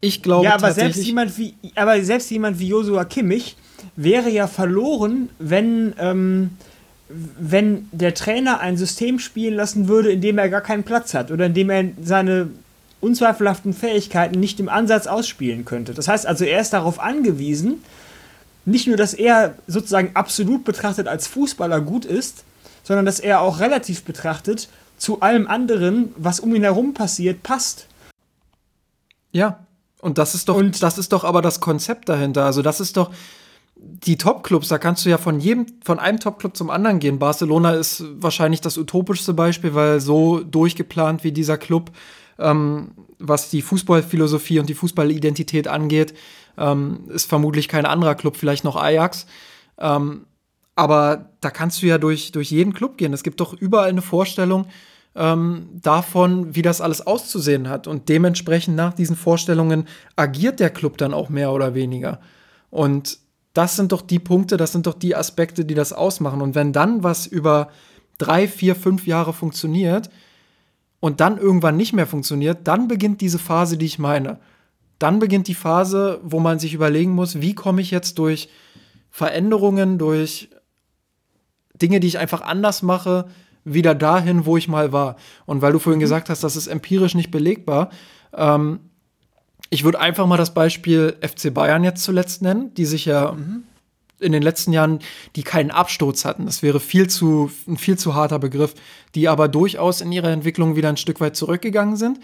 Ich 0.00 0.22
glaube 0.22 0.44
ja, 0.44 0.54
aber 0.54 0.72
selbst 0.72 1.04
jemand 1.04 1.36
wie, 1.38 1.54
aber 1.74 2.00
selbst 2.02 2.30
jemand 2.30 2.58
wie 2.58 2.68
Josua 2.68 3.04
Kimmich 3.04 3.56
wäre 3.96 4.30
ja 4.30 4.46
verloren, 4.46 5.28
wenn, 5.38 5.94
ähm, 5.98 6.50
wenn 7.08 7.88
der 7.90 8.14
Trainer 8.14 8.60
ein 8.60 8.76
System 8.76 9.18
spielen 9.18 9.54
lassen 9.54 9.88
würde, 9.88 10.12
in 10.12 10.20
dem 10.20 10.38
er 10.38 10.48
gar 10.48 10.60
keinen 10.60 10.84
Platz 10.84 11.14
hat 11.14 11.30
oder 11.30 11.46
in 11.46 11.54
dem 11.54 11.70
er 11.70 11.84
seine 12.00 12.50
unzweifelhaften 13.00 13.72
Fähigkeiten 13.72 14.38
nicht 14.38 14.60
im 14.60 14.68
Ansatz 14.68 15.06
ausspielen 15.06 15.64
könnte. 15.64 15.94
Das 15.94 16.08
heißt 16.08 16.26
also, 16.26 16.44
er 16.44 16.60
ist 16.60 16.72
darauf 16.72 17.00
angewiesen, 17.00 17.82
nicht 18.64 18.86
nur, 18.86 18.96
dass 18.96 19.14
er 19.14 19.54
sozusagen 19.66 20.10
absolut 20.14 20.64
betrachtet 20.64 21.08
als 21.08 21.26
Fußballer 21.26 21.80
gut 21.80 22.04
ist, 22.04 22.44
sondern 22.84 23.06
dass 23.06 23.20
er 23.20 23.40
auch 23.40 23.60
relativ 23.60 24.04
betrachtet 24.04 24.68
zu 24.96 25.20
allem 25.20 25.46
anderen, 25.46 26.12
was 26.16 26.40
um 26.40 26.54
ihn 26.54 26.62
herum 26.62 26.92
passiert, 26.92 27.42
passt. 27.42 27.86
Ja, 29.32 29.60
und 30.00 30.18
das 30.18 30.34
ist 30.34 30.48
doch, 30.48 30.56
und 30.56 30.82
das 30.82 30.98
ist 30.98 31.12
doch 31.12 31.24
aber 31.24 31.42
das 31.42 31.60
Konzept 31.60 32.08
dahinter. 32.08 32.44
Also, 32.44 32.62
das 32.62 32.80
ist 32.80 32.96
doch 32.96 33.10
die 33.80 34.18
Top-Clubs, 34.18 34.68
da 34.68 34.78
kannst 34.78 35.04
du 35.04 35.10
ja 35.10 35.18
von 35.18 35.40
jedem, 35.40 35.66
von 35.84 35.98
einem 35.98 36.18
Top-Club 36.18 36.56
zum 36.56 36.70
anderen 36.70 36.98
gehen. 36.98 37.18
Barcelona 37.18 37.72
ist 37.72 38.04
wahrscheinlich 38.16 38.60
das 38.60 38.76
utopischste 38.76 39.34
Beispiel, 39.34 39.74
weil 39.74 40.00
so 40.00 40.40
durchgeplant 40.40 41.22
wie 41.22 41.32
dieser 41.32 41.58
Club, 41.58 41.92
ähm, 42.38 42.92
was 43.18 43.50
die 43.50 43.62
Fußballphilosophie 43.62 44.58
und 44.58 44.68
die 44.68 44.74
Fußballidentität 44.74 45.68
angeht, 45.68 46.14
ähm, 46.56 47.04
ist 47.08 47.28
vermutlich 47.28 47.68
kein 47.68 47.86
anderer 47.86 48.14
Club, 48.16 48.36
vielleicht 48.36 48.64
noch 48.64 48.76
Ajax. 48.76 49.26
Ähm, 49.78 50.26
aber 50.74 51.30
da 51.40 51.50
kannst 51.50 51.82
du 51.82 51.86
ja 51.86 51.98
durch, 51.98 52.32
durch 52.32 52.50
jeden 52.50 52.72
Club 52.72 52.98
gehen. 52.98 53.12
Es 53.12 53.22
gibt 53.22 53.40
doch 53.40 53.52
überall 53.52 53.88
eine 53.88 54.02
Vorstellung, 54.02 54.66
ähm, 55.18 55.68
davon, 55.74 56.54
wie 56.54 56.62
das 56.62 56.80
alles 56.80 57.06
auszusehen 57.06 57.68
hat. 57.68 57.86
Und 57.86 58.08
dementsprechend 58.08 58.76
nach 58.76 58.94
diesen 58.94 59.16
Vorstellungen 59.16 59.86
agiert 60.16 60.60
der 60.60 60.70
Club 60.70 60.96
dann 60.96 61.12
auch 61.12 61.28
mehr 61.28 61.52
oder 61.52 61.74
weniger. 61.74 62.20
Und 62.70 63.18
das 63.52 63.74
sind 63.74 63.90
doch 63.90 64.02
die 64.02 64.20
Punkte, 64.20 64.56
das 64.56 64.72
sind 64.72 64.86
doch 64.86 64.94
die 64.94 65.16
Aspekte, 65.16 65.64
die 65.64 65.74
das 65.74 65.92
ausmachen. 65.92 66.40
Und 66.40 66.54
wenn 66.54 66.72
dann 66.72 67.02
was 67.02 67.26
über 67.26 67.68
drei, 68.18 68.46
vier, 68.46 68.76
fünf 68.76 69.06
Jahre 69.06 69.32
funktioniert 69.32 70.08
und 71.00 71.20
dann 71.20 71.36
irgendwann 71.38 71.76
nicht 71.76 71.92
mehr 71.92 72.06
funktioniert, 72.06 72.68
dann 72.68 72.86
beginnt 72.86 73.20
diese 73.20 73.40
Phase, 73.40 73.76
die 73.76 73.86
ich 73.86 73.98
meine. 73.98 74.38
Dann 75.00 75.18
beginnt 75.18 75.48
die 75.48 75.54
Phase, 75.54 76.20
wo 76.22 76.38
man 76.38 76.60
sich 76.60 76.74
überlegen 76.74 77.12
muss, 77.12 77.40
wie 77.40 77.54
komme 77.54 77.80
ich 77.80 77.90
jetzt 77.90 78.18
durch 78.18 78.48
Veränderungen, 79.10 79.98
durch 79.98 80.50
Dinge, 81.74 81.98
die 81.98 82.08
ich 82.08 82.18
einfach 82.18 82.42
anders 82.42 82.82
mache, 82.82 83.26
wieder 83.72 83.94
dahin, 83.94 84.46
wo 84.46 84.56
ich 84.56 84.68
mal 84.68 84.92
war. 84.92 85.16
Und 85.46 85.62
weil 85.62 85.72
du 85.72 85.78
vorhin 85.78 85.98
mhm. 85.98 86.02
gesagt 86.02 86.30
hast, 86.30 86.42
das 86.42 86.56
ist 86.56 86.66
empirisch 86.66 87.14
nicht 87.14 87.30
belegbar, 87.30 87.90
ähm, 88.34 88.80
ich 89.70 89.84
würde 89.84 90.00
einfach 90.00 90.26
mal 90.26 90.36
das 90.36 90.54
Beispiel 90.54 91.16
FC 91.20 91.52
Bayern 91.52 91.84
jetzt 91.84 92.02
zuletzt 92.02 92.42
nennen, 92.42 92.72
die 92.74 92.86
sich 92.86 93.04
ja 93.04 93.32
mhm. 93.32 93.64
in 94.18 94.32
den 94.32 94.42
letzten 94.42 94.72
Jahren, 94.72 95.00
die 95.36 95.42
keinen 95.42 95.70
Absturz 95.70 96.24
hatten. 96.24 96.46
Das 96.46 96.62
wäre 96.62 96.80
viel 96.80 97.08
zu, 97.08 97.50
ein 97.66 97.76
viel 97.76 97.98
zu 97.98 98.14
harter 98.14 98.38
Begriff, 98.38 98.74
die 99.14 99.28
aber 99.28 99.48
durchaus 99.48 100.00
in 100.00 100.12
ihrer 100.12 100.30
Entwicklung 100.30 100.76
wieder 100.76 100.88
ein 100.88 100.96
Stück 100.96 101.20
weit 101.20 101.36
zurückgegangen 101.36 101.96
sind. 101.96 102.18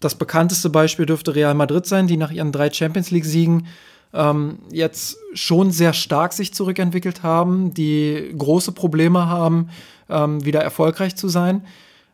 Das 0.00 0.14
bekannteste 0.14 0.70
Beispiel 0.70 1.06
dürfte 1.06 1.34
Real 1.34 1.54
Madrid 1.54 1.84
sein, 1.86 2.06
die 2.06 2.16
nach 2.16 2.30
ihren 2.30 2.52
drei 2.52 2.70
Champions 2.70 3.10
League-Siegen 3.10 3.66
ähm, 4.14 4.58
jetzt 4.70 5.18
schon 5.34 5.70
sehr 5.70 5.92
stark 5.92 6.32
sich 6.32 6.54
zurückentwickelt 6.54 7.22
haben, 7.22 7.74
die 7.74 8.34
große 8.36 8.72
Probleme 8.72 9.26
haben, 9.26 9.70
ähm, 10.08 10.44
wieder 10.44 10.60
erfolgreich 10.60 11.16
zu 11.16 11.28
sein. 11.28 11.64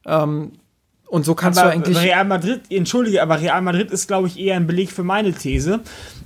Ähm, 0.05 0.53
und 1.07 1.25
so 1.25 1.35
kannst 1.35 1.61
aber 1.61 1.71
du 1.71 1.77
eigentlich. 1.77 1.99
Real 1.99 2.25
Madrid, 2.25 2.63
entschuldige, 2.71 3.23
aber 3.23 3.41
Real 3.41 3.63
Madrid 3.63 3.91
ist, 3.91 4.09
glaube 4.09 4.27
ich, 4.27 4.39
eher 4.39 4.57
ein 4.57 4.67
Beleg 4.67 4.91
für 4.91 5.05
meine 5.05 5.33
These. 5.33 5.81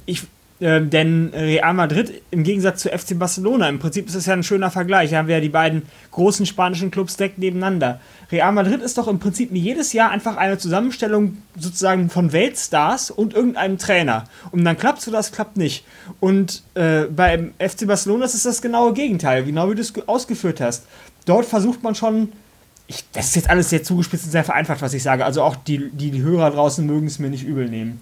Ich, 0.06 0.22
äh, 0.60 0.80
denn 0.80 1.30
Real 1.32 1.74
Madrid 1.74 2.22
im 2.30 2.42
Gegensatz 2.42 2.82
zu 2.82 2.88
FC 2.88 3.18
Barcelona, 3.18 3.68
im 3.68 3.78
Prinzip 3.78 4.06
ist 4.06 4.16
das 4.16 4.26
ja 4.26 4.32
ein 4.32 4.42
schöner 4.42 4.70
Vergleich. 4.70 5.10
Da 5.10 5.18
haben 5.18 5.28
wir 5.28 5.36
ja 5.36 5.40
die 5.40 5.48
beiden 5.48 5.82
großen 6.10 6.46
spanischen 6.46 6.90
Clubs 6.90 7.16
direkt 7.16 7.38
nebeneinander. 7.38 8.00
Real 8.30 8.52
Madrid 8.52 8.82
ist 8.82 8.98
doch 8.98 9.08
im 9.08 9.18
Prinzip 9.18 9.50
jedes 9.52 9.92
Jahr 9.92 10.10
einfach 10.10 10.36
eine 10.36 10.58
Zusammenstellung 10.58 11.38
sozusagen 11.56 12.10
von 12.10 12.32
Weltstars 12.32 13.10
und 13.10 13.34
irgendeinem 13.34 13.78
Trainer. 13.78 14.24
Und 14.50 14.64
dann 14.64 14.76
klappt 14.76 15.00
so, 15.00 15.10
das 15.10 15.32
klappt 15.32 15.56
nicht. 15.56 15.84
Und 16.20 16.62
äh, 16.74 17.04
beim 17.04 17.52
FC 17.58 17.86
Barcelona 17.86 18.24
ist 18.26 18.44
das 18.44 18.62
genaue 18.62 18.92
Gegenteil, 18.92 19.44
genau 19.44 19.70
wie 19.70 19.74
du 19.74 19.80
es 19.80 19.92
ausgeführt 20.06 20.60
hast 20.60 20.84
dort 21.28 21.46
versucht 21.46 21.82
man 21.82 21.94
schon, 21.94 22.32
ich, 22.86 23.04
das 23.12 23.26
ist 23.26 23.36
jetzt 23.36 23.50
alles 23.50 23.70
sehr 23.70 23.82
zugespitzt 23.82 24.24
und 24.24 24.30
sehr 24.30 24.44
vereinfacht, 24.44 24.80
was 24.80 24.94
ich 24.94 25.02
sage. 25.02 25.24
Also 25.24 25.42
auch 25.42 25.56
die, 25.56 25.90
die, 25.90 26.10
die 26.10 26.22
Hörer 26.22 26.50
draußen 26.50 26.84
mögen 26.86 27.06
es 27.06 27.18
mir 27.18 27.28
nicht 27.28 27.44
übel 27.44 27.68
nehmen. 27.68 28.00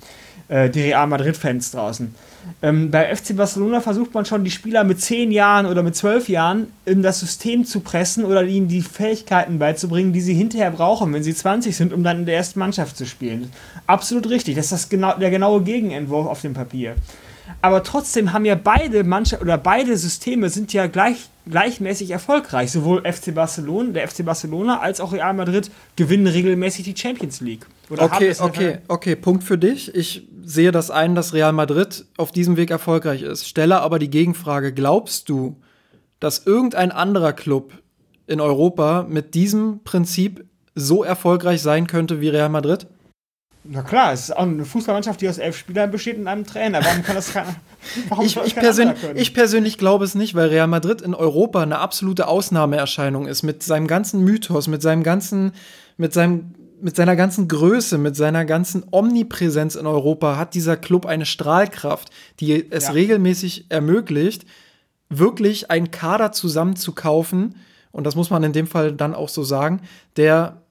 Äh, 0.48 0.70
die 0.70 0.82
Real 0.82 1.06
Madrid-Fans 1.08 1.72
draußen. 1.72 2.14
Ähm, 2.62 2.92
bei 2.92 3.14
FC 3.14 3.36
Barcelona 3.36 3.80
versucht 3.80 4.14
man 4.14 4.24
schon, 4.24 4.44
die 4.44 4.52
Spieler 4.52 4.84
mit 4.84 5.00
10 5.00 5.32
Jahren 5.32 5.66
oder 5.66 5.82
mit 5.82 5.96
12 5.96 6.28
Jahren 6.28 6.68
in 6.84 7.02
das 7.02 7.18
System 7.18 7.64
zu 7.64 7.80
pressen 7.80 8.24
oder 8.24 8.44
ihnen 8.44 8.68
die 8.68 8.82
Fähigkeiten 8.82 9.58
beizubringen, 9.58 10.12
die 10.12 10.20
sie 10.20 10.34
hinterher 10.34 10.70
brauchen, 10.70 11.12
wenn 11.12 11.24
sie 11.24 11.34
20 11.34 11.76
sind, 11.76 11.92
um 11.92 12.04
dann 12.04 12.20
in 12.20 12.26
der 12.26 12.36
ersten 12.36 12.60
Mannschaft 12.60 12.96
zu 12.96 13.06
spielen. 13.06 13.50
Absolut 13.88 14.30
richtig. 14.30 14.54
Das 14.54 14.66
ist 14.66 14.72
das 14.72 14.88
genau, 14.88 15.18
der 15.18 15.30
genaue 15.30 15.62
Gegenentwurf 15.62 16.28
auf 16.28 16.40
dem 16.42 16.54
Papier. 16.54 16.94
Aber 17.62 17.82
trotzdem 17.82 18.32
haben 18.32 18.44
ja 18.44 18.54
beide 18.54 19.02
Mannschaften 19.02 19.44
oder 19.44 19.58
beide 19.58 19.96
Systeme 19.96 20.48
sind 20.50 20.72
ja 20.72 20.86
gleich, 20.86 21.28
gleichmäßig 21.48 22.10
erfolgreich. 22.10 22.70
Sowohl 22.70 23.00
FC 23.00 23.34
Barcelona, 23.34 23.90
der 23.90 24.08
FC 24.08 24.24
Barcelona 24.24 24.80
als 24.80 25.00
auch 25.00 25.12
Real 25.12 25.34
Madrid 25.34 25.70
gewinnen 25.96 26.26
regelmäßig 26.28 26.84
die 26.84 26.96
Champions 26.96 27.40
League. 27.40 27.66
Oder 27.90 28.04
okay, 28.04 28.34
okay, 28.38 28.78
okay, 28.88 29.16
Punkt 29.16 29.44
für 29.44 29.58
dich. 29.58 29.94
Ich 29.94 30.26
sehe 30.46 30.72
das 30.72 30.90
ein, 30.90 31.14
dass 31.14 31.34
Real 31.34 31.52
Madrid 31.52 32.06
auf 32.16 32.30
diesem 32.30 32.56
Weg 32.56 32.70
erfolgreich 32.70 33.22
ist. 33.22 33.48
Stelle 33.48 33.80
aber 33.80 33.98
die 33.98 34.10
Gegenfrage: 34.10 34.72
Glaubst 34.72 35.28
du, 35.28 35.60
dass 36.20 36.46
irgendein 36.46 36.92
anderer 36.92 37.32
Club 37.32 37.72
in 38.26 38.40
Europa 38.40 39.04
mit 39.08 39.34
diesem 39.34 39.82
Prinzip 39.84 40.44
so 40.74 41.02
erfolgreich 41.02 41.62
sein 41.62 41.86
könnte 41.86 42.20
wie 42.20 42.28
Real 42.28 42.48
Madrid? 42.48 42.86
Na 43.68 43.82
klar, 43.82 44.12
es 44.12 44.28
ist 44.28 44.36
auch 44.36 44.42
eine 44.42 44.64
Fußballmannschaft, 44.64 45.20
die 45.20 45.28
aus 45.28 45.38
elf 45.38 45.56
Spielern 45.56 45.90
besteht 45.90 46.18
und 46.18 46.28
einem 46.28 46.46
Trainer. 46.46 46.84
Warum 46.84 47.02
kann 47.02 47.16
das 47.16 47.32
keiner? 47.32 47.56
ich, 48.22 48.36
ich, 48.36 48.54
persön 48.54 48.94
ich, 49.14 49.34
persönlich 49.34 49.78
glaube 49.78 50.04
es 50.04 50.14
nicht, 50.14 50.34
weil 50.34 50.48
Real 50.48 50.68
Madrid 50.68 51.00
in 51.02 51.14
Europa 51.14 51.62
eine 51.62 51.78
absolute 51.78 52.28
Ausnahmeerscheinung 52.28 53.26
ist. 53.26 53.42
Mit 53.42 53.62
seinem 53.64 53.88
ganzen 53.88 54.22
Mythos, 54.22 54.68
mit 54.68 54.82
seinem 54.82 55.02
ganzen, 55.02 55.52
mit 55.96 56.12
seinem, 56.12 56.54
mit 56.80 56.96
seiner 56.96 57.16
ganzen 57.16 57.48
Größe, 57.48 57.98
mit 57.98 58.16
seiner 58.16 58.44
ganzen 58.44 58.84
Omnipräsenz 58.90 59.74
in 59.74 59.86
Europa 59.86 60.36
hat 60.36 60.54
dieser 60.54 60.76
Club 60.76 61.06
eine 61.06 61.26
Strahlkraft, 61.26 62.10
die 62.40 62.70
es 62.70 62.84
ja. 62.84 62.90
regelmäßig 62.92 63.66
ermöglicht, 63.68 64.44
wirklich 65.08 65.70
einen 65.70 65.90
Kader 65.90 66.32
zusammenzukaufen. 66.32 67.56
Und 67.92 68.04
das 68.04 68.14
muss 68.14 68.30
man 68.30 68.42
in 68.42 68.52
dem 68.52 68.66
Fall 68.66 68.92
dann 68.92 69.14
auch 69.14 69.28
so 69.28 69.42
sagen, 69.42 69.80
der, 70.16 70.62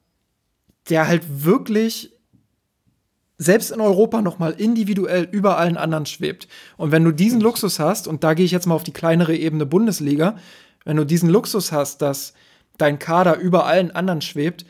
der 0.90 1.08
halt 1.08 1.24
wirklich 1.44 2.12
selbst 3.38 3.72
in 3.72 3.82
Europa 3.82 4.22
noch 4.22 4.40
mal 4.40 4.52
individuell 4.52 5.28
über 5.32 5.58
allen 5.58 5.78
anderen 5.78 6.06
schwebt. 6.06 6.48
Und 6.78 6.92
wenn 6.92 7.04
du 7.04 7.12
diesen 7.12 7.42
Luxus 7.42 7.80
hast, 7.80 8.08
und 8.08 8.24
da 8.24 8.34
gehe 8.34 8.46
ich 8.46 8.52
jetzt 8.52 8.66
mal 8.66 8.76
auf 8.76 8.84
die 8.84 8.94
kleinere 8.94 9.36
Ebene 9.36 9.66
Bundesliga, 9.66 10.38
wenn 10.86 10.98
du 10.98 11.06
diesen 11.06 11.30
Luxus 11.30 11.72
hast, 11.72 12.02
dass 12.02 12.34
dein 12.78 13.00
Kader 13.00 13.38
über 13.38 13.66
allen 13.66 13.92
anderen 13.92 14.22
schwebt, 14.22 14.66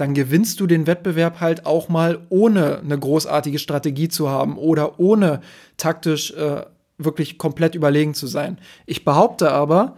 dann 0.00 0.14
gewinnst 0.14 0.60
du 0.60 0.66
den 0.66 0.86
Wettbewerb 0.86 1.40
halt 1.40 1.66
auch 1.66 1.88
mal 1.88 2.26
ohne 2.30 2.78
eine 2.78 2.98
großartige 2.98 3.58
Strategie 3.58 4.08
zu 4.08 4.30
haben 4.30 4.56
oder 4.56 4.98
ohne 4.98 5.40
taktisch 5.76 6.32
äh, 6.32 6.64
wirklich 6.96 7.36
komplett 7.36 7.74
überlegen 7.74 8.14
zu 8.14 8.26
sein. 8.26 8.58
Ich 8.86 9.04
behaupte 9.04 9.52
aber, 9.52 9.96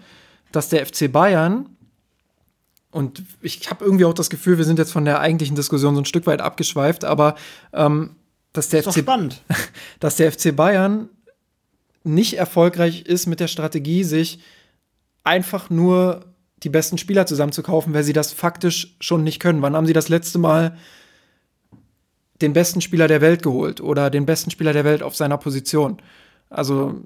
dass 0.51 0.69
der 0.69 0.85
FC 0.85 1.11
Bayern 1.11 1.69
und 2.91 3.23
ich 3.41 3.71
habe 3.71 3.85
irgendwie 3.85 4.05
auch 4.05 4.13
das 4.13 4.29
Gefühl, 4.29 4.59
wir 4.59 4.65
sind 4.65 4.79
jetzt 4.79 4.93
von 4.93 5.05
der 5.05 5.21
eigentlichen 5.21 5.57
Diskussion 5.57 5.95
so 5.95 6.01
ein 6.01 6.05
Stück 6.05 6.27
weit 6.27 6.41
abgeschweift, 6.41 7.05
aber 7.05 7.37
ähm, 7.73 8.17
dass, 8.53 8.69
der 8.69 8.83
FC, 8.83 9.05
dass 10.01 10.17
der 10.17 10.33
FC 10.33 10.55
Bayern 10.55 11.09
nicht 12.03 12.37
erfolgreich 12.37 13.03
ist 13.07 13.27
mit 13.27 13.41
der 13.41 13.49
Strategie, 13.49 14.03
sich 14.03 14.41
einfach 15.25 15.71
nur 15.71 16.25
die 16.63 16.69
besten 16.69 16.99
Spieler 16.99 17.27
zusammenzukaufen, 17.27 17.95
weil 17.95 18.05
sie 18.05 18.13
das 18.13 18.33
faktisch 18.33 18.97
schon 19.01 19.25
nicht 19.25 19.41
können. 19.41 19.63
Wann 19.63 19.75
haben 19.75 19.87
sie 19.87 19.93
das 19.93 20.09
letzte 20.09 20.39
Mal 20.39 20.77
den 22.41 22.53
besten 22.53 22.81
Spieler 22.81 23.09
der 23.09 23.21
Welt 23.21 23.43
geholt 23.43 23.81
oder 23.81 24.11
den 24.11 24.27
besten 24.27 24.51
Spieler 24.51 24.73
der 24.73 24.85
Welt 24.85 25.03
auf 25.03 25.17
seiner 25.17 25.39
Position? 25.39 25.99
Also 26.51 27.01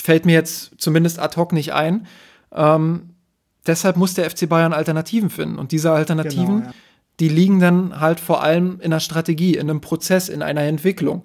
fällt 0.00 0.26
mir 0.26 0.32
jetzt 0.32 0.72
zumindest 0.78 1.18
ad 1.18 1.36
hoc 1.36 1.52
nicht 1.52 1.72
ein. 1.72 2.06
Ähm, 2.52 3.10
deshalb 3.66 3.96
muss 3.96 4.14
der 4.14 4.28
FC 4.28 4.48
Bayern 4.48 4.72
Alternativen 4.72 5.30
finden. 5.30 5.58
Und 5.58 5.72
diese 5.72 5.92
Alternativen, 5.92 6.60
genau, 6.60 6.66
ja. 6.66 6.74
die 7.20 7.28
liegen 7.28 7.60
dann 7.60 8.00
halt 8.00 8.20
vor 8.20 8.42
allem 8.42 8.80
in 8.80 8.92
einer 8.92 9.00
Strategie, 9.00 9.54
in 9.54 9.70
einem 9.70 9.80
Prozess, 9.80 10.28
in 10.28 10.42
einer 10.42 10.62
Entwicklung. 10.62 11.22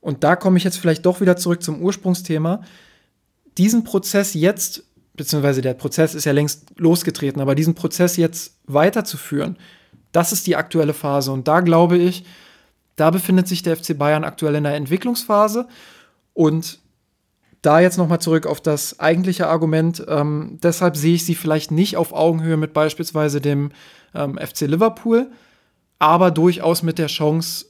Und 0.00 0.24
da 0.24 0.36
komme 0.36 0.58
ich 0.58 0.64
jetzt 0.64 0.78
vielleicht 0.78 1.06
doch 1.06 1.20
wieder 1.20 1.36
zurück 1.36 1.62
zum 1.62 1.80
Ursprungsthema. 1.82 2.62
Diesen 3.58 3.84
Prozess 3.84 4.34
jetzt, 4.34 4.84
beziehungsweise 5.14 5.62
der 5.62 5.74
Prozess 5.74 6.14
ist 6.14 6.24
ja 6.24 6.32
längst 6.32 6.66
losgetreten, 6.76 7.40
aber 7.40 7.54
diesen 7.54 7.74
Prozess 7.74 8.16
jetzt 8.16 8.56
weiterzuführen, 8.66 9.58
das 10.12 10.32
ist 10.32 10.46
die 10.46 10.56
aktuelle 10.56 10.94
Phase. 10.94 11.32
Und 11.32 11.46
da 11.46 11.60
glaube 11.60 11.96
ich, 11.96 12.24
da 12.96 13.10
befindet 13.10 13.48
sich 13.48 13.62
der 13.62 13.76
FC 13.76 13.96
Bayern 13.96 14.24
aktuell 14.24 14.56
in 14.56 14.64
der 14.64 14.74
Entwicklungsphase. 14.74 15.68
Und 16.34 16.80
da 17.62 17.80
jetzt 17.80 17.98
nochmal 17.98 18.20
zurück 18.20 18.46
auf 18.46 18.60
das 18.60 19.00
eigentliche 19.00 19.46
Argument. 19.48 20.04
Ähm, 20.08 20.58
deshalb 20.62 20.96
sehe 20.96 21.14
ich 21.14 21.24
sie 21.24 21.34
vielleicht 21.34 21.70
nicht 21.70 21.96
auf 21.96 22.12
Augenhöhe 22.12 22.56
mit 22.56 22.72
beispielsweise 22.72 23.40
dem 23.40 23.72
ähm, 24.14 24.38
FC 24.38 24.62
Liverpool, 24.62 25.30
aber 25.98 26.30
durchaus 26.30 26.82
mit 26.82 26.98
der 26.98 27.08
Chance 27.08 27.66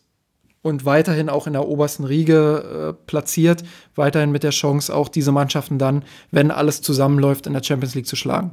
und 0.63 0.85
weiterhin 0.85 1.29
auch 1.29 1.47
in 1.47 1.55
der 1.55 1.67
obersten 1.67 2.05
Riege 2.05 2.95
äh, 2.99 3.07
platziert, 3.07 3.65
weiterhin 3.95 4.31
mit 4.31 4.43
der 4.43 4.51
Chance, 4.51 4.95
auch 4.95 5.09
diese 5.09 5.33
Mannschaften 5.33 5.79
dann, 5.79 6.05
wenn 6.31 6.51
alles 6.51 6.83
zusammenläuft, 6.83 7.47
in 7.47 7.55
der 7.55 7.63
Champions 7.63 7.95
League 7.95 8.07
zu 8.07 8.17
schlagen. 8.17 8.51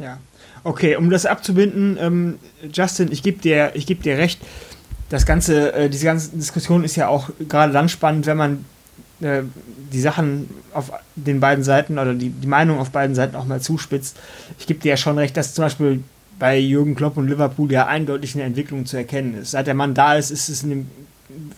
Ja, 0.00 0.18
okay, 0.64 0.96
um 0.96 1.10
das 1.10 1.26
abzubinden, 1.26 1.96
ähm, 2.00 2.38
Justin, 2.72 3.10
ich 3.10 3.22
gebe 3.22 3.40
dir, 3.40 3.72
geb 3.74 4.02
dir 4.02 4.18
recht. 4.18 4.40
Das 5.08 5.26
ganze, 5.26 5.72
äh, 5.72 5.90
diese 5.90 6.04
ganze 6.04 6.30
Diskussion 6.30 6.84
ist 6.84 6.96
ja 6.96 7.08
auch 7.08 7.30
gerade 7.48 7.72
dann 7.72 7.88
spannend, 7.88 8.26
wenn 8.26 8.36
man 8.36 8.64
äh, 9.20 9.42
die 9.92 10.00
Sachen 10.00 10.48
auf 10.72 10.92
den 11.16 11.40
beiden 11.40 11.64
Seiten 11.64 11.98
oder 11.98 12.14
die, 12.14 12.30
die 12.30 12.46
Meinung 12.46 12.78
auf 12.78 12.90
beiden 12.90 13.16
Seiten 13.16 13.34
auch 13.34 13.44
mal 13.44 13.60
zuspitzt. 13.60 14.16
Ich 14.58 14.66
gebe 14.66 14.80
dir 14.80 14.90
ja 14.90 14.96
schon 14.96 15.18
recht, 15.18 15.36
dass 15.36 15.54
zum 15.54 15.64
Beispiel 15.64 16.04
bei 16.38 16.58
Jürgen 16.58 16.94
Klopp 16.94 17.16
und 17.16 17.28
Liverpool 17.28 17.70
ja 17.70 17.86
eindeutig 17.86 18.34
eine 18.34 18.44
Entwicklung 18.44 18.86
zu 18.86 18.96
erkennen 18.96 19.34
ist. 19.34 19.50
Seit 19.50 19.66
der 19.66 19.74
Mann 19.74 19.94
da 19.94 20.14
ist, 20.14 20.30
ist 20.30 20.48
es 20.48 20.62
dem, 20.62 20.88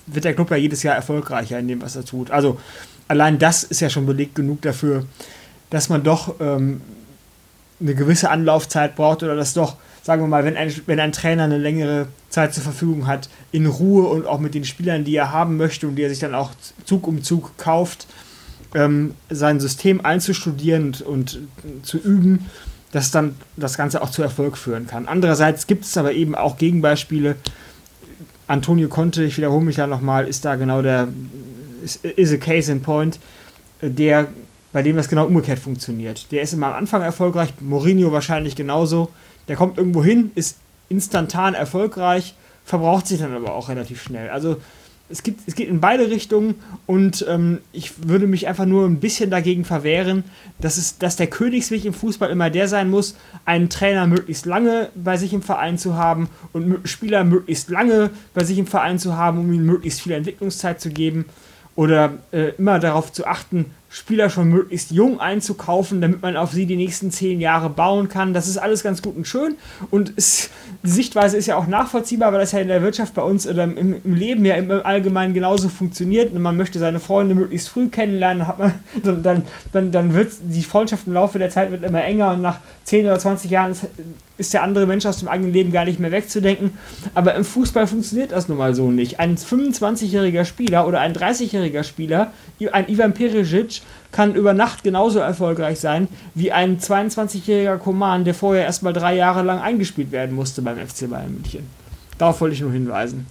wird 0.06 0.24
der 0.24 0.34
Club 0.34 0.50
ja 0.50 0.56
jedes 0.56 0.82
Jahr 0.82 0.94
erfolgreicher 0.94 1.58
in 1.58 1.68
dem, 1.68 1.82
was 1.82 1.96
er 1.96 2.04
tut. 2.04 2.30
Also 2.30 2.60
allein 3.08 3.38
das 3.38 3.64
ist 3.64 3.80
ja 3.80 3.90
schon 3.90 4.06
belegt 4.06 4.34
genug 4.34 4.62
dafür, 4.62 5.04
dass 5.70 5.88
man 5.88 6.02
doch 6.02 6.34
ähm, 6.40 6.80
eine 7.80 7.94
gewisse 7.94 8.30
Anlaufzeit 8.30 8.94
braucht 8.94 9.22
oder 9.22 9.36
dass 9.36 9.54
doch 9.54 9.76
sagen 10.02 10.22
wir 10.22 10.26
mal, 10.26 10.44
wenn 10.44 10.56
ein, 10.56 10.72
wenn 10.86 11.00
ein 11.00 11.12
Trainer 11.12 11.44
eine 11.44 11.58
längere 11.58 12.08
Zeit 12.28 12.54
zur 12.54 12.62
Verfügung 12.62 13.06
hat, 13.06 13.28
in 13.52 13.66
Ruhe 13.66 14.08
und 14.08 14.26
auch 14.26 14.40
mit 14.40 14.54
den 14.54 14.64
Spielern, 14.64 15.04
die 15.04 15.14
er 15.14 15.32
haben 15.32 15.56
möchte 15.56 15.86
und 15.86 15.96
die 15.96 16.02
er 16.02 16.10
sich 16.10 16.18
dann 16.18 16.34
auch 16.34 16.50
Zug 16.84 17.06
um 17.06 17.22
Zug 17.22 17.56
kauft, 17.56 18.06
ähm, 18.74 19.14
sein 19.30 19.60
System 19.60 20.04
einzustudieren 20.04 20.86
und, 20.86 21.02
und 21.02 21.38
zu 21.82 21.98
üben, 21.98 22.50
dass 22.90 23.10
dann 23.10 23.36
das 23.56 23.76
Ganze 23.76 24.02
auch 24.02 24.10
zu 24.10 24.22
Erfolg 24.22 24.58
führen 24.58 24.86
kann. 24.86 25.06
Andererseits 25.06 25.66
gibt 25.66 25.84
es 25.84 25.96
aber 25.96 26.12
eben 26.12 26.34
auch 26.34 26.56
Gegenbeispiele. 26.56 27.36
Antonio 28.52 28.88
Conte, 28.88 29.24
ich 29.24 29.38
wiederhole 29.38 29.64
mich 29.64 29.76
da 29.76 29.86
nochmal, 29.86 30.28
ist 30.28 30.44
da 30.44 30.56
genau 30.56 30.82
der, 30.82 31.08
ist, 31.82 32.04
is 32.04 32.34
a 32.34 32.36
case 32.36 32.70
in 32.70 32.82
point, 32.82 33.18
der, 33.80 34.28
bei 34.74 34.82
dem 34.82 34.94
das 34.96 35.08
genau 35.08 35.24
umgekehrt 35.24 35.58
funktioniert. 35.58 36.30
Der 36.30 36.42
ist 36.42 36.52
immer 36.52 36.66
am 36.66 36.74
Anfang 36.74 37.00
erfolgreich, 37.00 37.54
Mourinho 37.60 38.12
wahrscheinlich 38.12 38.54
genauso, 38.54 39.08
der 39.48 39.56
kommt 39.56 39.78
irgendwo 39.78 40.04
hin, 40.04 40.32
ist 40.34 40.58
instantan 40.90 41.54
erfolgreich, 41.54 42.34
verbraucht 42.66 43.06
sich 43.06 43.20
dann 43.20 43.34
aber 43.34 43.54
auch 43.54 43.70
relativ 43.70 44.02
schnell. 44.02 44.28
Also 44.28 44.58
es, 45.12 45.22
gibt, 45.22 45.46
es 45.46 45.54
geht 45.54 45.68
in 45.68 45.80
beide 45.80 46.10
Richtungen 46.10 46.56
und 46.86 47.24
ähm, 47.28 47.58
ich 47.72 48.08
würde 48.08 48.26
mich 48.26 48.48
einfach 48.48 48.64
nur 48.64 48.86
ein 48.86 48.98
bisschen 48.98 49.30
dagegen 49.30 49.64
verwehren, 49.64 50.24
dass, 50.58 50.78
es, 50.78 50.98
dass 50.98 51.16
der 51.16 51.26
Königsweg 51.26 51.84
im 51.84 51.94
Fußball 51.94 52.30
immer 52.30 52.50
der 52.50 52.66
sein 52.66 52.90
muss, 52.90 53.14
einen 53.44 53.68
Trainer 53.68 54.06
möglichst 54.06 54.46
lange 54.46 54.88
bei 54.94 55.16
sich 55.16 55.32
im 55.32 55.42
Verein 55.42 55.78
zu 55.78 55.96
haben 55.96 56.28
und 56.52 56.88
Spieler 56.88 57.24
möglichst 57.24 57.68
lange 57.68 58.10
bei 58.34 58.42
sich 58.42 58.58
im 58.58 58.66
Verein 58.66 58.98
zu 58.98 59.16
haben, 59.16 59.38
um 59.38 59.52
ihnen 59.52 59.66
möglichst 59.66 60.00
viel 60.00 60.12
Entwicklungszeit 60.12 60.80
zu 60.80 60.88
geben 60.88 61.26
oder 61.76 62.14
äh, 62.32 62.52
immer 62.58 62.78
darauf 62.78 63.12
zu 63.12 63.26
achten, 63.26 63.66
Spieler 63.94 64.30
schon 64.30 64.48
möglichst 64.48 64.90
jung 64.90 65.20
einzukaufen, 65.20 66.00
damit 66.00 66.22
man 66.22 66.34
auf 66.34 66.52
sie 66.52 66.64
die 66.64 66.76
nächsten 66.76 67.10
zehn 67.10 67.42
Jahre 67.42 67.68
bauen 67.68 68.08
kann. 68.08 68.32
Das 68.32 68.48
ist 68.48 68.56
alles 68.56 68.82
ganz 68.82 69.02
gut 69.02 69.14
und 69.14 69.26
schön. 69.26 69.56
Und 69.90 70.14
es, 70.16 70.48
die 70.82 70.88
Sichtweise 70.88 71.36
ist 71.36 71.44
ja 71.44 71.56
auch 71.56 71.66
nachvollziehbar, 71.66 72.32
weil 72.32 72.40
das 72.40 72.52
ja 72.52 72.60
in 72.60 72.68
der 72.68 72.80
Wirtschaft 72.80 73.12
bei 73.12 73.20
uns 73.20 73.46
oder 73.46 73.64
im, 73.64 74.00
im 74.02 74.14
Leben 74.14 74.46
ja 74.46 74.54
im 74.54 74.70
Allgemeinen 74.70 75.34
genauso 75.34 75.68
funktioniert. 75.68 76.32
Und 76.32 76.40
man 76.40 76.56
möchte 76.56 76.78
seine 76.78 77.00
Freunde 77.00 77.34
möglichst 77.34 77.68
früh 77.68 77.88
kennenlernen, 77.88 78.46
hat 78.46 78.58
man, 78.58 78.72
dann, 79.22 79.44
dann, 79.72 79.92
dann 79.92 80.14
wird 80.14 80.32
die 80.40 80.62
Freundschaft 80.62 81.06
im 81.06 81.12
Laufe 81.12 81.38
der 81.38 81.50
Zeit 81.50 81.70
wird 81.70 81.84
immer 81.84 82.02
enger 82.02 82.32
und 82.32 82.40
nach 82.40 82.60
10 82.84 83.04
oder 83.04 83.18
20 83.18 83.50
Jahren 83.50 83.72
ist, 83.72 83.86
ist 84.38 84.54
der 84.54 84.62
andere 84.62 84.86
Mensch 84.86 85.04
aus 85.04 85.18
dem 85.18 85.28
eigenen 85.28 85.52
Leben 85.52 85.70
gar 85.70 85.84
nicht 85.84 86.00
mehr 86.00 86.10
wegzudenken. 86.10 86.72
Aber 87.14 87.34
im 87.34 87.44
Fußball 87.44 87.86
funktioniert 87.86 88.32
das 88.32 88.48
nun 88.48 88.56
mal 88.56 88.74
so 88.74 88.90
nicht. 88.90 89.20
Ein 89.20 89.36
25-jähriger 89.36 90.46
Spieler 90.46 90.88
oder 90.88 91.00
ein 91.00 91.12
30-jähriger 91.12 91.84
Spieler, 91.84 92.32
ein 92.72 92.88
Ivan 92.88 93.12
Perisic, 93.12 93.81
kann 94.12 94.34
über 94.34 94.52
Nacht 94.52 94.84
genauso 94.84 95.18
erfolgreich 95.18 95.80
sein 95.80 96.08
wie 96.34 96.52
ein 96.52 96.78
22-jähriger 96.78 97.78
Koman, 97.78 98.24
der 98.24 98.34
vorher 98.34 98.64
erstmal 98.64 98.92
drei 98.92 99.16
Jahre 99.16 99.42
lang 99.42 99.60
eingespielt 99.60 100.12
werden 100.12 100.34
musste 100.36 100.62
beim 100.62 100.76
FC 100.76 101.08
Bayern 101.10 101.32
München. 101.32 101.66
Darauf 102.18 102.40
wollte 102.40 102.54
ich 102.54 102.60
nur 102.60 102.72
hinweisen. 102.72 103.26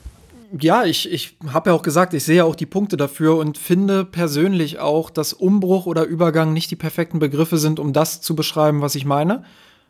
Ja, 0.59 0.83
ich, 0.83 1.09
ich 1.09 1.37
habe 1.53 1.69
ja 1.69 1.75
auch 1.75 1.81
gesagt, 1.81 2.13
ich 2.13 2.25
sehe 2.25 2.43
auch 2.43 2.55
die 2.55 2.65
Punkte 2.65 2.97
dafür 2.97 3.37
und 3.37 3.57
finde 3.57 4.03
persönlich 4.03 4.79
auch, 4.79 5.09
dass 5.09 5.31
Umbruch 5.31 5.85
oder 5.85 6.03
Übergang 6.03 6.51
nicht 6.51 6.71
die 6.71 6.75
perfekten 6.75 7.19
Begriffe 7.19 7.57
sind, 7.57 7.79
um 7.79 7.93
das 7.93 8.19
zu 8.19 8.35
beschreiben, 8.35 8.81
was 8.81 8.95
ich 8.95 9.05
meine. 9.05 9.43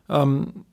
Ähm, 0.08 0.64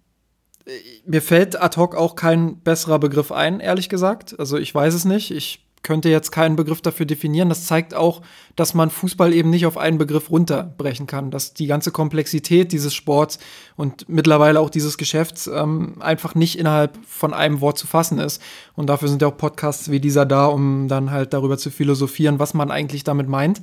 mir 1.06 1.24
fällt 1.24 1.60
ad 1.60 1.78
hoc 1.78 1.96
auch 1.96 2.16
kein 2.16 2.60
besserer 2.60 3.00
Begriff 3.00 3.32
ein, 3.32 3.60
ehrlich 3.60 3.90
gesagt. 3.90 4.40
Also 4.40 4.58
ich 4.58 4.76
weiß 4.76 4.94
es 4.94 5.06
nicht. 5.06 5.32
Ich 5.32 5.66
könnte 5.82 6.10
jetzt 6.10 6.32
keinen 6.32 6.56
Begriff 6.56 6.82
dafür 6.82 7.06
definieren. 7.06 7.50
Das 7.50 7.66
zeigt 7.66 7.94
auch, 7.94 8.22
dass 8.56 8.74
man 8.74 8.90
Fußball 8.90 9.34
eben 9.34 9.50
nicht 9.50 9.66
auf 9.66 9.78
einen 9.78 9.98
Begriff 9.98 10.30
runterbrechen 10.30 11.08
kann, 11.08 11.32
dass 11.32 11.54
die 11.54 11.68
ganze 11.68 11.92
Komplexität 11.92 12.72
dieses 12.72 12.94
Sports 12.94 13.40
und 13.76 14.08
mittlerweile 14.10 14.60
auch 14.60 14.70
dieses 14.70 14.98
Geschäfts 14.98 15.48
ähm, 15.48 15.96
einfach 16.02 16.36
nicht 16.36 16.60
innerhalb 16.60 16.98
von 17.06 17.34
einem 17.34 17.62
Wort 17.62 17.78
zu 17.78 17.88
fassen 17.88 18.20
ist. 18.20 18.42
Und 18.76 18.88
dafür 18.88 19.08
sind 19.08 19.22
ja 19.22 19.30
auch 19.30 19.38
Podcasts 19.38 19.90
wie 19.90 20.00
dieser 20.00 20.26
da, 20.26 20.48
um 20.48 20.88
dann 20.88 21.12
halt 21.12 21.34
darüber 21.34 21.58
zu 21.58 21.72
philosophieren, 21.72 22.40
was 22.40 22.54
man 22.54 22.72
eigentlich 22.72 23.04
damit 23.04 23.30
meint. 23.30 23.62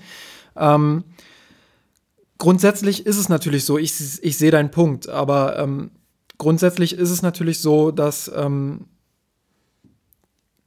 Ähm, 0.57 1.05
grundsätzlich 2.39 3.05
ist 3.05 3.19
es 3.19 3.29
natürlich 3.29 3.65
so, 3.65 3.77
ich, 3.77 3.93
ich 4.23 4.39
sehe 4.39 4.51
deinen 4.51 4.71
Punkt, 4.71 5.09
aber 5.09 5.59
ähm, 5.59 5.91
grundsätzlich 6.39 6.95
ist 6.95 7.11
es 7.11 7.23
natürlich 7.23 7.61
so, 7.61 7.91
dass 7.91 8.31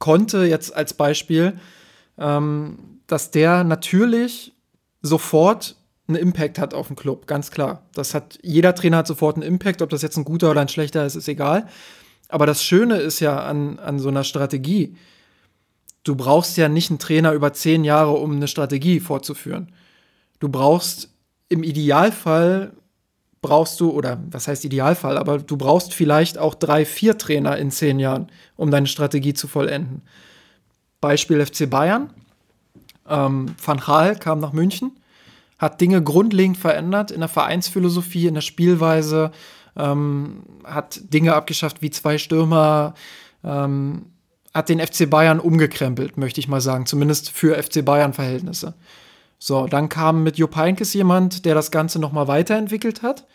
konnte 0.00 0.44
jetzt 0.44 0.74
als 0.74 0.94
Beispiel, 0.94 1.60
ähm, 2.18 3.00
dass 3.06 3.30
der 3.30 3.62
natürlich 3.62 4.52
sofort 5.02 5.76
einen 6.08 6.16
Impact 6.16 6.58
hat 6.58 6.74
auf 6.74 6.88
den 6.88 6.96
Club, 6.96 7.28
ganz 7.28 7.52
klar. 7.52 7.86
Das 7.94 8.14
hat 8.14 8.38
jeder 8.42 8.74
Trainer 8.74 8.96
hat 8.96 9.06
sofort 9.06 9.36
einen 9.36 9.44
Impact, 9.46 9.80
ob 9.80 9.90
das 9.90 10.02
jetzt 10.02 10.16
ein 10.16 10.24
guter 10.24 10.50
oder 10.50 10.60
ein 10.60 10.68
schlechter 10.68 11.06
ist, 11.06 11.14
ist 11.14 11.28
egal. 11.28 11.68
Aber 12.28 12.46
das 12.46 12.64
Schöne 12.64 12.96
ist 12.96 13.20
ja 13.20 13.38
an, 13.44 13.78
an 13.78 14.00
so 14.00 14.08
einer 14.08 14.24
Strategie, 14.24 14.96
du 16.02 16.16
brauchst 16.16 16.56
ja 16.56 16.68
nicht 16.68 16.90
einen 16.90 16.98
Trainer 16.98 17.32
über 17.32 17.52
zehn 17.52 17.84
Jahre, 17.84 18.12
um 18.12 18.32
eine 18.32 18.48
Strategie 18.48 19.00
fortzuführen. 19.00 19.72
Du 20.40 20.48
brauchst 20.48 21.10
im 21.48 21.62
Idealfall 21.62 22.72
brauchst 23.42 23.80
du, 23.80 23.90
oder 23.90 24.18
was 24.30 24.48
heißt 24.48 24.64
Idealfall, 24.64 25.16
aber 25.16 25.38
du 25.38 25.56
brauchst 25.56 25.94
vielleicht 25.94 26.38
auch 26.38 26.54
drei, 26.54 26.84
vier 26.84 27.16
Trainer 27.16 27.56
in 27.56 27.70
zehn 27.70 27.98
Jahren, 27.98 28.30
um 28.56 28.70
deine 28.70 28.86
Strategie 28.86 29.34
zu 29.34 29.48
vollenden. 29.48 30.02
Beispiel 31.00 31.44
FC 31.44 31.68
Bayern. 31.68 32.10
Ähm, 33.08 33.54
Van 33.64 33.78
Gaal 33.78 34.16
kam 34.16 34.40
nach 34.40 34.52
München, 34.52 34.92
hat 35.58 35.80
Dinge 35.80 36.02
grundlegend 36.02 36.58
verändert 36.58 37.10
in 37.10 37.20
der 37.20 37.28
Vereinsphilosophie, 37.28 38.26
in 38.26 38.34
der 38.34 38.40
Spielweise, 38.42 39.30
ähm, 39.76 40.42
hat 40.64 41.00
Dinge 41.12 41.34
abgeschafft 41.34 41.80
wie 41.80 41.90
zwei 41.90 42.18
Stürmer, 42.18 42.94
ähm, 43.42 44.06
hat 44.52 44.68
den 44.68 44.80
FC 44.80 45.08
Bayern 45.08 45.40
umgekrempelt, 45.40 46.18
möchte 46.18 46.40
ich 46.40 46.48
mal 46.48 46.60
sagen, 46.60 46.86
zumindest 46.86 47.30
für 47.30 47.60
FC 47.60 47.82
Bayern-Verhältnisse. 47.84 48.74
So, 49.42 49.66
dann 49.66 49.88
kam 49.88 50.22
mit 50.22 50.36
Jupp 50.36 50.54
Heynckes 50.54 50.92
jemand, 50.92 51.46
der 51.46 51.54
das 51.54 51.70
Ganze 51.70 51.98
nochmal 51.98 52.28
weiterentwickelt 52.28 53.02
hat. 53.02 53.26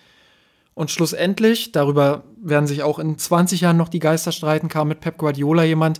Und 0.75 0.91
schlussendlich, 0.91 1.71
darüber 1.71 2.23
werden 2.37 2.67
sich 2.67 2.83
auch 2.83 2.99
in 2.99 3.17
20 3.17 3.61
Jahren 3.61 3.77
noch 3.77 3.89
die 3.89 3.99
Geister 3.99 4.31
streiten, 4.31 4.69
kam 4.69 4.87
mit 4.87 4.99
Pep 4.99 5.17
Guardiola 5.17 5.63
jemand, 5.63 5.99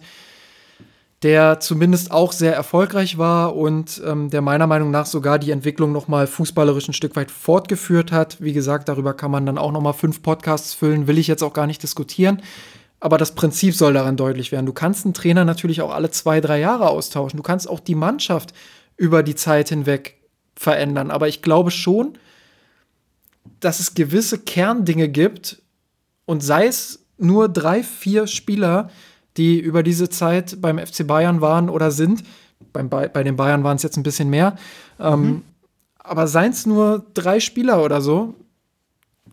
der 1.23 1.59
zumindest 1.59 2.11
auch 2.11 2.33
sehr 2.33 2.53
erfolgreich 2.53 3.17
war 3.17 3.55
und 3.55 3.99
ähm, 4.05 4.29
der 4.29 4.41
meiner 4.41 4.67
Meinung 4.67 4.91
nach 4.91 5.07
sogar 5.07 5.39
die 5.39 5.49
Entwicklung 5.49 5.91
nochmal 5.91 6.27
fußballerisch 6.27 6.87
ein 6.87 6.93
Stück 6.93 7.15
weit 7.15 7.31
fortgeführt 7.31 8.11
hat. 8.11 8.39
Wie 8.41 8.53
gesagt, 8.53 8.89
darüber 8.89 9.15
kann 9.15 9.31
man 9.31 9.47
dann 9.47 9.57
auch 9.57 9.71
nochmal 9.71 9.93
fünf 9.93 10.21
Podcasts 10.21 10.75
füllen, 10.75 11.07
will 11.07 11.17
ich 11.17 11.27
jetzt 11.27 11.41
auch 11.41 11.53
gar 11.53 11.65
nicht 11.65 11.81
diskutieren. 11.81 12.43
Aber 12.99 13.17
das 13.17 13.33
Prinzip 13.33 13.73
soll 13.73 13.93
daran 13.93 14.17
deutlich 14.17 14.51
werden. 14.51 14.67
Du 14.67 14.73
kannst 14.73 15.05
einen 15.05 15.15
Trainer 15.15 15.45
natürlich 15.45 15.81
auch 15.81 15.93
alle 15.93 16.11
zwei, 16.11 16.41
drei 16.41 16.59
Jahre 16.59 16.89
austauschen. 16.89 17.37
Du 17.37 17.43
kannst 17.43 17.67
auch 17.67 17.79
die 17.79 17.95
Mannschaft 17.95 18.53
über 18.97 19.23
die 19.23 19.35
Zeit 19.35 19.69
hinweg 19.69 20.17
verändern. 20.55 21.11
Aber 21.11 21.27
ich 21.27 21.41
glaube 21.41 21.71
schon, 21.71 22.17
dass 23.59 23.79
es 23.79 23.93
gewisse 23.93 24.39
Kerndinge 24.39 25.09
gibt 25.09 25.61
und 26.25 26.41
sei 26.41 26.67
es 26.67 27.05
nur 27.17 27.49
drei, 27.49 27.83
vier 27.83 28.27
Spieler, 28.27 28.89
die 29.37 29.59
über 29.59 29.83
diese 29.83 30.09
Zeit 30.09 30.61
beim 30.61 30.79
FC 30.79 31.05
Bayern 31.05 31.41
waren 31.41 31.69
oder 31.69 31.91
sind. 31.91 32.23
Beim, 32.73 32.89
bei, 32.89 33.07
bei 33.07 33.23
den 33.23 33.35
Bayern 33.35 33.63
waren 33.63 33.75
es 33.75 33.83
jetzt 33.83 33.97
ein 33.97 34.03
bisschen 34.03 34.29
mehr. 34.29 34.55
Ähm, 34.99 35.21
mhm. 35.21 35.41
aber 35.99 36.27
seien 36.27 36.51
es 36.51 36.65
nur 36.65 37.05
drei 37.13 37.39
Spieler 37.39 37.83
oder 37.83 38.01
so, 38.01 38.35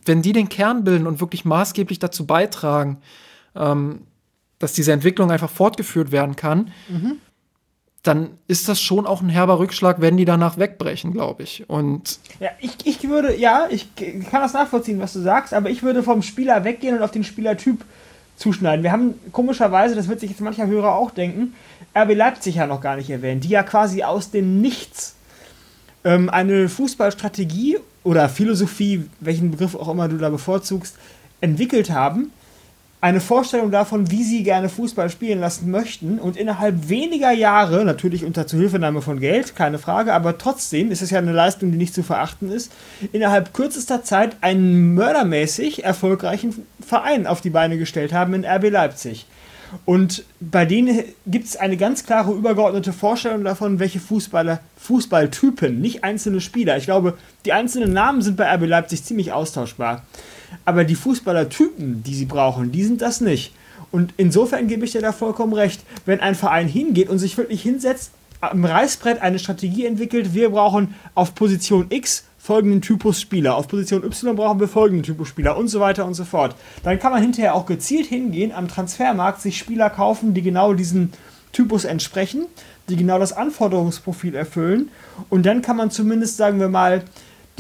wenn 0.05 0.23
die 0.23 0.33
den 0.33 0.49
Kern 0.49 0.83
bilden 0.83 1.07
und 1.07 1.21
wirklich 1.21 1.45
maßgeblich 1.45 2.01
dazu 2.01 2.27
beitragen, 2.27 2.99
ähm, 3.55 4.03
dass 4.59 4.73
diese 4.73 4.93
Entwicklung 4.93 5.31
einfach 5.31 5.51
fortgeführt 5.51 6.11
werden 6.13 6.37
kann, 6.37 6.73
mhm. 6.89 7.19
Dann 8.03 8.31
ist 8.49 8.69
das 8.69 8.81
schon 8.81 9.07
auch 9.07 9.23
ein 9.23 9.29
herber 9.29 9.61
Rückschlag, 9.61 10.01
wenn 10.01 10.17
die 10.17 10.25
danach 10.25 10.59
wegbrechen, 10.59 11.13
glaube 11.13 11.45
ich. 11.45 11.69
Und 11.69 12.19
ja, 12.41 12.51
ich, 12.61 12.77
ich 12.85 13.09
würde, 13.09 13.37
ja, 13.37 13.69
ich 13.71 13.95
kann 13.95 14.43
das 14.43 14.55
nachvollziehen, 14.55 14.99
was 14.99 15.13
du 15.13 15.21
sagst, 15.21 15.55
aber 15.55 15.71
ich 15.71 15.85
würde 15.85 16.03
vom 16.03 16.23
Spieler 16.23 16.65
weggehen 16.65 16.97
und 16.97 17.03
auf 17.03 17.13
den 17.13 17.23
Spielertyp 17.23 17.85
zuschneiden. 18.37 18.83
Wir 18.83 18.91
haben 18.91 19.15
komischerweise, 19.31 19.95
das 19.95 20.09
wird 20.09 20.19
sich 20.19 20.31
jetzt 20.31 20.41
mancher 20.41 20.67
Hörer 20.67 20.97
auch 20.97 21.13
denken, 21.13 21.55
RB 21.97 22.15
Leipzig 22.15 22.57
ja 22.57 22.67
noch 22.67 22.81
gar 22.81 22.97
nicht 22.97 23.09
erwähnt, 23.09 23.45
die 23.45 23.51
ja 23.51 23.63
quasi 23.63 24.03
aus 24.03 24.33
dem 24.33 24.61
Nichts 24.61 25.15
ähm, 26.05 26.29
eine 26.29 26.69
Fußballstrategie 26.69 27.79
oder 28.03 28.29
Philosophie, 28.29 29.09
welchen 29.21 29.53
Begriff 29.53 29.77
auch 29.77 29.89
immer 29.89 30.09
du 30.09 30.19
da 30.19 30.29
bevorzugst, 30.29 30.97
entwickelt 31.41 31.91
haben, 31.91 32.33
eine 33.03 33.21
Vorstellung 33.21 33.73
davon, 33.73 34.13
wie 34.13 34.23
sie 34.23 34.45
gerne 34.45 34.69
Fußball 34.69 35.11
spielen 35.11 35.41
lassen 35.41 35.73
möchten 35.73 36.21
und 36.21 36.37
innerhalb 36.37 36.89
weniger 36.89 37.33
Jahre, 37.33 37.85
natürlich 37.85 38.25
unter 38.25 38.47
Zuhilfenahme 38.47 39.03
von 39.03 39.19
Geld, 39.19 39.57
keine 39.57 39.81
Frage, 39.81 40.15
aber 40.15 40.39
trotzdem 40.39 40.93
ist 40.93 41.03
es 41.03 41.11
ja 41.11 41.19
eine 41.19 41.33
Leistung, 41.33 41.73
die 41.73 41.79
nicht 41.79 41.95
zu 41.95 42.05
verachten 42.05 42.49
ist, 42.53 42.71
innerhalb 43.13 43.53
kürzester 43.55 44.05
Zeit 44.05 44.37
einen 44.41 44.95
mördermäßig 44.95 45.83
erfolgreichen 45.83 46.65
Verein 46.81 47.27
auf 47.27 47.41
die 47.41 47.51
Beine 47.51 47.77
gestellt 47.77 48.13
haben 48.13 48.35
in 48.35 48.45
RB 48.45 48.71
Leipzig. 48.71 49.27
Und 49.85 50.25
bei 50.39 50.65
denen 50.65 51.03
gibt 51.27 51.47
es 51.47 51.57
eine 51.57 51.77
ganz 51.77 52.05
klare 52.05 52.33
übergeordnete 52.33 52.93
Vorstellung 52.93 53.43
davon, 53.43 53.81
welche 53.81 53.99
Fußballer, 53.99 54.61
Fußballtypen, 54.77 55.81
nicht 55.81 56.05
einzelne 56.05 56.41
Spieler. 56.41 56.77
Ich 56.77 56.85
glaube, 56.85 57.15
die 57.47 57.53
einzelnen 57.53 57.93
Namen 57.93 58.23
sind 58.23 58.37
bei 58.37 58.55
RB 58.55 58.67
Leipzig 58.67 59.03
ziemlich 59.03 59.33
austauschbar. 59.33 60.03
Aber 60.65 60.85
die 60.85 60.95
Fußballertypen, 60.95 62.03
die 62.03 62.15
sie 62.15 62.27
brauchen, 62.27 62.73
die 62.73 62.85
sind 62.85 63.03
das 63.03 63.21
nicht. 63.21 63.55
Und 63.91 64.15
insofern 64.17 64.69
gebe 64.69 64.85
ich 64.85 64.93
dir 64.93 65.03
da 65.03 65.13
vollkommen 65.13 65.53
recht. 65.53 65.83
Wenn 66.07 66.21
ein 66.21 66.35
Verein 66.35 66.69
hingeht 66.69 67.09
und 67.09 67.19
sich 67.19 67.37
wirklich 67.37 67.63
hinsetzt, 67.63 68.13
am 68.41 68.65
Reißbrett 68.65 69.23
eine 69.23 69.39
Strategie 69.39 69.87
entwickelt, 69.87 70.35
wir 70.35 70.51
brauchen 70.51 70.95
auf 71.15 71.35
Position 71.35 71.87
X 71.91 72.25
folgenden 72.39 72.81
Typus 72.81 73.21
Spieler, 73.21 73.55
auf 73.55 73.69
Position 73.69 74.03
Y 74.03 74.35
brauchen 74.35 74.59
wir 74.59 74.67
folgenden 74.67 75.05
Typus 75.05 75.29
Spieler 75.29 75.57
und 75.57 75.69
so 75.69 75.79
weiter 75.79 76.05
und 76.05 76.15
so 76.15 76.25
fort. 76.25 76.57
Dann 76.83 76.99
kann 76.99 77.13
man 77.13 77.23
hinterher 77.23 77.55
auch 77.55 77.67
gezielt 77.67 78.09
hingehen, 78.09 78.51
am 78.51 78.67
Transfermarkt 78.67 79.41
sich 79.41 79.59
Spieler 79.59 79.91
kaufen, 79.91 80.35
die 80.35 80.43
genau 80.43 80.75
diesen 80.75 81.13
Typus 81.53 81.85
entsprechen, 81.85 82.47
die 82.89 82.97
genau 82.97 83.21
das 83.21 83.33
Anforderungsprofil 83.33 84.35
erfüllen. 84.35 84.91
Und 85.29 85.47
dann 85.47 85.63
kann 85.63 85.77
man 85.77 85.93
zumindest, 85.93 86.37
sagen 86.37 86.59
wir 86.59 86.69
mal, 86.69 87.05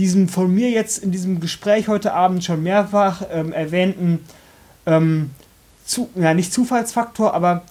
diesem 0.02 0.28
von 0.28 0.52
mir 0.52 0.70
jetzt 0.70 0.98
in 0.98 1.12
diesem 1.12 1.38
Gespräch 1.38 1.86
heute 1.86 2.12
Abend 2.12 2.42
schon 2.42 2.60
mehrfach 2.60 3.22
ähm, 3.30 3.52
erwähnten, 3.52 4.18
ähm, 4.84 5.30
zu, 5.84 6.10
ja, 6.16 6.34
nicht 6.34 6.52
Zufallsfaktor, 6.52 7.32
aber 7.34 7.62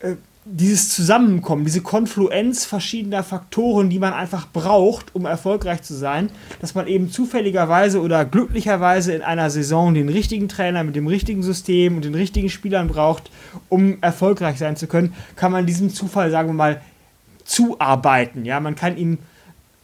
äh, 0.00 0.14
dieses 0.44 0.90
Zusammenkommen, 0.90 1.64
diese 1.64 1.80
Konfluenz 1.80 2.64
verschiedener 2.64 3.22
Faktoren, 3.22 3.88
die 3.88 4.00
man 4.00 4.12
einfach 4.12 4.48
braucht, 4.52 5.14
um 5.14 5.26
erfolgreich 5.26 5.82
zu 5.82 5.94
sein, 5.94 6.28
dass 6.60 6.74
man 6.74 6.88
eben 6.88 7.08
zufälligerweise 7.08 8.00
oder 8.00 8.24
glücklicherweise 8.24 9.14
in 9.14 9.22
einer 9.22 9.48
Saison 9.48 9.94
den 9.94 10.08
richtigen 10.08 10.48
Trainer 10.48 10.82
mit 10.82 10.96
dem 10.96 11.06
richtigen 11.06 11.44
System 11.44 11.94
und 11.94 12.04
den 12.04 12.16
richtigen 12.16 12.50
Spielern 12.50 12.88
braucht, 12.88 13.30
um 13.68 13.98
erfolgreich 14.02 14.58
sein 14.58 14.76
zu 14.76 14.88
können, 14.88 15.14
kann 15.36 15.52
man 15.52 15.66
diesem 15.66 15.94
Zufall, 15.94 16.32
sagen 16.32 16.48
wir 16.48 16.54
mal, 16.54 16.80
zuarbeiten. 17.44 18.44
Ja, 18.44 18.58
man 18.58 18.74
kann 18.74 18.96
ihn 18.96 19.18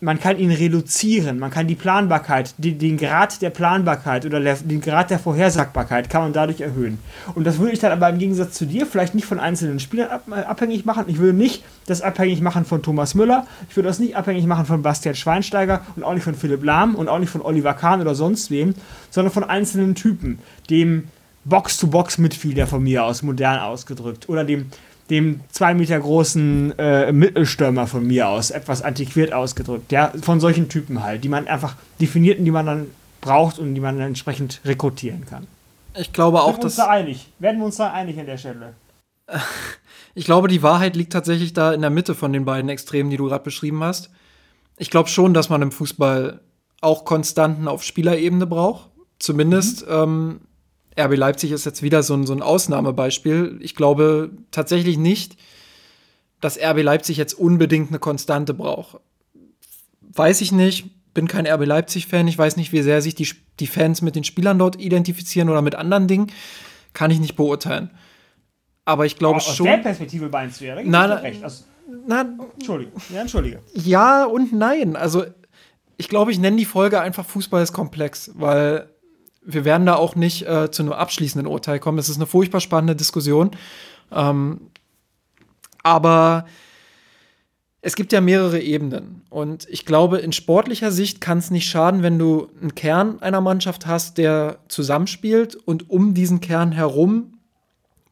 man 0.00 0.18
kann 0.18 0.38
ihn 0.38 0.50
reduzieren, 0.50 1.38
man 1.38 1.50
kann 1.50 1.66
die 1.66 1.74
Planbarkeit, 1.74 2.54
die, 2.56 2.76
den 2.76 2.96
Grad 2.96 3.42
der 3.42 3.50
Planbarkeit 3.50 4.24
oder 4.24 4.40
der, 4.40 4.56
den 4.56 4.80
Grad 4.80 5.10
der 5.10 5.18
Vorhersagbarkeit 5.18 6.08
kann 6.08 6.22
man 6.22 6.32
dadurch 6.32 6.60
erhöhen. 6.60 6.98
Und 7.34 7.44
das 7.44 7.58
würde 7.58 7.72
ich 7.72 7.80
dann 7.80 7.92
aber 7.92 8.08
im 8.08 8.18
Gegensatz 8.18 8.54
zu 8.54 8.64
dir 8.64 8.86
vielleicht 8.86 9.14
nicht 9.14 9.26
von 9.26 9.38
einzelnen 9.38 9.78
Spielern 9.78 10.10
ab, 10.10 10.22
äh, 10.30 10.40
abhängig 10.40 10.86
machen. 10.86 11.04
Ich 11.08 11.18
würde 11.18 11.36
nicht 11.36 11.62
das 11.86 12.00
abhängig 12.00 12.40
machen 12.40 12.64
von 12.64 12.82
Thomas 12.82 13.14
Müller, 13.14 13.46
ich 13.68 13.76
würde 13.76 13.88
das 13.88 13.98
nicht 13.98 14.16
abhängig 14.16 14.46
machen 14.46 14.64
von 14.64 14.82
Bastian 14.82 15.14
Schweinsteiger 15.14 15.82
und 15.96 16.04
auch 16.04 16.14
nicht 16.14 16.24
von 16.24 16.34
Philipp 16.34 16.64
Lahm 16.64 16.94
und 16.94 17.08
auch 17.08 17.18
nicht 17.18 17.30
von 17.30 17.42
Oliver 17.42 17.74
Kahn 17.74 18.00
oder 18.00 18.14
sonst 18.14 18.50
wem, 18.50 18.74
sondern 19.10 19.32
von 19.32 19.44
einzelnen 19.44 19.94
Typen, 19.94 20.38
dem 20.70 21.08
Box-to-Box-Mitglieder 21.44 22.66
von 22.66 22.82
mir 22.82 23.04
aus, 23.04 23.22
modern 23.22 23.60
ausgedrückt, 23.60 24.28
oder 24.28 24.44
dem 24.44 24.66
dem 25.10 25.40
zwei 25.50 25.74
Meter 25.74 25.98
großen 25.98 26.78
äh, 26.78 27.12
Mittelstürmer 27.12 27.86
von 27.86 28.06
mir 28.06 28.28
aus, 28.28 28.50
etwas 28.50 28.82
antiquiert 28.82 29.32
ausgedrückt, 29.32 29.92
ja, 29.92 30.12
von 30.22 30.40
solchen 30.40 30.68
Typen 30.68 31.02
halt, 31.02 31.24
die 31.24 31.28
man 31.28 31.48
einfach 31.48 31.74
definiert 32.00 32.38
und 32.38 32.44
die 32.44 32.50
man 32.50 32.66
dann 32.66 32.86
braucht 33.20 33.58
und 33.58 33.74
die 33.74 33.80
man 33.80 33.98
dann 33.98 34.08
entsprechend 34.08 34.60
rekrutieren 34.64 35.26
kann. 35.26 35.46
Ich 35.98 36.12
glaube 36.12 36.42
auch, 36.42 36.58
dass. 36.58 36.76
Sind 36.76 36.86
wir 36.86 36.88
uns 36.88 36.88
da 36.88 36.88
einig? 36.88 37.28
Werden 37.38 37.58
wir 37.58 37.66
uns 37.66 37.76
da 37.76 37.92
einig 37.92 38.18
an 38.18 38.26
der 38.26 38.38
Stelle? 38.38 38.74
Ich 40.12 40.24
glaube, 40.24 40.48
die 40.48 40.64
Wahrheit 40.64 40.96
liegt 40.96 41.12
tatsächlich 41.12 41.52
da 41.52 41.72
in 41.72 41.82
der 41.82 41.88
Mitte 41.88 42.16
von 42.16 42.32
den 42.32 42.44
beiden 42.44 42.68
Extremen, 42.68 43.10
die 43.10 43.16
du 43.16 43.28
gerade 43.28 43.44
beschrieben 43.44 43.84
hast. 43.84 44.10
Ich 44.76 44.90
glaube 44.90 45.08
schon, 45.08 45.34
dass 45.34 45.48
man 45.48 45.62
im 45.62 45.70
Fußball 45.70 46.40
auch 46.80 47.04
Konstanten 47.04 47.68
auf 47.68 47.84
Spielerebene 47.84 48.46
braucht. 48.46 48.90
Zumindest 49.20 49.86
mhm. 49.86 49.92
ähm, 49.92 50.40
RB 50.98 51.16
Leipzig 51.16 51.52
ist 51.52 51.66
jetzt 51.66 51.82
wieder 51.82 52.02
so 52.02 52.14
ein, 52.14 52.26
so 52.26 52.32
ein 52.32 52.42
Ausnahmebeispiel. 52.42 53.58
Ich 53.60 53.74
glaube 53.74 54.30
tatsächlich 54.50 54.98
nicht, 54.98 55.36
dass 56.40 56.58
RB 56.58 56.82
Leipzig 56.82 57.16
jetzt 57.16 57.34
unbedingt 57.34 57.90
eine 57.90 57.98
Konstante 57.98 58.54
braucht. 58.54 59.00
Weiß 60.00 60.40
ich 60.40 60.52
nicht, 60.52 60.86
bin 61.14 61.28
kein 61.28 61.46
RB 61.46 61.66
Leipzig-Fan. 61.66 62.26
Ich 62.28 62.38
weiß 62.38 62.56
nicht, 62.56 62.72
wie 62.72 62.82
sehr 62.82 63.02
sich 63.02 63.14
die, 63.14 63.28
die 63.60 63.66
Fans 63.66 64.02
mit 64.02 64.16
den 64.16 64.24
Spielern 64.24 64.58
dort 64.58 64.80
identifizieren 64.80 65.48
oder 65.48 65.62
mit 65.62 65.74
anderen 65.74 66.08
Dingen. 66.08 66.32
Kann 66.92 67.10
ich 67.10 67.20
nicht 67.20 67.36
beurteilen. 67.36 67.90
Aber 68.84 69.06
ich 69.06 69.16
glaube 69.16 69.40
schon. 69.40 69.68
Aus 69.68 69.72
der 69.72 69.82
Perspektive 69.82 70.28
meinst 70.28 70.60
du 70.60 70.64
ja, 70.64 70.76
na, 70.82 71.04
recht. 71.14 71.44
Also, 71.44 71.64
na, 72.06 72.24
Entschuldige. 72.54 72.90
Ja, 73.12 73.20
Entschuldige. 73.20 73.60
Ja 73.74 74.24
und 74.24 74.52
nein. 74.52 74.96
Also, 74.96 75.24
ich 75.96 76.08
glaube, 76.08 76.32
ich 76.32 76.38
nenne 76.38 76.56
die 76.56 76.64
Folge 76.64 77.00
einfach 77.00 77.24
Fußball 77.24 77.62
ist 77.62 77.72
komplex, 77.72 78.32
weil 78.34 78.88
wir 79.42 79.64
werden 79.64 79.86
da 79.86 79.96
auch 79.96 80.14
nicht 80.16 80.46
äh, 80.46 80.70
zu 80.70 80.82
einem 80.82 80.92
abschließenden 80.92 81.46
Urteil 81.46 81.78
kommen. 81.78 81.98
Es 81.98 82.08
ist 82.08 82.16
eine 82.16 82.26
furchtbar 82.26 82.60
spannende 82.60 82.96
Diskussion. 82.96 83.52
Ähm, 84.12 84.70
aber 85.82 86.46
es 87.82 87.96
gibt 87.96 88.12
ja 88.12 88.20
mehrere 88.20 88.60
Ebenen. 88.60 89.22
Und 89.30 89.66
ich 89.70 89.86
glaube, 89.86 90.18
in 90.18 90.32
sportlicher 90.32 90.92
Sicht 90.92 91.20
kann 91.20 91.38
es 91.38 91.50
nicht 91.50 91.68
schaden, 91.68 92.02
wenn 92.02 92.18
du 92.18 92.50
einen 92.60 92.74
Kern 92.74 93.20
einer 93.22 93.40
Mannschaft 93.40 93.86
hast, 93.86 94.18
der 94.18 94.58
zusammenspielt 94.68 95.54
und 95.56 95.88
um 95.88 96.12
diesen 96.12 96.40
Kern 96.40 96.72
herum 96.72 97.38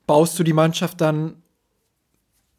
baust 0.06 0.38
du 0.38 0.42
die 0.42 0.54
Mannschaft 0.54 1.00
dann 1.02 1.34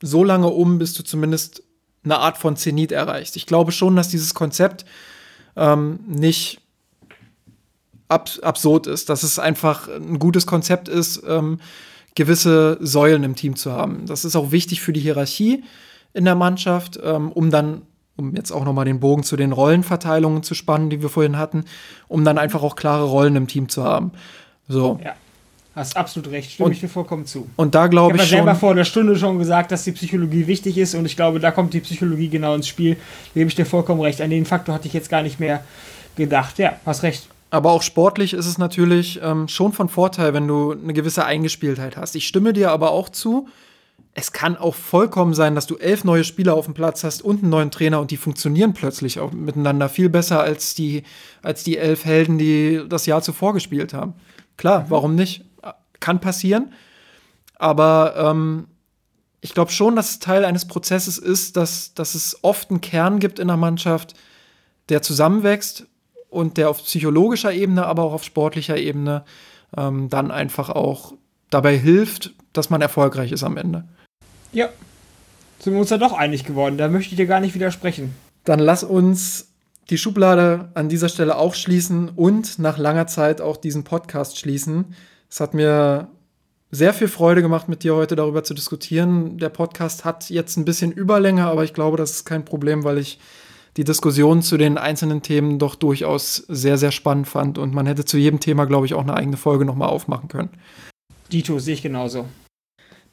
so 0.01 0.23
lange 0.23 0.47
um, 0.47 0.77
bis 0.77 0.93
du 0.93 1.03
zumindest 1.03 1.63
eine 2.03 2.19
Art 2.19 2.37
von 2.37 2.55
Zenit 2.55 2.91
erreichst. 2.91 3.35
Ich 3.35 3.47
glaube 3.47 3.71
schon, 3.71 3.95
dass 3.95 4.09
dieses 4.09 4.33
Konzept 4.33 4.85
ähm, 5.55 5.99
nicht 6.07 6.61
abs 8.09 8.39
absurd 8.39 8.87
ist, 8.87 9.09
dass 9.09 9.23
es 9.23 9.39
einfach 9.39 9.87
ein 9.87 10.19
gutes 10.19 10.45
Konzept 10.45 10.89
ist, 10.89 11.23
ähm, 11.27 11.59
gewisse 12.15 12.77
Säulen 12.81 13.23
im 13.23 13.35
Team 13.35 13.55
zu 13.55 13.71
haben. 13.71 14.05
Das 14.05 14.25
ist 14.25 14.35
auch 14.35 14.51
wichtig 14.51 14.81
für 14.81 14.91
die 14.91 14.99
Hierarchie 14.99 15.63
in 16.13 16.25
der 16.25 16.35
Mannschaft, 16.35 16.99
ähm, 17.01 17.31
um 17.31 17.51
dann, 17.51 17.83
um 18.17 18.35
jetzt 18.35 18.51
auch 18.51 18.65
nochmal 18.65 18.85
den 18.85 18.99
Bogen 18.99 19.23
zu 19.23 19.37
den 19.37 19.53
Rollenverteilungen 19.53 20.43
zu 20.43 20.55
spannen, 20.55 20.89
die 20.89 21.01
wir 21.01 21.09
vorhin 21.09 21.37
hatten, 21.37 21.63
um 22.07 22.25
dann 22.25 22.37
einfach 22.37 22.63
auch 22.63 22.75
klare 22.75 23.05
Rollen 23.05 23.35
im 23.35 23.47
Team 23.47 23.69
zu 23.69 23.83
haben. 23.83 24.11
So. 24.67 24.99
Ja. 25.03 25.13
Hast 25.75 25.95
absolut 25.95 26.31
recht, 26.31 26.51
stimme 26.51 26.65
und, 26.65 26.71
ich 26.73 26.81
dir 26.81 26.89
vollkommen 26.89 27.25
zu. 27.25 27.47
Und 27.55 27.73
da 27.73 27.87
glaube 27.87 28.17
ich, 28.17 28.23
ich 28.23 28.27
habe 28.33 28.37
selber 28.37 28.55
vor 28.55 28.71
einer 28.71 28.83
Stunde 28.83 29.15
schon 29.15 29.37
gesagt, 29.37 29.71
dass 29.71 29.83
die 29.83 29.91
Psychologie 29.91 30.47
wichtig 30.47 30.77
ist 30.77 30.95
und 30.95 31.05
ich 31.05 31.15
glaube, 31.15 31.39
da 31.39 31.51
kommt 31.51 31.73
die 31.73 31.79
Psychologie 31.79 32.27
genau 32.27 32.55
ins 32.55 32.67
Spiel. 32.67 32.95
Da 32.95 33.39
gebe 33.39 33.47
ich 33.47 33.55
dir 33.55 33.65
vollkommen 33.65 34.01
recht. 34.01 34.19
An 34.19 34.31
den 34.31 34.45
Faktor 34.45 34.75
hatte 34.75 34.87
ich 34.87 34.93
jetzt 34.93 35.09
gar 35.09 35.21
nicht 35.21 35.39
mehr 35.39 35.63
gedacht. 36.17 36.57
Ja, 36.57 36.73
hast 36.85 37.03
recht. 37.03 37.29
Aber 37.49 37.71
auch 37.71 37.81
sportlich 37.81 38.33
ist 38.33 38.45
es 38.45 38.57
natürlich 38.57 39.19
ähm, 39.23 39.47
schon 39.47 39.73
von 39.73 39.89
Vorteil, 39.89 40.33
wenn 40.33 40.47
du 40.47 40.71
eine 40.71 40.93
gewisse 40.93 41.25
Eingespieltheit 41.25 41.97
hast. 41.97 42.15
Ich 42.15 42.27
stimme 42.27 42.53
dir 42.53 42.71
aber 42.71 42.91
auch 42.91 43.09
zu, 43.09 43.47
es 44.13 44.31
kann 44.31 44.57
auch 44.57 44.75
vollkommen 44.75 45.33
sein, 45.33 45.55
dass 45.55 45.65
du 45.65 45.77
elf 45.77 46.03
neue 46.03 46.23
Spieler 46.23 46.53
auf 46.53 46.65
dem 46.65 46.73
Platz 46.73 47.03
hast 47.03 47.21
und 47.23 47.41
einen 47.41 47.49
neuen 47.49 47.71
Trainer 47.71 47.99
und 47.99 48.11
die 48.11 48.17
funktionieren 48.17 48.73
plötzlich 48.73 49.19
auch 49.19 49.31
miteinander 49.31 49.89
viel 49.89 50.09
besser 50.09 50.41
als 50.41 50.75
die, 50.75 51.03
als 51.41 51.63
die 51.63 51.77
elf 51.77 52.05
Helden, 52.05 52.37
die 52.37 52.83
das 52.87 53.05
Jahr 53.05 53.21
zuvor 53.21 53.53
gespielt 53.53 53.93
haben. 53.93 54.13
Klar, 54.57 54.81
mhm. 54.81 54.85
warum 54.89 55.15
nicht? 55.15 55.45
Kann 55.99 56.21
passieren. 56.21 56.73
Aber 57.55 58.13
ähm, 58.17 58.67
ich 59.41 59.53
glaube 59.53 59.71
schon, 59.71 59.95
dass 59.95 60.11
es 60.11 60.19
Teil 60.19 60.45
eines 60.45 60.67
Prozesses 60.67 61.17
ist, 61.17 61.57
dass, 61.57 61.93
dass 61.93 62.15
es 62.15 62.43
oft 62.43 62.69
einen 62.69 62.81
Kern 62.81 63.19
gibt 63.19 63.39
in 63.39 63.47
der 63.47 63.57
Mannschaft, 63.57 64.13
der 64.89 65.01
zusammenwächst 65.01 65.87
und 66.29 66.57
der 66.57 66.69
auf 66.69 66.83
psychologischer 66.83 67.53
Ebene, 67.53 67.85
aber 67.85 68.03
auch 68.03 68.13
auf 68.13 68.23
sportlicher 68.23 68.77
Ebene 68.77 69.23
ähm, 69.75 70.09
dann 70.09 70.31
einfach 70.31 70.69
auch 70.69 71.13
dabei 71.49 71.77
hilft, 71.77 72.33
dass 72.53 72.69
man 72.69 72.81
erfolgreich 72.81 73.31
ist 73.31 73.43
am 73.43 73.57
Ende. 73.57 73.85
Ja, 74.51 74.69
sind 75.59 75.73
wir 75.73 75.79
uns 75.79 75.89
da 75.89 75.97
doch 75.97 76.13
einig 76.13 76.45
geworden. 76.45 76.77
Da 76.77 76.87
möchte 76.87 77.11
ich 77.11 77.17
dir 77.17 77.25
gar 77.25 77.39
nicht 77.39 77.55
widersprechen. 77.55 78.15
Dann 78.45 78.59
lass 78.59 78.83
uns 78.83 79.49
die 79.89 79.97
Schublade 79.97 80.69
an 80.75 80.89
dieser 80.89 81.09
Stelle 81.09 81.37
auch 81.37 81.55
schließen 81.55 82.09
und 82.09 82.59
nach 82.59 82.77
langer 82.77 83.07
Zeit 83.07 83.41
auch 83.41 83.57
diesen 83.57 83.83
Podcast 83.83 84.37
schließen. 84.37 84.95
Es 85.29 85.39
hat 85.39 85.53
mir 85.53 86.07
sehr 86.71 86.93
viel 86.93 87.07
Freude 87.07 87.41
gemacht, 87.41 87.67
mit 87.67 87.83
dir 87.83 87.95
heute 87.95 88.15
darüber 88.15 88.43
zu 88.43 88.53
diskutieren. 88.53 89.39
Der 89.39 89.49
Podcast 89.49 90.05
hat 90.05 90.29
jetzt 90.29 90.57
ein 90.57 90.65
bisschen 90.65 90.91
Überlänge, 90.91 91.45
aber 91.45 91.63
ich 91.63 91.73
glaube, 91.73 91.97
das 91.97 92.11
ist 92.11 92.25
kein 92.25 92.45
Problem, 92.45 92.83
weil 92.83 92.99
ich 92.99 93.19
die 93.79 93.85
Diskussion 93.85 94.41
zu 94.41 94.57
den 94.57 94.77
einzelnen 94.77 95.21
Themen 95.21 95.57
doch 95.57 95.73
durchaus 95.75 96.35
sehr, 96.49 96.77
sehr 96.77 96.91
spannend 96.91 97.29
fand 97.29 97.57
und 97.57 97.73
man 97.73 97.85
hätte 97.85 98.03
zu 98.03 98.17
jedem 98.17 98.41
Thema, 98.41 98.65
glaube 98.65 98.85
ich, 98.85 98.93
auch 98.93 99.03
eine 99.03 99.13
eigene 99.13 99.37
Folge 99.37 99.63
nochmal 99.63 99.87
aufmachen 99.87 100.27
können. 100.27 100.49
Dito, 101.31 101.59
sehe 101.59 101.75
ich 101.75 101.81
genauso. 101.81 102.25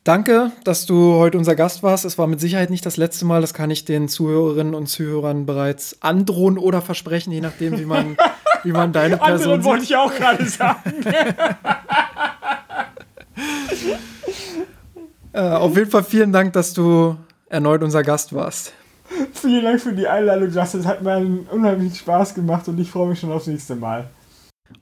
Danke, 0.03 0.51
dass 0.65 0.85
du 0.85 1.15
heute 1.15 1.39
unser 1.39 1.55
Gast 1.55 1.85
warst. 1.85 2.05
Es 2.05 2.19
war 2.19 2.27
mit 2.27 2.41
Sicherheit 2.41 2.71
nicht 2.71 2.85
das 2.85 2.97
letzte 2.97 3.25
Mal. 3.27 3.43
Das 3.43 3.55
kann 3.55 3.71
ich 3.71 3.85
den 3.85 4.09
Zuhörerinnen 4.09 4.75
und 4.75 4.89
Zuhörern 4.89 5.47
bereits 5.47 6.03
androhen 6.03 6.59
oder 6.59 6.83
versprechen, 6.83 7.31
je 7.33 7.43
nachdem, 7.43 7.79
wie 7.79 7.85
man, 7.85 8.17
wie 8.65 8.73
man 8.73 8.93
deine 8.93 9.19
Person 9.19 9.53
Anderen 9.53 9.65
wollte 9.65 9.85
ich 9.85 9.95
auch 9.95 10.13
gerade 10.13 10.49
sagen. 10.49 11.05
äh, 15.33 15.43
auf 15.43 15.77
jeden 15.77 15.93
Fall 15.93 16.03
vielen 16.03 16.33
Dank, 16.33 16.55
dass 16.55 16.75
du 16.75 17.17
erneut 17.49 17.85
unser 17.85 18.03
Gast 18.03 18.33
warst. 18.33 18.73
Vielen 19.33 19.65
Dank 19.65 19.81
für 19.81 19.93
die 19.93 20.07
Einladung, 20.07 20.51
Justin. 20.51 20.81
Es 20.81 20.87
hat 20.87 21.03
mir 21.03 21.13
einen 21.13 21.47
unheimlichen 21.51 21.97
Spaß 21.97 22.35
gemacht 22.35 22.69
und 22.69 22.79
ich 22.79 22.91
freue 22.91 23.09
mich 23.09 23.21
schon 23.21 23.33
aufs 23.33 23.47
nächste 23.47 23.77
Mal. 23.77 24.09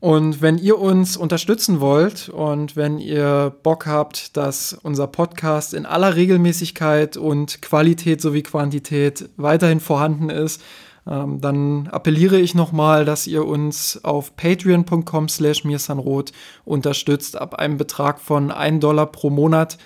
Und 0.00 0.40
wenn 0.40 0.58
ihr 0.58 0.78
uns 0.78 1.16
unterstützen 1.16 1.80
wollt 1.80 2.28
und 2.30 2.74
wenn 2.74 2.98
ihr 2.98 3.54
Bock 3.62 3.86
habt, 3.86 4.36
dass 4.36 4.72
unser 4.82 5.06
Podcast 5.06 5.74
in 5.74 5.84
aller 5.84 6.16
Regelmäßigkeit 6.16 7.16
und 7.16 7.60
Qualität 7.60 8.20
sowie 8.20 8.42
Quantität 8.42 9.28
weiterhin 9.36 9.80
vorhanden 9.80 10.30
ist, 10.30 10.62
ähm, 11.06 11.40
dann 11.40 11.88
appelliere 11.88 12.38
ich 12.38 12.54
nochmal, 12.54 13.04
dass 13.04 13.26
ihr 13.26 13.44
uns 13.44 14.00
auf 14.04 14.36
patreon.com 14.36 15.28
slash 15.28 15.64
mirsanrot 15.64 16.32
unterstützt 16.64 17.36
ab 17.36 17.56
einem 17.56 17.76
Betrag 17.76 18.20
von 18.20 18.50
1 18.50 18.80
Dollar 18.80 19.06
pro 19.06 19.28
Monat. 19.28 19.76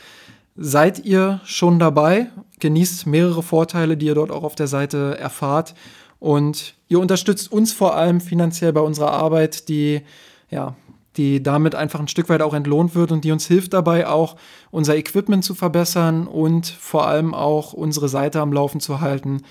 Seid 0.61 1.05
ihr 1.05 1.41
schon 1.45 1.79
dabei? 1.79 2.27
Genießt 2.59 3.07
mehrere 3.07 3.45
Vorteile, 3.45 3.97
die 3.97 4.07
ihr 4.07 4.17
dort 4.17 4.33
auch 4.33 4.43
auf 4.43 4.57
der 4.57 4.67
Seite 4.67 5.17
erfahrt. 5.17 5.75
Und 6.19 6.75
ihr 6.89 6.99
unterstützt 6.99 7.53
uns 7.53 7.73
vor 7.73 7.95
allem 7.95 8.21
finanziell 8.21 8.73
bei 8.73 8.81
unserer 8.81 9.13
Arbeit, 9.13 9.69
die 9.69 10.03
ja, 10.51 10.75
die 11.17 11.43
damit 11.43 11.75
einfach 11.75 12.01
ein 12.01 12.09
Stück 12.09 12.29
weit 12.29 12.43
auch 12.43 12.55
entlohnt 12.55 12.95
wird 12.95 13.13
und 13.13 13.25
die 13.25 13.33
uns 13.33 13.47
hilft 13.47 13.73
dabei 13.73 14.07
auch 14.07 14.37
unser 14.71 14.97
Equipment 14.97 15.45
zu 15.45 15.55
verbessern 15.55 16.27
und 16.27 16.67
vor 16.67 17.07
allem 17.07 17.35
auch 17.35 17.73
unsere 17.73 18.09
Seite 18.09 18.41
am 18.41 18.53
Laufen 18.53 18.81
zu 18.81 19.01
halten. 19.01 19.43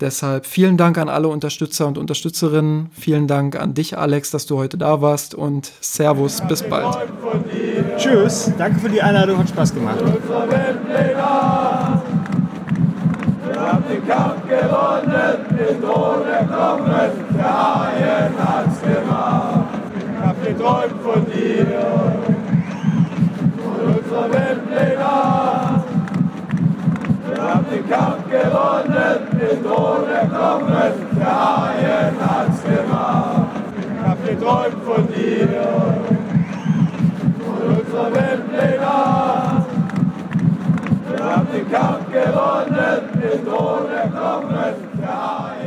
Deshalb 0.00 0.46
vielen 0.46 0.78
Dank 0.78 0.96
an 0.96 1.08
alle 1.10 1.28
Unterstützer 1.28 1.86
und 1.86 1.98
Unterstützerinnen. 1.98 2.88
Vielen 2.92 3.26
Dank 3.26 3.54
an 3.54 3.74
dich, 3.74 3.98
Alex, 3.98 4.30
dass 4.30 4.46
du 4.46 4.56
heute 4.56 4.78
da 4.78 5.02
warst 5.02 5.34
und 5.34 5.70
Servus, 5.80 6.40
bis 6.48 6.62
bald. 6.62 6.96
Tschüss. 8.00 8.50
Danke 8.56 8.80
für 8.80 8.88
die 8.88 9.02
Einladung, 9.02 9.38
hat 9.38 9.50
Spaß 9.50 9.74
gemacht. 9.74 9.98
Wir 10.00 10.14
haben 13.60 13.84
den 13.90 14.08
Kampf 14.08 14.48
gewonnen, 14.48 15.36
mit 15.50 15.84
ohne 15.84 16.24
der 16.24 17.44
Haien 17.44 18.32
hat's 18.38 18.80
gemacht. 18.80 19.68
Ich 19.98 20.26
hab 20.26 20.42
geträumt 20.42 21.02
von 21.02 21.26
dir, 21.26 21.66
von 23.62 23.78
unserer 23.94 24.28
Wir 27.28 27.42
haben 27.42 27.66
den 27.70 27.84
Kampf 27.90 28.24
gewonnen, 28.30 29.20
mit 29.32 29.62
ohne 29.70 30.20
der 31.18 31.34
Haien 31.36 32.14
hat's 32.18 32.62
gemacht. 32.62 33.48
Ich 33.78 34.08
hab 34.08 34.18
geträumt 34.26 34.80
von 34.86 35.06
dir 35.08 35.99
unser 38.00 38.14
Weltleger. 38.14 39.66
Wir 41.08 41.24
haben 41.24 41.46
den 41.52 41.70
Kampf 41.70 42.12
gewonnen, 42.12 43.00
den 43.20 43.44
Tod 43.44 43.90
erklommen, 43.92 44.74
der 45.00 45.42
Heilige. 45.42 45.59